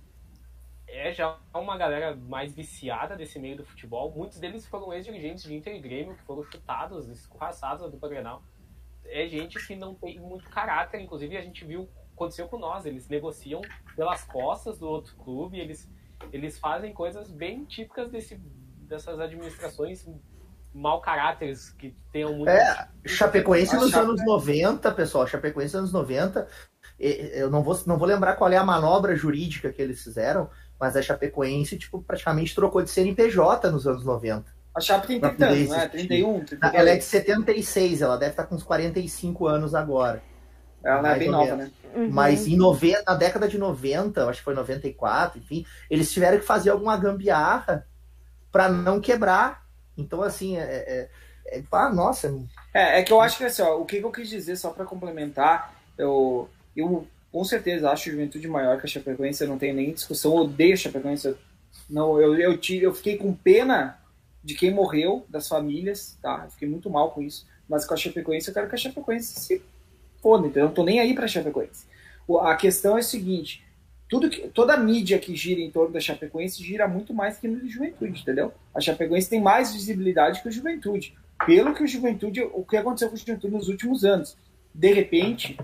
é 0.87 1.11
já 1.11 1.39
uma 1.55 1.77
galera 1.77 2.15
mais 2.15 2.53
viciada 2.53 3.15
desse 3.15 3.39
meio 3.39 3.57
do 3.57 3.65
futebol. 3.65 4.11
Muitos 4.11 4.39
deles 4.39 4.67
foram 4.67 4.93
ex-dirigentes 4.93 5.45
de 5.45 5.55
Inter 5.55 5.75
e 5.75 5.79
Grêmio, 5.79 6.15
que 6.15 6.21
foram 6.21 6.43
chutados, 6.43 7.07
escorraçados 7.07 7.89
do 7.89 7.97
Grenal. 7.97 8.43
É 9.11 9.27
gente 9.27 9.65
que 9.65 9.75
não 9.75 9.93
tem 9.93 10.19
muito 10.19 10.49
caráter, 10.49 11.01
inclusive 11.01 11.37
a 11.37 11.41
gente 11.41 11.65
viu, 11.65 11.89
aconteceu 12.13 12.47
com 12.47 12.57
nós, 12.57 12.85
eles 12.85 13.07
negociam 13.09 13.61
pelas 13.95 14.23
costas 14.23 14.79
do 14.79 14.87
outro 14.87 15.15
clube, 15.15 15.59
eles, 15.59 15.89
eles 16.31 16.57
fazem 16.57 16.93
coisas 16.93 17.29
bem 17.29 17.65
típicas 17.65 18.09
desse, 18.09 18.35
dessas 18.87 19.19
administrações 19.19 20.07
mau 20.73 21.01
caráteres 21.01 21.69
que 21.71 21.93
tenham 22.11 22.33
muito. 22.33 22.49
É, 22.49 22.87
Chapecoense 23.05 23.75
nos 23.75 23.91
Chape... 23.91 24.05
anos 24.05 24.25
90, 24.25 24.91
pessoal, 24.91 25.27
Chapecoense 25.27 25.75
nos 25.75 25.93
anos 25.93 25.93
90, 25.93 26.47
eu 26.97 27.49
não 27.49 27.63
vou, 27.63 27.77
não 27.85 27.97
vou 27.97 28.07
lembrar 28.07 28.35
qual 28.35 28.51
é 28.51 28.57
a 28.57 28.63
manobra 28.63 29.15
jurídica 29.15 29.71
que 29.71 29.81
eles 29.81 30.03
fizeram, 30.03 30.49
mas 30.79 30.95
a 30.95 31.01
Chapecoense, 31.01 31.77
tipo, 31.77 32.01
praticamente 32.01 32.55
trocou 32.55 32.81
de 32.81 32.89
CNPJ 32.89 33.69
nos 33.69 33.85
anos 33.85 34.05
90. 34.05 34.60
A 34.73 34.79
Chape 34.79 35.07
tem 35.07 35.19
30 35.19 35.45
anos, 35.45 35.69
né? 35.69 35.87
31, 35.87 36.45
32. 36.45 36.73
Ela 36.73 36.89
é 36.89 36.97
de 36.97 37.03
76, 37.03 38.01
ela 38.01 38.17
deve 38.17 38.31
estar 38.31 38.45
com 38.45 38.55
uns 38.55 38.63
45 38.63 39.47
anos 39.47 39.75
agora. 39.75 40.23
Ela 40.83 41.15
é 41.15 41.19
bem 41.19 41.29
nova, 41.29 41.55
né? 41.55 41.71
Uhum. 41.93 42.09
Mas 42.09 42.47
em 42.47 42.55
90, 42.55 43.03
na 43.05 43.15
década 43.15 43.47
de 43.47 43.57
90, 43.57 44.27
acho 44.27 44.39
que 44.39 44.45
foi 44.45 44.53
94, 44.53 45.39
enfim, 45.39 45.65
eles 45.89 46.11
tiveram 46.11 46.39
que 46.39 46.45
fazer 46.45 46.69
alguma 46.69 46.95
gambiarra 46.97 47.85
para 48.51 48.69
não 48.69 48.99
quebrar. 48.99 49.65
Então, 49.97 50.23
assim, 50.23 50.57
é, 50.57 50.61
é, 50.61 51.09
é, 51.47 51.63
ah, 51.71 51.89
nossa. 51.89 52.33
É, 52.73 52.99
é 52.99 53.03
que 53.03 53.11
eu 53.11 53.19
acho 53.19 53.37
que 53.37 53.43
assim, 53.43 53.61
ó, 53.61 53.77
o 53.77 53.85
que 53.85 53.97
eu 53.97 54.11
quis 54.11 54.29
dizer, 54.29 54.55
só 54.55 54.69
para 54.71 54.85
complementar, 54.85 55.75
eu, 55.97 56.49
eu 56.75 57.05
com 57.31 57.43
certeza 57.43 57.89
acho 57.89 58.09
a 58.09 58.11
Juventude 58.13 58.47
maior 58.47 58.79
que 58.79 58.85
a 58.85 58.89
Chapecoense, 58.89 59.43
eu 59.43 59.49
não 59.49 59.57
tenho 59.57 59.75
nem 59.75 59.93
discussão, 59.93 60.31
eu 60.31 60.43
odeio 60.43 60.73
a 60.73 60.77
Chapecoense. 60.77 61.35
Não, 61.89 62.19
eu, 62.19 62.35
eu, 62.35 62.59
eu 62.81 62.93
fiquei 62.93 63.17
com 63.17 63.33
pena 63.33 64.00
de 64.43 64.55
quem 64.55 64.73
morreu, 64.73 65.25
das 65.29 65.47
famílias, 65.47 66.17
tá? 66.21 66.43
Eu 66.45 66.51
fiquei 66.51 66.67
muito 66.67 66.89
mal 66.89 67.11
com 67.11 67.21
isso. 67.21 67.47
Mas 67.67 67.85
com 67.85 67.93
a 67.93 67.97
Chapecoense, 67.97 68.47
eu 68.47 68.53
quero 68.53 68.67
que 68.67 68.75
a 68.75 68.77
Chapecoense 68.77 69.39
se 69.39 69.61
foda, 70.21 70.47
então 70.47 70.63
eu 70.63 70.67
não 70.67 70.73
tô 70.73 70.83
nem 70.83 70.99
aí 70.99 71.13
pra 71.13 71.27
Chapecoense. 71.27 71.85
A 72.41 72.55
questão 72.55 72.97
é 72.97 72.99
a 72.99 73.03
seguinte, 73.03 73.63
tudo 74.11 74.29
que, 74.29 74.47
toda 74.49 74.73
a 74.73 74.77
mídia 74.77 75.17
que 75.17 75.33
gira 75.35 75.61
em 75.61 75.71
torno 75.71 75.93
da 75.93 75.99
Chapecoense 75.99 76.61
gira 76.61 76.85
muito 76.87 77.13
mais 77.13 77.37
que 77.37 77.47
no 77.47 77.65
Juventude, 77.67 78.21
entendeu? 78.21 78.53
A 78.75 78.81
Chapecoense 78.81 79.29
tem 79.29 79.41
mais 79.41 79.71
visibilidade 79.71 80.41
que 80.41 80.49
o 80.49 80.51
Juventude. 80.51 81.15
Pelo 81.45 81.73
que 81.73 81.81
o 81.81 81.87
Juventude, 81.87 82.41
o 82.41 82.63
que 82.65 82.75
aconteceu 82.75 83.07
com 83.07 83.15
o 83.15 83.17
Juventude 83.17 83.53
nos 83.53 83.69
últimos 83.69 84.03
anos. 84.03 84.37
De 84.73 84.91
repente, 84.93 85.57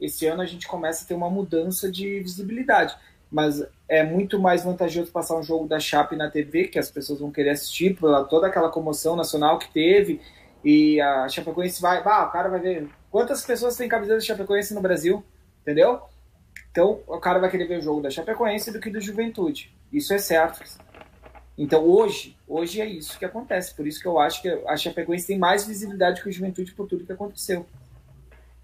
esse 0.00 0.26
ano 0.26 0.42
a 0.42 0.46
gente 0.46 0.68
começa 0.68 1.04
a 1.04 1.08
ter 1.08 1.14
uma 1.14 1.28
mudança 1.28 1.90
de 1.90 2.20
visibilidade. 2.20 2.96
Mas 3.30 3.62
é 3.88 4.02
muito 4.02 4.38
mais 4.38 4.64
vantajoso 4.64 5.10
passar 5.12 5.36
um 5.36 5.42
jogo 5.42 5.66
da 5.66 5.78
Chape 5.78 6.16
na 6.16 6.30
TV, 6.30 6.68
que 6.68 6.78
as 6.78 6.90
pessoas 6.90 7.20
vão 7.20 7.30
querer 7.30 7.50
assistir, 7.50 7.94
por 7.94 8.26
toda 8.28 8.46
aquela 8.46 8.70
comoção 8.70 9.14
nacional 9.16 9.58
que 9.58 9.72
teve. 9.72 10.20
E 10.64 11.00
a 11.00 11.28
Chapecoense 11.28 11.80
vai. 11.80 12.00
O 12.00 12.30
cara 12.30 12.48
vai 12.48 12.60
ver. 12.60 12.88
Quantas 13.10 13.44
pessoas 13.44 13.76
têm 13.76 13.88
camiseta 13.88 14.18
de 14.18 14.26
Chapecoense 14.26 14.74
no 14.74 14.80
Brasil? 14.80 15.22
Entendeu? 15.62 16.00
Então 16.70 17.00
o 17.06 17.18
cara 17.18 17.38
vai 17.38 17.50
querer 17.50 17.66
ver 17.66 17.78
o 17.78 17.82
jogo 17.82 18.00
da 18.00 18.10
Chapecoense 18.10 18.72
do 18.72 18.80
que 18.80 18.90
do 18.90 19.00
Juventude. 19.00 19.74
Isso 19.92 20.12
é 20.12 20.18
certo. 20.18 20.62
Então 21.56 21.84
hoje, 21.84 22.36
hoje 22.46 22.80
é 22.80 22.86
isso 22.86 23.18
que 23.18 23.24
acontece. 23.24 23.74
Por 23.74 23.86
isso 23.86 24.00
que 24.00 24.06
eu 24.06 24.18
acho 24.18 24.40
que 24.42 24.48
a 24.48 24.76
Chapecoense 24.76 25.26
tem 25.26 25.38
mais 25.38 25.66
visibilidade 25.66 26.22
que 26.22 26.28
o 26.28 26.32
Juventude 26.32 26.72
por 26.72 26.86
tudo 26.86 27.04
que 27.04 27.12
aconteceu. 27.12 27.66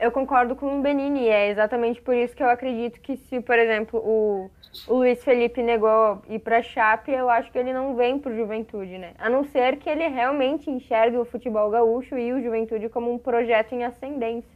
Eu 0.04 0.12
concordo 0.12 0.54
com 0.54 0.78
o 0.78 0.82
Benini, 0.82 1.28
é 1.28 1.48
exatamente 1.48 2.02
por 2.02 2.14
isso 2.14 2.36
que 2.36 2.42
eu 2.42 2.50
acredito 2.50 3.00
que 3.00 3.16
se, 3.16 3.40
por 3.40 3.58
exemplo, 3.58 3.98
o, 4.04 4.50
o 4.86 4.96
Luiz 4.96 5.24
Felipe 5.24 5.62
negou 5.62 6.20
ir 6.28 6.40
para 6.40 6.58
a 6.58 6.62
Chape, 6.62 7.10
eu 7.10 7.30
acho 7.30 7.50
que 7.50 7.56
ele 7.56 7.72
não 7.72 7.96
vem 7.96 8.18
para 8.18 8.30
o 8.30 8.36
Juventude, 8.36 8.98
né? 8.98 9.14
A 9.16 9.30
não 9.30 9.44
ser 9.44 9.78
que 9.78 9.88
ele 9.88 10.06
realmente 10.06 10.70
enxergue 10.70 11.16
o 11.16 11.24
futebol 11.24 11.70
gaúcho 11.70 12.18
e 12.18 12.34
o 12.34 12.42
Juventude 12.42 12.90
como 12.90 13.10
um 13.10 13.18
projeto 13.18 13.72
em 13.72 13.82
ascendência. 13.82 14.54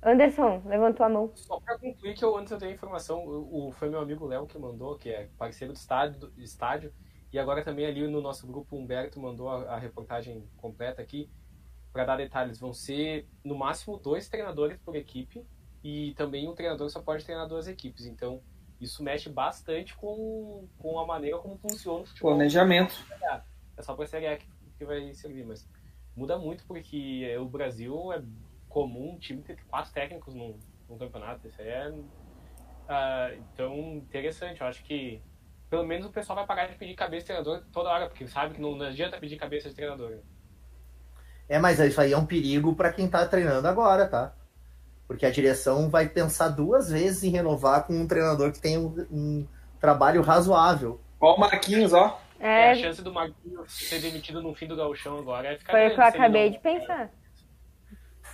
Anderson, 0.00 0.62
levantou 0.66 1.04
a 1.04 1.08
mão. 1.08 1.32
Só 1.34 1.58
para 1.58 1.76
concluir 1.76 2.14
que 2.14 2.24
eu, 2.24 2.36
antes 2.36 2.52
eu 2.52 2.58
tenho 2.58 2.70
informação, 2.70 3.24
o, 3.26 3.72
foi 3.72 3.90
meu 3.90 3.98
amigo 3.98 4.24
Léo 4.24 4.46
que 4.46 4.56
mandou, 4.56 4.96
que 4.96 5.10
é 5.10 5.28
parceiro 5.36 5.72
do 5.72 5.76
estádio, 5.76 6.20
do 6.20 6.40
estádio, 6.40 6.92
e 7.32 7.40
agora 7.40 7.64
também 7.64 7.86
ali 7.86 8.06
no 8.06 8.20
nosso 8.20 8.46
grupo 8.46 8.76
Humberto 8.76 9.18
mandou 9.18 9.48
a, 9.48 9.74
a 9.74 9.78
reportagem 9.78 10.48
completa 10.58 11.02
aqui 11.02 11.28
para 11.92 12.04
dar 12.04 12.16
detalhes, 12.16 12.60
vão 12.60 12.72
ser 12.72 13.26
no 13.44 13.56
máximo 13.56 13.96
dois 13.98 14.28
treinadores 14.28 14.78
por 14.78 14.94
equipe 14.96 15.44
e 15.82 16.12
também 16.14 16.48
um 16.48 16.54
treinador 16.54 16.88
só 16.90 17.00
pode 17.00 17.24
treinar 17.24 17.48
duas 17.48 17.66
equipes. 17.66 18.06
Então, 18.06 18.42
isso 18.80 19.02
mexe 19.02 19.28
bastante 19.28 19.96
com, 19.96 20.68
com 20.78 20.98
a 20.98 21.06
maneira 21.06 21.38
como 21.38 21.56
funciona 21.56 22.02
o 22.02 22.06
futebol. 22.06 22.32
Planejamento. 22.32 22.94
É 23.76 23.82
só 23.82 23.94
para 23.94 24.04
a 24.04 24.08
Série 24.08 24.26
A 24.26 24.36
que, 24.36 24.46
que 24.76 24.84
vai 24.84 25.12
servir, 25.14 25.44
mas 25.44 25.68
muda 26.14 26.38
muito 26.38 26.64
porque 26.66 27.36
o 27.38 27.46
Brasil 27.46 28.12
é 28.12 28.22
comum 28.68 29.12
um 29.14 29.18
time 29.18 29.42
ter 29.42 29.56
quatro 29.66 29.92
técnicos 29.92 30.34
no, 30.34 30.58
no 30.88 30.96
campeonato. 30.96 31.46
Isso 31.46 31.60
é. 31.60 31.90
Uh, 31.90 33.44
então, 33.52 33.74
interessante. 33.96 34.60
Eu 34.60 34.66
acho 34.66 34.82
que 34.84 35.22
pelo 35.68 35.86
menos 35.86 36.06
o 36.06 36.12
pessoal 36.12 36.36
vai 36.36 36.46
parar 36.46 36.66
de 36.66 36.76
pedir 36.76 36.94
cabeça 36.94 37.20
de 37.20 37.26
treinador 37.26 37.64
toda 37.72 37.90
hora, 37.90 38.08
porque 38.08 38.26
sabe 38.26 38.54
que 38.54 38.60
não, 38.60 38.74
não 38.74 38.86
adianta 38.86 39.18
pedir 39.18 39.36
cabeça 39.36 39.68
de 39.68 39.74
treinador. 39.74 40.20
É, 41.48 41.58
mas 41.58 41.78
isso 41.78 42.00
aí 42.00 42.12
é 42.12 42.18
um 42.18 42.26
perigo 42.26 42.74
para 42.74 42.92
quem 42.92 43.08
tá 43.08 43.26
treinando 43.26 43.66
agora, 43.66 44.06
tá? 44.06 44.34
Porque 45.06 45.24
a 45.24 45.30
direção 45.30 45.88
vai 45.88 46.08
pensar 46.08 46.48
duas 46.48 46.90
vezes 46.90 47.24
em 47.24 47.30
renovar 47.30 47.86
com 47.86 47.94
um 47.94 48.06
treinador 48.06 48.52
que 48.52 48.60
tem 48.60 48.76
um, 48.76 49.06
um 49.10 49.46
trabalho 49.80 50.20
razoável. 50.20 51.00
Ó 51.18 51.34
o 51.34 51.40
Marquinhos, 51.40 51.92
ó. 51.94 52.20
É... 52.38 52.68
é... 52.68 52.70
a 52.72 52.74
chance 52.74 53.02
do 53.02 53.12
Marquinhos 53.12 53.72
ser 53.72 54.00
demitido 54.00 54.42
no 54.42 54.54
fim 54.54 54.66
do 54.66 54.76
gauchão 54.76 55.18
agora 55.18 55.54
é 55.54 55.58
ficar 55.58 55.72
Foi 55.72 55.86
o 55.88 55.94
que 55.94 56.00
eu 56.00 56.04
acabei 56.04 56.44
não... 56.44 56.52
de 56.52 56.58
pensar. 56.58 57.10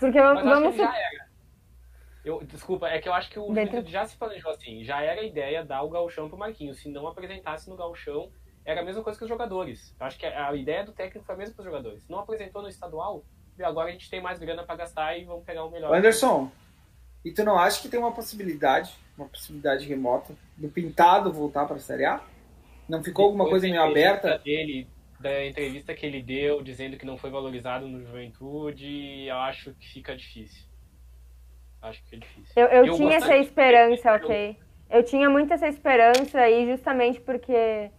Porque 0.00 0.20
vamos... 0.20 0.42
vamos... 0.42 0.76
já 0.76 0.96
era. 0.96 1.24
Eu, 2.24 2.42
desculpa, 2.42 2.88
é 2.88 2.98
que 2.98 3.08
eu 3.08 3.12
acho 3.12 3.30
que 3.30 3.38
o 3.38 3.52
Dentro... 3.52 3.86
já 3.86 4.06
se 4.06 4.16
planejou 4.16 4.50
assim. 4.50 4.82
Já 4.82 5.02
era 5.02 5.20
a 5.20 5.24
ideia 5.24 5.64
dar 5.64 5.82
o 5.82 5.90
gauchão 5.90 6.28
pro 6.28 6.38
Marquinhos. 6.38 6.78
Se 6.78 6.88
não 6.88 7.06
apresentasse 7.06 7.68
no 7.68 7.76
gauchão, 7.76 8.30
era 8.64 8.80
a 8.80 8.84
mesma 8.84 9.02
coisa 9.02 9.18
que 9.18 9.24
os 9.24 9.28
jogadores. 9.28 9.94
Eu 9.98 10.06
acho 10.06 10.18
que 10.18 10.26
a 10.26 10.54
ideia 10.54 10.84
do 10.84 10.92
técnico 10.92 11.26
foi 11.26 11.34
a 11.34 11.38
mesma 11.38 11.54
para 11.54 11.62
os 11.62 11.66
jogadores. 11.66 12.08
Não 12.08 12.18
apresentou 12.18 12.62
no 12.62 12.68
estadual, 12.68 13.24
e 13.58 13.62
agora 13.62 13.88
a 13.88 13.92
gente 13.92 14.10
tem 14.10 14.20
mais 14.20 14.38
grana 14.38 14.64
para 14.64 14.76
gastar 14.76 15.16
e 15.16 15.24
vamos 15.24 15.44
pegar 15.44 15.64
o 15.64 15.70
melhor. 15.70 15.94
Anderson, 15.94 16.50
e 17.24 17.32
tu 17.32 17.44
não 17.44 17.58
acha 17.58 17.80
que 17.80 17.88
tem 17.88 18.00
uma 18.00 18.12
possibilidade, 18.12 18.94
uma 19.16 19.28
possibilidade 19.28 19.86
remota, 19.86 20.34
do 20.56 20.68
Pintado 20.68 21.32
voltar 21.32 21.66
para 21.66 21.76
a 21.76 21.80
Série 21.80 22.04
A? 22.04 22.20
Não 22.88 23.02
ficou 23.02 23.26
alguma 23.26 23.48
coisa 23.48 23.66
meio 23.66 23.82
aberta? 23.82 24.38
Dele, 24.38 24.86
da 25.18 25.44
entrevista 25.46 25.94
que 25.94 26.04
ele 26.04 26.22
deu, 26.22 26.62
dizendo 26.62 26.98
que 26.98 27.06
não 27.06 27.16
foi 27.16 27.30
valorizado 27.30 27.88
no 27.88 28.00
Juventude, 28.00 29.26
eu 29.26 29.36
acho 29.36 29.72
que 29.74 29.88
fica 29.88 30.14
difícil. 30.14 30.66
Acho 31.80 32.04
que 32.04 32.16
é 32.16 32.18
difícil. 32.18 32.52
Eu, 32.56 32.66
eu, 32.66 32.86
eu 32.86 32.94
tinha 32.94 33.16
essa 33.16 33.36
esperança, 33.36 34.14
ok? 34.14 34.58
Eu 34.90 35.02
tinha 35.02 35.30
muito 35.30 35.52
essa 35.52 35.68
esperança 35.68 36.38
aí 36.38 36.66
justamente 36.66 37.20
porque 37.20 37.90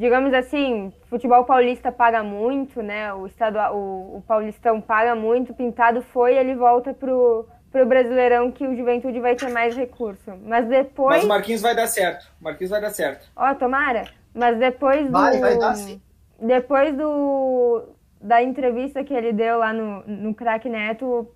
digamos 0.00 0.32
assim, 0.32 0.90
futebol 1.10 1.44
paulista 1.44 1.92
paga 1.92 2.22
muito, 2.22 2.80
né? 2.82 3.12
O 3.12 3.26
estadual, 3.26 3.76
o, 3.76 4.16
o 4.16 4.22
paulistão 4.22 4.80
paga 4.80 5.14
muito, 5.14 5.52
pintado 5.52 6.00
foi, 6.00 6.36
ele 6.36 6.54
volta 6.54 6.94
pro 6.94 7.46
pro 7.70 7.86
Brasileirão 7.86 8.50
que 8.50 8.66
o 8.66 8.74
Juventude 8.74 9.20
vai 9.20 9.36
ter 9.36 9.48
mais 9.48 9.76
recurso. 9.76 10.32
Mas 10.44 10.66
depois 10.66 11.18
Mas 11.18 11.24
o 11.24 11.28
Marquinhos 11.28 11.60
vai 11.60 11.76
dar 11.76 11.86
certo. 11.86 12.24
O 12.40 12.44
Marquinhos 12.44 12.70
vai 12.70 12.80
dar 12.80 12.90
certo. 12.90 13.30
Ó, 13.36 13.54
tomara. 13.54 14.06
Mas 14.34 14.58
depois 14.58 15.06
do 15.06 15.12
Vai, 15.12 15.38
vai 15.38 15.56
dar 15.56 15.76
sim. 15.76 16.00
Depois 16.40 16.96
do 16.96 17.90
da 18.20 18.42
entrevista 18.42 19.04
que 19.04 19.14
ele 19.14 19.32
deu 19.32 19.58
lá 19.58 19.72
no 19.72 20.02
no 20.06 20.34
Crack 20.34 20.68
Neto, 20.68 21.28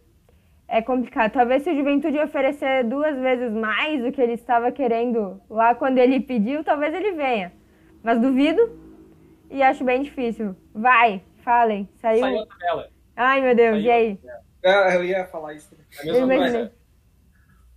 é 0.66 0.80
complicado. 0.80 1.32
Talvez 1.32 1.62
se 1.62 1.70
o 1.70 1.76
Juventude 1.76 2.18
oferecer 2.18 2.82
duas 2.84 3.16
vezes 3.18 3.52
mais 3.52 4.02
do 4.02 4.10
que 4.10 4.20
ele 4.20 4.32
estava 4.32 4.72
querendo 4.72 5.40
lá 5.50 5.74
quando 5.74 5.98
ele 5.98 6.18
pediu, 6.18 6.64
talvez 6.64 6.92
ele 6.94 7.12
venha. 7.12 7.52
Mas 8.04 8.20
duvido 8.20 8.78
e 9.50 9.62
acho 9.62 9.82
bem 9.82 10.02
difícil. 10.02 10.54
Vai, 10.74 11.22
falem. 11.42 11.88
Saiu. 11.96 12.20
Saiu 12.20 12.42
a 12.42 12.46
tabela. 12.46 12.88
Ai, 13.16 13.40
meu 13.40 13.56
Deus, 13.56 13.76
Saiu. 13.76 13.84
e 13.86 13.90
aí? 13.90 14.20
É, 14.62 14.96
eu 14.96 15.04
ia 15.04 15.26
falar 15.26 15.54
isso. 15.54 15.74
É 16.02 16.10
Eu 16.10 16.26
coisa. 16.26 16.72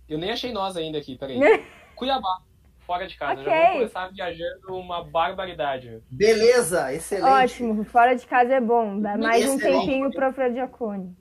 Eu 0.08 0.18
nem 0.18 0.30
achei 0.30 0.52
nós 0.52 0.76
ainda 0.76 0.98
aqui, 0.98 1.16
peraí. 1.16 1.38
Cuiabá, 1.96 2.42
fora 2.80 3.06
de 3.06 3.16
casa. 3.16 3.42
Já 3.42 3.50
Ok. 3.50 3.60
vamos 3.60 3.72
começar 3.78 4.08
viajando 4.12 4.76
uma 4.76 5.02
barbaridade. 5.04 6.02
Beleza, 6.10 6.92
excelente. 6.92 7.30
Ótimo, 7.44 7.84
fora 7.84 8.14
de 8.14 8.26
casa 8.26 8.54
é 8.54 8.60
bom. 8.60 9.00
Dá 9.00 9.16
mais 9.16 9.48
um 9.48 9.56
Excelente. 9.56 9.80
tempinho 9.86 10.10
pro 10.12 10.26
Alfredo 10.26 10.54
Giacone. 10.54 11.16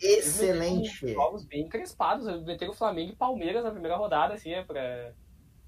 Excelente. 0.00 1.08
Jogos 1.12 1.44
bem 1.44 1.68
crespados. 1.68 2.26
Meteram 2.44 2.72
o 2.72 2.76
Flamengo 2.76 3.12
e 3.12 3.16
Palmeiras 3.16 3.64
na 3.64 3.70
primeira 3.70 3.96
rodada, 3.96 4.34
assim, 4.34 4.52
é 4.52 4.62
pra... 4.62 5.12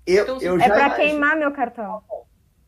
Eu, 0.07 0.41
eu 0.41 0.57
É 0.57 0.69
já 0.69 0.75
pra 0.75 0.91
queimar 0.91 1.37
meu 1.37 1.53
cartão. 1.53 2.03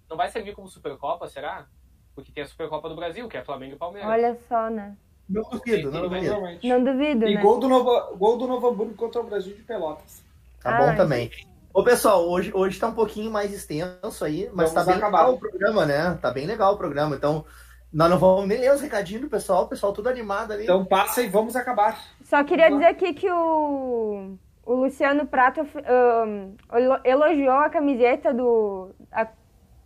Não 0.09 0.17
vai 0.17 0.29
servir 0.31 0.55
como 0.55 0.69
Supercopa, 0.69 1.29
será? 1.29 1.67
Porque 2.15 2.33
tem 2.33 2.43
a 2.43 2.47
Supercopa 2.47 2.89
do 2.89 2.97
Brasil, 2.97 3.29
que 3.29 3.37
é 3.37 3.45
Flamengo 3.45 3.75
e 3.75 3.79
Palmeiras. 3.79 4.11
Olha 4.11 4.39
só, 4.49 4.69
né? 4.71 4.97
Não 5.29 5.43
duvido, 5.43 5.91
não 5.93 6.03
duvido. 6.09 6.35
Não 6.65 6.83
duvido, 6.85 7.27
E 7.29 7.35
né? 7.35 7.43
gol 7.43 7.59
do, 7.61 7.69
Novo, 7.69 8.17
gol 8.17 8.39
do 8.39 8.47
Novo 8.47 8.69
Hamburgo 8.69 8.95
contra 8.95 9.21
o 9.21 9.25
Brasil 9.25 9.55
de 9.55 9.63
Pelotas. 9.63 10.25
Tá 10.63 10.77
Ah, 10.77 10.87
bom 10.87 10.97
também. 10.97 11.31
Ô, 11.73 11.85
pessoal, 11.85 12.27
hoje, 12.27 12.51
hoje 12.55 12.81
tá 12.81 12.89
um 12.89 12.95
pouquinho 12.95 13.31
mais 13.31 13.53
extenso 13.53 14.25
aí, 14.25 14.49
mas 14.55 14.71
Vamos 14.73 14.75
tá 14.75 14.85
bem 14.85 14.95
acabar. 14.97 15.19
legal 15.19 15.35
o 15.35 15.39
programa, 15.39 15.87
né? 15.87 16.19
Tá 16.21 16.31
bem 16.31 16.47
legal 16.47 16.73
o 16.75 16.79
programa. 16.79 17.15
Então, 17.15 17.45
nós 17.93 18.11
não 18.11 18.19
vamos 18.19 18.49
nem 18.49 18.59
ler 18.59 18.73
os 18.73 18.81
recadinhos 18.81 19.23
do 19.23 19.29
pessoal, 19.31 19.65
o 19.65 19.69
pessoal 19.69 19.93
tudo 19.93 20.09
animado 20.09 20.53
ali. 20.53 20.65
Então 20.65 20.85
passa 20.85 21.23
e 21.23 21.29
vamos 21.29 21.55
acabar. 21.55 22.03
Só 22.25 22.43
queria 22.43 22.71
dizer 22.71 22.87
aqui 22.87 23.13
que 23.13 23.31
o, 23.31 24.35
o 24.65 24.75
Luciano 24.75 25.27
Prato 25.27 25.61
ahn, 25.61 26.55
elo- 26.73 27.01
elogiou 27.05 27.57
a 27.59 27.69
camiseta 27.71 28.33
do. 28.33 28.91
a 29.13 29.29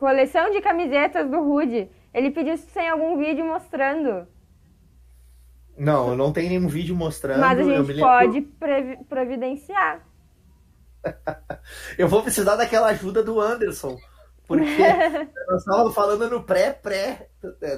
coleção 0.02 0.50
de 0.50 0.60
camisetas 0.60 1.30
do 1.30 1.40
Rude. 1.40 1.88
Ele 2.12 2.32
pediu 2.32 2.56
se 2.56 2.66
tem 2.66 2.88
algum 2.88 3.16
vídeo 3.16 3.44
mostrando. 3.44 4.26
Não, 5.78 6.16
não 6.16 6.32
tenho 6.32 6.48
nenhum 6.48 6.66
vídeo 6.66 6.94
mostrando. 6.96 7.38
Mas 7.38 7.60
a 7.60 7.62
gente 7.62 8.00
pode 8.00 8.40
providenciar. 9.08 10.04
Eu 11.96 12.08
vou 12.08 12.20
precisar 12.20 12.56
daquela 12.56 12.88
ajuda 12.88 13.22
do 13.22 13.40
Anderson. 13.40 13.96
Porque 14.44 14.64
nós 15.48 15.60
estávamos 15.60 15.94
falando 15.94 16.28
no 16.28 16.42
pré-pré, 16.42 17.28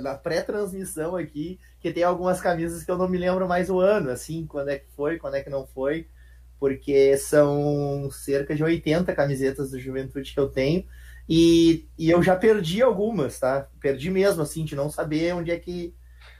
na 0.00 0.14
pré-transmissão 0.14 1.14
aqui, 1.14 1.60
que 1.78 1.92
tem 1.92 2.04
algumas 2.04 2.40
camisas 2.40 2.82
que 2.82 2.90
eu 2.90 2.96
não 2.96 3.06
me 3.06 3.18
lembro 3.18 3.46
mais 3.46 3.68
o 3.68 3.78
ano, 3.78 4.08
assim, 4.08 4.46
quando 4.46 4.70
é 4.70 4.78
que 4.78 4.90
foi, 4.96 5.18
quando 5.18 5.34
é 5.34 5.42
que 5.42 5.50
não 5.50 5.66
foi, 5.66 6.08
porque 6.58 7.18
são 7.18 8.08
cerca 8.10 8.54
de 8.54 8.64
80 8.64 9.14
camisetas 9.14 9.70
do 9.70 9.78
Juventude 9.78 10.32
que 10.32 10.40
eu 10.40 10.48
tenho, 10.48 10.86
e, 11.28 11.88
e 11.98 12.10
eu 12.10 12.22
já 12.22 12.36
perdi 12.36 12.82
algumas, 12.82 13.38
tá? 13.38 13.68
Perdi 13.80 14.10
mesmo, 14.10 14.42
assim, 14.42 14.64
de 14.64 14.76
não 14.76 14.90
saber 14.90 15.34
onde 15.34 15.50
é 15.50 15.58
que 15.58 15.94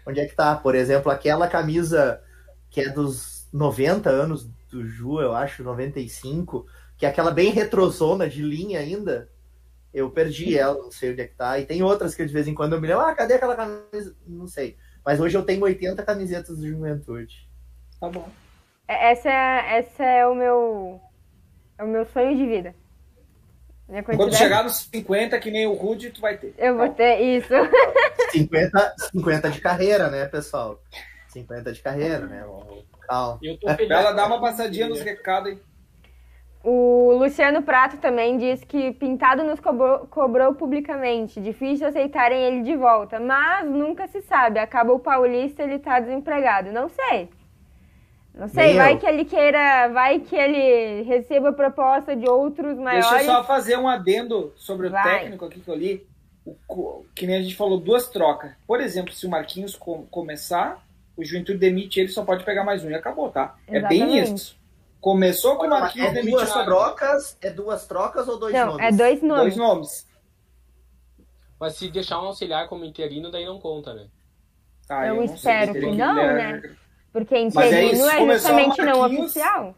onde 0.07 0.21
é 0.21 0.27
que 0.27 0.35
tá. 0.35 0.55
Por 0.57 0.75
exemplo, 0.75 1.11
aquela 1.11 1.49
camisa 1.49 2.23
que 2.71 2.81
é 2.81 2.89
dos 2.91 3.49
90 3.53 4.11
anos 4.11 4.51
do 4.71 4.87
Ju, 4.87 5.21
eu 5.21 5.35
acho, 5.35 5.63
95, 5.63 6.67
que 6.97 7.07
é 7.07 7.09
aquela 7.09 7.31
bem 7.31 7.51
retrosona 7.51 8.29
de 8.29 8.43
linha 8.43 8.81
ainda. 8.81 9.31
Eu 9.93 10.11
perdi 10.11 10.59
ela, 10.59 10.75
não 10.75 10.91
sei 10.91 11.13
onde 11.13 11.21
é 11.21 11.27
que 11.29 11.37
tá. 11.37 11.59
E 11.59 11.65
tem 11.65 11.83
outras 11.83 12.15
que 12.15 12.25
de 12.27 12.33
vez 12.33 12.49
em 12.49 12.55
quando 12.55 12.73
eu 12.75 12.81
me 12.81 12.89
lembro, 12.89 13.05
ah, 13.05 13.15
cadê 13.15 13.35
aquela 13.35 13.55
camisa? 13.55 14.17
Não 14.27 14.47
sei. 14.49 14.77
Mas 15.05 15.21
hoje 15.21 15.37
eu 15.37 15.45
tenho 15.45 15.63
80 15.63 16.03
camisetas 16.03 16.59
do 16.59 16.69
Juventude. 16.69 17.49
Tá 18.01 18.09
bom. 18.09 18.29
É- 18.89 19.13
Essa 19.13 19.31
é, 19.31 19.79
essa 19.79 20.05
é 20.05 20.27
o 20.27 20.35
meu. 20.35 21.01
É 21.79 21.85
o 21.85 21.89
meu 21.89 22.05
sonho 22.07 22.37
de 22.37 22.47
vida. 22.47 22.75
Minha 23.89 24.03
Quando 24.03 24.17
quantidade- 24.17 24.43
chegar 24.43 24.65
nos 24.65 24.77
50, 24.91 25.39
que 25.39 25.51
nem 25.51 25.67
o 25.67 25.73
Rude, 25.75 26.11
tu 26.11 26.21
vai 26.21 26.37
ter. 26.39 26.55
Eu 26.57 26.77
vou 26.77 26.89
ter 26.89 27.21
isso. 27.21 27.53
50, 28.33 28.95
50 29.13 29.51
de 29.51 29.61
carreira, 29.61 30.09
né, 30.09 30.25
pessoal? 30.27 30.81
50 31.29 31.73
de 31.73 31.81
carreira, 31.83 32.21
né? 32.27 32.45
Calma. 33.03 33.39
Eu 33.43 33.59
tô 33.59 33.69
feliz. 33.75 33.91
Ela 33.91 34.13
dá 34.13 34.27
uma 34.27 34.41
passadinha 34.41 34.89
nos 34.89 35.01
recados 35.01 35.53
aí. 35.53 35.59
O 36.63 37.13
Luciano 37.19 37.61
Prato 37.63 37.99
também 37.99 38.39
diz 38.39 38.65
que 38.65 38.93
Pintado 38.93 39.45
nos 39.45 39.61
cobrou, 39.61 40.07
cobrou 40.07 40.55
publicamente. 40.55 41.39
Difícil 41.39 41.87
aceitarem 41.87 42.41
ele 42.43 42.63
de 42.63 42.75
volta. 42.75 43.21
Mas 43.21 43.67
nunca 43.69 44.07
se 44.09 44.23
sabe. 44.23 44.59
Acaba 44.59 44.91
o 44.95 44.99
Paulista 44.99 45.63
ele 45.63 45.79
tá 45.79 46.01
desempregado. 46.01 46.73
Não 46.73 46.89
sei. 46.89 47.29
Não 48.35 48.49
sei, 48.49 48.67
Nem 48.69 48.77
vai 48.77 48.93
eu. 48.95 48.99
que 48.99 49.07
ele 49.07 49.25
queira, 49.25 49.89
vai 49.89 50.19
que 50.19 50.35
ele 50.35 51.03
receba 51.03 51.53
proposta 51.53 52.17
de 52.17 52.29
outros 52.29 52.77
maiores. 52.77 53.09
Deixa 53.09 53.25
eu 53.25 53.33
só 53.37 53.45
fazer 53.45 53.79
um 53.79 53.87
adendo 53.89 54.53
sobre 54.57 54.89
o 54.89 54.91
Vai. 54.91 55.21
técnico 55.21 55.45
aqui 55.45 55.61
que 55.61 55.69
eu 55.69 55.75
li. 55.77 56.05
O 56.69 57.05
que 57.15 57.27
nem 57.27 57.37
a 57.37 57.43
gente 57.43 57.55
falou, 57.57 57.79
duas 57.79 58.09
trocas. 58.09 58.53
Por 58.67 58.81
exemplo, 58.81 59.13
se 59.15 59.25
o 59.25 59.31
Marquinhos 59.31 59.77
com- 59.77 60.05
começar, 60.07 60.85
o 61.17 61.25
Juventude 61.25 61.59
demite 61.59 62.01
ele, 62.01 62.09
só 62.09 62.25
pode 62.25 62.45
pegar 62.45 62.65
mais 62.65 62.85
um 62.85 62.91
e 62.91 62.95
acabou, 62.95 63.31
tá? 63.31 63.55
É 63.69 63.81
bem 63.81 64.03
Exatamente. 64.03 64.35
isso. 64.35 64.57
Começou 65.01 65.57
com 65.57 65.67
o 65.67 65.71
Marquinhos, 65.71 66.09
É 66.09 66.13
demitiu 66.13 66.39
duas 66.39 66.49
nada. 66.51 66.65
trocas? 66.65 67.39
É 67.41 67.51
duas 67.51 67.87
trocas 67.87 68.27
ou 68.29 68.39
dois 68.39 68.53
Não, 68.53 68.67
nomes? 68.67 68.85
é 68.85 68.91
dois 68.93 69.23
nomes. 69.23 69.43
Dois 69.43 69.57
nomes. 69.57 70.07
Mas 71.61 71.77
se 71.77 71.89
deixar 71.91 72.21
um 72.21 72.27
auxiliar 72.27 72.69
como 72.69 72.85
interino, 72.85 73.31
daí 73.31 73.47
não 73.47 73.59
conta, 73.61 73.95
né? 73.95 74.07
Ah, 74.89 75.07
Eu 75.07 75.15
não 75.17 75.29
sei, 75.29 75.35
espero 75.37 75.73
que 75.73 75.81
que 75.81 75.87
não, 75.97 76.15
né? 76.15 76.63
Porque 77.15 77.35
é 77.37 77.43
interino 77.43 77.93
isso, 77.93 78.11
é, 78.11 78.19
começou 78.19 78.51
justamente 78.51 78.81
o 78.81 78.85
não 78.85 79.01
oficial. 79.05 79.75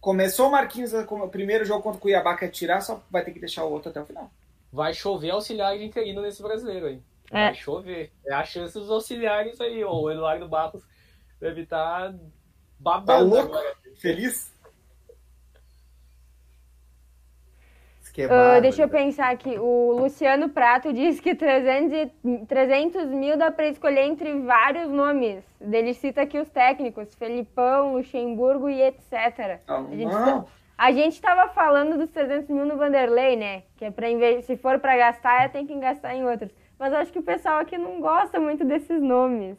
Começou 0.00 0.48
o 0.48 0.50
Marquinhos, 0.50 0.90
como 1.04 1.24
o 1.24 1.28
primeiro 1.28 1.66
jogo 1.66 1.82
contra 1.82 1.98
o 1.98 2.00
Cuiabá 2.00 2.34
quer 2.34 2.48
tirar, 2.48 2.80
só 2.80 3.02
vai 3.10 3.22
ter 3.22 3.32
que 3.32 3.38
deixar 3.38 3.64
o 3.64 3.70
outro 3.70 3.90
até 3.90 4.00
o 4.00 4.06
final. 4.06 4.30
Vai 4.72 4.94
chover 4.94 5.30
auxiliar 5.32 5.76
de 5.76 5.84
interino 5.84 6.22
nesse 6.22 6.42
brasileiro 6.42 6.86
aí. 6.86 7.02
É. 7.30 7.44
Vai 7.46 7.54
chover. 7.54 8.10
É 8.24 8.32
a 8.32 8.42
chance 8.42 8.72
dos 8.72 8.90
auxiliares 8.90 9.60
aí. 9.60 9.84
ó. 9.84 9.92
O 9.92 10.10
Eduardo 10.10 10.48
Barros 10.48 10.82
deve 11.38 11.60
estar 11.62 12.10
Tá 12.10 12.18
babando 12.78 13.28
louco? 13.34 13.54
agora. 13.54 13.76
Feliz? 13.96 14.49
Que 18.10 18.22
é 18.22 18.28
bárbaro. 18.28 18.60
deixa 18.62 18.82
eu 18.82 18.88
pensar 18.88 19.30
aqui. 19.30 19.58
O 19.58 19.92
Luciano 19.92 20.48
Prato 20.48 20.92
diz 20.94 21.20
que 21.20 21.34
300, 21.34 21.92
e- 22.24 22.46
300 22.46 23.06
mil 23.08 23.36
dá 23.36 23.50
para 23.50 23.68
escolher 23.68 24.02
entre 24.02 24.32
vários 24.40 24.88
nomes. 24.90 25.44
Ele 25.60 25.94
cita 25.94 26.22
aqui 26.22 26.38
os 26.38 26.48
técnicos: 26.48 27.14
Felipão, 27.14 27.94
Luxemburgo 27.94 28.68
e 28.68 28.82
etc. 28.82 29.60
Ah, 29.66 29.78
A 29.90 29.96
gente, 29.96 30.12
não. 30.12 30.46
a 30.76 30.92
gente 30.92 31.20
tava 31.20 31.52
falando 31.52 31.98
dos 31.98 32.10
300 32.10 32.48
mil 32.50 32.66
no 32.66 32.76
Vanderlei, 32.76 33.36
né? 33.36 33.62
Que 33.76 33.86
é 33.86 33.90
pra, 33.90 34.10
inve- 34.10 34.42
se 34.42 34.56
for 34.56 34.78
para 34.78 34.96
gastar, 34.96 35.50
tem 35.52 35.66
que 35.66 35.74
gastar 35.78 36.14
em 36.14 36.24
outros. 36.24 36.50
Mas 36.78 36.92
eu 36.92 36.98
acho 36.98 37.12
que 37.12 37.18
o 37.18 37.22
pessoal 37.22 37.58
aqui 37.58 37.76
não 37.76 38.00
gosta 38.00 38.40
muito 38.40 38.64
desses 38.64 39.02
nomes. 39.02 39.56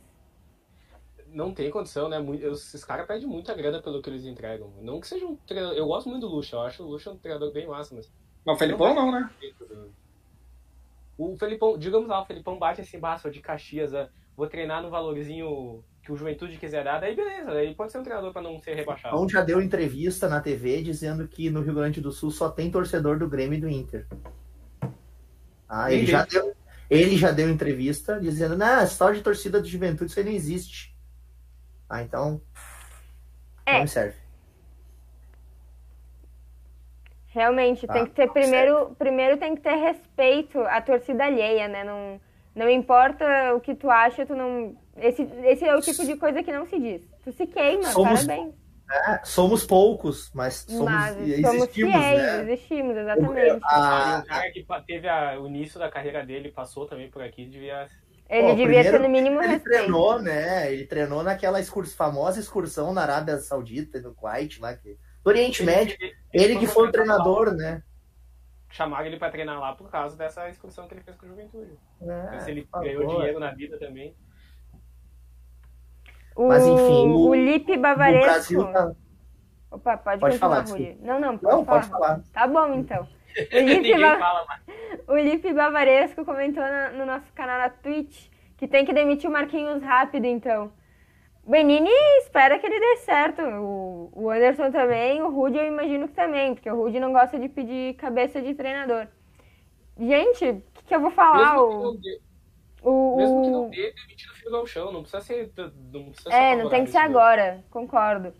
Não 1.27 1.53
tem 1.53 1.69
condição, 1.69 2.09
né? 2.09 2.17
Esses 2.51 2.83
caras 2.83 3.07
pedem 3.07 3.25
muita 3.27 3.53
grana 3.53 3.81
pelo 3.81 4.01
que 4.01 4.09
eles 4.09 4.25
entregam. 4.25 4.69
Não 4.81 4.99
que 4.99 5.07
seja 5.07 5.25
um 5.25 5.35
treinador. 5.35 5.77
Eu 5.77 5.85
gosto 5.87 6.09
muito 6.09 6.27
do 6.27 6.35
Lucha, 6.35 6.57
eu 6.57 6.61
acho 6.61 6.83
o 6.83 6.87
Lucha 6.87 7.09
um 7.11 7.17
treinador 7.17 7.51
bem 7.53 7.67
massa, 7.67 7.95
mas. 7.95 8.11
Mas 8.45 8.55
o 8.55 8.59
Felipão 8.59 8.93
não, 8.93 9.11
né? 9.11 9.29
O 11.17 11.37
Felipão, 11.37 11.77
digamos 11.77 12.07
lá, 12.07 12.21
o 12.21 12.25
Felipão 12.25 12.57
bate 12.57 12.81
assim, 12.81 12.99
bah, 12.99 13.17
sou 13.17 13.29
de 13.29 13.39
Caxias, 13.41 13.93
ah, 13.93 14.09
vou 14.35 14.47
treinar 14.47 14.81
no 14.81 14.89
valorzinho 14.89 15.83
que 16.01 16.11
o 16.11 16.17
Juventude 16.17 16.57
quiser 16.57 16.83
dar, 16.83 16.99
daí 16.99 17.15
beleza, 17.15 17.51
daí 17.51 17.75
pode 17.75 17.91
ser 17.91 17.99
um 17.99 18.03
treinador 18.03 18.33
pra 18.33 18.41
não 18.41 18.59
ser 18.59 18.73
rebaixado. 18.73 19.15
Então 19.15 19.29
já 19.29 19.41
deu 19.41 19.61
entrevista 19.61 20.27
na 20.27 20.41
TV 20.41 20.81
dizendo 20.81 21.27
que 21.27 21.51
no 21.51 21.61
Rio 21.61 21.75
Grande 21.75 22.01
do 22.01 22.11
Sul 22.11 22.31
só 22.31 22.49
tem 22.49 22.71
torcedor 22.71 23.19
do 23.19 23.29
Grêmio 23.29 23.57
e 23.57 23.61
do 23.61 23.69
Inter. 23.69 24.07
Ah, 25.69 25.93
ele 25.93 26.07
já 26.07 26.25
deu, 26.25 26.55
ele 26.89 27.15
já 27.15 27.31
deu 27.31 27.49
entrevista 27.49 28.19
dizendo, 28.19 28.57
não, 28.57 28.81
essa 28.81 28.97
tal 28.97 29.13
de 29.13 29.21
torcida 29.21 29.61
do 29.61 29.67
Juventude 29.67 30.09
isso 30.09 30.19
aí 30.19 30.25
não 30.25 30.31
existe. 30.31 30.97
Ah, 31.87 32.01
então 32.01 32.41
É. 33.65 33.73
não 33.73 33.81
me 33.81 33.87
serve. 33.87 34.17
Realmente, 37.33 37.87
tem 37.87 38.01
Ah, 38.01 38.05
que 38.05 38.11
ter 38.13 38.27
tá 38.27 38.33
primeiro, 38.33 38.95
primeiro 38.99 39.37
tem 39.37 39.55
que 39.55 39.61
ter 39.61 39.75
respeito 39.75 40.59
à 40.61 40.81
torcida 40.81 41.25
alheia, 41.25 41.67
né? 41.67 41.83
Não, 41.83 42.19
não 42.53 42.69
importa 42.69 43.25
o 43.55 43.61
que 43.61 43.73
tu 43.73 43.89
acha, 43.89 44.25
tu 44.25 44.35
não. 44.35 44.75
Esse, 44.97 45.23
esse 45.45 45.63
é 45.65 45.73
o 45.75 45.81
tipo 45.81 46.05
de 46.05 46.17
coisa 46.17 46.43
que 46.43 46.51
não 46.51 46.65
se 46.65 46.77
diz. 46.77 47.01
Tu 47.23 47.31
se 47.31 47.47
queima, 47.47 47.83
Somos- 47.85 48.25
parabéns. 48.25 48.53
É, 49.07 49.21
somos 49.23 49.65
poucos, 49.65 50.29
mas 50.33 50.65
somos, 50.67 50.83
Mas 50.83 51.15
somos 51.15 51.29
existimos, 51.29 51.69
fiéis, 51.73 52.21
né? 52.21 52.41
existimos, 52.41 52.97
exatamente. 52.97 53.53
Um 53.53 53.59
cara 53.61 54.51
que 54.51 54.65
teve 54.85 55.07
a- 55.07 55.39
o 55.39 55.47
início 55.47 55.79
da 55.79 55.89
carreira 55.89 56.25
dele, 56.25 56.51
passou 56.51 56.85
também 56.85 57.09
por 57.09 57.21
aqui, 57.23 57.45
devia. 57.45 57.87
Ele 58.29 58.49
Pô, 58.49 58.55
devia 58.55 58.83
ter 58.83 58.99
no 58.99 59.07
mínimo 59.07 59.41
ele 59.41 59.53
respeito. 59.53 59.77
treinou, 59.77 60.21
né? 60.21 60.73
Ele 60.73 60.85
treinou 60.85 61.23
naquela 61.23 61.61
excurs- 61.61 61.93
famosa 61.93 62.41
excursão 62.41 62.93
na 62.93 63.01
Arábia 63.03 63.37
Saudita, 63.37 64.01
no 64.01 64.13
Kuwait, 64.13 64.59
lá 64.59 64.73
que... 64.75 64.97
do 65.23 65.27
Oriente 65.29 65.63
Médio. 65.63 65.95
Ele 65.97 66.13
que 66.31 66.67
foi 66.67 66.87
o 66.87 66.91
treinador, 66.91 67.53
né? 67.53 67.83
Chamaram 68.69 69.05
ele 69.05 69.17
pra 69.17 69.29
treinar 69.29 69.59
lá 69.59 69.75
por 69.75 69.89
causa 69.89 70.15
dessa 70.15 70.47
excursão 70.49 70.87
que 70.87 70.93
ele 70.93 71.01
fez 71.01 71.17
com 71.17 71.25
o 71.25 71.29
Juventude. 71.29 71.77
É, 72.01 72.39
Se 72.39 72.51
ele 72.51 72.65
por 72.65 72.81
ganhou 72.81 73.01
favor. 73.03 73.17
dinheiro 73.17 73.39
na 73.39 73.51
vida 73.51 73.77
também. 73.77 74.15
O, 76.35 76.47
Mas, 76.47 76.63
enfim, 76.65 77.09
o- 77.09 77.29
o 77.29 77.35
Lipe 77.35 77.73
O 77.73 77.79
Bavaresco. 77.81 78.25
Brasil 78.25 78.71
tá... 78.71 78.91
Opa, 79.69 79.97
pode, 79.97 80.19
Pode 80.19 80.39
continuar, 80.39 80.65
falar, 80.65 80.77
Rui. 80.77 80.97
Não, 81.01 81.19
não, 81.19 81.37
pode 81.37 81.55
Não, 81.55 81.65
falar. 81.65 81.79
pode 81.79 81.89
falar. 81.91 82.21
Tá 82.33 82.47
bom, 82.47 82.73
então. 82.75 83.07
O 83.53 83.59
Lipe, 83.59 83.97
Ba- 83.97 84.19
fala 84.19 84.45
mais. 84.45 84.61
o 85.07 85.15
Lipe 85.15 85.53
Bavaresco 85.53 86.25
comentou 86.25 86.61
na- 86.63 86.91
no 86.91 87.05
nosso 87.05 87.31
canal 87.33 87.57
na 87.59 87.69
Twitch 87.69 88.29
que 88.57 88.67
tem 88.67 88.85
que 88.85 88.91
demitir 88.93 89.29
o 89.29 89.33
Marquinhos 89.33 89.81
rápido, 89.81 90.25
então. 90.25 90.71
O 91.51 91.53
Benini 91.53 91.89
espera 92.21 92.57
que 92.59 92.65
ele 92.65 92.79
dê 92.79 92.95
certo. 92.97 93.41
O, 93.41 94.09
o 94.13 94.29
Anderson 94.29 94.71
também, 94.71 95.21
o 95.21 95.29
Rude 95.29 95.57
eu 95.57 95.65
imagino 95.67 96.07
que 96.07 96.13
também, 96.13 96.53
porque 96.55 96.71
o 96.71 96.75
Rude 96.77 96.97
não 96.97 97.11
gosta 97.11 97.37
de 97.37 97.49
pedir 97.49 97.95
cabeça 97.95 98.41
de 98.41 98.53
treinador. 98.55 99.07
Gente, 99.97 100.45
o 100.49 100.61
que, 100.73 100.83
que 100.85 100.95
eu 100.95 101.01
vou 101.01 101.11
falar? 101.11 101.57
Mesmo 101.57 101.61
O, 101.61 101.67
que 101.67 101.77
não 101.77 101.95
dê, 101.99 102.21
o, 102.83 102.91
mesmo 103.11 103.41
que 103.41 103.51
o- 103.59 103.61
não 103.67 103.69
dê, 103.69 103.93
demitido 103.93 104.31
o 104.31 104.35
filho 104.35 104.55
ao 104.55 104.67
chão. 104.67 104.91
Não 104.91 105.01
precisa 105.03 105.21
ser. 105.21 105.53
Não 105.93 106.11
precisa 106.11 106.31
ser 106.31 106.45
É, 106.45 106.55
não 106.55 106.67
tem 106.67 106.83
que 106.85 106.91
ser 106.91 106.97
favorável, 106.97 106.99
agora, 106.99 107.63
concordo. 107.69 108.33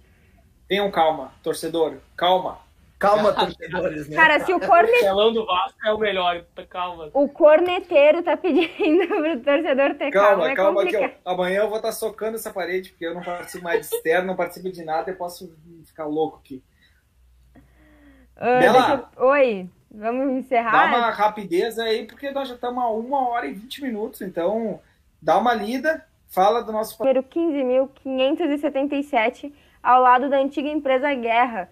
Tenham 0.67 0.89
calma, 0.89 1.31
torcedor, 1.43 1.99
calma. 2.15 2.59
Calma, 3.01 3.33
torcedores, 3.33 4.07
né? 4.07 4.15
Cara, 4.15 4.39
se 4.45 4.53
o, 4.53 4.57
O 4.57 4.59
corne, 4.59 4.91
telão 4.99 5.33
do 5.33 5.43
Vasco 5.45 5.77
é 5.85 5.91
o 5.91 5.97
melhor. 5.97 6.45
Calma. 6.69 7.09
o 7.13 7.27
corneteiro 7.27 8.21
tá 8.23 8.37
pedindo 8.37 9.07
pro 9.07 9.39
torcedor 9.41 9.95
ter 9.95 10.11
calma, 10.11 10.29
Calma, 10.29 10.51
é 10.51 10.55
calma 10.55 10.85
que 10.85 10.95
eu, 10.95 11.11
amanhã 11.25 11.61
eu 11.61 11.67
vou 11.69 11.77
estar 11.77 11.91
socando 11.91 12.35
essa 12.35 12.51
parede, 12.53 12.91
porque 12.91 13.05
eu 13.05 13.13
não 13.15 13.21
participo 13.23 13.63
mais 13.63 13.89
de 13.89 13.95
externo, 13.95 14.27
não 14.27 14.35
participo 14.35 14.71
de 14.71 14.83
nada, 14.85 15.09
eu 15.11 15.15
posso 15.15 15.51
ficar 15.85 16.05
louco 16.05 16.37
aqui. 16.37 16.63
Ah, 18.37 18.59
Bela. 18.59 19.09
eu- 19.17 19.25
Oi, 19.27 19.67
vamos 19.89 20.27
Dá 20.27 20.33
encerrar? 20.33 20.85
uma 20.87 21.09
rapidez 21.09 21.77
aí, 21.79 22.05
porque 22.05 22.29
nós 22.31 22.47
já 22.47 22.53
estamos 22.55 22.81
a 22.83 22.87
uma 22.87 23.27
hora 23.29 23.47
e 23.47 23.53
vinte 23.53 23.81
minutos, 23.81 24.21
então 24.21 24.79
dá 25.21 25.37
uma 25.37 25.53
lida, 25.53 26.05
fala 26.29 26.63
do 26.63 26.71
nosso 26.71 26.97
número 26.99 27.23
15.577, 27.23 29.53
ao 29.81 30.01
lado 30.01 30.29
da 30.29 30.37
antiga 30.37 30.69
empresa 30.69 31.13
Guerra. 31.13 31.69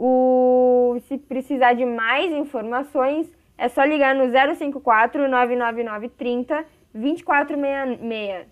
O... 0.00 0.96
Se 1.08 1.18
precisar 1.18 1.72
de 1.74 1.84
mais 1.84 2.32
informações, 2.32 3.28
é 3.56 3.68
só 3.68 3.82
ligar 3.84 4.14
no 4.14 4.26
054 4.30 5.28
999 5.28 6.08
30 6.10 6.64
2466. 6.94 8.46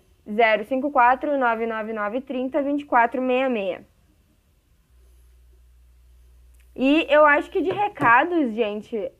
054 0.67 1.37
999 1.37 2.21
30 2.21 2.61
2466. 2.63 3.81
E 6.75 7.07
eu 7.09 7.25
acho 7.25 7.49
que 7.49 7.61
de 7.61 7.71
recados, 7.71 8.53
gente, 8.53 9.11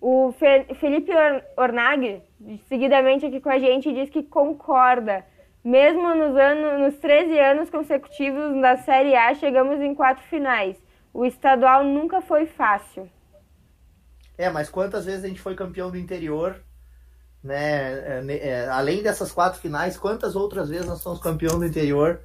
o 0.00 0.32
Fe- 0.32 0.66
Felipe 0.74 1.10
Or- 1.12 1.42
Ornag, 1.56 2.22
seguidamente 2.68 3.26
aqui 3.26 3.40
com 3.40 3.48
a 3.50 3.58
gente, 3.58 3.92
diz 3.92 4.08
que 4.10 4.22
concorda. 4.22 5.24
Mesmo 5.64 6.14
nos, 6.14 6.36
anos, 6.36 6.80
nos 6.80 6.98
13 6.98 7.38
anos 7.38 7.68
consecutivos 7.70 8.60
da 8.60 8.76
Série 8.78 9.14
A, 9.16 9.34
chegamos 9.34 9.80
em 9.80 9.94
quatro 9.94 10.22
finais. 10.24 10.80
O 11.14 11.24
estadual 11.24 11.84
nunca 11.84 12.20
foi 12.20 12.46
fácil. 12.46 13.08
É, 14.36 14.48
mas 14.50 14.70
quantas 14.70 15.04
vezes 15.04 15.24
a 15.24 15.28
gente 15.28 15.40
foi 15.40 15.54
campeão 15.54 15.90
do 15.90 15.98
interior, 15.98 16.64
né? 17.42 18.20
É, 18.28 18.48
é, 18.64 18.68
além 18.68 19.02
dessas 19.02 19.32
quatro 19.32 19.60
finais, 19.60 19.98
quantas 19.98 20.36
outras 20.36 20.70
vezes 20.70 20.86
nós 20.86 21.00
somos 21.02 21.20
campeão 21.20 21.58
do 21.58 21.66
interior 21.66 22.22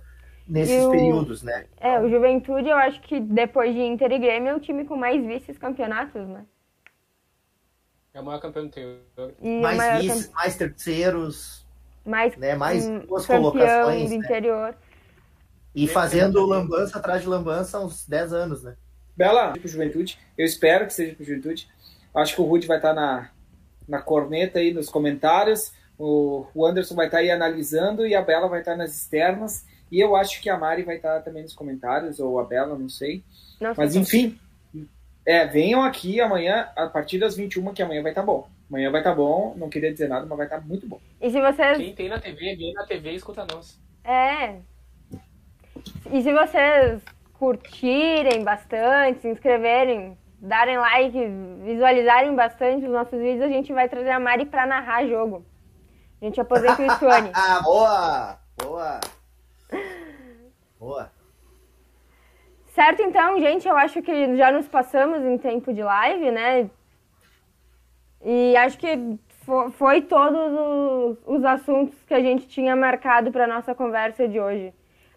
nesses 0.48 0.88
o- 0.88 0.88
períodos, 0.88 1.44
né? 1.44 1.68
É, 1.78 2.00
o 2.00 2.10
Juventude, 2.10 2.70
eu 2.70 2.78
acho 2.78 3.02
que 3.02 3.20
depois 3.20 3.74
de 3.74 3.82
Inter 3.82 4.12
e 4.12 4.20
Grêmio, 4.20 4.50
é 4.50 4.56
o 4.56 4.60
time 4.60 4.86
com 4.86 4.96
mais 4.98 5.24
vices-campeonatos, 5.26 6.28
né? 6.28 6.46
É 8.14 8.20
o 8.22 8.24
maior 8.26 8.40
campeão 8.42 8.64
do 8.64 8.68
interior. 8.70 9.36
E 9.42 9.52
mais 9.58 9.88
vices, 9.88 10.32
mais 10.32 10.56
terceiros, 10.58 11.68
mais, 12.06 12.34
né? 12.36 12.56
Mais 12.56 12.90
hum, 12.90 13.02
duas 13.08 13.26
campeão 13.28 13.28
colocações, 13.28 14.10
do 14.10 14.14
né? 14.18 14.30
interior. 14.30 14.76
E 15.76 15.88
fazendo 15.88 16.46
lambança 16.46 16.98
atrás 16.98 17.22
de 17.22 17.28
lambança 17.28 17.78
há 17.78 17.82
uns 17.82 18.08
10 18.08 18.34
anos, 18.34 18.64
né? 18.64 18.76
Bela 19.16 19.52
pro 19.52 19.68
Juventude. 19.68 20.18
Eu 20.38 20.46
espero 20.46 20.88
que 20.88 20.94
seja 20.94 21.14
pro 21.14 21.26
Juventude. 21.26 21.68
Acho 22.14 22.36
que 22.36 22.42
o 22.42 22.46
Rude 22.46 22.66
vai 22.66 22.78
estar 22.78 22.94
na, 22.94 23.30
na 23.88 24.02
corneta 24.02 24.60
aí 24.60 24.74
nos 24.74 24.90
comentários. 24.90 25.74
O, 25.98 26.46
o 26.54 26.66
Anderson 26.66 26.96
vai 26.96 27.08
estar 27.08 27.18
aí 27.20 27.30
analisando 27.30 28.06
e 28.06 28.16
a 28.16 28.22
Bela 28.22 28.48
vai 28.48 28.60
estar 28.60 28.76
nas 28.76 28.96
externas. 28.96 29.66
E 29.92 30.00
eu 30.00 30.16
acho 30.16 30.42
que 30.42 30.50
a 30.50 30.58
Mari 30.58 30.84
vai 30.84 30.96
estar 30.96 31.22
também 31.22 31.44
nos 31.44 31.54
comentários, 31.54 32.20
ou 32.20 32.40
a 32.40 32.44
Bela, 32.44 32.78
não 32.78 32.90
sei. 32.90 33.24
Não 33.62 33.74
sei 33.74 33.84
Mas 33.84 33.96
enfim, 33.96 34.40
é, 35.26 35.46
venham 35.46 35.84
aqui 35.84 36.20
amanhã, 36.20 36.70
a 36.76 36.88
partir 36.88 37.20
das 37.20 37.36
21, 37.36 37.74
que 37.74 37.82
amanhã 37.82 38.02
vai 38.02 38.12
estar 38.12 38.24
bom. 38.24 38.48
Amanhã 38.70 38.92
vai 38.92 39.02
estar 39.02 39.14
bom, 39.14 39.54
não 39.58 39.70
queria 39.70 39.92
dizer 39.92 40.08
nada, 40.08 40.26
mas 40.26 40.38
vai 40.38 40.48
estar 40.48 40.60
muito 40.62 40.88
bom. 40.88 41.00
E 41.22 41.30
se 41.30 41.40
vocês 41.40 41.78
Quem 41.78 41.94
tem 41.94 42.10
na 42.10 42.20
TV, 42.20 42.56
vem 42.56 42.74
na 42.74 42.86
TV 42.86 43.12
e 43.12 43.16
escuta 43.16 43.46
nós. 43.52 43.80
É. 44.04 44.60
E 46.12 46.22
se 46.22 46.34
vocês 46.34 47.02
curtirem 47.34 48.44
bastante, 48.44 49.20
se 49.22 49.28
inscreverem, 49.30 50.18
darem 50.40 50.78
like, 50.78 51.28
visualizarem 51.64 52.36
bastante 52.36 52.86
os 52.86 52.92
nossos 52.92 53.20
vídeos, 53.20 53.44
a 53.44 53.48
gente 53.48 53.74
vai 53.74 53.88
trazer 53.90 54.12
a 54.12 54.20
Mari 54.20 54.46
pra 54.46 54.66
narrar 54.66 55.06
jogo. 55.06 55.46
A 56.22 56.26
gente 56.26 56.40
aposenta 56.40 56.82
o 56.82 56.90
Stuane. 56.92 57.32
Ah, 57.36 57.62
boa! 57.62 58.40
Boa! 58.62 59.00
Boa! 60.80 61.12
Certo, 62.68 63.02
então, 63.02 63.40
gente, 63.40 63.68
eu 63.68 63.76
acho 63.78 64.02
que 64.02 64.36
já 64.36 64.52
nos 64.52 64.68
passamos 64.68 65.24
em 65.24 65.38
tempo 65.38 65.74
de 65.74 65.82
live, 65.82 66.32
né? 66.32 66.70
E 68.22 68.56
acho 68.58 68.78
que 68.78 69.18
fo- 69.46 69.72
foi 69.72 70.02
todos 70.02 70.38
os, 70.38 71.18
os 71.26 71.46
assuntos 71.46 71.96
que 72.04 72.14
a 72.14 72.20
gente 72.20 72.48
tinha 72.48 72.76
marcado 72.76 73.32
para 73.32 73.48
nossa 73.48 73.74
conversa 73.74 74.28
de 74.28 74.40
hoje. 74.40 74.74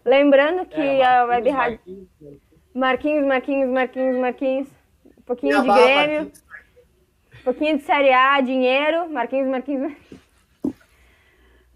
Lembrando 0.09 0.65
que 0.65 0.81
É, 0.81 1.05
a 1.05 1.25
Web 1.25 1.49
Rádio 1.49 1.79
Marquinhos, 2.73 3.25
Marquinhos, 3.25 3.27
Marquinhos, 3.27 3.69
Marquinhos, 3.69 4.17
Marquinhos. 4.17 4.67
Um 5.17 5.21
pouquinho 5.21 5.55
de 5.55 5.61
Cuiabá, 5.67 5.83
Grêmio, 5.83 6.15
Marquinhos. 6.21 6.43
um 7.39 7.43
pouquinho 7.43 7.77
de 7.77 7.83
Série 7.83 8.11
A, 8.11 8.41
dinheiro. 8.41 9.09
Marquinhos, 9.11 9.47
Marquinhos. 9.47 9.81
Marquinhos. 9.83 10.19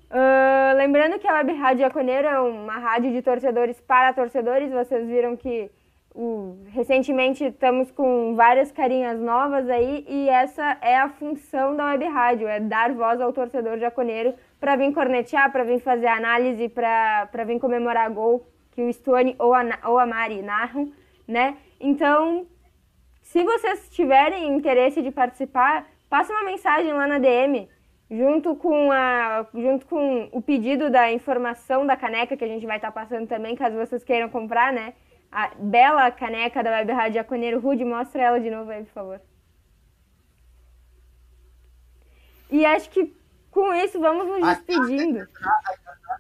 Ah, 0.10 0.74
lembrando 0.78 1.20
que 1.20 1.28
a 1.28 1.34
Web 1.34 1.54
Rádio 1.54 1.82
Jaconeiro 1.82 2.28
é 2.28 2.40
uma 2.40 2.78
rádio 2.78 3.12
de 3.12 3.22
torcedores 3.22 3.80
para 3.82 4.14
torcedores. 4.14 4.72
Vocês 4.72 5.08
viram 5.08 5.36
que 5.36 5.70
o- 6.14 6.58
recentemente 6.70 7.44
estamos 7.46 7.90
com 7.92 8.36
várias 8.36 8.72
carinhas 8.72 9.20
novas 9.20 9.68
aí 9.70 10.06
e 10.08 10.30
essa 10.30 10.78
é 10.82 10.98
a 10.98 11.10
função 11.10 11.76
da 11.76 11.86
Web 11.88 12.06
Rádio, 12.06 12.48
é 12.48 12.60
dar 12.60 12.94
voz 12.94 13.20
ao 13.20 13.34
torcedor 13.34 13.80
jaconeiro 13.80 14.34
para 14.64 14.78
vir 14.78 14.94
cornetear, 14.94 15.52
para 15.52 15.66
vir 15.66 15.82
fazer 15.82 16.08
análise, 16.08 16.70
para 16.70 17.44
vir 17.46 17.60
comemorar 17.60 18.10
gol 18.10 18.48
que 18.72 18.82
o 18.82 18.94
Stuane 18.94 19.36
ou 19.38 19.54
a, 19.54 19.62
ou 19.84 20.00
a 20.00 20.06
Mari 20.06 20.42
narram, 20.42 20.90
né? 21.28 21.58
Então, 21.82 22.48
se 23.22 23.44
vocês 23.44 23.90
tiverem 23.90 24.56
interesse 24.56 25.02
de 25.02 25.12
participar, 25.12 25.86
passa 26.10 26.32
uma 26.32 26.44
mensagem 26.44 26.94
lá 26.94 27.06
na 27.06 27.20
DM, 27.20 27.68
junto 28.10 28.56
com, 28.56 28.90
a, 28.90 29.46
junto 29.54 29.86
com 29.86 30.30
o 30.32 30.42
pedido 30.42 30.90
da 30.90 31.12
informação 31.12 31.86
da 31.86 31.98
caneca 31.98 32.38
que 32.38 32.46
a 32.46 32.48
gente 32.48 32.66
vai 32.66 32.78
estar 32.78 32.94
passando 32.94 33.28
também, 33.28 33.58
caso 33.58 33.76
vocês 33.76 34.02
queiram 34.02 34.30
comprar, 34.30 34.72
né? 34.72 34.94
A 35.30 35.52
bela 35.60 36.10
caneca 36.10 36.64
da 36.64 36.72
Web 36.72 36.90
Rádio 36.94 37.16
Jaconeiro 37.16 37.60
Rude, 37.60 37.84
mostra 37.84 38.22
ela 38.22 38.40
de 38.40 38.50
novo 38.50 38.72
aí, 38.72 38.82
por 38.86 38.94
favor. 38.94 39.22
E 42.50 42.66
acho 42.66 42.90
que 42.90 43.23
com 43.54 43.74
isso 43.74 44.00
vamos 44.00 44.28
nos 44.28 44.44
despedindo. 44.44 45.28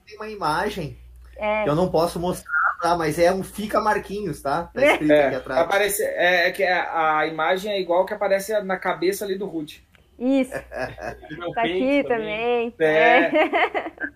Tem 0.05 0.15
uma 0.17 0.29
imagem 0.29 0.97
É, 1.37 1.63
que 1.63 1.69
eu 1.69 1.75
não 1.75 1.89
posso 1.91 2.19
mostrar, 2.19 2.51
tá? 2.81 2.97
Mas 2.97 3.19
é 3.19 3.33
um 3.33 3.43
Fica 3.43 3.81
Marquinhos, 3.81 4.41
tá? 4.41 4.65
Tá 4.75 4.83
escrito 4.83 5.19
aqui 5.19 5.35
É, 5.35 5.35
atrás. 5.35 5.61
aparece, 5.61 6.03
é, 6.03 6.47
é 6.47 6.51
que 6.51 6.63
a, 6.63 7.19
a 7.19 7.27
imagem 7.27 7.71
é 7.73 7.79
igual 7.81 8.05
que 8.05 8.13
aparece 8.13 8.59
na 8.63 8.77
cabeça 8.77 9.25
ali 9.25 9.37
do 9.37 9.45
Rude. 9.47 9.87
isso, 10.17 10.63
tá 11.53 11.63
aqui 11.63 12.03
também. 12.05 12.73
É. 12.79 13.35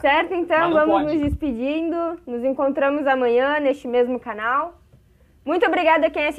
Certo, 0.00 0.34
então 0.34 0.72
vamos 0.72 1.02
pode. 1.02 1.04
nos 1.04 1.20
despedindo. 1.22 2.20
Nos 2.26 2.44
encontramos 2.44 3.06
amanhã 3.06 3.58
neste 3.60 3.88
mesmo 3.88 4.20
canal. 4.20 4.82
Muito 5.44 5.66
obrigada 5.66 6.06
a 6.06 6.10
quem 6.10 6.26
assistiu. 6.26 6.30